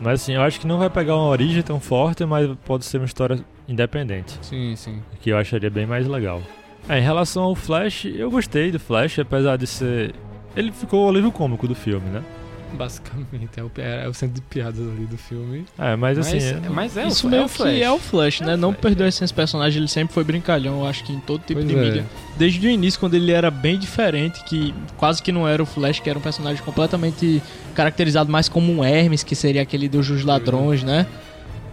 Mas 0.00 0.22
assim, 0.22 0.34
eu 0.34 0.42
acho 0.42 0.60
que 0.60 0.66
não 0.66 0.78
vai 0.78 0.90
pegar 0.90 1.16
uma 1.16 1.28
origem 1.28 1.62
tão 1.62 1.78
forte, 1.80 2.24
mas 2.24 2.50
pode 2.64 2.84
ser 2.84 2.98
uma 2.98 3.06
história 3.06 3.38
independente. 3.68 4.38
Sim, 4.42 4.74
sim. 4.76 5.02
Que 5.20 5.30
eu 5.30 5.38
acharia 5.38 5.70
bem 5.70 5.86
mais 5.86 6.06
legal. 6.06 6.42
É, 6.88 6.98
em 6.98 7.02
relação 7.02 7.44
ao 7.44 7.54
Flash, 7.54 8.04
eu 8.04 8.30
gostei 8.30 8.70
do 8.70 8.78
Flash, 8.78 9.18
apesar 9.18 9.56
de 9.56 9.66
ser. 9.66 10.14
Ele 10.56 10.70
ficou 10.70 11.06
o 11.06 11.08
alívio 11.08 11.32
cômico 11.32 11.66
do 11.66 11.74
filme, 11.74 12.08
né? 12.10 12.22
Basicamente, 12.74 13.50
é 13.58 13.62
o, 13.62 13.70
é 13.76 14.08
o 14.08 14.14
centro 14.14 14.34
de 14.36 14.40
piadas 14.42 14.80
ali 14.80 15.06
do 15.06 15.16
filme. 15.16 15.64
É, 15.78 15.94
mas 15.96 16.18
assim. 16.18 16.34
Mas, 16.34 16.44
é- 16.44 16.68
mas 16.68 16.96
é, 16.96 17.06
Isso 17.06 17.26
o, 17.26 17.30
meio 17.30 17.42
é 17.42 17.44
o 17.44 17.48
Flash. 17.48 17.70
que 17.74 17.82
é 17.82 17.90
o 17.92 17.98
Flash, 17.98 18.40
né? 18.40 18.56
não 18.56 18.72
perdeu 18.74 19.06
a 19.06 19.08
essência 19.08 19.24
desse 19.24 19.34
personagem, 19.34 19.78
ele 19.78 19.88
sempre 19.88 20.12
foi 20.12 20.24
brincalhão, 20.24 20.80
eu 20.80 20.86
acho 20.86 21.04
que 21.04 21.12
em 21.12 21.20
todo 21.20 21.40
tipo 21.42 21.60
Pois 21.60 21.68
de 21.68 21.76
é. 21.76 21.80
mídia. 21.80 22.06
Desde 22.36 22.66
o 22.66 22.70
início, 22.70 22.98
quando 22.98 23.14
ele 23.14 23.30
era 23.30 23.50
bem 23.50 23.78
diferente, 23.78 24.42
que 24.44 24.74
quase 24.96 25.22
que 25.22 25.30
não 25.30 25.46
era 25.46 25.62
o 25.62 25.66
Flash, 25.66 26.00
que 26.00 26.10
era 26.10 26.18
um 26.18 26.22
personagem 26.22 26.62
completamente 26.64 27.40
caracterizado 27.74 28.30
mais 28.30 28.48
como 28.48 28.72
um 28.72 28.84
Hermes, 28.84 29.22
que 29.22 29.34
seria 29.36 29.62
aquele 29.62 29.88
dos 29.88 30.08
dos 30.08 30.24
ladrões, 30.24 30.82
né? 30.82 31.06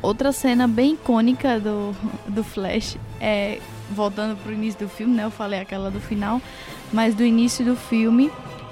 Outra 0.02 0.32
cena 0.32 0.68
bem 0.68 0.94
icônica 0.94 1.60
do, 1.60 1.96
do 2.28 2.44
Flash 2.44 2.98
é 3.20 3.60
voltando 3.92 4.36
pro 4.38 4.52
início 4.54 4.80
do 4.88 4.90
filme, 4.90 5.14
né? 5.16 5.26
Eu 5.26 5.32
falei 5.32 5.60
aquela 5.60 5.92
do 5.92 6.00
final, 6.00 6.42
mas 6.94 7.14
do 7.14 7.24
início 7.24 7.64
do 7.64 7.76
filme, 7.76 8.32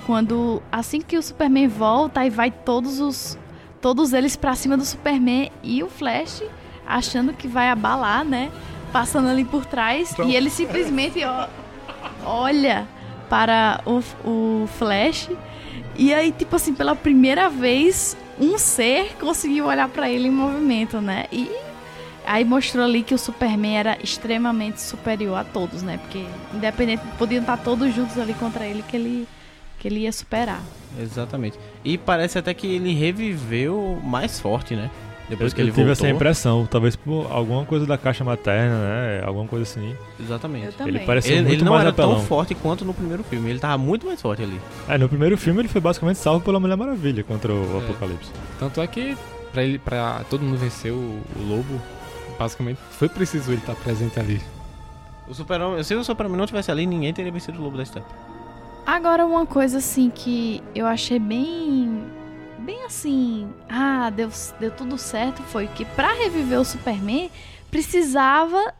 quando 0.10 0.60
assim 0.72 1.02
que 1.02 1.15
o 1.19 1.22
Superman 1.22 1.68
volta 1.68 2.26
e 2.26 2.31
vai 2.31 2.49
todos 2.49 2.99
os 2.99 3.38
todos 3.80 4.11
eles 4.11 4.36
pra 4.36 4.56
cima 4.56 4.76
do 4.76 4.84
Superman 4.84 5.52
e 5.61 5.84
o 5.84 5.88
Flash 5.88 6.41
achando 6.84 7.31
que 7.31 7.48
vai 7.48 7.69
abalar, 7.69 8.26
né? 8.26 8.49
Passando 8.91 9.27
ali 9.27 9.45
por 9.45 9.68
trás 9.68 10.15
e 10.26 10.36
ele 10.36 10.49
simplesmente 10.49 11.23
ó, 11.23 11.48
olha 12.26 12.88
para 13.30 13.84
o, 13.86 14.02
o 14.27 14.68
Flash 14.80 15.30
e 15.95 16.11
aí 16.11 16.31
tipo 16.31 16.56
assim 16.56 16.73
pela 16.73 16.95
primeira 16.95 17.48
vez 17.48 18.18
um 18.41 18.57
ser 18.57 19.15
conseguiu 19.19 19.68
olhar 19.68 19.90
pra 19.90 20.10
ele 20.10 20.27
em 20.27 20.31
movimento, 20.31 20.99
né? 20.99 21.27
E 21.31 21.52
aí 22.26 22.44
mostrou 22.44 22.84
ali 22.84 23.03
que 23.03 23.14
o 23.14 23.19
Superman 23.19 23.77
era 23.77 23.98
extremamente 24.03 24.81
superior 24.81 25.38
a 25.38 25.44
todos, 25.44 25.84
né? 25.84 25.99
Porque 25.99 26.26
independente 26.52 27.03
podiam 27.15 27.41
estar 27.41 27.57
todos 27.57 27.94
juntos 27.94 28.18
ali 28.18 28.34
contra 28.34 28.65
ele 28.65 28.81
que 28.81 28.98
ele 28.98 29.27
que 29.80 29.88
ele 29.88 30.01
ia 30.01 30.11
superar. 30.11 30.61
Exatamente. 30.99 31.57
E 31.84 31.97
parece 31.97 32.38
até 32.38 32.53
que 32.53 32.68
ele 32.68 32.93
reviveu 32.93 33.99
mais 34.03 34.39
forte, 34.39 34.76
né? 34.76 34.89
Depois 35.30 35.51
eu, 35.51 35.56
que 35.56 35.61
ele 35.61 35.69
eu 35.69 35.73
tive 35.76 35.85
voltou. 35.88 36.06
essa 36.07 36.10
impressão, 36.15 36.65
talvez 36.65 36.95
por 36.95 37.27
alguma 37.31 37.64
coisa 37.64 37.85
da 37.85 37.97
caixa 37.99 38.23
materna, 38.23 38.76
né? 38.76 39.23
Alguma 39.23 39.45
coisa 39.47 39.61
assim. 39.64 39.95
Exatamente. 40.19 40.69
Ele 40.85 40.99
pareceu 41.01 41.34
Ele, 41.34 41.41
muito 41.41 41.53
ele 41.57 41.64
não 41.64 41.72
mais 41.73 41.81
era 41.84 41.91
apelão. 41.91 42.15
tão 42.15 42.23
forte 42.26 42.56
quanto 42.56 42.84
no 42.84 42.95
primeiro 42.95 43.23
filme. 43.23 43.47
Ele 43.49 43.60
tava 43.60 43.77
muito 43.77 44.07
mais 44.07 44.19
forte 44.19 44.41
ali. 44.41 44.60
É, 44.88 44.97
no 44.97 45.07
primeiro 45.07 45.38
filme 45.38 45.61
ele 45.61 45.68
foi 45.68 45.80
basicamente 45.80 46.18
salvo 46.18 46.43
pela 46.43 46.60
Mulher 46.60 46.76
Maravilha 46.76 47.23
contra 47.23 47.53
o 47.53 47.76
É. 47.80 47.84
Apocalipse. 47.84 48.31
Tanto 48.60 48.81
é 48.81 48.88
que 48.88 49.15
pra, 49.53 49.64
ele, 49.64 49.77
pra 49.77 50.23
todo 50.31 50.41
mundo 50.43 50.57
vencer 50.57 50.91
o, 50.91 50.95
o 50.95 51.47
lobo, 51.47 51.80
basicamente 52.39 52.80
foi 52.89 53.07
preciso 53.07 53.51
ele 53.51 53.60
estar 53.60 53.76
presente 53.76 54.19
ali. 54.19 54.41
O 55.27 55.34
Super 55.35 55.61
se 55.84 55.93
o 55.93 56.03
Superman 56.03 56.38
não 56.39 56.47
tivesse 56.47 56.72
ali, 56.72 56.88
ninguém 56.88 57.14
teria 57.14 57.31
vencido 57.31 57.60
o 57.60 57.64
Lobo 57.64 57.77
da 57.77 57.85
Steppe. 57.85 58.07
Agora 58.85 59.26
uma 59.26 59.45
coisa 59.45 59.77
assim 59.77 60.10
que 60.10 60.64
eu 60.73 60.85
achei 60.85 61.19
bem 61.19 62.03
bem 62.60 62.84
assim, 62.84 63.47
ah, 63.68 64.10
deu, 64.10 64.30
deu 64.60 64.69
tudo 64.69 64.97
certo 64.97 65.41
foi 65.43 65.68
que 65.68 65.85
pra 65.85 66.14
reviver 66.14 66.60
o 66.60 66.65
Superman 66.65 67.31
precisava 67.72 68.73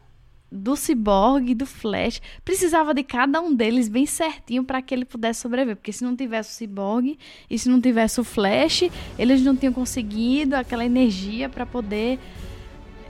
do 0.50 0.74
Cyborg, 0.76 1.54
do 1.54 1.64
Flash, 1.64 2.20
precisava 2.44 2.92
de 2.92 3.04
cada 3.04 3.40
um 3.40 3.54
deles 3.54 3.88
bem 3.88 4.04
certinho 4.04 4.64
pra 4.64 4.82
que 4.82 4.92
ele 4.92 5.04
pudesse 5.04 5.40
sobreviver, 5.40 5.76
porque 5.76 5.92
se 5.92 6.02
não 6.02 6.16
tivesse 6.16 6.50
o 6.50 6.54
Cyborg 6.54 7.16
e 7.48 7.58
se 7.58 7.68
não 7.68 7.80
tivesse 7.80 8.20
o 8.20 8.24
Flash, 8.24 8.90
eles 9.18 9.42
não 9.42 9.54
tinham 9.54 9.72
conseguido 9.72 10.56
aquela 10.56 10.84
energia 10.84 11.48
pra 11.48 11.64
poder 11.64 12.18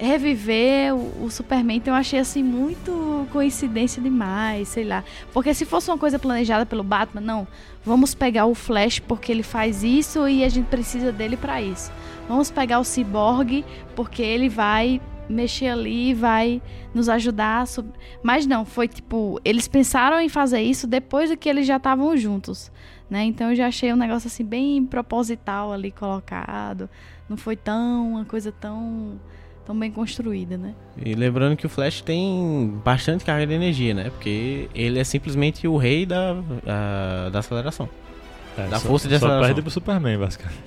reviver 0.07 0.95
o, 0.95 1.25
o 1.25 1.31
Superman. 1.31 1.77
Então 1.77 1.95
eu 1.95 1.99
achei 1.99 2.19
assim 2.19 2.43
muito 2.43 3.27
coincidência 3.31 4.03
demais, 4.03 4.69
sei 4.69 4.85
lá. 4.85 5.05
Porque 5.33 5.53
se 5.53 5.65
fosse 5.65 5.91
uma 5.91 5.99
coisa 5.99 6.19
planejada 6.19 6.65
pelo 6.65 6.83
Batman, 6.83 7.21
não, 7.21 7.47
vamos 7.85 8.15
pegar 8.15 8.47
o 8.47 8.55
Flash 8.55 8.99
porque 8.99 9.31
ele 9.31 9.43
faz 9.43 9.85
isso 9.85 10.27
e 10.29 10.45
a 10.45 10.49
gente 10.49 10.67
precisa 10.67 11.13
dele 11.13 11.37
pra 11.37 11.61
isso. 11.61 11.93
Vamos 12.29 12.51
pegar 12.51 12.79
o 12.79 12.85
Cyborg 12.85 13.65
porque 13.95 14.23
ele 14.23 14.49
vai 14.49 15.01
mexer 15.31 15.69
ali 15.69 16.13
vai 16.13 16.61
nos 16.93 17.09
ajudar. 17.09 17.65
Mas 18.23 18.47
não, 18.47 18.65
foi 18.65 18.89
tipo, 18.89 19.41
eles 19.45 19.69
pensaram 19.69 20.21
em 20.21 20.29
fazer 20.29 20.61
isso 20.61 20.87
depois 20.87 21.31
de 21.31 21.37
que 21.37 21.49
eles 21.49 21.67
já 21.67 21.77
estavam 21.77 22.17
juntos, 22.17 22.71
né? 23.09 23.25
Então 23.25 23.51
eu 23.51 23.57
já 23.57 23.69
achei 23.69 23.93
um 23.93 23.97
negócio 23.97 24.27
assim 24.27 24.45
bem 24.45 24.85
proposital 24.85 25.73
ali 25.73 25.91
colocado. 25.91 26.91
Não 27.29 27.37
foi 27.37 27.55
tão 27.55 28.13
uma 28.13 28.25
coisa 28.25 28.51
tão 28.51 29.21
tão 29.67 29.79
bem 29.79 29.91
construída, 29.91 30.57
né? 30.57 30.75
E 31.05 31.15
lembrando 31.15 31.57
que 31.57 31.67
o 31.67 31.69
Flash 31.69 32.01
tem 32.01 32.73
bastante 32.85 33.25
carga 33.25 33.47
de 33.47 33.53
energia, 33.53 33.95
né? 33.95 34.11
Porque 34.11 34.69
ele 34.75 34.99
é 34.99 35.05
simplesmente 35.05 35.67
o 35.69 35.77
rei 35.77 36.05
da, 36.07 36.37
a- 36.67 37.29
da 37.31 37.39
aceleração. 37.39 37.89
É, 38.59 38.67
da 38.67 38.79
só- 38.79 38.89
força 38.89 39.07
de 39.09 39.15
Só 39.15 39.27
aceleração. 39.27 39.47
perde 39.49 39.63
pro 39.63 39.71
Superman, 39.71 40.19
basicamente. 40.19 40.59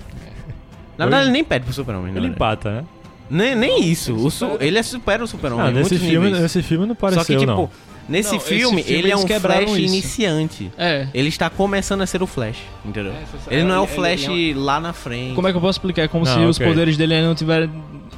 Na 0.98 1.06
verdade, 1.06 1.26
ele 1.26 1.32
nem 1.34 1.44
pede 1.44 1.66
pro 1.66 1.74
Superman. 1.74 2.04
na 2.06 2.10
Ele 2.12 2.30
verdade. 2.30 2.36
empata, 2.36 2.72
né? 2.72 2.86
Nem, 3.30 3.56
nem 3.56 3.84
isso. 3.84 4.14
O 4.16 4.30
su- 4.30 4.58
ele 4.60 4.78
é 4.78 4.84
supera 4.84 5.24
o 5.24 5.28
Super-Homem. 5.28 5.68
Ah, 5.68 5.72
nesse 5.72 5.98
filme, 5.98 6.26
níveis. 6.28 6.42
nesse 6.44 6.62
filme 6.62 6.86
não 6.86 6.94
pareceu, 6.96 7.24
Só 7.24 7.28
que, 7.28 7.38
tipo, 7.40 7.52
não. 7.52 7.70
nesse 8.08 8.34
Não, 8.34 8.40
filme, 8.40 8.84
filme 8.84 8.98
ele 9.00 9.10
é 9.12 9.18
um 9.18 9.26
Flash 9.28 9.70
isso. 9.72 9.78
iniciante. 9.80 10.72
É. 10.78 11.08
Ele 11.14 11.30
está 11.30 11.50
começando 11.50 12.02
a 12.02 12.06
ser 12.06 12.22
o 12.22 12.28
Flash, 12.28 12.60
entendeu? 12.86 13.12
É, 13.14 13.56
ele 13.56 13.64
não 13.64 13.74
é 13.76 13.80
o 13.80 13.84
ele- 13.86 13.92
Flash 13.92 14.28
ele 14.28 14.52
é 14.52 14.56
lá 14.56 14.80
na 14.80 14.94
frente. 14.94 15.34
Como 15.34 15.48
é 15.48 15.52
que 15.52 15.58
eu 15.58 15.62
posso 15.62 15.78
explicar? 15.80 16.04
É 16.04 16.08
como 16.08 16.26
Não, 16.26 16.34
se 16.34 16.40
os 16.42 16.58
ok. 16.58 16.68
poderes 16.68 16.96
dele 16.96 17.16
ainda 17.16 17.28
não 17.28 17.36
tiverem 17.36 17.72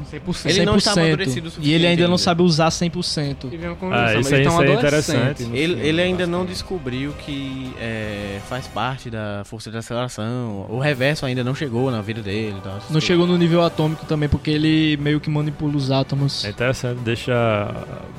100%. 0.03 0.49
Ele 0.49 0.65
não 0.65 0.75
está 0.77 0.91
amadurecido 0.93 1.49
o 1.49 1.51
E 1.61 1.73
ele 1.73 1.87
ainda 1.87 2.07
não 2.07 2.17
suficiente 2.17 2.23
sabe 2.25 2.41
usar 2.41 2.69
100%. 2.69 3.35
E 3.53 3.57
vem 3.57 3.69
uma 3.69 3.75
Ah, 3.95 4.05
isso 4.13 4.15
mas 4.23 4.33
aí, 4.33 4.39
ele 4.39 4.43
tá 4.43 4.49
um 4.49 4.53
isso 4.53 4.71
é 4.73 4.75
adolescente 4.75 5.17
interessante. 5.43 5.43
Ele, 5.57 5.87
ele 5.87 6.01
ainda 6.01 6.27
não 6.27 6.45
descobriu 6.45 7.13
que 7.25 7.71
é, 7.79 8.39
faz 8.47 8.67
parte 8.67 9.09
da 9.09 9.43
força 9.45 9.69
de 9.71 9.77
aceleração. 9.77 10.65
O 10.69 10.79
reverso 10.79 11.25
ainda 11.25 11.43
não 11.43 11.53
chegou 11.55 11.89
na 11.91 12.01
vida 12.01 12.21
dele. 12.21 12.55
essas 12.77 12.89
Não 12.89 12.99
chegou 13.01 13.25
no 13.27 13.37
nível 13.37 13.63
atômico 13.63 14.05
também, 14.05 14.27
porque 14.29 14.49
ele 14.49 14.97
meio 14.97 15.19
que 15.19 15.29
manipula 15.29 15.75
os 15.75 15.91
átomos. 15.91 16.43
É 16.45 16.49
interessante, 16.49 16.99
deixa 16.99 17.33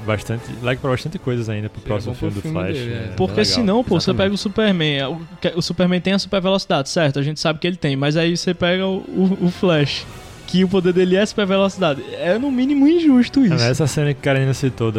bastante. 0.06 0.44
like 0.62 0.80
pra 0.80 0.90
bastante 0.90 1.18
coisas 1.18 1.48
ainda 1.48 1.68
pro 1.68 1.80
Seria 1.80 1.94
próximo 1.94 2.14
filme 2.14 2.34
do 2.34 2.40
filme 2.40 2.56
Flash. 2.58 2.72
dele, 2.74 2.92
é. 2.92 2.96
é 2.96 3.14
Porque 3.16 3.44
senão, 3.44 3.82
pô, 3.82 4.00
você 4.00 4.10
Exatamente. 4.10 4.24
pega 4.24 4.34
o 4.34 4.38
Superman. 4.38 5.02
O, 5.06 5.20
que- 5.40 5.52
o 5.56 5.62
Superman 5.62 6.00
tem 6.00 6.12
a 6.12 6.18
super 6.18 6.40
velocidade, 6.40 6.88
certo? 6.88 7.18
A 7.18 7.22
gente 7.22 7.40
sabe 7.40 7.58
que 7.58 7.66
ele 7.66 7.76
tem, 7.76 7.96
mas 7.96 8.16
aí 8.16 8.36
você 8.36 8.54
pega 8.54 8.86
o, 8.86 8.98
o- 8.98 9.46
o 9.46 9.50
Flash, 9.50 10.04
que 10.46 10.62
o 10.64 10.68
poder 10.68 10.92
dele 10.92 11.16
é 11.16 11.26
super 11.26 11.46
velocidade. 11.46 12.02
É 12.14 12.38
no 12.38 12.50
mínimo 12.50 12.86
injusto 12.86 13.40
É, 13.40 13.46
isso. 13.46 13.54
Nessa 13.56 13.86
cena 13.86 14.14
que 14.14 14.20
a 14.20 14.22
Karina 14.22 14.54
citou, 14.54 14.92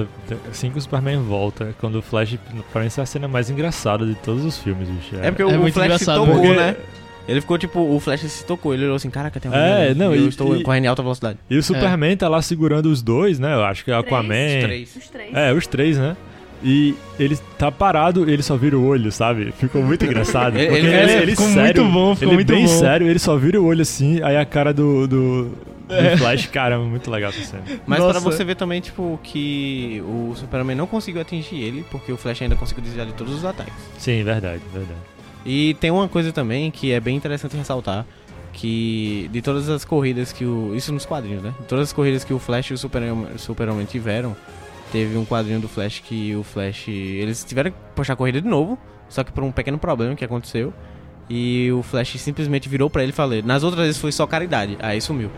assim 0.49 0.69
que 0.69 0.77
o 0.77 0.81
Superman 0.81 1.19
volta, 1.21 1.73
quando 1.79 1.95
o 1.99 2.01
Flash, 2.01 2.35
pra 2.71 2.81
mim, 2.81 2.87
essa 2.87 3.01
é 3.01 3.03
a 3.03 3.05
cena 3.05 3.27
mais 3.27 3.49
engraçada 3.49 4.05
de 4.05 4.15
todos 4.15 4.43
os 4.43 4.57
filmes, 4.57 4.87
bicho. 4.89 5.15
É 5.21 5.31
porque 5.31 5.41
É 5.41 5.45
o 5.45 5.71
Flash 5.71 5.99
se 5.99 6.05
tocou, 6.05 6.27
porque- 6.27 6.53
né? 6.53 6.75
Ele 7.27 7.41
ficou 7.41 7.57
tipo, 7.57 7.81
o 7.81 7.99
Flash 7.99 8.21
se 8.21 8.45
tocou, 8.45 8.73
ele 8.73 8.85
olhou 8.85 8.95
assim, 8.95 9.09
caraca, 9.09 9.37
tem 9.37 9.51
um 9.51 9.53
É, 9.53 9.93
não, 9.93 10.15
eu 10.15 10.25
e- 10.25 10.29
estou 10.29 10.55
e- 10.55 10.63
correndo 10.63 10.85
em 10.85 10.87
alta 10.87 11.01
velocidade. 11.01 11.37
E 11.49 11.57
o 11.57 11.63
Superman 11.63 12.15
tá 12.15 12.29
lá 12.29 12.41
segurando 12.41 12.85
os 12.85 13.01
dois, 13.01 13.37
né? 13.37 13.53
Eu 13.53 13.65
acho 13.65 13.83
que 13.83 13.91
é 13.91 13.95
Aquaman. 13.95 14.33
Os 14.59 14.63
três. 14.63 14.95
Os 14.95 15.09
três. 15.09 15.33
É, 15.33 15.53
os 15.53 15.67
três, 15.67 15.97
né? 15.97 16.15
E 16.63 16.95
ele 17.19 17.37
tá 17.57 17.71
parado, 17.71 18.27
ele 18.29 18.41
só 18.41 18.57
vira 18.57 18.77
o 18.77 18.85
olho, 18.85 19.11
sabe? 19.11 19.51
Ficou 19.51 19.81
muito 19.83 20.03
engraçado. 20.05 20.57
Ele- 20.57 20.87
ele- 20.87 21.11
ele 21.11 21.31
ficou 21.35 21.47
muito 21.49 21.85
bom, 21.85 22.15
ficou 22.15 22.29
ele 22.29 22.35
muito 22.37 22.53
bem 22.53 22.65
bom. 22.65 22.79
sério, 22.79 23.07
ele 23.07 23.19
só 23.19 23.37
vira 23.37 23.61
o 23.61 23.65
olho 23.65 23.81
assim, 23.83 24.21
aí 24.23 24.35
a 24.37 24.43
cara 24.45 24.73
do, 24.73 25.07
do, 25.07 25.43
do 25.87 25.93
É. 25.93 26.17
Flash, 26.17 26.47
caramba, 26.47 26.85
muito 26.85 27.11
legal 27.11 27.29
essa 27.29 27.43
cena. 27.43 27.63
Mas 27.85 27.99
Nossa. 27.99 28.13
pra 28.19 28.19
você 28.31 28.43
ver 28.43 28.55
também, 28.55 28.81
tipo, 28.81 29.19
que 29.21 30.01
o 30.03 30.33
Superman 30.35 30.75
não 30.75 30.87
conseguiu 30.87 31.21
atingir 31.21 31.61
ele, 31.61 31.85
porque 31.91 32.11
o 32.11 32.17
Flash 32.17 32.41
ainda 32.41 32.55
conseguiu 32.55 32.83
desviar 32.83 33.05
de 33.05 33.13
todos 33.13 33.33
os 33.35 33.45
ataques. 33.45 33.73
Sim, 33.99 34.23
verdade, 34.23 34.61
verdade. 34.73 34.99
E 35.45 35.75
tem 35.79 35.91
uma 35.91 36.07
coisa 36.07 36.31
também 36.31 36.71
que 36.71 36.91
é 36.91 36.99
bem 36.99 37.15
interessante 37.15 37.55
ressaltar, 37.55 38.03
que 38.51 39.29
de 39.31 39.41
todas 39.43 39.69
as 39.69 39.85
corridas 39.85 40.33
que 40.33 40.43
o... 40.43 40.73
Isso 40.75 40.91
nos 40.91 41.05
quadrinhos, 41.05 41.43
né? 41.43 41.53
De 41.59 41.65
todas 41.67 41.89
as 41.89 41.93
corridas 41.93 42.23
que 42.23 42.33
o 42.33 42.39
Flash 42.39 42.71
e 42.71 42.73
o 42.73 42.77
Super-Homem 42.77 43.27
o 43.35 43.39
Super-Homem 43.39 43.85
tiveram, 43.85 44.35
teve 44.91 45.17
um 45.17 45.25
quadrinho 45.25 45.59
do 45.59 45.67
Flash 45.67 45.99
que 45.99 46.35
o 46.35 46.43
Flash... 46.43 46.87
Eles 46.87 47.43
tiveram 47.43 47.71
que 47.71 47.77
puxar 47.95 48.13
a 48.13 48.15
corrida 48.15 48.41
de 48.41 48.47
novo, 48.47 48.77
só 49.09 49.23
que 49.23 49.31
por 49.31 49.43
um 49.43 49.51
pequeno 49.51 49.77
problema 49.77 50.15
que 50.15 50.25
aconteceu. 50.25 50.73
E 51.29 51.69
o 51.73 51.83
Flash 51.83 52.19
simplesmente 52.19 52.69
virou 52.69 52.89
pra 52.89 53.03
ele 53.03 53.11
e 53.11 53.15
falou: 53.15 53.41
Nas 53.43 53.61
outras 53.63 53.85
vezes 53.85 53.99
foi 53.99 54.11
só 54.13 54.25
caridade. 54.25 54.77
Aí 54.79 55.01
sumiu. 55.01 55.29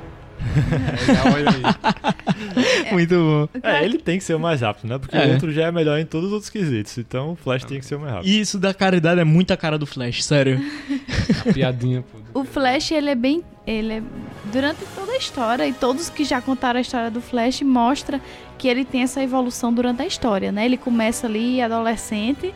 Muito 2.92 3.16
bom. 3.16 3.50
É, 3.64 3.84
ele 3.84 3.98
tem 3.98 4.18
que 4.18 4.24
ser 4.24 4.34
o 4.36 4.40
mais 4.40 4.62
rápido, 4.62 4.88
né? 4.90 4.98
Porque 4.98 5.16
É. 5.16 5.26
o 5.28 5.32
outro 5.34 5.52
já 5.52 5.66
é 5.66 5.72
melhor 5.72 6.00
em 6.00 6.06
todos 6.06 6.28
os 6.28 6.34
outros 6.34 6.50
quesitos. 6.50 6.98
Então 6.98 7.32
o 7.32 7.36
Flash 7.36 7.64
tem 7.64 7.80
que 7.80 7.86
ser 7.86 7.96
o 7.96 8.00
mais 8.00 8.14
rápido. 8.14 8.30
E 8.30 8.40
isso 8.40 8.58
da 8.58 8.74
caridade 8.74 9.20
é 9.20 9.24
muita 9.24 9.58
cara 9.58 9.78
do 9.78 9.86
Flash, 9.86 10.24
sério. 10.24 10.60
Piadinha, 11.54 12.04
pô. 12.34 12.42
O 12.42 12.46
Flash, 12.46 12.92
ele 12.92 13.10
é 13.10 13.16
bem. 13.16 13.44
Ele 13.70 13.94
é. 13.94 14.04
Durante 14.52 14.84
toda 14.96 15.12
a 15.12 15.18
história, 15.18 15.68
e 15.68 15.74
todos 15.74 16.10
que 16.10 16.24
já 16.24 16.41
contaram 16.41 16.80
a 16.80 16.82
história 16.82 17.12
do 17.12 17.22
Flash, 17.22 17.62
mostra 17.62 18.20
que 18.58 18.68
ele 18.68 18.84
tem 18.84 19.04
essa 19.04 19.22
evolução 19.22 19.72
durante 19.72 20.02
a 20.02 20.08
história, 20.08 20.52
né? 20.52 20.66
Ele 20.66 20.78
começa 20.78 21.28
ali 21.28 21.62
adolescente, 21.62 22.54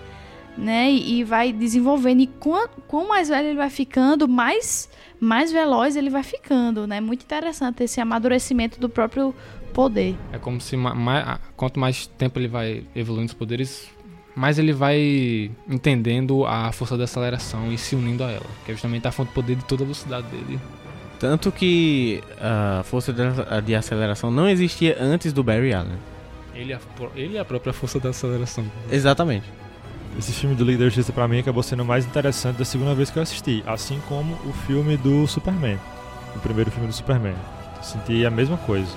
né? 0.58 0.90
E, 0.90 1.20
e 1.20 1.24
vai 1.24 1.54
desenvolvendo. 1.54 2.22
E 2.22 2.28
quanto, 2.28 2.82
mais 3.08 3.30
velho 3.30 3.50
ele 3.50 3.58
vai 3.58 3.70
ficando, 3.70 4.28
mais, 4.28 4.90
mais 5.20 5.52
veloz 5.52 5.96
ele 5.96 6.10
vai 6.10 6.24
ficando, 6.24 6.88
né? 6.88 7.00
Muito 7.00 7.24
interessante 7.24 7.84
esse 7.84 8.02
amadurecimento 8.02 8.80
do 8.80 8.90
próprio 8.90 9.36
poder. 9.72 10.16
É 10.32 10.40
como 10.40 10.60
se 10.60 10.76
quanto 11.56 11.80
mais 11.80 12.08
tempo 12.08 12.40
ele 12.40 12.48
vai 12.48 12.86
evoluindo 12.96 13.28
os 13.28 13.38
poderes, 13.38 13.88
mais 14.36 14.58
ele 14.58 14.74
vai 14.74 15.52
entendendo 15.70 16.44
a 16.48 16.72
força 16.72 16.98
da 16.98 17.04
aceleração 17.04 17.72
e 17.72 17.78
se 17.78 17.96
unindo 17.96 18.24
a 18.24 18.32
ela. 18.32 18.50
Que 18.66 18.72
é 18.72 18.74
justamente 18.74 19.08
a 19.08 19.12
fonte 19.12 19.28
de 19.28 19.36
poder 19.36 19.56
de 19.56 19.66
toda 19.66 19.84
a 19.84 19.86
velocidade 19.86 20.26
dele. 20.28 20.60
Tanto 21.24 21.54
que 21.54 22.22
a 22.38 22.84
força 22.84 23.14
de, 23.64 23.74
aceleração 23.74 24.30
não 24.30 24.50
existia 24.50 24.98
antes 25.00 25.32
do 25.32 25.42
Barry 25.42 25.74
Allen. 25.74 25.98
Ele 26.54 26.74
é, 26.74 26.80
ele 27.16 27.38
é 27.38 27.40
a 27.40 27.46
própria 27.46 27.72
força 27.72 27.98
da 27.98 28.10
aceleração. 28.10 28.66
Exatamente. 28.92 29.46
Esse 30.20 30.34
filme 30.34 30.54
do 30.54 30.66
Liga 30.66 30.80
da 30.80 30.84
Justiça 30.84 31.14
pra 31.14 31.26
mim 31.26 31.40
acabou 31.40 31.64
sendo 31.64 31.82
o 31.82 31.86
mais 31.86 32.06
interessante 32.06 32.58
da 32.58 32.66
segunda 32.66 32.94
vez 32.94 33.10
que 33.10 33.20
eu 33.20 33.24
assisti. 33.24 33.64
Assim 33.66 34.02
como 34.10 34.34
o 34.46 34.52
filme 34.68 34.98
do 34.98 35.26
Superman. 35.26 35.80
O 36.36 36.40
primeiro 36.40 36.70
filme 36.70 36.88
do 36.88 36.94
Superman. 36.94 37.36
Senti 37.82 38.26
a 38.26 38.30
mesma 38.30 38.58
coisa. 38.58 38.92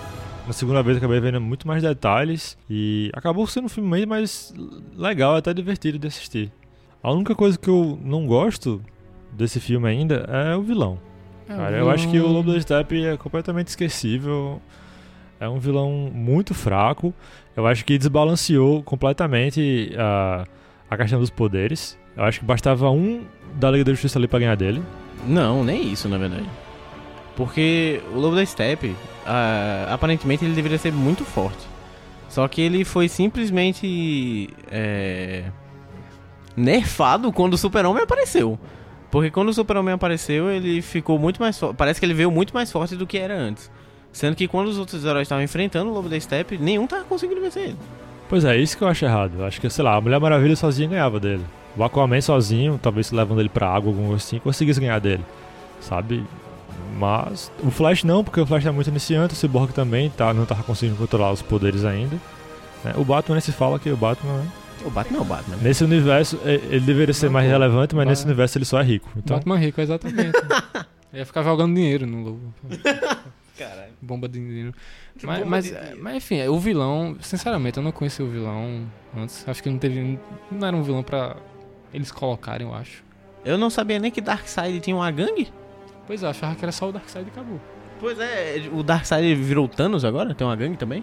Na 0.48 0.52
segunda 0.52 0.82
vez 0.82 0.96
eu 0.96 0.98
acabei 0.98 1.20
vendo 1.20 1.40
muito 1.40 1.64
mais 1.64 1.84
detalhes 1.84 2.58
e 2.68 3.08
acabou 3.14 3.46
sendo 3.46 3.66
um 3.66 3.68
filme 3.68 3.88
bem 3.88 4.04
mais 4.04 4.52
legal, 4.96 5.36
até 5.36 5.54
divertido 5.54 5.96
de 5.96 6.08
assistir. 6.08 6.50
A 7.00 7.12
única 7.12 7.36
coisa 7.36 7.56
que 7.56 7.70
eu 7.70 7.96
não 8.02 8.26
gosto 8.26 8.82
desse 9.30 9.60
filme 9.60 9.88
ainda 9.88 10.26
é 10.28 10.56
o 10.56 10.62
vilão. 10.62 11.05
Cara, 11.46 11.76
eu 11.76 11.88
acho 11.90 12.08
que 12.10 12.18
o 12.18 12.26
Lobo 12.26 12.52
da 12.52 12.60
Steppe 12.60 13.04
é 13.04 13.16
completamente 13.16 13.68
esquecível. 13.68 14.60
É 15.38 15.48
um 15.48 15.58
vilão 15.58 16.10
muito 16.12 16.54
fraco. 16.54 17.14
Eu 17.56 17.66
acho 17.66 17.84
que 17.84 17.96
desbalanceou 17.96 18.82
completamente 18.82 19.92
a, 19.96 20.44
a 20.90 20.96
questão 20.96 21.20
dos 21.20 21.30
poderes. 21.30 21.96
Eu 22.16 22.24
acho 22.24 22.40
que 22.40 22.44
bastava 22.44 22.90
um 22.90 23.22
da 23.54 23.70
Liga 23.70 23.84
da 23.84 23.92
Justiça 23.92 24.18
ali 24.18 24.26
pra 24.26 24.38
ganhar 24.38 24.56
dele. 24.56 24.82
Não, 25.26 25.62
nem 25.62 25.92
isso, 25.92 26.08
na 26.08 26.18
verdade. 26.18 26.48
Porque 27.36 28.00
o 28.12 28.18
Lobo 28.18 28.34
da 28.34 28.44
Steppe, 28.44 28.96
ah, 29.26 29.88
aparentemente, 29.90 30.44
ele 30.44 30.54
deveria 30.54 30.78
ser 30.78 30.92
muito 30.92 31.24
forte. 31.24 31.66
Só 32.28 32.48
que 32.48 32.60
ele 32.60 32.84
foi 32.84 33.08
simplesmente 33.08 34.48
é, 34.70 35.44
nerfado 36.56 37.30
quando 37.32 37.54
o 37.54 37.58
Super-Homem 37.58 38.02
apareceu. 38.02 38.58
Porque 39.10 39.30
quando 39.30 39.48
o 39.48 39.54
Super-Homem 39.54 39.94
apareceu, 39.94 40.50
ele 40.50 40.82
ficou 40.82 41.18
muito 41.18 41.40
mais 41.40 41.58
forte. 41.58 41.76
Parece 41.76 42.00
que 42.00 42.06
ele 42.06 42.14
veio 42.14 42.30
muito 42.30 42.52
mais 42.52 42.70
forte 42.70 42.96
do 42.96 43.06
que 43.06 43.18
era 43.18 43.34
antes. 43.34 43.70
Sendo 44.12 44.34
que 44.34 44.48
quando 44.48 44.68
os 44.68 44.78
outros 44.78 45.04
heróis 45.04 45.26
estavam 45.26 45.44
enfrentando 45.44 45.90
o 45.90 45.94
Lobo 45.94 46.08
da 46.08 46.18
Steppe, 46.18 46.58
nenhum 46.58 46.86
tava 46.86 47.04
conseguindo 47.04 47.40
vencer 47.40 47.64
ele. 47.64 47.76
Pois 48.28 48.44
é, 48.44 48.56
isso 48.56 48.76
que 48.76 48.82
eu 48.82 48.88
acho 48.88 49.04
errado. 49.04 49.44
Acho 49.44 49.60
que, 49.60 49.70
sei 49.70 49.84
lá, 49.84 49.94
a 49.94 50.00
Mulher 50.00 50.18
Maravilha 50.18 50.56
sozinha 50.56 50.88
ganhava 50.88 51.20
dele. 51.20 51.44
O 51.76 51.84
Aquaman 51.84 52.20
sozinho, 52.20 52.80
talvez 52.82 53.12
levando 53.12 53.40
ele 53.40 53.48
pra 53.48 53.68
água, 53.68 53.90
algum 53.90 54.14
assim, 54.14 54.38
conseguisse 54.38 54.80
ganhar 54.80 54.98
dele. 54.98 55.24
Sabe? 55.80 56.24
Mas 56.98 57.52
o 57.62 57.70
Flash 57.70 58.04
não, 58.04 58.24
porque 58.24 58.40
o 58.40 58.46
Flash 58.46 58.64
é 58.64 58.70
muito 58.70 58.88
iniciante, 58.88 59.34
o 59.34 59.36
Cyborg 59.36 59.72
também 59.72 60.08
tá, 60.10 60.32
não 60.32 60.46
tava 60.46 60.62
conseguindo 60.62 60.96
controlar 60.96 61.30
os 61.32 61.42
poderes 61.42 61.84
ainda. 61.84 62.16
né? 62.82 62.94
O 62.96 63.04
Batman 63.04 63.38
se 63.40 63.52
fala 63.52 63.78
que 63.78 63.90
o 63.90 63.96
Batman? 63.96 64.42
O 64.86 64.90
Batman 64.90 65.18
é 65.18 65.20
o 65.20 65.24
Batman. 65.24 65.56
nesse 65.56 65.82
universo, 65.84 66.38
é- 66.44 66.54
ele 66.54 66.80
deveria 66.80 67.12
ser 67.12 67.26
Não, 67.26 67.32
mais 67.32 67.46
pô, 67.46 67.52
relevante, 67.52 67.94
mas 67.96 68.06
nesse 68.06 68.24
universo 68.24 68.56
ele 68.58 68.64
só 68.64 68.80
é 68.80 68.84
rico. 68.84 69.10
Então, 69.16 69.36
Batman 69.36 69.56
rico, 69.58 69.80
exatamente. 69.80 70.32
Ia 71.12 71.24
ficar 71.26 71.42
jogando 71.42 71.74
dinheiro 71.74 72.06
no 72.06 72.22
lobo. 72.22 72.54
Caralho. 73.58 73.92
Bomba 74.02 74.28
de 74.28 74.38
dinheiro. 74.38 74.74
Mas, 75.22 75.38
Bomba 75.38 75.50
mas, 75.50 75.64
de 75.64 75.70
dinheiro. 75.72 75.98
mas, 76.02 76.16
enfim, 76.16 76.42
o 76.46 76.58
vilão, 76.58 77.16
sinceramente, 77.20 77.78
eu 77.78 77.82
não 77.82 77.90
conheci 77.90 78.22
o 78.22 78.28
vilão 78.28 78.82
antes. 79.16 79.48
Acho 79.48 79.62
que 79.62 79.70
não 79.70 79.78
teve. 79.78 80.18
Não 80.50 80.68
era 80.68 80.76
um 80.76 80.82
vilão 80.82 81.02
pra 81.02 81.36
eles 81.92 82.10
colocarem, 82.12 82.66
eu 82.66 82.74
acho. 82.74 83.02
Eu 83.44 83.56
não 83.56 83.70
sabia 83.70 83.98
nem 83.98 84.10
que 84.10 84.20
Darkseid 84.20 84.78
tinha 84.80 84.94
uma 84.94 85.10
gangue. 85.10 85.48
Pois 86.06 86.22
é, 86.22 86.26
eu 86.26 86.30
achava 86.30 86.54
que 86.54 86.64
era 86.64 86.72
só 86.72 86.88
o 86.88 86.92
Darkseid 86.92 87.26
e 87.26 87.30
acabou. 87.30 87.60
Pois 87.98 88.18
é, 88.20 88.68
o 88.72 88.82
Darkseid 88.82 89.34
virou 89.36 89.66
Thanos 89.66 90.04
agora? 90.04 90.34
Tem 90.34 90.46
uma 90.46 90.54
gangue 90.56 90.76
também? 90.76 91.02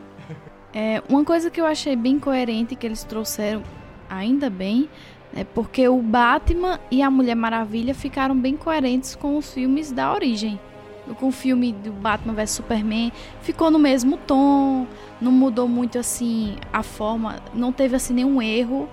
É, 0.73 1.03
uma 1.07 1.23
coisa 1.23 1.51
que 1.51 1.61
eu 1.61 1.65
achei 1.65 1.95
bem 1.95 2.17
coerente 2.19 2.75
que 2.75 2.85
eles 2.85 3.03
trouxeram, 3.03 3.61
ainda 4.09 4.49
bem, 4.49 4.89
é 5.35 5.43
porque 5.43 5.87
o 5.87 6.01
Batman 6.01 6.79
e 6.89 7.01
a 7.01 7.11
Mulher 7.11 7.35
Maravilha 7.35 7.93
ficaram 7.93 8.35
bem 8.35 8.57
coerentes 8.57 9.15
com 9.15 9.37
os 9.37 9.53
filmes 9.53 9.91
da 9.91 10.11
origem. 10.11 10.59
Com 11.19 11.27
o 11.27 11.31
filme 11.31 11.73
do 11.73 11.91
Batman 11.91 12.33
vs 12.33 12.51
Superman, 12.51 13.11
ficou 13.41 13.69
no 13.69 13.77
mesmo 13.77 14.17
tom, 14.17 14.87
não 15.19 15.31
mudou 15.31 15.67
muito 15.67 15.99
assim 15.99 16.55
a 16.71 16.81
forma, 16.81 17.35
não 17.53 17.71
teve 17.71 17.95
assim 17.95 18.13
nenhum 18.13 18.41
erro 18.41 18.87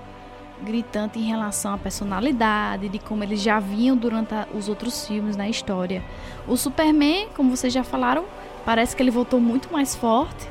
gritante 0.62 1.19
em 1.19 1.23
relação 1.23 1.73
à 1.73 1.78
personalidade, 1.78 2.89
de 2.90 2.98
como 2.98 3.23
eles 3.24 3.40
já 3.40 3.59
vinham 3.59 3.97
durante 3.97 4.35
a- 4.35 4.47
os 4.55 4.69
outros 4.69 5.07
filmes 5.07 5.35
na 5.36 5.48
história. 5.48 6.02
O 6.47 6.57
Superman, 6.57 7.28
como 7.35 7.57
vocês 7.57 7.73
já 7.73 7.82
falaram, 7.85 8.24
parece 8.66 8.94
que 8.94 9.02
ele 9.02 9.11
voltou 9.11 9.40
muito 9.40 9.73
mais 9.73 9.94
forte 9.94 10.47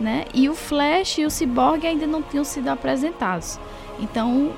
né? 0.00 0.24
E 0.34 0.48
o 0.48 0.54
Flash 0.54 1.18
e 1.18 1.24
o 1.24 1.30
Cyborg 1.30 1.86
ainda 1.86 2.06
não 2.06 2.22
tinham 2.22 2.44
sido 2.44 2.68
apresentados. 2.68 3.58
Então, 3.98 4.52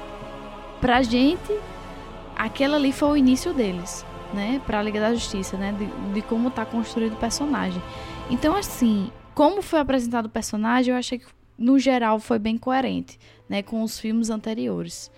pra 0.80 1.02
gente, 1.02 1.52
aquele 2.34 2.74
ali 2.74 2.92
foi 2.92 3.08
o 3.08 3.16
início 3.16 3.52
deles, 3.52 4.04
né? 4.32 4.60
Pra 4.66 4.82
Liga 4.82 5.00
da 5.00 5.14
Justiça, 5.14 5.56
né? 5.56 5.72
De, 5.72 5.86
de 6.12 6.22
como 6.22 6.50
tá 6.50 6.64
construído 6.64 7.14
o 7.14 7.16
personagem. 7.16 7.82
Então, 8.30 8.56
assim, 8.56 9.10
como 9.34 9.62
foi 9.62 9.78
apresentado 9.80 10.26
o 10.26 10.30
personagem, 10.30 10.92
eu 10.92 10.98
achei 10.98 11.18
que, 11.18 11.26
no 11.58 11.78
geral, 11.78 12.18
foi 12.18 12.38
bem 12.38 12.56
coerente, 12.56 13.18
né? 13.48 13.62
Com 13.62 13.82
os 13.82 13.98
filmes 13.98 14.30
anteriores. 14.30 15.10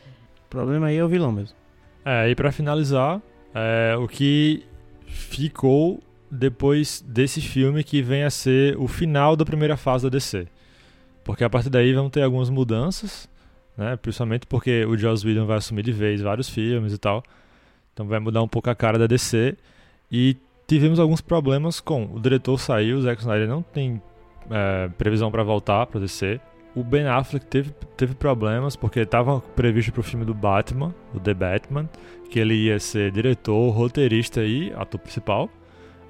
O 0.47 0.49
problema 0.49 0.87
aí 0.87 0.97
é 0.97 1.05
o 1.05 1.09
vilão 1.09 1.33
mesmo. 1.33 1.57
É, 2.05 2.29
e 2.31 2.35
pra 2.35 2.51
finalizar, 2.51 3.21
é, 3.55 3.97
o 3.97 4.09
que 4.09 4.65
ficou 5.07 6.01
depois 6.31 7.05
desse 7.07 7.41
filme 7.41 7.83
que 7.83 8.03
vem 8.03 8.25
a 8.25 8.31
ser 8.31 8.77
o 8.79 8.87
final 8.87 9.37
da 9.37 9.45
primeira 9.45 9.77
fase 9.77 10.05
da 10.05 10.11
DC. 10.11 10.47
Porque 11.25 11.45
a 11.45 11.51
partir 11.51 11.71
daí 11.71 11.93
vão 11.93 12.09
ter 12.09 12.23
algumas 12.23 12.51
mudanças, 12.51 13.29
né? 13.77 13.97
Principalmente 13.97 14.47
porque 14.47 14.85
o 14.85 14.97
Joss 14.97 15.27
Whedon 15.27 15.47
vai 15.47 15.59
assumir 15.59 15.83
de 15.83 15.93
vez 15.93 16.21
vários 16.21 16.49
filmes 16.49 16.93
e 16.93 16.99
tal. 16.99 17.23
Então 17.93 18.07
vai 18.07 18.19
mudar 18.19 18.43
um 18.43 18.49
pouco 18.49 18.71
a 18.71 18.75
cara 18.75 18.99
da 18.99 19.07
DC. 19.07 19.57
E 20.11 20.37
tivemos 20.67 20.99
alguns 20.99 21.21
problemas 21.21 21.81
com 21.81 22.05
o 22.13 22.21
diretor 22.21 22.59
saiu, 22.59 22.99
o 22.99 23.03
Zack 23.03 23.21
Snyder 23.21 23.49
não 23.49 23.63
tem 23.63 24.01
é, 24.51 24.89
previsão 24.97 25.31
para 25.31 25.43
voltar 25.43 25.87
para 25.87 26.01
DC. 26.01 26.41
O 26.75 26.85
Ben 26.85 27.07
Affleck 27.07 27.47
teve, 27.47 27.73
teve 27.97 28.15
problemas 28.15 28.77
porque 28.77 29.01
estava 29.01 29.41
previsto 29.41 29.91
para 29.91 30.01
o 30.01 30.05
filme 30.05 30.25
do 30.25 30.35
Batman, 30.35 30.95
o 31.15 31.19
The 31.19 31.35
Batman, 31.35 31.89
que 32.31 32.39
ele 32.39 32.55
ia 32.55 32.79
ser 32.79 33.11
diretor, 33.11 33.71
roteirista 33.71 34.45
e 34.45 34.73
ator 34.75 35.01
principal. 35.01 35.51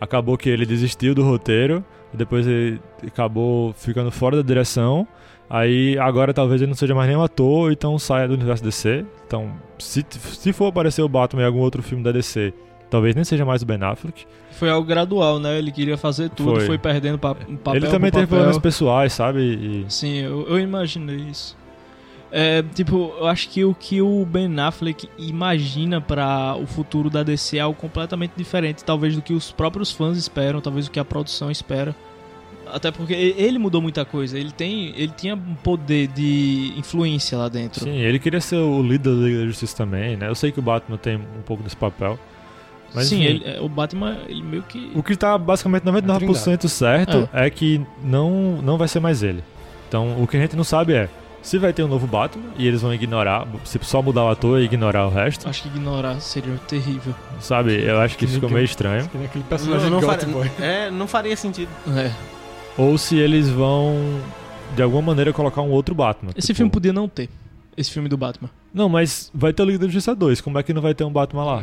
Acabou 0.00 0.36
que 0.38 0.48
ele 0.48 0.64
desistiu 0.64 1.14
do 1.14 1.22
roteiro, 1.24 1.84
depois 2.12 2.46
ele 2.46 2.80
acabou 3.06 3.72
ficando 3.72 4.10
fora 4.10 4.36
da 4.36 4.42
direção. 4.42 5.06
Aí 5.50 5.98
agora 5.98 6.32
talvez 6.34 6.60
ele 6.60 6.68
não 6.68 6.76
seja 6.76 6.94
mais 6.94 7.08
nenhum 7.08 7.22
ator, 7.22 7.72
então 7.72 7.98
saia 7.98 8.28
do 8.28 8.34
universo 8.34 8.62
DC. 8.62 9.04
Então, 9.26 9.50
se, 9.78 10.04
se 10.10 10.52
for 10.52 10.66
aparecer 10.66 11.02
o 11.02 11.08
Batman 11.08 11.42
em 11.42 11.46
algum 11.46 11.60
outro 11.60 11.82
filme 11.82 12.04
da 12.04 12.12
DC, 12.12 12.52
talvez 12.90 13.14
nem 13.14 13.24
seja 13.24 13.44
mais 13.44 13.62
o 13.62 13.66
Ben 13.66 13.78
Affleck. 13.82 14.26
Foi 14.52 14.68
algo 14.68 14.86
gradual, 14.86 15.38
né? 15.38 15.58
Ele 15.58 15.72
queria 15.72 15.96
fazer 15.96 16.28
tudo, 16.30 16.56
Foi. 16.56 16.66
foi, 16.66 16.78
perdendo 16.78 17.18
pa 17.18 17.34
papel 17.34 17.76
ele 17.76 17.86
também 17.86 18.10
teve 18.10 18.26
papel. 18.26 18.38
problemas 18.38 18.58
pessoais, 18.58 19.12
sabe? 19.12 19.40
E- 19.40 19.84
Sim, 19.88 20.18
eu, 20.18 20.46
eu 20.48 20.58
imaginei 20.58 21.16
isso. 21.16 21.56
É, 22.30 22.62
tipo, 22.74 23.14
eu 23.18 23.26
acho 23.26 23.48
que 23.48 23.64
o 23.64 23.74
que 23.74 24.02
o 24.02 24.24
Ben 24.26 24.58
Affleck 24.60 25.08
imagina 25.18 26.00
pra 26.00 26.54
o 26.56 26.66
futuro 26.66 27.08
da 27.08 27.22
DC 27.22 27.56
é 27.56 27.60
algo 27.60 27.78
completamente 27.80 28.32
diferente, 28.36 28.84
talvez 28.84 29.14
do 29.16 29.22
que 29.22 29.32
os 29.32 29.50
próprios 29.50 29.90
fãs 29.90 30.18
esperam, 30.18 30.60
talvez 30.60 30.86
do 30.86 30.90
que 30.90 31.00
a 31.00 31.04
produção 31.04 31.50
espera. 31.50 31.94
Até 32.70 32.90
porque 32.90 33.14
ele 33.14 33.58
mudou 33.58 33.80
muita 33.80 34.04
coisa, 34.04 34.38
ele 34.38 34.52
tem, 34.52 34.92
ele 34.94 35.12
tinha 35.16 35.34
um 35.34 35.54
poder 35.54 36.06
de 36.08 36.74
influência 36.76 37.38
lá 37.38 37.48
dentro. 37.48 37.84
Sim, 37.84 37.96
ele 37.96 38.18
queria 38.18 38.42
ser 38.42 38.56
o 38.56 38.82
líder 38.82 39.08
da 39.14 39.22
Liga 39.22 39.38
da 39.40 39.46
Justiça 39.46 39.74
também, 39.74 40.16
né? 40.18 40.28
Eu 40.28 40.34
sei 40.34 40.52
que 40.52 40.58
o 40.58 40.62
Batman 40.62 40.98
tem 40.98 41.16
um 41.16 41.42
pouco 41.46 41.62
desse 41.62 41.76
papel. 41.76 42.18
Mas 42.94 43.06
Sim, 43.06 43.22
enfim, 43.22 43.24
ele- 43.26 43.44
é, 43.56 43.60
o 43.60 43.68
Batman, 43.70 44.18
ele 44.28 44.42
meio 44.42 44.62
que 44.62 44.90
o 44.94 45.02
que 45.02 45.16
tá 45.16 45.36
basicamente 45.38 45.84
99% 45.84 46.68
certo 46.68 47.28
É. 47.32 47.46
é. 47.46 47.50
que 47.50 47.80
não, 48.02 48.60
não 48.62 48.76
vai 48.76 48.88
ser 48.88 49.00
mais 49.00 49.22
ele. 49.22 49.42
Então, 49.88 50.22
o 50.22 50.26
que 50.26 50.36
a 50.36 50.40
gente 50.40 50.54
não 50.56 50.64
sabe 50.64 50.92
é 50.92 51.08
se 51.48 51.58
vai 51.58 51.72
ter 51.72 51.82
um 51.82 51.88
novo 51.88 52.06
Batman 52.06 52.44
e 52.58 52.66
eles 52.66 52.82
vão 52.82 52.92
ignorar, 52.92 53.46
se 53.64 53.78
só 53.82 54.02
mudar 54.02 54.24
o 54.24 54.28
ator 54.28 54.60
e 54.60 54.64
ignorar 54.64 55.06
o 55.06 55.10
resto, 55.10 55.48
acho 55.48 55.62
que 55.62 55.68
ignorar 55.68 56.20
seria 56.20 56.54
terrível. 56.68 57.14
sabe? 57.40 57.82
Eu 57.82 57.98
acho 58.00 58.18
que 58.18 58.26
isso 58.26 58.34
ficou 58.34 58.50
meio 58.50 58.64
estranho. 58.64 59.04
Aquele 59.06 59.42
Não, 59.42 59.42
personagem 59.48 59.90
não 59.90 60.00
de 60.00 60.06
faria- 60.06 60.26
Boy. 60.28 60.50
é, 60.60 60.90
não 60.90 61.06
faria 61.08 61.36
sentido. 61.36 61.70
É. 61.96 62.12
Ou 62.76 62.98
se 62.98 63.16
eles 63.16 63.48
vão, 63.48 63.96
de 64.76 64.82
alguma 64.82 65.00
maneira, 65.02 65.32
colocar 65.32 65.62
um 65.62 65.70
outro 65.70 65.94
Batman. 65.94 66.32
Esse 66.36 66.48
tipo- 66.48 66.58
filme 66.58 66.70
podia 66.70 66.92
não 66.92 67.08
ter. 67.08 67.28
Esse 67.76 67.90
filme 67.90 68.08
do 68.08 68.16
Batman. 68.18 68.50
Não, 68.74 68.88
mas 68.88 69.30
vai 69.34 69.52
ter 69.52 69.62
o 69.62 69.64
Liga 69.64 69.78
da 69.78 69.84
Justiça 69.86 70.14
2, 70.14 70.40
como 70.42 70.58
é 70.58 70.62
que 70.62 70.74
não 70.74 70.82
vai 70.82 70.94
ter 70.94 71.04
um 71.04 71.10
Batman 71.10 71.44
lá? 71.44 71.62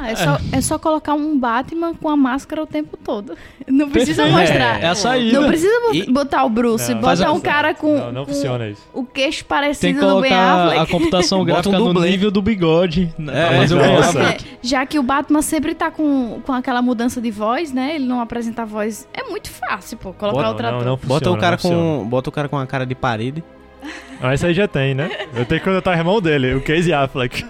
Ah, 0.00 0.10
é, 0.10 0.14
Só, 0.16 0.38
é 0.52 0.60
só 0.60 0.78
colocar 0.78 1.14
um 1.14 1.36
Batman 1.38 1.92
com 1.94 2.08
a 2.08 2.16
máscara 2.16 2.62
o 2.62 2.66
tempo 2.66 2.96
todo. 2.96 3.34
Não 3.66 3.90
precisa 3.90 4.22
Perfeito. 4.22 4.40
mostrar. 4.48 4.80
É, 4.80 4.84
é 4.84 4.88
a 4.88 4.94
saída. 4.94 5.40
Não 5.40 5.48
precisa 5.48 5.80
bo- 5.80 5.94
E- 5.94 6.10
botar 6.12 6.44
o 6.44 6.48
Bruce, 6.48 6.94
Não, 6.94 7.02
faz 7.02 7.18
bota 7.20 7.30
a- 7.30 7.34
um 7.34 7.40
cara 7.40 7.74
com, 7.74 7.96
Não, 7.98 8.12
não 8.12 8.24
com 8.24 8.32
funciona 8.32 8.68
isso. 8.68 8.80
o 8.94 9.04
queixo 9.04 9.38
Tem 9.38 9.42
que 9.42 9.44
parecido 9.48 10.00
do 10.00 10.20
Ben 10.20 10.30
colocar 10.30 10.36
a 10.36 10.64
Affleck. 10.82 10.92
computação 10.92 11.38
Bota 11.44 11.68
um 11.68 11.72
gráfica 11.72 11.92
no 11.94 12.00
nível 12.06 12.30
do 12.30 12.40
bigode. 12.40 13.12
né, 13.18 13.56
É, 13.56 13.58
o 13.72 13.76
nossa. 13.76 14.12
Batman. 14.18 14.30
É, 14.30 14.36
já 14.62 14.86
que 14.86 14.98
o 14.98 15.02
Batman 15.02 15.42
sempre 15.42 15.74
tá 15.74 15.90
com, 15.90 16.40
com 16.46 16.52
aquela 16.52 16.80
mudança 16.80 17.20
de 17.20 17.30
voz, 17.30 17.72
né? 17.72 17.96
Ele 17.96 18.06
não 18.06 18.20
apresenta 18.20 18.62
a 18.62 18.64
voz. 18.64 19.06
É 19.12 19.24
muito 19.28 19.50
fácil, 19.50 19.98
pô, 19.98 20.12
colocar 20.12 20.36
Bota- 20.36 20.48
outro 20.48 20.62
não, 20.62 20.74
ator. 20.76 20.84
não 20.86 20.96
Bota 20.96 21.06
funciona, 21.26 21.36
o 21.36 21.40
cara 21.40 21.58
não 21.64 21.70
com, 22.02 22.08
bota 22.08 22.28
o 22.28 22.32
cara 22.32 22.48
com 22.48 22.56
a 22.58 22.66
cara 22.66 22.86
de 22.86 22.94
parede. 22.94 23.42
Ah, 24.20 24.34
esse 24.34 24.44
aí 24.44 24.52
já 24.52 24.66
tem, 24.66 24.94
né? 24.96 25.08
Eu 25.32 25.44
tenho 25.46 25.60
que 25.60 25.64
contratar 25.64 25.94
o 25.94 25.96
irmão 25.96 26.20
dele, 26.20 26.52
o 26.54 26.60
Casey 26.60 26.92
Affleck. 26.92 27.46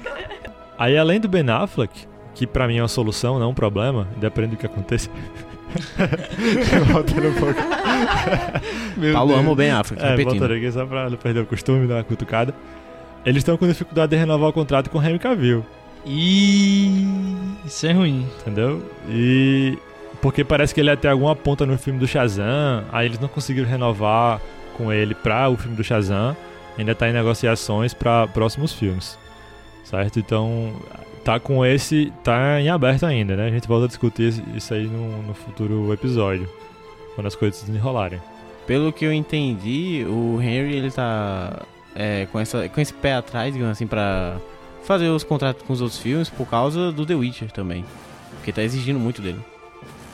Aí, 0.79 0.99
além 0.99 1.19
do 1.19 1.27
Ben 1.27 1.49
Affleck, 1.49 2.07
que 2.39 2.47
pra 2.47 2.69
mim 2.69 2.77
é 2.79 2.83
uma 2.83 2.87
solução, 2.89 3.37
não 3.39 3.51
um 3.51 3.55
problema, 3.55 4.07
independente 4.17 4.53
do 4.53 4.57
que 4.59 4.67
aconteça. 4.67 5.11
Voltando 6.93 7.29
um 7.29 7.35
pouco. 7.35 7.61
Paulo 9.13 9.35
ama 9.35 9.51
o 9.51 9.55
Ben 9.57 9.71
Affleck, 9.73 10.03
É, 10.03 10.17
voltando 10.17 10.55
aqui 10.55 10.71
só 10.71 10.87
pra 10.87 11.11
não 11.11 11.17
perder 11.17 11.41
o 11.41 11.47
costume, 11.47 11.87
dar 11.89 11.97
uma 11.97 12.05
cutucada. 12.05 12.55
Eles 13.27 13.39
estão 13.39 13.57
com 13.57 13.67
dificuldade 13.67 14.11
de 14.11 14.17
renovar 14.17 14.49
o 14.49 14.53
contrato 14.53 14.89
com 14.89 14.99
o 14.99 15.03
Henry 15.03 15.19
Cavill, 15.19 15.67
E 16.07 17.05
isso 17.67 17.87
é 17.87 17.93
ruim. 17.93 18.25
entendeu? 18.41 18.83
E 19.09 19.77
porque 20.23 20.45
parece 20.45 20.73
que 20.73 20.81
ele 20.81 20.91
ia 20.91 20.97
ter 20.97 21.09
alguma 21.09 21.35
ponta 21.35 21.67
no 21.67 21.77
filme 21.77 21.99
do 21.99 22.07
Shazam, 22.07 22.85
aí 22.93 23.07
eles 23.07 23.19
não 23.19 23.29
conseguiram 23.29 23.69
renovar 23.69 24.41
com 24.77 24.93
ele 24.93 25.15
pra 25.15 25.49
o 25.49 25.57
filme 25.57 25.77
do 25.77 25.83
Shazam, 25.85 26.37
ainda 26.79 26.95
tá 26.95 27.09
em 27.09 27.13
negociações 27.13 27.93
pra 27.93 28.27
próximos 28.29 28.73
filmes. 28.73 29.19
Certo? 29.85 30.19
Então, 30.21 30.73
tá 31.25 31.39
com 31.41 31.65
esse. 31.65 32.13
tá 32.25 32.61
em 32.61 32.69
aberto 32.69 33.05
ainda, 33.07 33.37
né? 33.37 33.47
A 33.47 33.51
gente 33.51 33.67
volta 33.69 33.85
a 33.85 33.89
discutir 33.89 34.33
isso- 34.57 34.73
aí 34.75 34.87
no, 34.87 35.23
no 35.23 35.35
futuro 35.35 35.93
episódio, 35.93 36.49
quando 37.15 37.27
as 37.27 37.35
coisas 37.35 37.59
se 37.61 37.67
desenrolarem. 37.67 38.21
Pelo 38.67 38.93
que 38.93 39.05
eu 39.05 39.13
entendi, 39.13 40.05
o 40.09 40.39
Henry 40.41 40.77
ele 40.77 40.91
tá 40.91 41.63
é, 41.95 42.27
com, 42.31 42.39
essa, 42.39 42.69
com 42.69 42.81
esse 42.81 42.93
pé 42.93 43.15
atrás, 43.15 43.53
digamos 43.53 43.73
assim, 43.73 43.87
pra 43.87 44.37
fazer 44.85 45.09
os 45.09 45.25
contratos 45.25 45.63
com 45.67 45.73
os 45.73 45.81
outros 45.81 45.99
filmes 46.01 46.29
por 46.29 46.47
causa 46.47 46.93
do 46.93 47.05
The 47.07 47.15
Witcher 47.15 47.51
também. 47.51 47.85
Porque 48.37 48.53
tá 48.53 48.63
exigindo 48.63 48.99
muito 48.99 49.21
dele. 49.23 49.41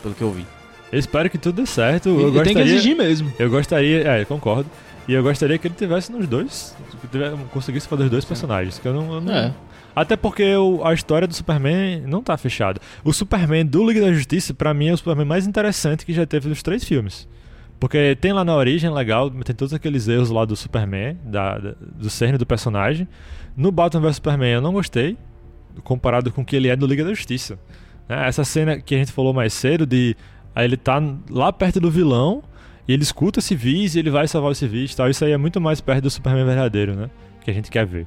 Pelo 0.02 0.14
que 0.14 0.22
eu 0.22 0.30
vi. 0.30 0.46
Eu 0.92 0.98
espero 0.98 1.28
que 1.28 1.36
tudo 1.38 1.56
dê 1.62 1.66
certo. 1.66 2.08
Eu 2.10 2.16
gostaria, 2.32 2.44
tem 2.44 2.54
que 2.54 2.60
exigir 2.60 2.96
mesmo. 2.96 3.32
Eu 3.38 3.50
gostaria, 3.50 4.08
é, 4.08 4.22
eu 4.22 4.26
concordo. 4.26 4.68
E 5.08 5.12
eu 5.12 5.22
gostaria 5.22 5.58
que 5.58 5.66
ele 5.66 5.74
tivesse 5.74 6.10
nos 6.12 6.26
dois, 6.28 6.74
que 7.00 7.08
tivesse- 7.08 7.36
conseguisse 7.52 7.88
fazer 7.88 8.04
os 8.04 8.10
dois 8.10 8.24
personagens. 8.24 8.78
Que 8.78 8.86
eu 8.86 8.94
não, 8.94 9.14
eu 9.14 9.20
não- 9.20 9.34
É. 9.34 9.52
Até 9.94 10.16
porque 10.16 10.44
a 10.84 10.92
história 10.92 11.26
do 11.28 11.34
Superman 11.34 12.00
não 12.06 12.22
tá 12.22 12.36
fechada. 12.36 12.80
O 13.04 13.12
Superman 13.12 13.64
do 13.64 13.86
Liga 13.86 14.00
da 14.00 14.12
Justiça, 14.12 14.52
pra 14.52 14.74
mim, 14.74 14.88
é 14.88 14.92
o 14.92 14.96
Superman 14.96 15.24
mais 15.26 15.46
interessante 15.46 16.04
que 16.04 16.12
já 16.12 16.26
teve 16.26 16.48
dos 16.48 16.62
três 16.62 16.82
filmes. 16.84 17.28
Porque 17.78 18.16
tem 18.20 18.32
lá 18.32 18.44
na 18.44 18.54
origem, 18.56 18.90
legal, 18.90 19.30
tem 19.30 19.54
todos 19.54 19.72
aqueles 19.74 20.08
erros 20.08 20.30
lá 20.30 20.44
do 20.44 20.56
Superman, 20.56 21.16
da, 21.24 21.58
da- 21.58 21.74
do 21.80 22.10
cerne 22.10 22.38
do 22.38 22.46
personagem. 22.46 23.06
No 23.56 23.70
Batman 23.70 24.00
vs 24.02 24.16
Superman 24.16 24.52
eu 24.54 24.60
não 24.60 24.72
gostei, 24.72 25.16
comparado 25.82 26.32
com 26.32 26.42
o 26.42 26.44
que 26.44 26.56
ele 26.56 26.68
é 26.68 26.76
no 26.76 26.86
Liga 26.86 27.04
da 27.04 27.10
Justiça. 27.12 27.58
Né, 28.08 28.26
Essa 28.26 28.42
cena 28.44 28.80
que 28.80 28.94
a 28.94 28.98
gente 28.98 29.12
falou 29.12 29.32
mais 29.32 29.52
cedo, 29.52 29.86
de 29.86 30.16
aí 30.54 30.64
ele 30.64 30.76
tá 30.76 31.00
lá 31.30 31.52
perto 31.52 31.78
do 31.80 31.90
vilão, 31.90 32.42
e 32.88 32.92
ele 32.92 33.02
escuta 33.02 33.40
civis 33.40 33.94
e 33.94 33.98
ele 34.00 34.10
vai 34.10 34.26
salvar 34.28 34.50
os 34.52 34.58
civis 34.58 34.92
e 34.92 34.96
tal. 34.96 35.08
Isso 35.08 35.24
aí 35.24 35.32
é 35.32 35.36
muito 35.36 35.60
mais 35.60 35.80
perto 35.80 36.02
do 36.02 36.10
Superman 36.10 36.44
verdadeiro, 36.44 36.94
né? 36.94 37.10
Que 37.44 37.50
a 37.50 37.54
gente 37.54 37.70
quer 37.70 37.86
ver. 37.86 38.06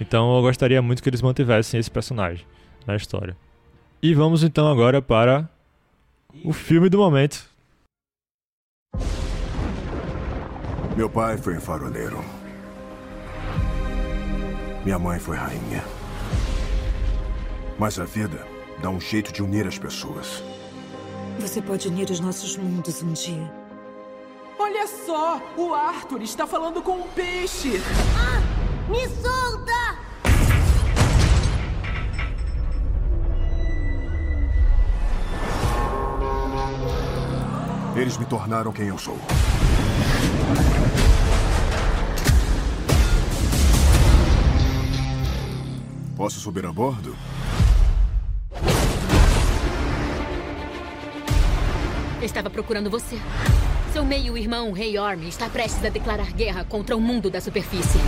Então 0.00 0.36
eu 0.36 0.42
gostaria 0.42 0.80
muito 0.82 1.02
que 1.02 1.08
eles 1.08 1.22
mantivessem 1.22 1.80
esse 1.80 1.90
personagem 1.90 2.46
na 2.86 2.96
história. 2.96 3.36
E 4.02 4.14
vamos 4.14 4.42
então 4.42 4.70
agora 4.70 5.00
para 5.00 5.48
o 6.44 6.52
filme 6.52 6.88
do 6.88 6.98
momento. 6.98 7.48
Meu 10.96 11.10
pai 11.10 11.36
foi 11.36 11.56
um 11.56 11.60
faroleiro. 11.60 12.24
Minha 14.84 14.98
mãe 14.98 15.18
foi 15.18 15.36
rainha. 15.36 15.82
Mas 17.78 17.98
a 17.98 18.04
vida 18.04 18.46
dá 18.80 18.88
um 18.88 19.00
jeito 19.00 19.32
de 19.32 19.42
unir 19.42 19.66
as 19.66 19.78
pessoas. 19.78 20.42
Você 21.38 21.60
pode 21.60 21.88
unir 21.88 22.08
os 22.08 22.20
nossos 22.20 22.56
mundos 22.56 23.02
um 23.02 23.12
dia. 23.12 23.52
Olha 24.58 24.86
só, 24.86 25.40
o 25.56 25.74
Arthur 25.74 26.22
está 26.22 26.46
falando 26.46 26.80
com 26.80 27.00
um 27.00 27.08
peixe. 27.08 27.80
Me 28.88 29.08
solta! 29.08 29.98
Eles 37.96 38.16
me 38.16 38.24
tornaram 38.26 38.72
quem 38.72 38.86
eu 38.86 38.98
sou. 38.98 39.18
Posso 46.16 46.38
subir 46.38 46.64
a 46.64 46.72
bordo? 46.72 47.16
Estava 52.22 52.48
procurando 52.48 52.88
você. 52.88 53.18
Seu 53.92 54.04
meio-irmão, 54.04 54.72
Rei 54.72 54.96
Orm, 54.98 55.22
está 55.22 55.48
prestes 55.48 55.84
a 55.84 55.88
declarar 55.88 56.32
guerra 56.32 56.64
contra 56.64 56.96
o 56.96 57.00
mundo 57.00 57.30
da 57.30 57.40
superfície. 57.40 57.98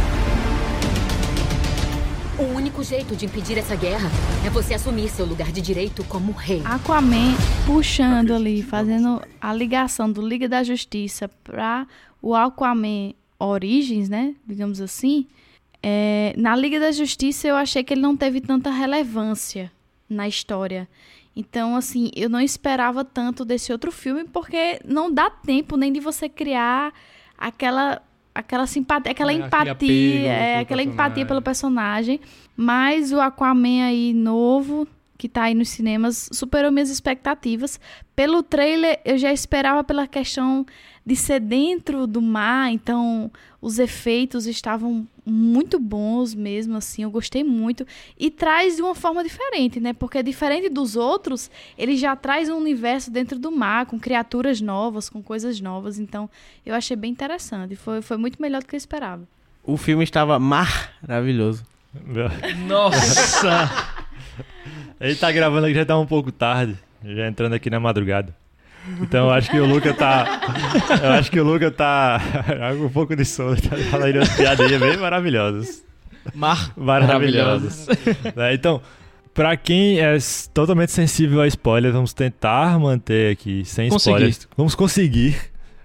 O 2.38 2.54
único 2.54 2.84
jeito 2.84 3.16
de 3.16 3.26
impedir 3.26 3.58
essa 3.58 3.74
guerra 3.74 4.08
é 4.46 4.50
você 4.50 4.74
assumir 4.74 5.08
seu 5.08 5.26
lugar 5.26 5.50
de 5.50 5.60
direito 5.60 6.04
como 6.04 6.30
rei. 6.30 6.62
Aquaman 6.64 7.34
puxando 7.66 8.32
ali, 8.32 8.62
fazendo 8.62 9.20
a 9.40 9.52
ligação 9.52 10.08
do 10.12 10.22
Liga 10.22 10.48
da 10.48 10.62
Justiça 10.62 11.28
para 11.42 11.84
o 12.22 12.36
Aquaman 12.36 13.12
Origins, 13.40 14.08
né? 14.08 14.36
Digamos 14.46 14.80
assim. 14.80 15.26
É, 15.82 16.32
na 16.36 16.54
Liga 16.54 16.78
da 16.78 16.92
Justiça 16.92 17.48
eu 17.48 17.56
achei 17.56 17.82
que 17.82 17.92
ele 17.92 18.02
não 18.02 18.16
teve 18.16 18.40
tanta 18.40 18.70
relevância 18.70 19.72
na 20.08 20.28
história. 20.28 20.88
Então, 21.34 21.74
assim, 21.74 22.08
eu 22.14 22.28
não 22.28 22.40
esperava 22.40 23.04
tanto 23.04 23.44
desse 23.44 23.72
outro 23.72 23.90
filme, 23.90 24.22
porque 24.22 24.78
não 24.84 25.12
dá 25.12 25.28
tempo 25.28 25.76
nem 25.76 25.92
de 25.92 25.98
você 25.98 26.28
criar 26.28 26.94
aquela 27.36 28.00
aquela 28.38 28.66
simpatia, 28.66 29.12
aquela 29.12 29.32
É, 29.32 29.36
empatia, 29.36 30.32
é, 30.32 30.52
pelo 30.52 30.62
aquela 30.62 30.82
empatia 30.82 31.26
personagem. 31.26 31.26
pelo 31.26 31.42
personagem. 31.42 32.20
Mas 32.56 33.12
o 33.12 33.20
Aquaman 33.20 33.84
aí 33.84 34.12
novo, 34.12 34.86
que 35.16 35.28
tá 35.28 35.44
aí 35.44 35.54
nos 35.54 35.68
cinemas, 35.68 36.28
superou 36.32 36.70
minhas 36.70 36.90
expectativas. 36.90 37.80
Pelo 38.14 38.42
trailer, 38.42 39.00
eu 39.04 39.18
já 39.18 39.32
esperava 39.32 39.82
pela 39.84 40.06
questão 40.06 40.64
de 41.04 41.16
ser 41.16 41.40
dentro 41.40 42.06
do 42.06 42.20
mar, 42.20 42.70
então 42.70 43.30
os 43.60 43.78
efeitos 43.78 44.46
estavam 44.46 45.06
muito 45.28 45.78
bons 45.78 46.34
mesmo, 46.34 46.76
assim, 46.76 47.02
eu 47.02 47.10
gostei 47.10 47.44
muito. 47.44 47.86
E 48.18 48.30
traz 48.30 48.76
de 48.76 48.82
uma 48.82 48.94
forma 48.94 49.22
diferente, 49.22 49.78
né? 49.80 49.92
Porque 49.92 50.22
diferente 50.22 50.68
dos 50.68 50.96
outros, 50.96 51.50
ele 51.76 51.96
já 51.96 52.16
traz 52.16 52.48
um 52.48 52.56
universo 52.56 53.10
dentro 53.10 53.38
do 53.38 53.50
mar, 53.50 53.86
com 53.86 53.98
criaturas 53.98 54.60
novas, 54.60 55.08
com 55.08 55.22
coisas 55.22 55.60
novas. 55.60 55.98
Então, 55.98 56.28
eu 56.64 56.74
achei 56.74 56.96
bem 56.96 57.10
interessante. 57.10 57.76
Foi, 57.76 58.00
foi 58.02 58.16
muito 58.16 58.40
melhor 58.40 58.60
do 58.60 58.66
que 58.66 58.74
eu 58.74 58.78
esperava. 58.78 59.22
O 59.62 59.76
filme 59.76 60.02
estava 60.02 60.38
maravilhoso. 60.38 61.64
Nossa! 62.66 63.70
Ele 65.00 65.14
tá 65.14 65.30
gravando 65.30 65.66
aqui 65.66 65.74
já 65.74 65.84
tá 65.84 65.98
um 65.98 66.06
pouco 66.06 66.32
tarde, 66.32 66.76
já 67.04 67.28
entrando 67.28 67.52
aqui 67.52 67.70
na 67.70 67.78
madrugada. 67.78 68.34
Então 69.00 69.26
eu 69.26 69.30
acho 69.32 69.50
que 69.50 69.58
o 69.58 69.66
Luca 69.66 69.92
tá. 69.94 70.40
Eu 71.02 71.10
acho 71.12 71.30
que 71.30 71.40
o 71.40 71.44
Luca 71.44 71.70
tá. 71.70 72.20
um 72.80 72.88
pouco 72.88 73.14
de 73.14 73.24
sono, 73.24 73.56
tá 73.60 73.76
falando 73.90 74.16
umas 74.16 74.28
piadinhas 74.36 74.80
bem 74.80 74.96
maravilhosas. 74.96 75.84
Mar 76.34 76.72
Maravilhosas. 76.76 77.86
Né, 78.36 78.54
Então, 78.54 78.80
pra 79.32 79.56
quem 79.56 79.98
é 80.00 80.16
totalmente 80.52 80.92
sensível 80.92 81.40
a 81.40 81.46
spoilers, 81.46 81.94
vamos 81.94 82.12
tentar 82.12 82.78
manter 82.78 83.32
aqui 83.32 83.64
sem 83.64 83.88
Conseguir. 83.88 84.14
spoilers. 84.28 84.48
Vamos 84.56 84.74
conseguir 84.74 85.36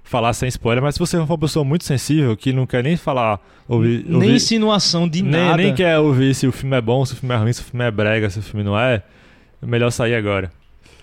falar 0.03 0.33
sem 0.33 0.49
spoiler, 0.49 0.83
mas 0.83 0.95
se 0.95 0.99
você 0.99 1.17
for 1.17 1.23
uma 1.31 1.37
pessoa 1.37 1.63
muito 1.63 1.83
sensível, 1.85 2.35
que 2.35 2.51
não 2.51 2.65
quer 2.67 2.83
nem 2.83 2.97
falar. 2.97 3.39
Ouvir, 3.67 4.03
Nem 4.05 4.15
ouvir- 4.15 4.33
insinuação 4.35 5.07
de 5.07 5.21
nem, 5.21 5.31
nada. 5.31 5.57
nem 5.57 5.73
quer 5.73 5.97
ouvir 5.97 6.35
se 6.35 6.45
o 6.45 6.51
filme 6.51 6.75
é 6.75 6.81
bom, 6.81 7.05
se 7.05 7.13
o 7.13 7.15
filme 7.15 7.33
é 7.33 7.37
ruim, 7.37 7.53
se 7.53 7.61
o 7.61 7.63
filme 7.63 7.85
é 7.85 7.89
brega, 7.91 8.29
se 8.29 8.39
o 8.39 8.41
filme 8.41 8.61
não 8.63 8.77
é, 8.77 9.01
é 9.61 9.65
melhor 9.65 9.89
sair 9.91 10.15
agora. 10.15 10.51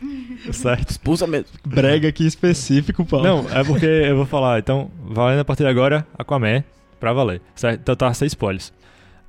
certo? 0.52 0.90
Expulsa 0.90 1.26
mesmo. 1.26 1.48
Brega 1.64 2.08
aqui 2.08 2.26
específico, 2.26 3.04
Paulo. 3.04 3.24
Não, 3.24 3.50
é 3.50 3.64
porque 3.64 3.86
eu 3.86 4.16
vou 4.16 4.26
falar. 4.26 4.58
Então, 4.58 4.90
valendo 5.02 5.40
a 5.40 5.44
partir 5.44 5.62
de 5.64 5.68
agora, 5.68 6.06
Aquaman, 6.18 6.64
pra 6.98 7.12
valer. 7.12 7.40
Certo? 7.54 7.80
Então 7.80 7.96
tá, 7.96 8.12
sem 8.14 8.26
spoilers. 8.26 8.72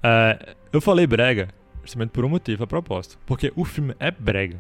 É, 0.04 0.56
eu 0.72 0.82
falei 0.82 1.06
brega, 1.06 1.50
justamente 1.84 2.10
por 2.10 2.26
um 2.26 2.30
motivo, 2.30 2.64
a 2.64 2.68
propósito. 2.68 3.18
Porque 3.26 3.52
o 3.56 3.66
filme 3.66 3.94
é 4.00 4.12
brega. 4.12 4.58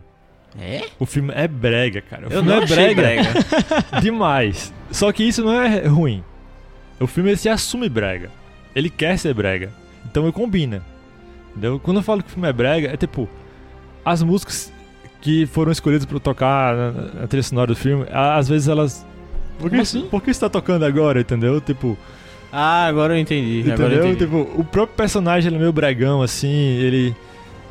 É? 0.59 0.89
O 0.99 1.05
filme 1.05 1.31
é 1.33 1.47
brega, 1.47 2.01
cara. 2.01 2.23
O 2.23 2.25
Eu 2.25 2.31
filme 2.31 2.49
não 2.49 2.59
é 2.59 2.63
achei 2.63 2.93
brega. 2.95 3.29
Demais. 4.01 4.73
Só 4.91 5.11
que 5.11 5.23
isso 5.23 5.43
não 5.43 5.61
é 5.61 5.87
ruim. 5.87 6.23
O 6.99 7.07
filme 7.07 7.29
ele 7.29 7.37
se 7.37 7.47
assume 7.47 7.87
brega. 7.87 8.29
Ele 8.75 8.89
quer 8.89 9.17
ser 9.17 9.33
brega. 9.33 9.71
Então 10.05 10.23
ele 10.23 10.33
combina. 10.33 10.83
Entendeu? 11.51 11.79
Quando 11.79 11.97
eu 11.97 12.03
falo 12.03 12.21
que 12.21 12.29
o 12.29 12.31
filme 12.33 12.49
é 12.49 12.53
brega, 12.53 12.89
é 12.89 12.97
tipo. 12.97 13.29
As 14.03 14.21
músicas 14.23 14.73
que 15.21 15.45
foram 15.45 15.71
escolhidas 15.71 16.05
pra 16.05 16.19
tocar 16.19 16.75
na, 16.75 16.91
na 17.21 17.27
trilha 17.27 17.43
sonora 17.43 17.67
do 17.67 17.75
filme, 17.75 18.05
a- 18.11 18.37
às 18.37 18.47
vezes 18.49 18.67
elas. 18.67 19.05
Por 19.59 19.69
que, 19.69 19.77
assim? 19.77 20.01
por 20.09 20.21
que 20.21 20.31
isso 20.31 20.39
tá 20.39 20.49
tocando 20.49 20.83
agora, 20.85 21.21
entendeu? 21.21 21.61
Tipo. 21.61 21.97
Ah, 22.51 22.85
agora 22.87 23.13
eu 23.15 23.19
entendi. 23.19 23.61
Agora 23.71 23.93
eu 23.93 23.99
Entendeu? 24.05 24.11
entendi. 24.11 24.25
Tipo, 24.25 24.59
o 24.59 24.63
próprio 24.65 24.97
personagem 24.97 25.47
ele 25.47 25.55
é 25.55 25.59
meio 25.59 25.71
bregão, 25.71 26.21
assim, 26.21 26.49
ele. 26.49 27.15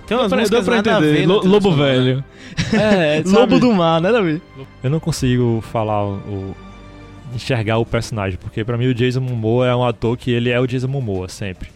Tem 0.07 0.17
umas 0.17 0.29
Deu 0.29 0.29
pra- 0.31 0.39
músicas 0.39 0.65
deu 0.65 0.65
pra 0.65 0.77
nada 0.77 1.05
a 1.05 1.09
entender. 1.11 1.27
Lo- 1.27 1.47
Lobo 1.47 1.73
velho. 1.73 2.25
É? 2.73 3.23
Lobo 3.29 3.59
do 3.61 3.73
mar, 3.73 4.01
né, 4.01 4.11
Davi? 4.11 4.41
Eu 4.83 4.89
não 4.91 4.99
consigo 4.99 5.63
falar 5.71 6.05
o, 6.07 6.57
enxergar 7.35 7.79
o 7.79 7.85
personagem, 7.87 8.39
porque 8.41 8.65
pra 8.65 8.77
mim 8.79 8.87
o 8.87 8.95
Jason 8.95 9.21
Momoa 9.21 9.67
é 9.69 9.75
um 9.77 9.85
ator 9.85 10.17
que 10.17 10.31
ele 10.31 10.51
é 10.51 10.59
o 10.59 10.67
Jason 10.67 10.89
Momoa 10.89 11.29
sempre. 11.29 11.69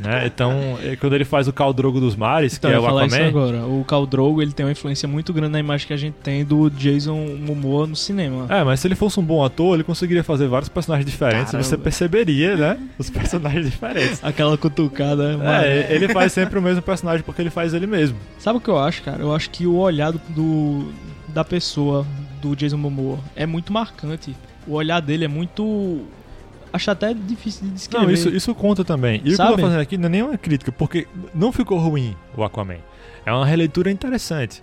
Né? 0.00 0.26
Então, 0.26 0.78
eh, 0.82 0.96
quando 0.96 1.14
ele 1.14 1.24
faz 1.24 1.48
o 1.48 1.52
Khal 1.52 1.72
Drogo 1.72 2.00
dos 2.00 2.14
mares, 2.16 2.56
Então, 2.56 2.70
que 2.70 2.76
é 2.76 2.78
o 2.78 2.82
falar 2.82 3.06
isso 3.06 3.14
Aquaman, 3.16 3.28
agora. 3.28 3.66
O 3.66 3.84
Khal 3.84 4.06
Drogo, 4.06 4.40
ele 4.42 4.52
tem 4.52 4.64
uma 4.66 4.72
influência 4.72 5.08
muito 5.08 5.32
grande 5.32 5.52
na 5.52 5.58
imagem 5.60 5.86
que 5.86 5.92
a 5.92 5.96
gente 5.96 6.14
tem 6.22 6.44
do 6.44 6.70
Jason 6.70 7.36
Momoa 7.40 7.86
no 7.86 7.96
cinema. 7.96 8.46
é, 8.48 8.62
mas 8.64 8.80
se 8.80 8.86
ele 8.88 8.94
fosse 8.94 9.18
um 9.20 9.22
bom 9.22 9.44
ator, 9.44 9.74
ele 9.74 9.84
conseguiria 9.84 10.22
fazer 10.24 10.46
vários 10.48 10.68
personagens 10.68 11.08
diferentes 11.10 11.50
Caramba. 11.52 11.62
você 11.68 11.76
perceberia, 11.76 12.56
né? 12.56 12.78
Os 12.98 13.08
personagens 13.10 13.66
diferentes. 13.70 14.22
Aquela 14.22 14.56
cutucada. 14.56 15.36
mano. 15.36 15.50
É, 15.50 15.92
ele 15.92 16.08
faz 16.08 16.32
sempre 16.32 16.58
o 16.58 16.62
mesmo 16.62 16.82
personagem 16.82 17.22
porque 17.24 17.42
ele 17.42 17.50
faz 17.50 17.74
ele 17.74 17.86
mesmo. 17.86 18.16
Sabe 18.38 18.58
o 18.58 18.60
que 18.60 18.68
eu 18.68 18.78
acho, 18.78 19.02
cara? 19.02 19.20
Eu 19.22 19.34
acho 19.34 19.50
que 19.50 19.66
o 19.66 19.76
olhar 19.76 20.12
do- 20.12 20.92
da 21.28 21.44
pessoa, 21.44 22.06
do 22.40 22.54
Jason 22.56 22.76
Momoa, 22.78 23.18
é 23.36 23.44
muito 23.46 23.72
marcante. 23.72 24.34
O 24.66 24.74
olhar 24.74 25.00
dele 25.00 25.24
é 25.24 25.28
muito... 25.28 26.02
Acho 26.72 26.90
até 26.90 27.14
difícil 27.14 27.66
de 27.66 27.72
descrever. 27.72 28.06
Não, 28.06 28.12
isso, 28.12 28.28
isso 28.28 28.54
conta 28.54 28.84
também. 28.84 29.16
E 29.16 29.20
o 29.20 29.22
que 29.22 29.30
eu 29.30 29.36
Sabe? 29.36 29.56
tô 29.56 29.62
fazendo 29.62 29.80
aqui 29.80 29.96
não 29.96 30.06
é 30.06 30.08
nenhuma 30.10 30.38
crítica, 30.38 30.70
porque 30.70 31.06
não 31.34 31.52
ficou 31.52 31.78
ruim 31.78 32.16
o 32.36 32.44
Aquaman. 32.44 32.78
É 33.24 33.32
uma 33.32 33.46
releitura 33.46 33.90
interessante. 33.90 34.62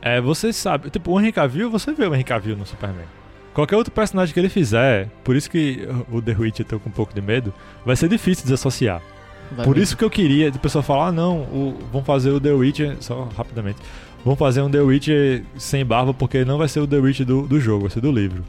É, 0.00 0.20
você 0.20 0.52
sabe, 0.52 0.90
tipo, 0.90 1.12
o 1.12 1.20
Henry 1.20 1.32
Cavill, 1.32 1.70
você 1.70 1.92
vê 1.92 2.06
o 2.06 2.14
Henry 2.14 2.24
Cavill 2.24 2.56
no 2.56 2.66
Superman. 2.66 3.06
Qualquer 3.54 3.76
outro 3.76 3.92
personagem 3.92 4.32
que 4.32 4.40
ele 4.40 4.48
fizer, 4.48 5.08
por 5.22 5.36
isso 5.36 5.50
que 5.50 5.86
o 6.10 6.20
The 6.20 6.34
Witch 6.38 6.60
eu 6.60 6.64
tô 6.64 6.80
com 6.80 6.88
um 6.88 6.92
pouco 6.92 7.14
de 7.14 7.20
medo, 7.20 7.52
vai 7.84 7.94
ser 7.94 8.08
difícil 8.08 8.44
desassociar. 8.44 9.02
Vai 9.50 9.64
por 9.66 9.72
mesmo. 9.72 9.82
isso 9.84 9.96
que 9.96 10.04
eu 10.04 10.10
queria, 10.10 10.48
o 10.48 10.58
pessoal 10.58 10.82
falar, 10.82 11.08
ah 11.08 11.12
não, 11.12 11.42
o, 11.42 11.78
vão 11.92 12.02
fazer 12.02 12.30
o 12.30 12.40
The 12.40 12.52
Witcher, 12.52 12.96
só 13.00 13.28
rapidamente, 13.36 13.78
vão 14.24 14.34
fazer 14.34 14.62
um 14.62 14.70
The 14.70 14.80
Witcher 14.80 15.44
sem 15.58 15.84
barba, 15.84 16.14
porque 16.14 16.44
não 16.44 16.56
vai 16.56 16.66
ser 16.66 16.80
o 16.80 16.86
The 16.86 16.96
Witcher 16.96 17.26
do, 17.26 17.46
do 17.46 17.60
jogo, 17.60 17.82
vai 17.82 17.90
ser 17.90 18.00
do 18.00 18.10
livro. 18.10 18.42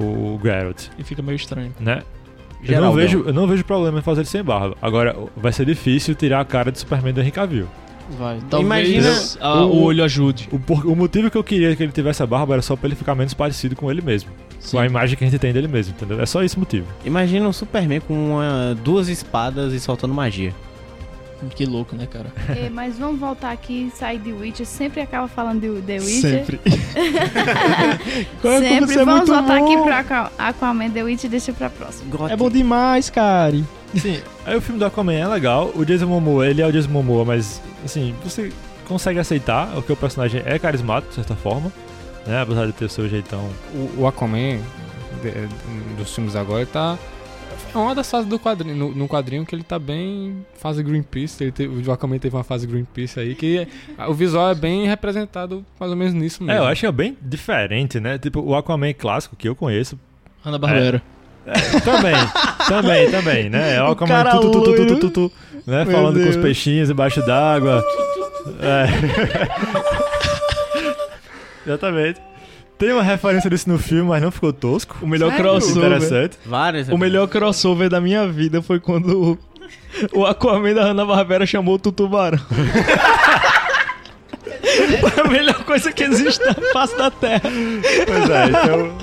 O 0.00 0.38
Geralt, 0.42 0.88
E 0.98 1.04
fica 1.04 1.22
meio 1.22 1.36
estranho. 1.36 1.72
né? 1.80 2.02
Eu 2.64 2.80
não, 2.80 2.92
vejo, 2.92 3.24
eu 3.26 3.32
não 3.32 3.46
vejo 3.48 3.64
problema 3.64 3.98
em 3.98 4.02
fazer 4.02 4.20
ele 4.20 4.28
sem 4.28 4.42
barba. 4.42 4.76
Agora, 4.80 5.16
vai 5.36 5.52
ser 5.52 5.66
difícil 5.66 6.14
tirar 6.14 6.40
a 6.40 6.44
cara 6.44 6.70
de 6.70 6.78
Superman 6.78 7.12
do 7.12 7.20
Henry 7.20 7.32
Cavill. 7.32 7.66
Vai. 8.18 8.38
Talvez 8.50 8.88
Imagina 8.88 9.20
a- 9.40 9.64
o, 9.64 9.82
olho 9.82 10.04
ajude. 10.04 10.48
O, 10.52 10.58
por- 10.60 10.86
o 10.86 10.94
motivo 10.94 11.28
que 11.30 11.36
eu 11.36 11.42
queria 11.42 11.74
que 11.74 11.82
ele 11.82 11.90
tivesse 11.92 12.22
a 12.22 12.26
barba 12.26 12.52
era 12.54 12.62
só 12.62 12.76
pra 12.76 12.86
ele 12.86 12.94
ficar 12.94 13.14
menos 13.16 13.34
parecido 13.34 13.74
com 13.74 13.90
ele 13.90 14.00
mesmo. 14.02 14.30
Sim. 14.60 14.76
Com 14.76 14.78
a 14.82 14.86
imagem 14.86 15.16
que 15.16 15.24
a 15.24 15.26
gente 15.28 15.40
tem 15.40 15.52
dele 15.52 15.66
mesmo, 15.66 15.94
entendeu? 15.96 16.20
É 16.20 16.26
só 16.26 16.42
esse 16.42 16.56
motivo. 16.58 16.86
Imagina 17.04 17.48
um 17.48 17.52
Superman 17.52 18.00
com 18.00 18.14
uma- 18.14 18.76
duas 18.84 19.08
espadas 19.08 19.72
e 19.72 19.80
soltando 19.80 20.14
magia. 20.14 20.52
Que 21.54 21.66
louco, 21.66 21.96
né, 21.96 22.06
cara? 22.06 22.26
É, 22.48 22.68
mas 22.70 22.98
vamos 22.98 23.18
voltar 23.18 23.50
aqui 23.50 23.88
e 23.92 23.96
sair 23.98 24.18
de 24.18 24.32
Witcher. 24.32 24.64
Sempre 24.66 25.00
acaba 25.00 25.26
falando 25.28 25.60
de 25.60 25.82
The 25.82 25.98
Witcher. 25.98 26.20
Sempre. 26.46 26.60
Como 28.40 28.58
Sempre 28.58 28.86
você 28.86 29.00
é 29.00 29.04
vamos 29.04 29.28
voltar 29.28 29.58
bom. 29.58 29.64
aqui 29.64 29.82
pra 29.82 29.98
Aqua- 29.98 30.32
Aquaman 30.38 30.90
The 30.90 31.02
Witcher 31.02 31.30
deixa 31.30 31.52
pra 31.52 31.68
próxima. 31.70 32.30
É 32.30 32.36
bom 32.36 32.50
demais, 32.50 33.10
cara. 33.10 33.56
Sim, 33.96 34.20
aí 34.46 34.56
o 34.56 34.60
filme 34.60 34.78
do 34.78 34.84
Aquaman 34.86 35.14
é 35.14 35.26
legal. 35.26 35.70
O 35.74 35.84
Jason 35.84 36.06
Momoa, 36.06 36.46
ele 36.46 36.62
é 36.62 36.66
o 36.66 36.72
Jason 36.72 36.90
Momoa, 36.90 37.24
mas, 37.24 37.60
assim, 37.84 38.14
você 38.24 38.52
consegue 38.86 39.18
aceitar 39.18 39.68
que 39.82 39.92
o 39.92 39.96
personagem 39.96 40.42
é 40.44 40.58
carismático, 40.58 41.10
de 41.10 41.16
certa 41.16 41.34
forma. 41.34 41.72
Né? 42.26 42.40
Apesar 42.40 42.66
de 42.66 42.72
ter 42.72 42.84
o 42.84 42.88
seu 42.88 43.08
jeitão. 43.08 43.48
O, 43.74 44.02
o 44.02 44.06
Aquaman 44.06 44.58
de- 45.22 45.96
dos 45.96 46.14
filmes 46.14 46.36
agora 46.36 46.62
ele 46.62 46.70
tá. 46.70 46.96
É 47.74 47.78
uma 47.78 47.94
das 47.94 48.10
fases 48.10 48.28
do 48.28 48.38
quadrinho, 48.38 48.76
no, 48.76 48.90
no 48.94 49.08
quadrinho 49.08 49.46
que 49.46 49.54
ele 49.54 49.62
tá 49.62 49.78
bem. 49.78 50.44
Fase 50.56 50.82
Greenpeace. 50.82 51.42
Ele 51.42 51.52
teve, 51.52 51.88
o 51.88 51.92
Aquaman 51.92 52.18
teve 52.18 52.36
uma 52.36 52.44
fase 52.44 52.66
Greenpeace 52.66 53.18
aí 53.18 53.34
que 53.34 53.66
é- 53.98 54.06
o 54.06 54.12
visual 54.12 54.50
é 54.50 54.54
bem 54.54 54.86
representado 54.86 55.64
mais 55.80 55.90
ou 55.90 55.96
menos 55.96 56.12
nisso 56.12 56.42
mesmo. 56.42 56.60
É, 56.60 56.62
eu 56.62 56.68
acho 56.68 56.80
que 56.82 56.86
é 56.86 56.92
bem 56.92 57.16
diferente, 57.22 57.98
né? 57.98 58.18
Tipo, 58.18 58.40
o 58.40 58.54
Aquaman 58.54 58.92
clássico 58.92 59.34
que 59.36 59.48
eu 59.48 59.54
conheço. 59.56 59.98
Ana 60.44 60.58
Barbera. 60.58 61.02
É, 61.46 61.80
também, 61.80 62.14
também, 62.68 63.10
também, 63.10 63.50
né? 63.50 63.76
É 63.76 63.82
o 63.82 63.86
Aquaman 63.86 64.24
tu, 64.32 64.40
tu, 64.50 64.50
tu, 64.50 64.62
tu, 64.62 64.86
tu, 64.86 64.96
tu, 64.98 65.10
tu, 65.10 65.32
né? 65.66 65.84
Meu 65.84 65.94
Falando 65.94 66.14
com 66.14 66.28
os 66.28 66.34
Deus. 66.34 66.44
peixinhos 66.44 66.90
embaixo 66.90 67.24
d'água. 67.24 67.82
É. 68.60 68.86
Exatamente. 71.64 72.20
Tem 72.82 72.92
uma 72.92 73.04
referência 73.04 73.48
disso 73.48 73.70
no 73.70 73.78
filme, 73.78 74.08
mas 74.08 74.20
não 74.20 74.32
ficou 74.32 74.52
tosco. 74.52 74.96
O 75.00 75.06
melhor 75.06 75.30
Sério? 75.30 75.44
crossover. 75.44 75.84
Interessante. 75.84 76.36
Várias. 76.44 76.88
O 76.88 76.98
melhor 76.98 77.28
crossover 77.28 77.88
da 77.88 78.00
minha 78.00 78.26
vida 78.26 78.60
foi 78.60 78.80
quando 78.80 79.38
o, 80.12 80.18
o 80.18 80.26
Aquaman 80.26 80.74
da 80.74 80.86
Hanna 80.86 81.06
Barbera 81.06 81.46
chamou 81.46 81.76
o 81.76 81.78
Tutubarão. 81.78 82.40
foi 85.00 85.24
a 85.24 85.28
melhor 85.28 85.62
coisa 85.62 85.92
que 85.92 86.02
existe 86.02 86.44
na 86.44 86.54
face 86.72 86.98
da 86.98 87.08
Terra. 87.08 87.48
Pois 88.04 88.30
é, 88.30 88.46
então. 88.48 88.98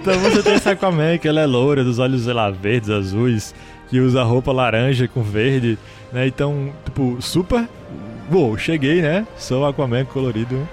Então 0.00 0.18
você 0.20 0.42
tem 0.42 0.54
esse 0.54 0.70
Aquaman 0.70 1.18
que 1.18 1.28
ela 1.28 1.42
é 1.42 1.46
loura, 1.46 1.84
dos 1.84 1.98
olhos, 1.98 2.22
sei 2.22 2.32
lá, 2.32 2.48
verdes, 2.48 2.88
azuis, 2.88 3.54
que 3.90 4.00
usa 4.00 4.22
roupa 4.22 4.50
laranja 4.50 5.06
com 5.06 5.22
verde, 5.22 5.76
né? 6.10 6.26
Então, 6.26 6.72
tipo, 6.86 7.18
super. 7.20 7.68
Uou, 8.32 8.56
cheguei, 8.56 9.02
né? 9.02 9.26
Sou 9.36 9.60
o 9.60 9.66
Aquaman 9.66 10.06
colorido. 10.06 10.66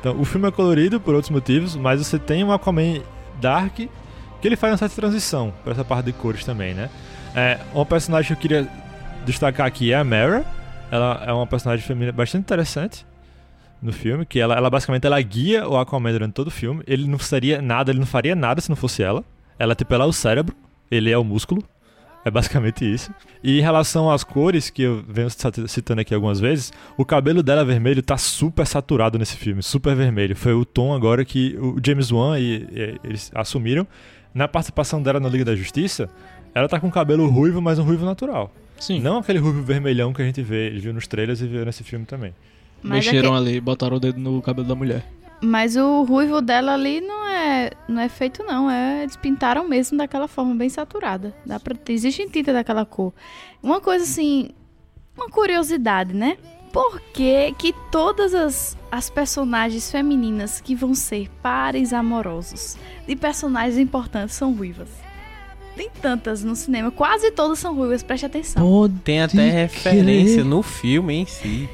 Então, 0.00 0.18
o 0.20 0.24
filme 0.24 0.46
é 0.48 0.50
colorido 0.50 1.00
por 1.00 1.14
outros 1.14 1.30
motivos, 1.30 1.74
mas 1.74 2.04
você 2.04 2.18
tem 2.18 2.44
um 2.44 2.52
Aquaman 2.52 3.02
dark 3.40 3.74
que 3.76 4.46
ele 4.46 4.56
faz 4.56 4.72
uma 4.72 4.78
certa 4.78 4.94
transição 4.94 5.52
pra 5.64 5.72
essa 5.72 5.84
parte 5.84 6.06
de 6.06 6.12
cores 6.12 6.44
também, 6.44 6.74
né? 6.74 6.88
É, 7.34 7.58
uma 7.74 7.84
personagem 7.84 8.28
que 8.28 8.32
eu 8.32 8.36
queria 8.36 8.68
destacar 9.24 9.66
aqui 9.66 9.92
é 9.92 9.96
a 9.96 10.04
Mara. 10.04 10.44
Ela 10.90 11.22
é 11.26 11.32
uma 11.32 11.46
personagem 11.46 11.84
feminina 11.84 12.12
bastante 12.12 12.42
interessante 12.42 13.04
no 13.82 13.92
filme, 13.92 14.24
que 14.24 14.40
ela, 14.40 14.54
ela 14.56 14.70
basicamente 14.70 15.06
ela 15.06 15.20
guia 15.20 15.68
o 15.68 15.76
Aquaman 15.76 16.12
durante 16.12 16.32
todo 16.32 16.48
o 16.48 16.50
filme. 16.50 16.82
Ele 16.86 17.06
não 17.06 17.18
seria 17.18 17.60
nada, 17.60 17.90
ele 17.90 17.98
não 17.98 18.06
faria 18.06 18.34
nada 18.34 18.60
se 18.60 18.68
não 18.68 18.76
fosse 18.76 19.02
ela. 19.02 19.24
Ela, 19.58 19.74
tipo, 19.74 19.92
ela 19.92 20.04
é 20.04 20.06
o 20.06 20.12
cérebro, 20.12 20.54
ele 20.90 21.10
é 21.10 21.18
o 21.18 21.24
músculo. 21.24 21.62
É 22.28 22.30
basicamente 22.30 22.84
isso. 22.84 23.10
E 23.42 23.58
em 23.58 23.62
relação 23.62 24.10
às 24.10 24.22
cores, 24.22 24.68
que 24.68 24.82
eu 24.82 25.02
venho 25.08 25.28
citando 25.66 26.00
aqui 26.02 26.14
algumas 26.14 26.38
vezes, 26.38 26.70
o 26.96 27.04
cabelo 27.04 27.42
dela 27.42 27.64
vermelho 27.64 28.02
tá 28.02 28.18
super 28.18 28.66
saturado 28.66 29.18
nesse 29.18 29.36
filme, 29.36 29.62
super 29.62 29.96
vermelho. 29.96 30.36
Foi 30.36 30.52
o 30.52 30.64
tom 30.64 30.92
agora 30.94 31.24
que 31.24 31.56
o 31.58 31.76
James 31.84 32.10
Wan 32.12 32.38
e, 32.38 32.66
e 32.70 33.00
eles 33.02 33.30
assumiram. 33.34 33.86
Na 34.34 34.46
participação 34.46 35.02
dela 35.02 35.18
na 35.18 35.28
Liga 35.28 35.44
da 35.44 35.56
Justiça, 35.56 36.08
ela 36.54 36.68
tá 36.68 36.78
com 36.78 36.90
cabelo 36.90 37.26
ruivo, 37.28 37.62
mas 37.62 37.78
um 37.78 37.82
ruivo 37.82 38.04
natural. 38.04 38.52
Sim. 38.78 39.00
Não 39.00 39.18
aquele 39.18 39.38
ruivo 39.38 39.62
vermelhão 39.62 40.12
que 40.12 40.20
a 40.20 40.24
gente 40.24 40.42
vê, 40.42 40.70
viu 40.70 40.92
nos 40.92 41.06
trailers 41.06 41.40
e 41.40 41.46
viu 41.46 41.64
nesse 41.64 41.82
filme 41.82 42.04
também. 42.04 42.34
Mas, 42.82 43.06
Mexeram 43.06 43.34
aque- 43.34 43.48
ali, 43.48 43.60
botaram 43.60 43.96
o 43.96 44.00
dedo 44.00 44.20
no 44.20 44.40
cabelo 44.42 44.68
da 44.68 44.74
mulher. 44.74 45.04
Mas 45.40 45.76
o 45.76 46.02
ruivo 46.02 46.40
dela 46.40 46.74
ali 46.74 47.00
não 47.00 47.26
é, 47.26 47.70
não 47.86 48.00
é 48.00 48.08
feito, 48.08 48.42
não. 48.42 48.70
É, 48.70 49.02
eles 49.02 49.16
pintaram 49.16 49.66
mesmo 49.68 49.96
daquela 49.96 50.26
forma, 50.26 50.54
bem 50.54 50.68
saturada. 50.68 51.34
Dá 51.46 51.60
pra, 51.60 51.76
existe 51.88 52.28
tinta 52.28 52.52
daquela 52.52 52.84
cor. 52.84 53.12
Uma 53.62 53.80
coisa 53.80 54.04
assim, 54.04 54.50
uma 55.16 55.28
curiosidade, 55.28 56.12
né? 56.12 56.36
Por 56.72 57.00
que, 57.00 57.52
que 57.58 57.72
todas 57.90 58.34
as, 58.34 58.76
as 58.90 59.08
personagens 59.08 59.90
femininas 59.90 60.60
que 60.60 60.74
vão 60.74 60.94
ser 60.94 61.30
pares 61.42 61.92
amorosos 61.92 62.76
de 63.06 63.16
personagens 63.16 63.78
importantes 63.78 64.34
são 64.34 64.52
ruivas? 64.52 64.88
Tem 65.76 65.88
tantas 66.02 66.42
no 66.42 66.56
cinema, 66.56 66.90
quase 66.90 67.30
todas 67.30 67.60
são 67.60 67.74
ruivas, 67.74 68.02
preste 68.02 68.26
atenção. 68.26 68.90
Tem 69.04 69.22
até 69.22 69.48
referência 69.48 70.42
no 70.42 70.60
filme 70.62 71.14
em 71.14 71.26
si. 71.26 71.68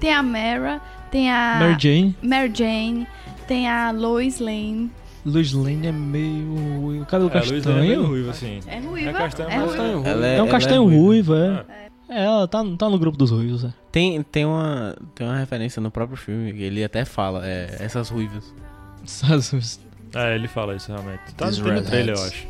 Tem 0.00 0.14
a 0.14 0.22
Mara, 0.22 0.80
tem 1.10 1.30
a 1.30 1.56
Mary 1.60 1.76
Jane. 1.78 2.16
Mary 2.22 2.52
Jane, 2.54 3.06
tem 3.46 3.68
a 3.68 3.90
Lois 3.90 4.38
Lane. 4.40 4.90
Lois 5.24 5.52
Lane 5.52 5.86
é 5.86 5.92
meio. 5.92 7.02
O 7.02 7.06
cabelo 7.06 7.30
É, 7.32 7.36
é 7.36 7.40
castanho. 7.40 7.80
meio 7.80 8.06
ruivo, 8.06 8.30
assim. 8.30 8.60
É 8.66 8.78
ruiva. 8.80 9.10
É 9.10 9.12
castanho, 9.12 9.50
é 9.50 9.56
mas 9.58 9.74
ruiva. 9.76 10.08
Ela 10.08 10.26
É 10.26 10.36
um 10.36 10.44
ela 10.46 10.48
castanho 10.50 10.82
ruiva. 10.84 11.02
ruivo, 11.02 11.34
é. 11.34 11.64
É, 12.08 12.24
ela 12.24 12.48
tá, 12.48 12.64
tá 12.76 12.88
no 12.90 12.98
grupo 12.98 13.16
dos 13.16 13.30
ruivos, 13.30 13.64
é. 13.64 13.72
Tem, 13.92 14.20
tem, 14.22 14.44
uma, 14.44 14.96
tem 15.14 15.26
uma 15.26 15.36
referência 15.38 15.80
no 15.80 15.90
próprio 15.92 16.16
filme, 16.16 16.52
que 16.52 16.62
ele 16.62 16.82
até 16.82 17.04
fala, 17.04 17.46
é, 17.46 17.76
essas 17.80 18.08
ruivas. 18.08 18.52
É, 20.14 20.34
ele 20.34 20.48
fala 20.48 20.74
isso 20.74 20.90
realmente. 20.92 21.20
Tá 21.36 21.46
These 21.46 21.62
no 21.62 21.82
trailer, 21.82 22.16
eu 22.16 22.22
acho. 22.24 22.46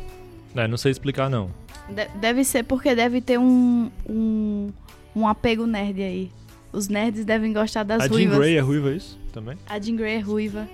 É, 0.55 0.67
não 0.67 0.77
sei 0.77 0.91
explicar, 0.91 1.29
não. 1.29 1.49
De- 1.89 2.07
deve 2.19 2.43
ser 2.43 2.63
porque 2.63 2.95
deve 2.95 3.21
ter 3.21 3.37
um, 3.39 3.91
um, 4.09 4.69
um 5.15 5.27
apego 5.27 5.65
nerd 5.67 6.01
aí. 6.01 6.31
Os 6.73 6.87
nerds 6.87 7.25
devem 7.25 7.51
gostar 7.53 7.83
das 7.83 8.03
a 8.03 8.07
Jean 8.07 8.13
ruivas. 8.13 8.37
Grey 8.37 8.57
é 8.57 8.59
ruiva, 8.61 8.91
é 8.91 8.95
isso? 8.95 9.19
Também? 9.33 9.57
A 9.67 9.79
Jean 9.79 9.95
Grey 9.95 10.15
é 10.15 10.19
ruiva. 10.19 10.67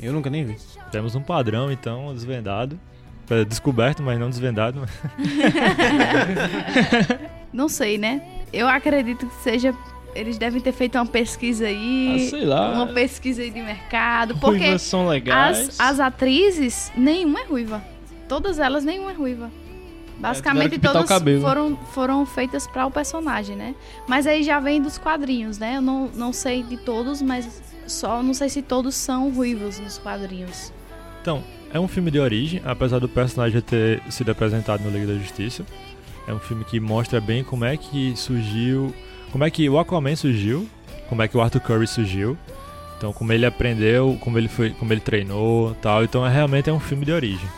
Eu 0.00 0.12
nunca 0.12 0.30
nem 0.30 0.44
vi. 0.44 0.56
Temos 0.90 1.14
um 1.14 1.20
padrão, 1.20 1.70
então, 1.70 2.14
desvendado. 2.14 2.78
É, 3.28 3.44
descoberto, 3.44 4.02
mas 4.02 4.18
não 4.18 4.28
desvendado. 4.28 4.80
Não 7.52 7.68
sei, 7.68 7.98
né? 7.98 8.22
Eu 8.52 8.68
acredito 8.68 9.26
que 9.26 9.34
seja. 9.42 9.74
Eles 10.14 10.38
devem 10.38 10.60
ter 10.60 10.72
feito 10.72 10.96
uma 10.96 11.06
pesquisa 11.06 11.66
aí. 11.66 12.26
Ah, 12.26 12.30
sei 12.30 12.44
lá. 12.44 12.72
Uma 12.72 12.86
pesquisa 12.88 13.42
aí 13.42 13.50
de 13.50 13.60
mercado. 13.60 14.36
Porque 14.36 14.58
Ruivas 14.58 14.82
são 14.82 15.06
legais. 15.06 15.68
as, 15.68 15.80
as 15.80 16.00
atrizes, 16.00 16.90
nenhuma 16.96 17.40
é 17.40 17.44
ruiva. 17.44 17.82
Todas 18.28 18.58
elas, 18.58 18.84
nenhuma 18.84 19.10
é 19.12 19.14
ruiva. 19.14 19.50
Basicamente, 20.20 20.76
o 20.76 20.80
todas 20.80 21.08
cabelo. 21.08 21.40
foram, 21.40 21.76
foram 21.76 22.26
feitas 22.26 22.66
para 22.66 22.86
o 22.86 22.90
personagem, 22.90 23.56
né? 23.56 23.74
Mas 24.06 24.26
aí 24.26 24.42
já 24.42 24.60
vem 24.60 24.80
dos 24.80 24.98
quadrinhos, 24.98 25.58
né? 25.58 25.76
Eu 25.76 25.80
não, 25.80 26.08
não 26.14 26.32
sei 26.32 26.62
de 26.62 26.76
todos, 26.76 27.22
mas 27.22 27.62
só 27.86 28.22
não 28.22 28.34
sei 28.34 28.48
se 28.48 28.60
todos 28.62 28.94
são 28.94 29.30
ruivos 29.30 29.78
nos 29.80 29.98
quadrinhos. 29.98 30.72
Então, 31.22 31.42
é 31.72 31.80
um 31.80 31.88
filme 31.88 32.10
de 32.10 32.18
origem, 32.18 32.60
apesar 32.64 32.98
do 32.98 33.08
personagem 33.08 33.60
ter 33.60 34.02
sido 34.10 34.30
apresentado 34.30 34.82
no 34.82 34.90
Liga 34.90 35.06
da 35.06 35.18
Justiça. 35.18 35.64
É 36.26 36.34
um 36.34 36.38
filme 36.38 36.64
que 36.64 36.78
mostra 36.78 37.20
bem 37.20 37.42
como 37.42 37.64
é 37.64 37.76
que 37.76 38.14
surgiu, 38.16 38.94
como 39.32 39.44
é 39.44 39.50
que 39.50 39.68
o 39.68 39.78
Aquaman 39.78 40.16
surgiu, 40.16 40.68
como 41.08 41.22
é 41.22 41.28
que 41.28 41.36
o 41.36 41.40
Arthur 41.40 41.60
Curry 41.60 41.86
surgiu. 41.86 42.36
Então, 42.96 43.12
como 43.12 43.32
ele 43.32 43.46
aprendeu, 43.46 44.18
como 44.20 44.36
ele 44.36 44.48
foi, 44.48 44.70
como 44.70 44.92
ele 44.92 45.00
treinou, 45.00 45.74
tal. 45.80 46.04
Então, 46.04 46.26
é 46.26 46.30
realmente 46.30 46.68
é 46.68 46.72
um 46.72 46.80
filme 46.80 47.06
de 47.06 47.12
origem, 47.12 47.48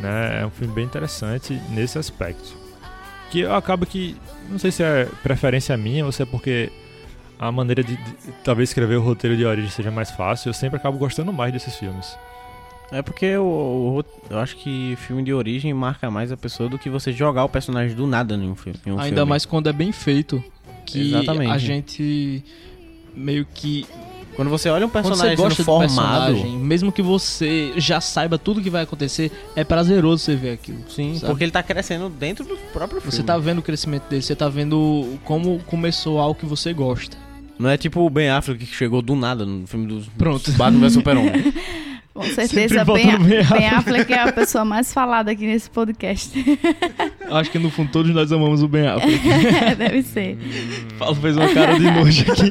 né? 0.00 0.40
É 0.42 0.46
um 0.46 0.50
filme 0.50 0.72
bem 0.74 0.84
interessante 0.84 1.60
nesse 1.70 1.98
aspecto. 1.98 2.56
Que 3.30 3.40
eu 3.40 3.54
acabo 3.54 3.84
que 3.86 4.16
não 4.48 4.58
sei 4.58 4.70
se 4.70 4.82
é 4.82 5.06
preferência 5.22 5.76
minha 5.76 6.04
ou 6.06 6.12
se 6.12 6.22
é 6.22 6.26
porque 6.26 6.70
a 7.38 7.50
maneira 7.50 7.82
de, 7.82 7.96
de 7.96 8.14
talvez 8.44 8.70
escrever 8.70 8.96
o 8.96 9.02
roteiro 9.02 9.36
de 9.36 9.44
origem 9.44 9.70
seja 9.70 9.90
mais 9.90 10.10
fácil. 10.10 10.48
Eu 10.50 10.54
sempre 10.54 10.76
acabo 10.76 10.96
gostando 10.98 11.32
mais 11.32 11.52
desses 11.52 11.74
filmes. 11.76 12.16
É 12.92 13.02
porque 13.02 13.36
o, 13.36 13.42
o- 14.00 14.04
eu 14.30 14.38
acho 14.38 14.56
que 14.56 14.96
filme 15.06 15.22
de 15.24 15.32
origem 15.34 15.74
marca 15.74 16.08
mais 16.08 16.30
a 16.30 16.36
pessoa 16.36 16.68
do 16.68 16.78
que 16.78 16.88
você 16.88 17.12
jogar 17.12 17.42
o 17.44 17.48
personagem 17.48 17.96
do 17.96 18.06
nada 18.06 18.34
em 18.36 18.48
um 18.48 18.54
filme. 18.54 18.78
em 18.86 18.92
um 18.92 19.00
Ainda 19.00 19.16
filme. 19.16 19.28
mais 19.28 19.44
quando 19.44 19.68
é 19.68 19.72
bem 19.72 19.90
feito. 19.90 20.42
Que 20.86 21.08
Exatamente. 21.08 21.50
a 21.50 21.58
gente 21.58 22.44
meio 23.12 23.44
que. 23.52 23.84
Quando 24.36 24.50
você 24.50 24.68
olha 24.68 24.86
um 24.86 24.90
Quando 24.90 25.08
personagem 25.08 25.34
você 25.36 25.42
gosta 25.42 25.64
formado, 25.64 25.88
do 25.88 26.34
personagem, 26.34 26.58
mesmo 26.58 26.92
que 26.92 27.00
você 27.02 27.72
já 27.76 28.00
saiba 28.00 28.38
tudo 28.38 28.60
que 28.60 28.68
vai 28.68 28.82
acontecer, 28.82 29.32
é 29.56 29.64
prazeroso 29.64 30.22
você 30.22 30.36
ver 30.36 30.52
aquilo. 30.52 30.78
sim, 30.88 31.14
sabe? 31.14 31.26
porque 31.26 31.44
ele 31.44 31.50
tá 31.50 31.62
crescendo 31.62 32.10
dentro 32.10 32.44
do 32.44 32.56
próprio 32.72 33.00
filme. 33.00 33.16
Você 33.16 33.22
tá 33.22 33.38
vendo 33.38 33.58
o 33.58 33.62
crescimento 33.62 34.04
dele, 34.08 34.22
você 34.22 34.36
tá 34.36 34.48
vendo 34.48 35.18
como 35.24 35.58
começou 35.60 36.20
algo 36.20 36.38
que 36.38 36.46
você 36.46 36.72
gosta. 36.74 37.16
Não 37.58 37.70
é 37.70 37.78
tipo 37.78 38.00
o 38.00 38.10
Ben 38.10 38.28
Affleck 38.28 38.66
que 38.66 38.74
chegou 38.74 39.00
do 39.00 39.16
nada 39.16 39.46
no 39.46 39.66
filme 39.66 39.86
dos 39.86 40.06
Pronto. 40.18 40.52
Batman 40.52 40.80
vs 40.80 40.92
Super-Homem. 40.92 41.54
Com 42.16 42.24
certeza, 42.24 42.82
Ben, 42.84 43.18
Ben 43.18 43.18
ben 43.18 43.38
Affleck. 43.40 43.64
Affleck 43.74 44.12
é 44.12 44.20
a 44.20 44.32
pessoa 44.32 44.64
mais 44.64 44.92
falada 44.92 45.30
aqui 45.30 45.46
nesse 45.46 45.68
podcast. 45.68 46.32
Acho 47.30 47.50
que 47.50 47.58
no 47.58 47.70
fundo 47.70 47.90
todos 47.90 48.14
nós 48.14 48.32
amamos 48.32 48.62
o 48.62 48.68
Ben 48.68 48.86
Affleck. 48.86 49.20
Deve 49.76 50.02
ser. 50.02 50.38
Paulo 50.98 51.14
fez 51.16 51.36
uma 51.36 51.48
cara 51.52 51.78
de 51.78 51.90
nojo 51.90 52.24
aqui. 52.32 52.50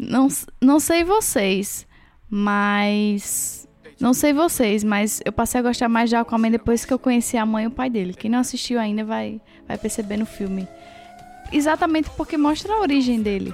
Não, 0.00 0.28
não 0.60 0.80
sei 0.80 1.04
vocês, 1.04 1.86
mas. 2.28 3.68
Não 4.00 4.14
sei 4.14 4.32
vocês, 4.32 4.82
mas 4.82 5.20
eu 5.26 5.30
passei 5.30 5.60
a 5.60 5.62
gostar 5.62 5.86
mais 5.86 6.08
de 6.08 6.16
Aquaman 6.16 6.50
depois 6.50 6.86
que 6.86 6.92
eu 6.92 6.98
conheci 6.98 7.36
a 7.36 7.44
mãe 7.44 7.64
e 7.64 7.66
o 7.66 7.70
pai 7.70 7.90
dele. 7.90 8.14
Quem 8.14 8.30
não 8.30 8.38
assistiu 8.38 8.80
ainda 8.80 9.04
vai, 9.04 9.38
vai 9.68 9.76
perceber 9.76 10.16
no 10.16 10.24
filme. 10.24 10.66
Exatamente 11.52 12.08
porque 12.16 12.38
mostra 12.38 12.72
a 12.72 12.80
origem 12.80 13.20
dele. 13.20 13.52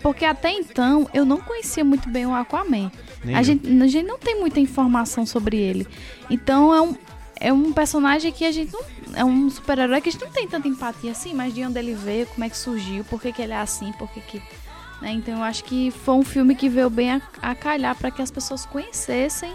Porque 0.00 0.24
até 0.24 0.52
então 0.52 1.10
eu 1.12 1.24
não 1.24 1.38
conhecia 1.38 1.84
muito 1.84 2.08
bem 2.08 2.24
o 2.24 2.32
Aquaman. 2.32 2.92
Nem 3.24 3.34
A 3.34 3.40
eu. 3.40 3.44
gente, 3.44 3.66
a 3.66 3.86
gente 3.88 4.06
não 4.06 4.18
tem 4.18 4.38
muita 4.38 4.60
informação 4.60 5.26
sobre 5.26 5.56
ele. 5.56 5.88
Então 6.30 6.72
é 6.72 6.80
um, 6.80 6.94
é 7.40 7.52
um 7.52 7.72
personagem 7.72 8.30
que 8.30 8.44
a 8.44 8.52
gente 8.52 8.72
não. 8.72 8.80
É 9.16 9.24
um 9.24 9.50
super-herói 9.50 10.00
que 10.00 10.08
a 10.08 10.12
gente 10.12 10.24
não 10.24 10.30
tem 10.30 10.46
tanta 10.46 10.68
empatia 10.68 11.10
assim, 11.10 11.34
mas 11.34 11.52
de 11.52 11.64
onde 11.64 11.76
ele 11.80 11.94
veio, 11.94 12.26
como 12.26 12.44
é 12.44 12.48
que 12.48 12.56
surgiu, 12.56 13.02
por 13.02 13.20
que, 13.20 13.32
que 13.32 13.42
ele 13.42 13.52
é 13.52 13.56
assim, 13.56 13.92
por 13.98 14.08
que, 14.12 14.20
que. 14.20 14.42
Né? 15.00 15.12
Então 15.12 15.38
eu 15.38 15.42
acho 15.42 15.64
que 15.64 15.90
foi 15.90 16.14
um 16.14 16.24
filme 16.24 16.54
que 16.54 16.68
veio 16.68 16.90
bem 16.90 17.12
a, 17.12 17.20
a 17.42 17.54
calhar 17.54 17.94
para 17.94 18.10
que 18.10 18.20
as 18.22 18.30
pessoas 18.30 18.64
conhecessem 18.66 19.52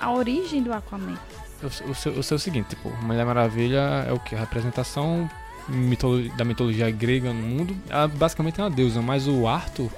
a 0.00 0.12
origem 0.12 0.62
do 0.62 0.72
Aquaman. 0.72 1.18
Eu, 1.62 1.70
eu, 1.86 1.94
sei- 1.94 2.16
eu 2.16 2.22
sei 2.22 2.36
o 2.36 2.40
seguinte, 2.40 2.70
tipo, 2.70 2.90
Mulher 3.02 3.24
Maravilha 3.24 4.04
é 4.08 4.12
o 4.12 4.18
que? 4.20 4.34
A 4.34 4.40
representação 4.40 5.28
mitolo- 5.68 6.28
da 6.36 6.44
mitologia 6.44 6.90
grega 6.90 7.32
no 7.32 7.42
mundo. 7.42 7.76
Ela 7.88 8.06
basicamente 8.08 8.60
é 8.60 8.64
uma 8.64 8.70
deusa, 8.70 9.00
mas 9.00 9.26
o 9.26 9.46
Arthur, 9.48 9.90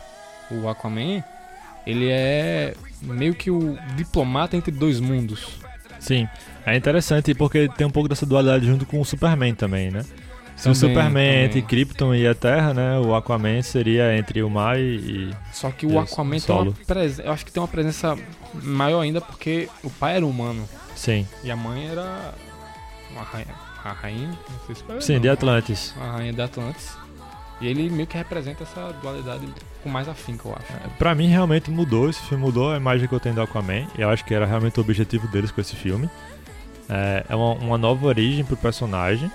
o 0.50 0.68
Aquaman, 0.68 1.24
ele 1.86 2.08
é 2.08 2.74
meio 3.02 3.34
que 3.34 3.50
o 3.50 3.76
diplomata 3.96 4.56
entre 4.56 4.70
dois 4.70 5.00
mundos. 5.00 5.48
Sim, 5.98 6.28
é 6.64 6.76
interessante 6.76 7.34
porque 7.34 7.68
tem 7.76 7.86
um 7.86 7.90
pouco 7.90 8.08
dessa 8.08 8.24
dualidade 8.26 8.66
junto 8.66 8.86
com 8.86 9.00
o 9.00 9.04
Superman 9.04 9.54
também, 9.54 9.90
né? 9.90 10.04
Se 10.56 10.68
o 10.70 10.74
Superman 10.74 11.22
é 11.22 11.32
também. 11.32 11.44
entre 11.44 11.62
Krypton 11.62 12.14
e 12.14 12.26
a 12.26 12.34
Terra, 12.34 12.72
né? 12.72 12.98
O 12.98 13.14
Aquaman 13.14 13.60
seria 13.62 14.16
entre 14.16 14.42
o 14.42 14.48
mar 14.50 14.78
e. 14.78 14.96
e- 15.30 15.36
Só 15.52 15.70
que 15.70 15.86
e 15.86 15.88
o 15.92 15.98
Aquaman 15.98 16.38
tem 16.40 16.54
uma 16.56 16.72
presença. 16.86 17.22
Eu 17.22 17.32
acho 17.32 17.44
que 17.44 17.52
tem 17.52 17.60
uma 17.62 17.68
presença 17.68 18.16
maior 18.54 19.00
ainda 19.02 19.20
porque 19.20 19.68
o 19.84 19.90
pai 19.90 20.16
era 20.16 20.26
humano. 20.26 20.66
Sim. 20.94 21.26
E 21.44 21.50
a 21.50 21.56
mãe 21.56 21.86
era 21.88 22.34
uma 23.12 23.22
rainha. 23.22 23.54
A 23.84 23.92
rainha? 23.92 24.28
Não 24.28 24.66
sei 24.66 24.74
se 24.74 24.82
foi, 24.82 25.00
Sim, 25.00 25.14
não. 25.14 25.20
de 25.20 25.28
Atlantis. 25.28 25.94
A 26.00 26.12
rainha 26.12 26.32
de 26.32 26.40
Atlantis. 26.42 26.96
E 27.60 27.66
ele 27.66 27.88
meio 27.88 28.06
que 28.06 28.16
representa 28.18 28.64
essa 28.64 28.92
dualidade 29.00 29.46
com 29.82 29.88
mais 29.88 30.08
afinco, 30.08 30.48
eu 30.48 30.56
acho. 30.56 30.90
Pra 30.98 31.14
mim, 31.14 31.28
realmente 31.28 31.70
mudou. 31.70 32.08
Esse 32.10 32.20
filme 32.22 32.42
mudou 32.44 32.72
a 32.72 32.76
imagem 32.76 33.06
que 33.08 33.14
eu 33.14 33.20
tenho 33.20 33.34
do 33.34 33.42
Aquaman. 33.42 33.86
E 33.96 34.00
eu 34.02 34.10
acho 34.10 34.24
que 34.24 34.34
era 34.34 34.44
realmente 34.46 34.78
o 34.78 34.82
objetivo 34.82 35.28
deles 35.28 35.50
com 35.50 35.60
esse 35.60 35.76
filme. 35.76 36.08
É, 36.88 37.24
é 37.28 37.36
uma, 37.36 37.52
uma 37.54 37.78
nova 37.78 38.06
origem 38.06 38.44
pro 38.44 38.56
personagem, 38.56 39.30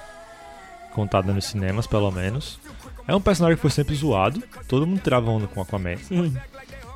contada 0.91 1.33
nos 1.33 1.45
cinemas, 1.45 1.87
pelo 1.87 2.11
menos. 2.11 2.59
É 3.07 3.15
um 3.15 3.21
personagem 3.21 3.55
que 3.55 3.61
foi 3.61 3.71
sempre 3.71 3.95
zoado. 3.95 4.41
Todo 4.67 4.85
mundo 4.85 5.01
tirava 5.01 5.29
onda 5.29 5.47
com 5.47 5.59
o 5.59 5.63
Aquaman. 5.63 5.95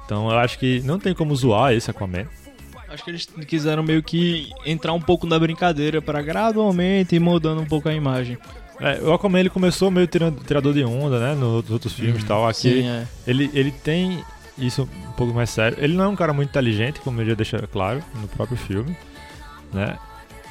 Então 0.05 0.29
eu 0.29 0.37
acho 0.37 0.59
que 0.59 0.81
não 0.81 0.99
tem 0.99 1.13
como 1.13 1.35
zoar 1.35 1.73
esse 1.73 1.89
Aquaman. 1.89 2.25
Acho 2.87 3.03
que 3.03 3.11
eles 3.11 3.25
quiseram 3.47 3.83
meio 3.83 4.01
que 4.03 4.49
entrar 4.65 4.93
um 4.93 5.01
pouco 5.01 5.25
na 5.25 5.37
brincadeira 5.37 6.01
para 6.01 6.21
gradualmente 6.21 7.15
ir 7.15 7.19
mudando 7.19 7.61
um 7.61 7.65
pouco 7.65 7.89
a 7.89 7.93
imagem. 7.93 8.37
É, 8.79 9.01
o 9.01 9.13
Aquaman 9.13 9.39
ele 9.39 9.49
começou 9.49 9.89
meio 9.89 10.05
tirando, 10.07 10.43
tirador 10.43 10.73
de 10.73 10.83
onda, 10.83 11.19
né? 11.19 11.33
Nos 11.33 11.69
outros 11.69 11.93
filmes 11.93 12.23
e 12.23 12.25
tal. 12.25 12.47
Aqui 12.47 12.81
sim, 12.81 12.87
é. 12.87 13.07
ele, 13.25 13.49
ele 13.53 13.71
tem 13.71 14.23
isso 14.57 14.83
um 14.83 15.11
pouco 15.13 15.33
mais 15.33 15.49
sério. 15.49 15.77
Ele 15.81 15.93
não 15.93 16.05
é 16.05 16.07
um 16.07 16.15
cara 16.15 16.33
muito 16.33 16.49
inteligente, 16.49 16.99
como 17.01 17.19
ele 17.19 17.31
já 17.31 17.35
deixa 17.35 17.67
claro 17.67 18.03
no 18.21 18.27
próprio 18.27 18.57
filme, 18.57 18.95
né? 19.73 19.97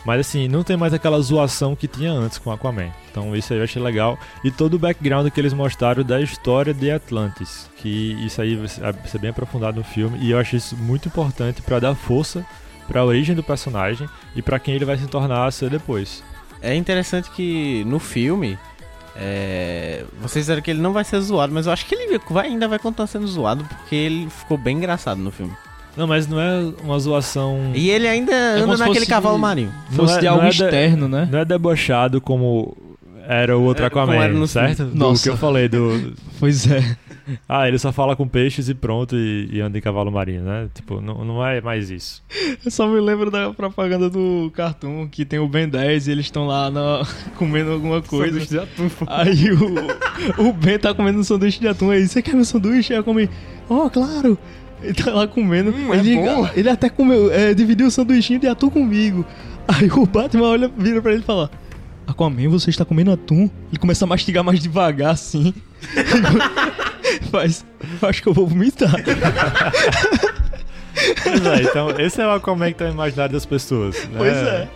Mas 0.04 0.20
assim, 0.20 0.48
não 0.48 0.62
tem 0.62 0.76
mais 0.76 0.92
aquela 0.92 1.18
zoação 1.20 1.74
que 1.74 1.88
tinha 1.88 2.12
antes 2.12 2.36
com 2.38 2.50
Aquaman. 2.52 2.90
Então 3.10 3.34
isso 3.34 3.52
aí 3.52 3.58
eu 3.58 3.64
achei 3.64 3.80
legal. 3.82 4.18
E 4.44 4.50
todo 4.50 4.74
o 4.74 4.78
background 4.78 5.28
que 5.30 5.40
eles 5.40 5.52
mostraram 5.54 6.02
da 6.04 6.20
história 6.20 6.74
de 6.74 6.90
Atlantis. 6.90 7.70
Que 7.78 8.12
isso 8.24 8.40
aí 8.42 8.54
vai 8.54 8.68
ser 8.68 9.18
bem 9.18 9.30
aprofundado 9.30 9.78
no 9.78 9.84
filme. 9.84 10.18
E 10.20 10.30
eu 10.32 10.38
acho 10.38 10.56
isso 10.56 10.76
muito 10.76 11.08
importante 11.08 11.62
pra 11.62 11.78
dar 11.80 11.94
força 11.94 12.44
pra 12.86 13.02
origem 13.04 13.34
do 13.34 13.42
personagem 13.42 14.06
e 14.36 14.42
pra 14.42 14.58
quem 14.58 14.74
ele 14.74 14.84
vai 14.84 14.98
se 14.98 15.06
tornar 15.06 15.46
a 15.46 15.50
ser 15.50 15.70
depois. 15.70 16.22
É 16.60 16.74
interessante 16.74 17.30
que 17.30 17.82
no 17.86 17.98
filme. 17.98 18.58
É... 19.16 20.04
Vocês 20.20 20.44
disseram 20.44 20.60
que 20.60 20.70
ele 20.70 20.82
não 20.82 20.92
vai 20.92 21.04
ser 21.04 21.20
zoado, 21.20 21.52
mas 21.54 21.66
eu 21.66 21.72
acho 21.72 21.86
que 21.86 21.94
ele 21.94 22.20
vai- 22.30 22.48
ainda 22.48 22.66
vai 22.68 22.78
continuar 22.78 23.06
sendo 23.06 23.26
zoado 23.26 23.64
porque 23.64 23.94
ele 23.94 24.28
ficou 24.28 24.58
bem 24.58 24.76
engraçado 24.76 25.18
no 25.18 25.30
filme. 25.30 25.52
Não, 25.96 26.06
mas 26.06 26.26
não 26.26 26.40
é 26.40 26.72
uma 26.82 26.98
zoação. 26.98 27.72
E 27.74 27.88
ele 27.90 28.08
ainda 28.08 28.32
como 28.60 28.72
anda 28.72 28.78
naquele 28.78 29.00
fosse- 29.00 29.06
cavalo 29.10 29.38
marinho. 29.38 29.72
Fosse 29.90 30.18
de 30.20 30.26
algo 30.26 30.46
externo, 30.46 31.08
né? 31.08 31.28
Não 31.30 31.38
é 31.38 31.44
debochado 31.44 32.20
como 32.20 32.76
era 33.26 33.56
o 33.56 33.62
outro 33.62 33.84
É, 33.84 33.86
Aquaman, 33.86 34.16
era 34.16 34.32
no 34.32 34.46
certo? 34.46 34.76
filme. 34.76 34.92
Do 34.92 34.98
Nossa. 34.98 35.22
que 35.22 35.28
eu 35.30 35.36
falei 35.36 35.68
do. 35.68 36.12
Pois 36.40 36.68
é. 36.70 36.96
Ah, 37.48 37.66
ele 37.66 37.78
só 37.78 37.90
fala 37.90 38.14
com 38.14 38.28
peixes 38.28 38.68
e 38.68 38.74
pronto 38.74 39.16
e, 39.16 39.48
e 39.50 39.60
anda 39.60 39.78
em 39.78 39.80
cavalo 39.80 40.10
marinho, 40.12 40.42
né? 40.42 40.68
Tipo, 40.74 41.00
não, 41.00 41.24
não 41.24 41.46
é 41.46 41.58
mais 41.60 41.88
isso. 41.88 42.22
Eu 42.62 42.70
só 42.70 42.86
me 42.86 43.00
lembro 43.00 43.30
da 43.30 43.50
propaganda 43.54 44.10
do 44.10 44.52
Cartoon 44.54 45.08
que 45.08 45.24
tem 45.24 45.38
o 45.38 45.48
Ben 45.48 45.66
10 45.66 46.06
e 46.06 46.10
eles 46.10 46.26
estão 46.26 46.46
lá 46.46 46.70
na- 46.70 47.02
comendo 47.38 47.70
alguma 47.70 48.02
coisa. 48.02 48.32
Sanduíche 48.32 48.50
de 48.50 48.58
atum, 48.58 48.88
pô. 48.90 49.06
Aí 49.08 49.52
o, 49.52 50.48
o 50.48 50.52
Ben 50.52 50.78
tá 50.78 50.92
comendo 50.92 51.20
um 51.20 51.24
sanduíche 51.24 51.60
de 51.60 51.68
atum 51.68 51.90
aí. 51.90 52.06
Você 52.06 52.20
quer 52.20 52.34
meu 52.34 52.44
sanduíche? 52.44 52.92
Aí 52.92 52.98
eu 52.98 53.04
comi. 53.04 53.30
Oh, 53.70 53.88
claro! 53.88 54.36
Ele 54.84 54.94
tá 54.94 55.10
lá 55.12 55.26
comendo. 55.26 55.70
Hum, 55.70 55.94
é 55.94 55.98
ele, 55.98 56.16
bom. 56.16 56.48
ele 56.54 56.68
até 56.68 56.88
comeu, 56.88 57.32
é, 57.32 57.54
dividiu 57.54 57.86
o 57.86 57.90
sanduichinho 57.90 58.38
de 58.38 58.46
atum 58.46 58.70
comigo. 58.70 59.24
Aí 59.66 59.90
o 59.90 60.06
Batman 60.06 60.48
olha, 60.48 60.70
vira 60.76 61.00
pra 61.00 61.12
ele 61.12 61.22
e 61.22 61.24
fala: 61.24 61.50
Aquaman, 62.06 62.48
você 62.48 62.70
está 62.70 62.84
comendo 62.84 63.10
atum? 63.10 63.48
Ele 63.70 63.78
começa 63.78 64.04
a 64.04 64.08
mastigar 64.08 64.44
mais 64.44 64.60
devagar 64.60 65.12
assim. 65.12 65.54
Faz. 67.30 67.64
Eu 68.00 68.08
acho 68.08 68.22
que 68.22 68.28
eu 68.28 68.34
vou 68.34 68.46
vomitar. 68.46 68.92
Pois 71.22 71.46
é, 71.46 71.62
então 71.62 71.90
esse 71.98 72.20
é 72.20 72.26
o 72.26 72.30
Aquaman 72.30 72.72
que 72.72 72.78
tá 72.78 72.86
no 72.86 72.92
imaginário 72.92 73.32
das 73.32 73.44
pessoas. 73.44 73.96
Né? 74.04 74.14
Pois 74.16 74.36
é. 74.36 74.68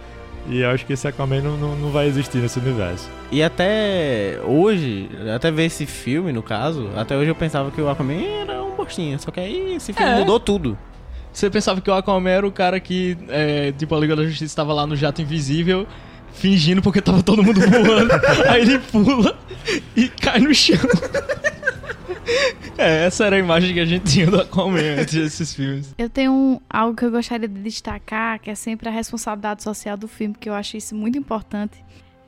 E 0.48 0.60
eu 0.60 0.70
acho 0.70 0.86
que 0.86 0.92
esse 0.94 1.06
Aquaman 1.06 1.42
não, 1.42 1.56
não, 1.56 1.76
não 1.76 1.90
vai 1.90 2.06
existir 2.06 2.38
nesse 2.38 2.58
universo. 2.58 3.08
E 3.30 3.42
até 3.42 4.38
hoje, 4.44 5.08
até 5.34 5.50
ver 5.50 5.64
esse 5.66 5.84
filme, 5.84 6.32
no 6.32 6.42
caso, 6.42 6.88
até 6.96 7.16
hoje 7.16 7.30
eu 7.30 7.34
pensava 7.34 7.70
que 7.70 7.80
o 7.80 7.88
Aquaman 7.88 8.22
era 8.42 8.62
um 8.62 8.74
bostinha. 8.74 9.18
Só 9.18 9.30
que 9.30 9.40
aí 9.40 9.74
esse 9.76 9.92
filme 9.92 10.10
É. 10.12 10.16
mudou 10.18 10.40
tudo. 10.40 10.78
Você 11.32 11.50
pensava 11.50 11.80
que 11.80 11.90
o 11.90 11.94
Aquaman 11.94 12.30
era 12.30 12.46
o 12.46 12.50
cara 12.50 12.80
que, 12.80 13.16
é, 13.28 13.72
tipo, 13.72 13.94
a 13.94 13.98
Liga 14.00 14.16
da 14.16 14.24
Justiça 14.24 14.46
estava 14.46 14.72
lá 14.72 14.86
no 14.86 14.96
jato 14.96 15.20
invisível, 15.20 15.86
fingindo 16.38 16.80
porque 16.82 17.00
tava 17.02 17.22
todo 17.22 17.42
mundo 17.42 17.60
voando. 17.60 18.12
aí 18.48 18.62
ele 18.62 18.78
pula 18.78 19.38
e 19.96 20.08
cai 20.08 20.38
no 20.40 20.54
chão. 20.54 20.76
é, 22.76 23.06
essa 23.06 23.24
era 23.26 23.36
a 23.36 23.38
imagem 23.38 23.74
que 23.74 23.80
a 23.80 23.84
gente 23.84 24.04
tinha 24.04 24.26
do 24.26 24.40
Aquaman 24.40 25.00
antes 25.00 25.14
desses 25.14 25.54
filmes. 25.54 25.94
Eu 25.98 26.08
tenho 26.08 26.32
um- 26.32 26.60
algo 26.68 26.96
que 26.96 27.04
eu 27.04 27.10
gostaria 27.10 27.48
de 27.48 27.60
destacar, 27.60 28.38
que 28.40 28.50
é 28.50 28.54
sempre 28.54 28.88
a 28.88 28.92
responsabilidade 28.92 29.62
social 29.62 29.96
do 29.96 30.06
filme, 30.08 30.34
que 30.38 30.48
eu 30.48 30.54
acho 30.54 30.76
isso 30.76 30.94
muito 30.94 31.18
importante. 31.18 31.76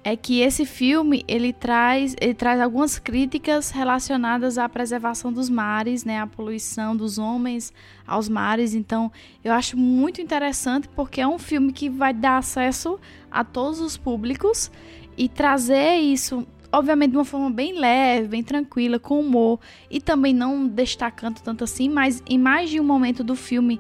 É 0.03 0.17
que 0.17 0.41
esse 0.41 0.65
filme, 0.65 1.23
ele 1.29 1.53
traz, 1.53 2.17
ele 2.19 2.33
traz 2.33 2.59
algumas 2.59 2.99
críticas 2.99 3.71
relacionadas 3.71 4.57
à 4.57 4.67
preservação 4.67 5.31
dos 5.31 5.51
mares, 5.51 6.07
né, 6.07 6.19
à 6.19 6.27
poluição 6.27 6.97
dos 6.97 7.19
homens 7.19 7.71
aos 8.07 8.27
mares. 8.27 8.73
Então, 8.73 9.13
eu 9.45 9.53
acho 9.53 9.77
muito 9.77 10.19
interessante 10.19 10.89
porque 10.89 11.21
é 11.21 11.29
um 11.29 11.39
filme 11.39 11.71
que 11.71 11.91
vai 11.91 12.15
dar 12.15 12.39
acesso 12.39 12.99
a 13.31 13.45
todos 13.45 13.79
os 13.79 13.99
públicos 13.99 14.71
e 15.19 15.29
trazer 15.29 15.97
isso, 15.97 16.47
obviamente 16.73 17.11
de 17.11 17.19
uma 17.19 17.25
forma 17.27 17.51
bem 17.51 17.79
leve, 17.79 18.29
bem 18.29 18.43
tranquila, 18.43 18.99
com 18.99 19.21
humor 19.21 19.61
e 19.91 20.01
também 20.01 20.33
não 20.33 20.67
destacando 20.67 21.41
tanto 21.41 21.63
assim, 21.63 21.91
mas 21.91 22.23
em 22.27 22.39
mais 22.39 22.71
de 22.71 22.81
um 22.81 22.85
momento 22.85 23.23
do 23.23 23.37
filme 23.37 23.79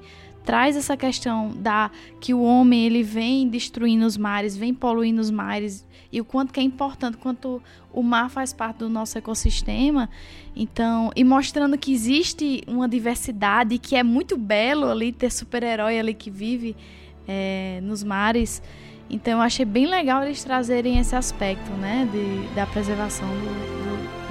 traz 0.50 0.76
essa 0.76 0.96
questão 0.96 1.52
da 1.56 1.92
que 2.20 2.34
o 2.34 2.42
homem 2.42 2.84
ele 2.84 3.04
vem 3.04 3.48
destruindo 3.48 4.04
os 4.04 4.16
mares, 4.16 4.56
vem 4.56 4.74
poluindo 4.74 5.20
os 5.20 5.30
mares 5.30 5.86
e 6.12 6.20
o 6.20 6.24
quanto 6.24 6.52
que 6.52 6.58
é 6.58 6.62
importante, 6.64 7.16
quanto 7.18 7.62
o 7.92 8.02
mar 8.02 8.28
faz 8.28 8.52
parte 8.52 8.78
do 8.78 8.88
nosso 8.88 9.16
ecossistema. 9.16 10.10
Então, 10.56 11.12
e 11.14 11.22
mostrando 11.22 11.78
que 11.78 11.92
existe 11.92 12.62
uma 12.66 12.88
diversidade 12.88 13.78
que 13.78 13.94
é 13.94 14.02
muito 14.02 14.36
belo 14.36 14.86
ali 14.90 15.12
ter 15.12 15.30
super-herói 15.30 16.00
ali 16.00 16.14
que 16.14 16.32
vive 16.32 16.74
é, 17.28 17.78
nos 17.84 18.02
mares. 18.02 18.60
Então, 19.08 19.34
eu 19.34 19.40
achei 19.42 19.64
bem 19.64 19.86
legal 19.86 20.24
eles 20.24 20.42
trazerem 20.42 20.98
esse 20.98 21.14
aspecto, 21.14 21.70
né, 21.74 22.08
de, 22.10 22.54
da 22.56 22.66
preservação 22.66 23.28
do- 23.28 23.34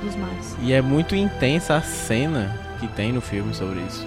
do- 0.02 0.06
dos 0.06 0.16
mares. 0.18 0.58
E 0.64 0.74
é 0.74 0.82
muito 0.82 1.16
intensa 1.16 1.76
a 1.78 1.82
cena 1.82 2.54
que 2.82 2.88
tem 2.90 3.14
no 3.14 3.22
filme 3.22 3.54
sobre 3.54 3.80
isso. 3.88 4.06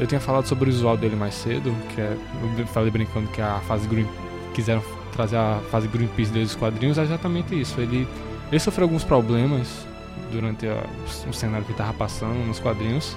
Eu 0.00 0.06
tinha 0.06 0.20
falado 0.20 0.46
sobre 0.46 0.68
o 0.68 0.72
visual 0.72 0.96
dele 0.96 1.14
mais 1.16 1.34
cedo, 1.34 1.74
que 1.94 2.00
é. 2.00 2.16
Eu 2.58 2.66
falei 2.66 2.90
brincando 2.90 3.28
que 3.28 3.40
a 3.40 3.60
fase 3.60 3.86
Green. 3.88 4.06
Quiseram 4.54 4.82
trazer 5.12 5.36
a 5.36 5.60
fase 5.70 5.88
Greenpeace 5.88 6.30
dos 6.32 6.54
quadrinhos, 6.54 6.98
é 6.98 7.02
exatamente 7.02 7.58
isso. 7.58 7.80
Ele, 7.80 8.06
ele 8.50 8.58
sofreu 8.60 8.84
alguns 8.86 9.02
problemas 9.04 9.86
durante 10.30 10.66
a, 10.66 10.82
o 11.28 11.32
cenário 11.32 11.64
que 11.66 11.72
tava 11.74 11.92
passando 11.94 12.34
nos 12.46 12.58
quadrinhos. 12.58 13.16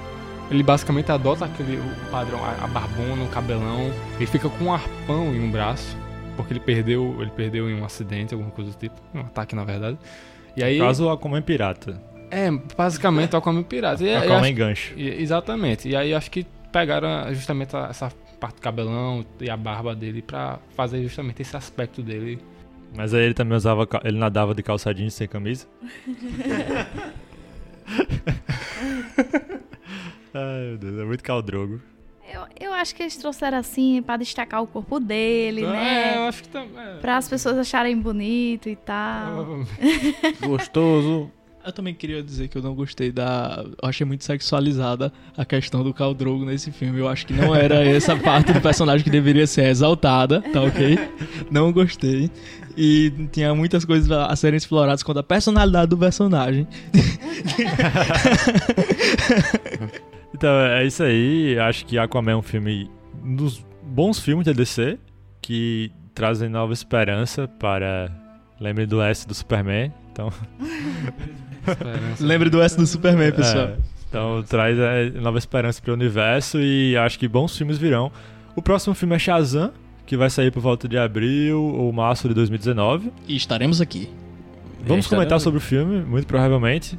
Ele 0.52 0.62
basicamente 0.64 1.12
adota 1.12 1.46
aquele 1.46 1.82
padrão, 2.12 2.40
a, 2.44 2.64
a 2.64 2.68
barbona, 2.68 3.24
o 3.24 3.28
cabelão. 3.30 3.92
Ele 4.18 4.26
fica 4.28 4.48
com 4.48 4.66
um 4.66 4.74
arpão 4.74 5.34
em 5.34 5.42
um 5.42 5.50
braço, 5.52 5.98
porque 6.38 6.54
ele 6.54 6.60
perdeu, 6.60 7.18
ele 7.20 7.32
perdeu 7.32 7.70
em 7.70 7.82
um 7.82 7.84
acidente, 7.84 8.34
alguma 8.34 8.52
coisa 8.52 8.72
do 8.72 8.78
tipo, 8.78 8.96
um 9.14 9.22
ataque 9.22 9.56
na 9.56 9.64
verdade. 9.66 9.98
E 10.56 10.64
aí, 10.64 10.78
caso, 10.80 11.06
o 11.06 11.10
Aquaman 11.10 11.42
pirata. 11.42 12.00
é, 12.32 12.50
basicamente 12.78 13.34
o 13.34 13.38
Aquaman 13.38 13.64
pirata. 13.64 14.04
E, 14.04 14.14
Aquaman 14.16 14.42
acho- 14.42 14.54
gancho. 14.54 14.94
e- 14.96 15.22
exatamente. 15.22 15.90
E 15.90 15.96
aí 15.96 16.14
acho 16.14 16.30
que 16.32 16.46
pegaram 16.76 17.34
justamente 17.34 17.74
essa 17.74 18.12
parte 18.38 18.56
do 18.58 18.62
cabelão 18.62 19.26
e 19.40 19.50
a 19.50 19.56
barba 19.56 19.96
dele 19.96 20.22
pra 20.22 20.60
fazer 20.76 21.02
justamente 21.02 21.42
esse 21.42 21.56
aspecto 21.56 22.04
dele. 22.04 22.38
Mas 22.94 23.14
aí 23.14 23.24
ele 23.24 23.34
também 23.34 23.56
usava. 23.56 23.88
Ele 24.04 24.18
nadava 24.18 24.54
de 24.54 24.62
calça 24.62 24.94
jeans 24.94 25.14
sem 25.14 25.26
camisa. 25.26 25.66
Ai, 30.34 30.68
meu 30.68 30.78
Deus, 30.78 31.00
é 31.00 31.06
muito 31.06 31.24
caldrogo. 31.24 31.80
Eu, 32.30 32.42
eu 32.60 32.74
acho 32.74 32.94
que 32.94 33.04
eles 33.04 33.16
trouxeram 33.16 33.58
assim 33.58 34.02
pra 34.02 34.18
destacar 34.18 34.62
o 34.62 34.68
corpo 34.68 35.00
dele, 35.00 35.64
É, 35.64 35.70
né? 35.70 36.18
eu 36.18 36.22
acho 36.24 36.44
que 36.44 36.50
também. 36.50 36.78
É. 36.84 36.98
Pra 36.98 37.16
as 37.16 37.30
pessoas 37.30 37.58
acharem 37.58 37.98
bonito 37.98 38.68
e 38.68 38.76
tal. 38.76 39.60
Gostoso. 40.46 41.32
Eu 41.66 41.74
também 41.74 41.96
queria 41.96 42.22
dizer 42.22 42.48
que 42.48 42.58
eu 42.58 42.62
não 42.62 42.76
gostei 42.76 43.12
da. 43.12 43.66
Eu 43.82 43.90
achei 43.90 44.06
muito 44.06 44.24
sexualizada 44.24 45.12
a 45.36 45.44
questão 45.44 45.84
do 45.84 45.92
Khal 45.92 46.14
Drogo 46.14 46.46
nesse 46.46 46.72
filme. 46.72 47.00
Eu 47.00 47.08
acho 47.08 47.26
que 47.26 47.34
não 47.34 47.56
era 47.56 47.82
essa 47.84 48.16
parte 48.16 48.54
do 48.54 48.62
personagem 48.62 49.04
que 49.04 49.10
deveria 49.10 49.48
ser 49.48 49.66
exaltada, 49.66 50.42
tá 50.42 50.62
ok? 50.62 51.00
Não 51.50 51.74
gostei. 51.74 52.30
E 52.78 53.12
tinha 53.32 53.56
muitas 53.56 53.84
coisas 53.84 54.12
a 54.12 54.28
a 54.28 54.36
serem 54.36 54.58
exploradas 54.58 55.02
quanto 55.02 55.20
a 55.20 55.24
personalidade 55.24 55.90
do 55.90 55.98
personagem. 55.98 56.68
Então, 60.36 60.50
é 60.50 60.86
isso 60.86 61.02
aí. 61.02 61.58
Acho 61.58 61.86
que 61.86 61.98
Aquaman 61.98 62.34
é 62.34 62.36
um 62.36 62.42
filme. 62.42 62.92
Um 63.24 63.38
dos 63.38 63.66
bons 63.82 64.20
filmes 64.20 64.46
da 64.46 64.52
DC 64.52 65.00
que 65.42 65.90
trazem 66.14 66.50
nova 66.50 66.74
esperança 66.74 67.48
para. 67.48 68.12
Lembre 68.60 68.86
do 68.86 69.02
S 69.02 69.26
do 69.26 69.34
Superman. 69.34 69.94
Então. 70.12 70.30
Lembre 72.20 72.50
do 72.50 72.62
S 72.62 72.78
do 72.78 72.86
Superman, 72.86 73.32
pessoal. 73.32 73.66
É, 73.70 73.76
então 74.10 74.44
traz 74.48 74.78
é, 74.78 75.10
nova 75.20 75.38
esperança 75.38 75.82
para 75.82 75.92
o 75.92 75.94
universo 75.94 76.60
e 76.60 76.96
acho 76.98 77.18
que 77.20 77.28
bons 77.28 77.58
filmes 77.58 77.78
virão. 77.78 78.12
O 78.56 78.62
próximo 78.62 78.94
filme 78.96 79.16
é 79.16 79.20
Shazam, 79.20 79.72
que 80.06 80.16
vai 80.16 80.30
sair 80.30 80.52
por 80.52 80.62
volta 80.62 80.88
de 80.88 80.98
abril 80.98 81.62
ou 81.62 81.92
março 81.92 82.28
de 82.28 82.34
2019. 82.34 83.12
E 83.28 83.36
estaremos 83.36 83.82
aqui. 83.82 84.10
Vamos 84.88 85.06
estaremos 85.06 85.08
comentar 85.08 85.36
aqui. 85.38 85.44
sobre 85.44 85.58
o 85.58 85.62
filme, 85.62 86.02
muito 86.02 86.28
provavelmente. 86.28 86.98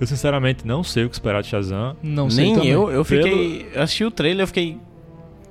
Eu 0.00 0.06
sinceramente 0.06 0.66
não 0.66 0.84
sei 0.84 1.04
o 1.04 1.08
que 1.08 1.14
esperar 1.16 1.42
de 1.42 1.48
Shazam. 1.48 1.96
Não 2.02 2.28
sei 2.30 2.44
Nem 2.46 2.54
também. 2.54 2.70
eu, 2.70 2.90
eu 2.90 3.04
Pelo- 3.04 3.22
fiquei. 3.24 3.68
Eu 3.74 3.82
assisti 3.82 4.04
o 4.04 4.10
trailer, 4.10 4.42
eu 4.42 4.46
fiquei. 4.46 4.78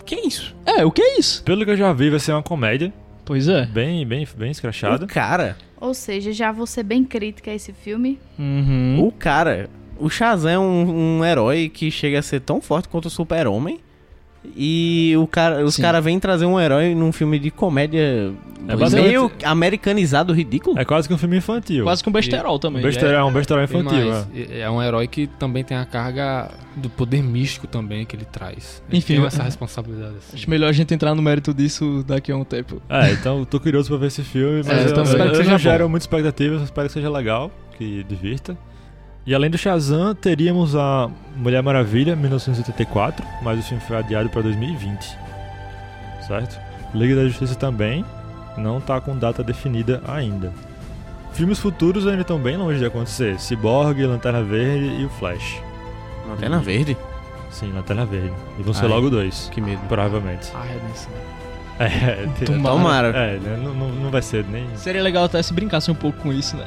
Que 0.06 0.16
isso? 0.16 0.56
É, 0.66 0.86
o 0.86 0.92
que 0.92 1.02
é 1.02 1.20
isso? 1.20 1.44
Pelo 1.44 1.66
que 1.66 1.72
eu 1.72 1.76
já 1.78 1.92
vi, 1.92 2.10
vai 2.10 2.20
ser 2.20 2.32
uma 2.32 2.42
comédia. 2.44 2.94
Pois 3.26 3.50
é. 3.50 3.66
Bem, 3.66 4.06
bem, 4.08 4.26
bem 4.38 4.52
escrachada. 4.52 5.04
O 5.04 5.08
cara. 5.08 5.58
Ou 5.80 5.94
seja, 5.94 6.32
já 6.32 6.52
vou 6.52 6.66
ser 6.66 6.84
bem 6.84 7.04
crítica 7.04 7.52
a 7.52 7.54
esse 7.54 7.72
filme. 7.72 8.20
Uhum. 8.38 9.06
O 9.06 9.12
cara. 9.12 9.70
O 10.00 10.10
Shazam 10.10 10.52
é 10.52 10.60
um, 10.60 11.18
um 11.20 11.26
herói 11.26 11.70
que 11.70 11.90
chega 11.90 12.20
a 12.20 12.22
ser 12.22 12.42
tão 12.42 12.62
forte 12.62 12.88
quanto 12.88 13.06
o 13.06 13.10
Super-Homem. 13.10 13.80
E 14.56 15.14
o 15.18 15.28
cara, 15.28 15.64
os 15.66 15.76
caras 15.78 16.04
vêm 16.04 16.20
trazer 16.20 16.46
um 16.46 16.60
herói 16.60 16.96
num 16.96 17.12
filme 17.12 17.38
de 17.38 17.52
comédia 17.52 18.32
É 18.68 18.76
basicamente- 18.76 19.08
meio 19.10 19.32
americanizado, 19.44 20.34
ridículo. 20.34 20.80
É 20.80 20.86
quase 20.86 21.08
que 21.08 21.14
um 21.14 21.18
filme 21.18 21.38
infantil. 21.38 21.84
Quase 21.84 22.02
que 22.02 22.10
um 22.10 22.12
besterol 22.14 22.58
também. 22.58 22.82
Um 22.82 22.86
besterol, 22.86 23.14
é 23.14 23.24
um 23.24 23.32
besterol 23.34 23.62
E 23.62 23.66
infantil. 23.66 24.10
mais, 24.10 24.28
é. 24.34 24.58
é. 24.58 24.60
é 24.62 24.70
um 24.70 24.82
herói 24.82 25.08
que 25.08 25.28
também 25.28 25.64
tem 25.64 25.76
a 25.76 25.86
carga 25.86 26.50
do 26.76 26.90
poder 26.90 27.22
místico 27.22 27.68
também 27.68 28.06
que 28.06 28.16
ele 28.16 28.26
traz. 28.26 28.82
Ele 28.90 29.00
Enfim, 29.00 29.16
tem 29.18 29.26
essa 29.26 29.42
é. 29.42 29.46
responsabilidade. 29.46 30.16
Assim. 30.18 30.38
Acho 30.38 30.50
melhor 30.50 30.70
a 30.70 30.72
gente 30.74 30.94
entrar 30.94 31.14
no 31.14 31.22
mérito 31.22 31.54
disso 31.54 32.04
daqui 32.08 32.32
a 32.32 32.38
um 32.38 32.44
tempo. 32.46 32.82
É, 32.90 33.12
então 33.12 33.40
eu 33.40 33.46
tô 33.46 33.60
curioso 33.60 33.90
pra 33.90 33.98
ver 33.98 34.08
esse 34.08 34.24
filme, 34.24 34.62
mas 34.66 34.68
É, 34.70 34.84
eu 34.84 34.88
eu, 34.88 34.94
também. 34.94 34.98
eu, 34.98 35.04
Espero 35.12 35.30
que 35.32 35.36
eu 35.36 35.36
seja 35.44 35.52
bom. 35.52 35.58
gero 35.58 35.90
muita 35.90 36.04
expectativa, 36.04 36.56
eu 36.56 36.64
espero 36.64 36.88
que 36.88 36.94
seja 36.94 37.10
legal, 37.10 37.52
que 37.78 38.04
divirta. 38.08 38.58
E 39.28 39.36
além 39.36 39.50
do 39.50 39.58
Shazam, 39.58 40.16
teríamos 40.16 40.74
a 40.74 41.10
Mulher 41.36 41.62
Maravilha, 41.62 42.16
1984, 42.16 43.28
mas 43.42 43.60
o 43.60 43.62
filme 43.62 43.84
foi 43.84 43.98
adiado 43.98 44.30
pra 44.30 44.42
2020. 44.42 45.20
Certo? 46.26 46.58
Liga 46.94 47.18
da 47.18 47.28
Justiça 47.28 47.54
também, 47.54 48.06
não 48.58 48.80
tá 48.80 49.02
com 49.02 49.18
data 49.18 49.44
definida 49.44 50.02
ainda. 50.08 50.54
Filmes 51.34 51.60
futuros 51.60 52.08
ainda 52.08 52.22
estão 52.22 52.40
bem 52.40 52.56
longe 52.56 52.80
de 52.80 52.86
acontecer. 52.86 53.38
Cyborg, 53.38 54.02
Lanterna 54.06 54.42
Verde 54.42 55.02
e 55.02 55.04
o 55.04 55.10
Flash. 55.10 55.62
Lanterna 56.30 56.60
Verde? 56.60 56.96
Sim, 57.52 57.74
Lanterna 57.74 58.06
Verde. 58.06 58.34
E 58.58 58.64
vão 58.64 58.74
ser 58.74 58.86
Ai, 58.86 58.92
logo 58.92 59.10
dois. 59.10 59.50
que 59.52 59.60
medo. 59.60 59.82
Provavelmente. 59.90 60.50
A 60.56 60.62
redenção. 60.62 61.12
É, 61.80 62.28
tem- 62.44 62.62
Tomara. 62.62 63.10
É, 63.10 63.38
né, 63.40 63.60
não, 63.64 63.74
não, 63.74 63.90
não 63.90 64.10
vai 64.12 64.22
ser 64.22 64.44
nem. 64.46 64.66
Seria 64.76 65.02
legal 65.04 65.26
até 65.26 65.42
se 65.44 65.54
brincasse 65.54 65.90
um 65.92 65.96
pouco 65.96 66.18
com 66.20 66.34
isso, 66.34 66.58
né? 66.58 66.66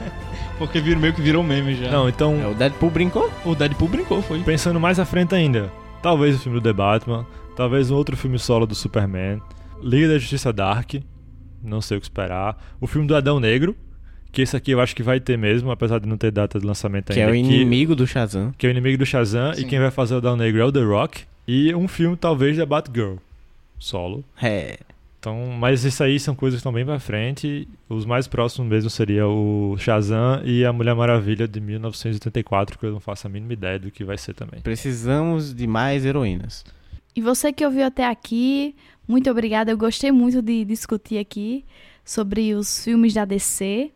Porque 0.58 0.80
vir, 0.80 0.96
meio 0.98 1.12
que 1.12 1.22
virou 1.22 1.42
meme 1.42 1.74
já. 1.74 1.90
Não, 1.90 2.08
então, 2.08 2.38
É, 2.40 2.46
o 2.46 2.54
Deadpool 2.54 2.90
brincou? 2.90 3.30
O 3.44 3.54
Deadpool 3.54 3.88
brincou, 3.88 4.22
foi. 4.22 4.40
pensando 4.42 4.78
mais 4.78 4.98
à 5.00 5.04
frente 5.04 5.34
ainda, 5.34 5.70
talvez 6.02 6.36
o 6.36 6.38
filme 6.38 6.60
do 6.60 6.62
The 6.62 6.72
Batman, 6.72 7.26
talvez 7.56 7.90
um 7.90 7.96
outro 7.96 8.16
filme 8.16 8.38
solo 8.38 8.66
do 8.66 8.74
Superman, 8.74 9.40
Liga 9.82 10.08
da 10.08 10.18
Justiça 10.18 10.52
Dark, 10.52 10.94
não 11.62 11.80
sei 11.80 11.96
o 11.96 12.00
que 12.00 12.06
esperar, 12.06 12.56
o 12.80 12.86
filme 12.86 13.06
do 13.08 13.16
Adão 13.16 13.40
Negro, 13.40 13.74
que 14.30 14.42
esse 14.42 14.56
aqui 14.56 14.70
eu 14.70 14.80
acho 14.80 14.94
que 14.94 15.02
vai 15.02 15.18
ter 15.18 15.36
mesmo, 15.36 15.70
apesar 15.70 15.98
de 15.98 16.06
não 16.06 16.16
ter 16.16 16.30
data 16.30 16.58
de 16.60 16.66
lançamento 16.66 17.12
Que 17.12 17.18
ainda. 17.20 17.30
é 17.30 17.32
o 17.32 17.34
inimigo 17.34 17.94
do 17.96 18.06
Shazam. 18.06 18.52
que 18.56 18.66
é 18.66 18.68
o 18.68 18.70
inimigo 18.70 18.98
do 18.98 19.06
Shazam, 19.06 19.54
Sim. 19.54 19.62
e 19.62 19.64
quem 19.64 19.80
vai 19.80 19.90
fazer 19.90 20.14
o 20.14 20.18
Adão 20.18 20.36
Negro 20.36 20.60
é 20.60 20.64
o 20.64 20.70
The 20.72 20.82
Rock, 20.82 21.22
e 21.48 21.74
um 21.74 21.88
filme 21.88 22.16
talvez 22.16 22.56
da 22.56 22.64
Batgirl, 22.64 23.16
solo. 23.82 24.24
É. 24.40 24.78
Então, 25.18 25.46
mas 25.58 25.84
isso 25.84 26.02
aí 26.02 26.18
são 26.18 26.34
coisas 26.34 26.58
que 26.58 26.60
estão 26.60 26.72
bem 26.72 26.84
pra 26.84 26.98
frente. 26.98 27.68
Os 27.88 28.04
mais 28.04 28.26
próximos 28.26 28.68
mesmo 28.68 28.90
seria 28.90 29.26
o 29.28 29.76
Shazam 29.78 30.42
e 30.44 30.64
a 30.64 30.72
Mulher 30.72 30.96
Maravilha 30.96 31.46
de 31.46 31.60
1984, 31.60 32.76
que 32.76 32.86
eu 32.86 32.90
não 32.90 32.98
faço 32.98 33.28
a 33.28 33.30
mínima 33.30 33.52
ideia 33.52 33.78
do 33.78 33.90
que 33.90 34.02
vai 34.02 34.18
ser 34.18 34.34
também. 34.34 34.60
Precisamos 34.60 35.54
de 35.54 35.66
mais 35.66 36.04
heroínas. 36.04 36.64
E 37.14 37.20
você 37.20 37.52
que 37.52 37.64
ouviu 37.64 37.86
até 37.86 38.04
aqui, 38.04 38.74
muito 39.06 39.30
obrigada. 39.30 39.70
Eu 39.70 39.78
gostei 39.78 40.10
muito 40.10 40.42
de 40.42 40.64
discutir 40.64 41.18
aqui 41.18 41.64
sobre 42.04 42.54
os 42.54 42.82
filmes 42.82 43.14
da 43.14 43.24
DC. 43.24 43.92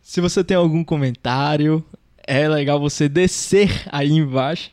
Se 0.00 0.20
você 0.20 0.42
tem 0.42 0.56
algum 0.56 0.82
comentário, 0.82 1.84
é 2.26 2.48
legal 2.48 2.80
você 2.80 3.06
descer 3.06 3.82
aí 3.92 4.10
embaixo. 4.10 4.70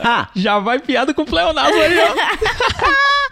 Ah! 0.00 0.28
Já 0.34 0.58
vai 0.58 0.80
piada 0.80 1.14
com 1.14 1.22
o 1.22 1.26
pleonasmo 1.26 1.80
aí, 1.80 1.98
ó. 2.00 3.16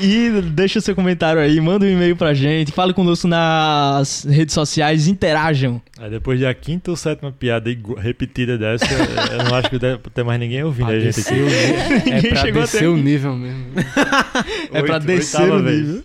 e 0.00 0.40
deixa 0.52 0.80
seu 0.80 0.94
comentário 0.94 1.40
aí, 1.40 1.60
manda 1.60 1.84
um 1.84 1.88
e-mail 1.88 2.16
pra 2.16 2.32
gente, 2.34 2.72
fale 2.72 2.92
conosco 2.92 3.26
nas 3.28 4.24
redes 4.24 4.54
sociais, 4.54 5.08
interajam. 5.08 5.80
Aí 5.98 6.10
depois 6.10 6.40
da 6.40 6.52
quinta 6.54 6.90
ou 6.90 6.96
sétima 6.96 7.32
piada 7.32 7.70
repetida 7.98 8.56
dessa, 8.58 8.86
eu 9.32 9.44
não 9.44 9.54
acho 9.54 9.70
que 9.70 9.78
deve 9.78 9.98
ter 10.14 10.24
mais 10.24 10.38
ninguém 10.40 10.62
ouvindo 10.62 10.90
a 10.90 10.98
gente 10.98 11.20
aqui. 11.20 11.34
É 11.34 12.14
Ninguém 12.14 12.30
pra 12.32 12.40
chegou 12.40 12.62
descer 12.62 12.76
até 12.78 12.88
o 12.88 12.96
nível 12.96 13.34
mesmo. 13.36 13.66
É 14.72 14.82
pra 14.82 14.94
Oito- 14.94 15.06
descer 15.06 15.40
oitava 15.40 15.60
o 15.60 15.62
vez. 15.62 15.80
nível. 15.80 16.04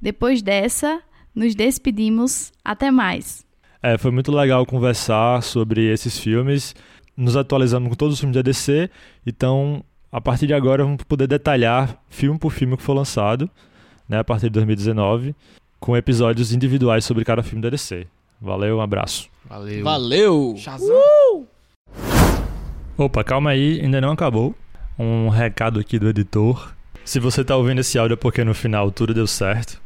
Depois 0.00 0.42
dessa, 0.42 1.00
nos 1.34 1.54
despedimos. 1.54 2.52
Até 2.64 2.90
mais. 2.90 3.44
É, 3.82 3.96
foi 3.98 4.10
muito 4.10 4.32
legal 4.32 4.64
conversar 4.66 5.42
sobre 5.42 5.92
esses 5.92 6.18
filmes. 6.18 6.74
Nos 7.16 7.36
atualizamos 7.36 7.88
com 7.88 7.94
todos 7.94 8.14
os 8.14 8.20
filmes 8.20 8.34
da 8.34 8.42
DC. 8.42 8.90
Então, 9.26 9.82
a 10.16 10.20
partir 10.22 10.46
de 10.46 10.54
agora, 10.54 10.82
vamos 10.82 11.04
poder 11.04 11.26
detalhar 11.26 12.02
filme 12.08 12.38
por 12.38 12.50
filme 12.50 12.74
que 12.74 12.82
for 12.82 12.94
lançado, 12.94 13.50
né, 14.08 14.18
a 14.18 14.24
partir 14.24 14.44
de 14.46 14.52
2019, 14.52 15.36
com 15.78 15.94
episódios 15.94 16.54
individuais 16.54 17.04
sobre 17.04 17.22
cada 17.22 17.42
filme 17.42 17.60
da 17.60 17.68
DC. 17.68 18.06
Valeu, 18.40 18.78
um 18.78 18.80
abraço. 18.80 19.28
Valeu. 19.44 19.84
Valeu! 19.84 20.54
Shazam. 20.56 21.46
Opa, 22.96 23.22
calma 23.22 23.50
aí, 23.50 23.78
ainda 23.82 24.00
não 24.00 24.12
acabou. 24.12 24.54
Um 24.98 25.28
recado 25.28 25.80
aqui 25.80 25.98
do 25.98 26.08
editor. 26.08 26.72
Se 27.04 27.20
você 27.20 27.44
tá 27.44 27.54
ouvindo 27.54 27.80
esse 27.80 27.98
áudio 27.98 28.14
é 28.14 28.16
porque 28.16 28.42
no 28.42 28.54
final 28.54 28.90
tudo 28.90 29.12
deu 29.12 29.26
certo 29.26 29.78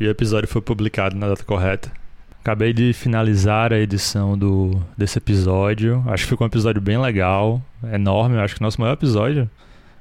e 0.00 0.08
o 0.08 0.10
episódio 0.10 0.48
foi 0.48 0.62
publicado 0.62 1.14
na 1.14 1.28
data 1.28 1.44
correta. 1.44 1.92
Acabei 2.40 2.72
de 2.72 2.92
finalizar 2.92 3.72
a 3.72 3.78
edição 3.78 4.36
do, 4.36 4.82
desse 4.98 5.18
episódio. 5.18 6.02
Acho 6.08 6.24
que 6.24 6.30
ficou 6.30 6.44
um 6.44 6.50
episódio 6.50 6.82
bem 6.82 6.98
legal, 6.98 7.62
enorme. 7.92 8.36
Acho 8.38 8.56
que 8.56 8.60
o 8.60 8.64
nosso 8.64 8.80
maior 8.80 8.94
episódio, 8.94 9.48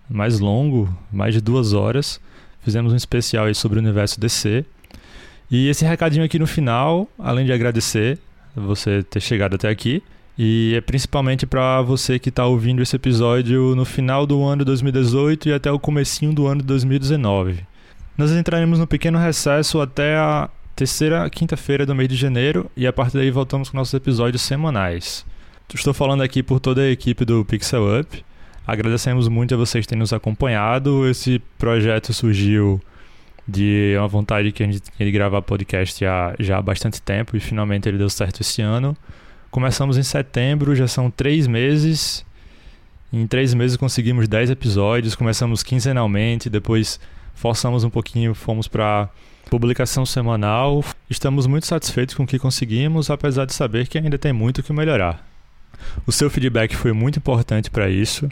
mais 0.10 0.40
longo, 0.40 0.90
mais 1.12 1.34
de 1.34 1.42
duas 1.42 1.74
horas. 1.74 2.20
Fizemos 2.62 2.94
um 2.94 2.96
especial 2.96 3.46
aí 3.46 3.56
sobre 3.56 3.80
o 3.80 3.82
universo 3.82 4.20
DC. 4.20 4.66
E 5.50 5.68
esse 5.68 5.86
recadinho 5.86 6.26
aqui 6.26 6.40
no 6.40 6.48
final, 6.48 7.08
além 7.20 7.46
de 7.46 7.54
agradecer 7.54 8.18
você 8.56 9.04
ter 9.04 9.20
chegado 9.20 9.56
até 9.56 9.70
aqui, 9.70 10.02
e 10.38 10.74
é 10.76 10.82
principalmente 10.82 11.46
para 11.46 11.82
você 11.82 12.20
que 12.20 12.30
está 12.30 12.46
ouvindo 12.46 12.82
esse 12.82 12.96
episódio 12.96 13.76
no 13.76 13.86
final 13.86 14.26
do 14.26 14.44
ano 14.44 14.60
de 14.60 14.66
2018 14.66 15.50
e 15.50 15.54
até 15.54 15.72
o 15.72 15.80
comecinho 15.80 16.34
do 16.34 16.48
ano 16.48 16.62
de 16.62 16.68
2019. 16.68 17.66
Nós 18.18 18.32
entraremos 18.32 18.80
no 18.80 18.88
pequeno 18.88 19.18
recesso 19.18 19.80
até 19.80 20.18
a 20.18 20.50
terceira 20.76 21.30
quinta-feira 21.30 21.86
do 21.86 21.96
mês 21.96 22.10
de 22.10 22.16
janeiro 22.16 22.70
e 22.76 22.86
a 22.86 22.92
partir 22.92 23.18
daí 23.18 23.32
voltamos 23.32 23.70
com 23.70 23.78
nossos 23.78 23.94
episódios 23.94 24.42
semanais. 24.42 25.26
estou 25.74 25.94
falando 25.94 26.22
aqui 26.22 26.44
por 26.44 26.60
toda 26.60 26.82
a 26.82 26.92
equipe 26.92 27.24
do 27.24 27.46
Pixel 27.46 28.00
Up. 28.00 28.26
Agradecemos 28.68 29.28
muito 29.28 29.54
a 29.54 29.58
vocês 29.58 29.86
têm 29.86 29.98
nos 29.98 30.12
acompanhado. 30.12 31.08
Esse 31.08 31.40
projeto 31.58 32.14
surgiu 32.14 32.82
de 33.48 33.96
uma 33.98 34.08
vontade 34.08 34.52
que 34.52 34.64
a 34.64 34.66
gente 34.66 34.80
tinha 34.80 35.06
de 35.06 35.12
gravar 35.12 35.42
podcast 35.42 36.04
há, 36.04 36.36
já 36.40 36.58
há 36.58 36.62
bastante 36.62 37.02
tempo 37.02 37.38
e 37.38 37.40
finalmente 37.40 37.88
ele 37.88 37.98
deu 37.98 38.10
certo 38.10 38.42
esse 38.42 38.62
ano. 38.62 38.98
Começamos 39.52 39.98
em 39.98 40.04
setembro, 40.04 40.76
já 40.76 40.88
são 40.88 41.12
três 41.12 41.46
meses. 41.46 42.26
Em 43.14 43.28
três 43.28 43.54
meses 43.54 43.78
conseguimos 43.78 44.28
10 44.28 44.50
episódios, 44.50 45.16
começamos 45.16 45.64
quinzenalmente, 45.64 46.50
depois 46.50 47.00
forçamos 47.36 47.84
um 47.84 47.90
pouquinho, 47.90 48.34
fomos 48.34 48.68
para 48.68 49.10
publicação 49.50 50.06
semanal. 50.06 50.84
Estamos 51.10 51.46
muito 51.46 51.68
satisfeitos 51.68 52.16
com 52.16 52.24
o 52.24 52.28
que 52.28 52.40
conseguimos, 52.40 53.10
apesar 53.12 53.46
de 53.46 53.54
saber 53.54 53.88
que 53.88 53.98
ainda 53.98 54.18
tem 54.18 54.34
muito 54.34 54.64
que 54.64 54.74
melhorar. 54.74 55.26
O 56.06 56.12
seu 56.12 56.30
feedback 56.30 56.76
foi 56.76 56.92
muito 56.92 57.20
importante 57.20 57.70
para 57.70 57.90
isso. 57.90 58.28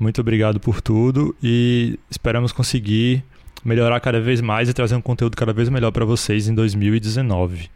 Muito 0.00 0.18
obrigado 0.22 0.58
por 0.58 0.80
tudo 0.80 1.36
e 1.42 1.98
esperamos 2.10 2.52
conseguir 2.52 3.22
melhorar 3.62 4.00
cada 4.00 4.18
vez 4.18 4.40
mais 4.40 4.66
e 4.66 4.72
trazer 4.72 4.94
um 4.94 5.00
conteúdo 5.02 5.36
cada 5.36 5.52
vez 5.52 5.68
melhor 5.68 5.90
para 5.90 6.06
vocês 6.06 6.48
em 6.48 6.54
2019. 6.54 7.68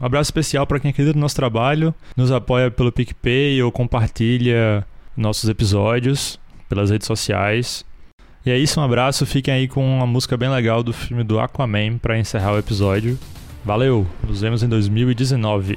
Um 0.00 0.06
abraço 0.06 0.28
especial 0.28 0.64
para 0.64 0.78
quem 0.78 0.92
acredita 0.92 1.16
no 1.16 1.20
nosso 1.20 1.34
trabalho, 1.34 1.92
nos 2.16 2.30
apoia 2.30 2.70
pelo 2.70 2.92
PicPay 2.92 3.60
ou 3.64 3.72
compartilha 3.72 4.86
nossos 5.16 5.50
episódios 5.50 6.38
pelas 6.68 6.88
redes 6.88 7.08
sociais. 7.08 7.84
E 8.46 8.50
é 8.52 8.56
isso, 8.56 8.78
um 8.78 8.84
abraço. 8.84 9.26
Fiquem 9.26 9.52
aí 9.52 9.66
com 9.66 9.84
uma 9.84 10.06
música 10.06 10.36
bem 10.36 10.48
legal 10.48 10.84
do 10.84 10.92
filme 10.92 11.24
do 11.24 11.40
Aquaman 11.40 11.98
para 11.98 12.16
encerrar 12.16 12.52
o 12.52 12.58
episódio. 12.58 13.18
Valeu, 13.64 14.06
nos 14.24 14.40
vemos 14.40 14.62
em 14.62 14.68
2019. 14.68 15.76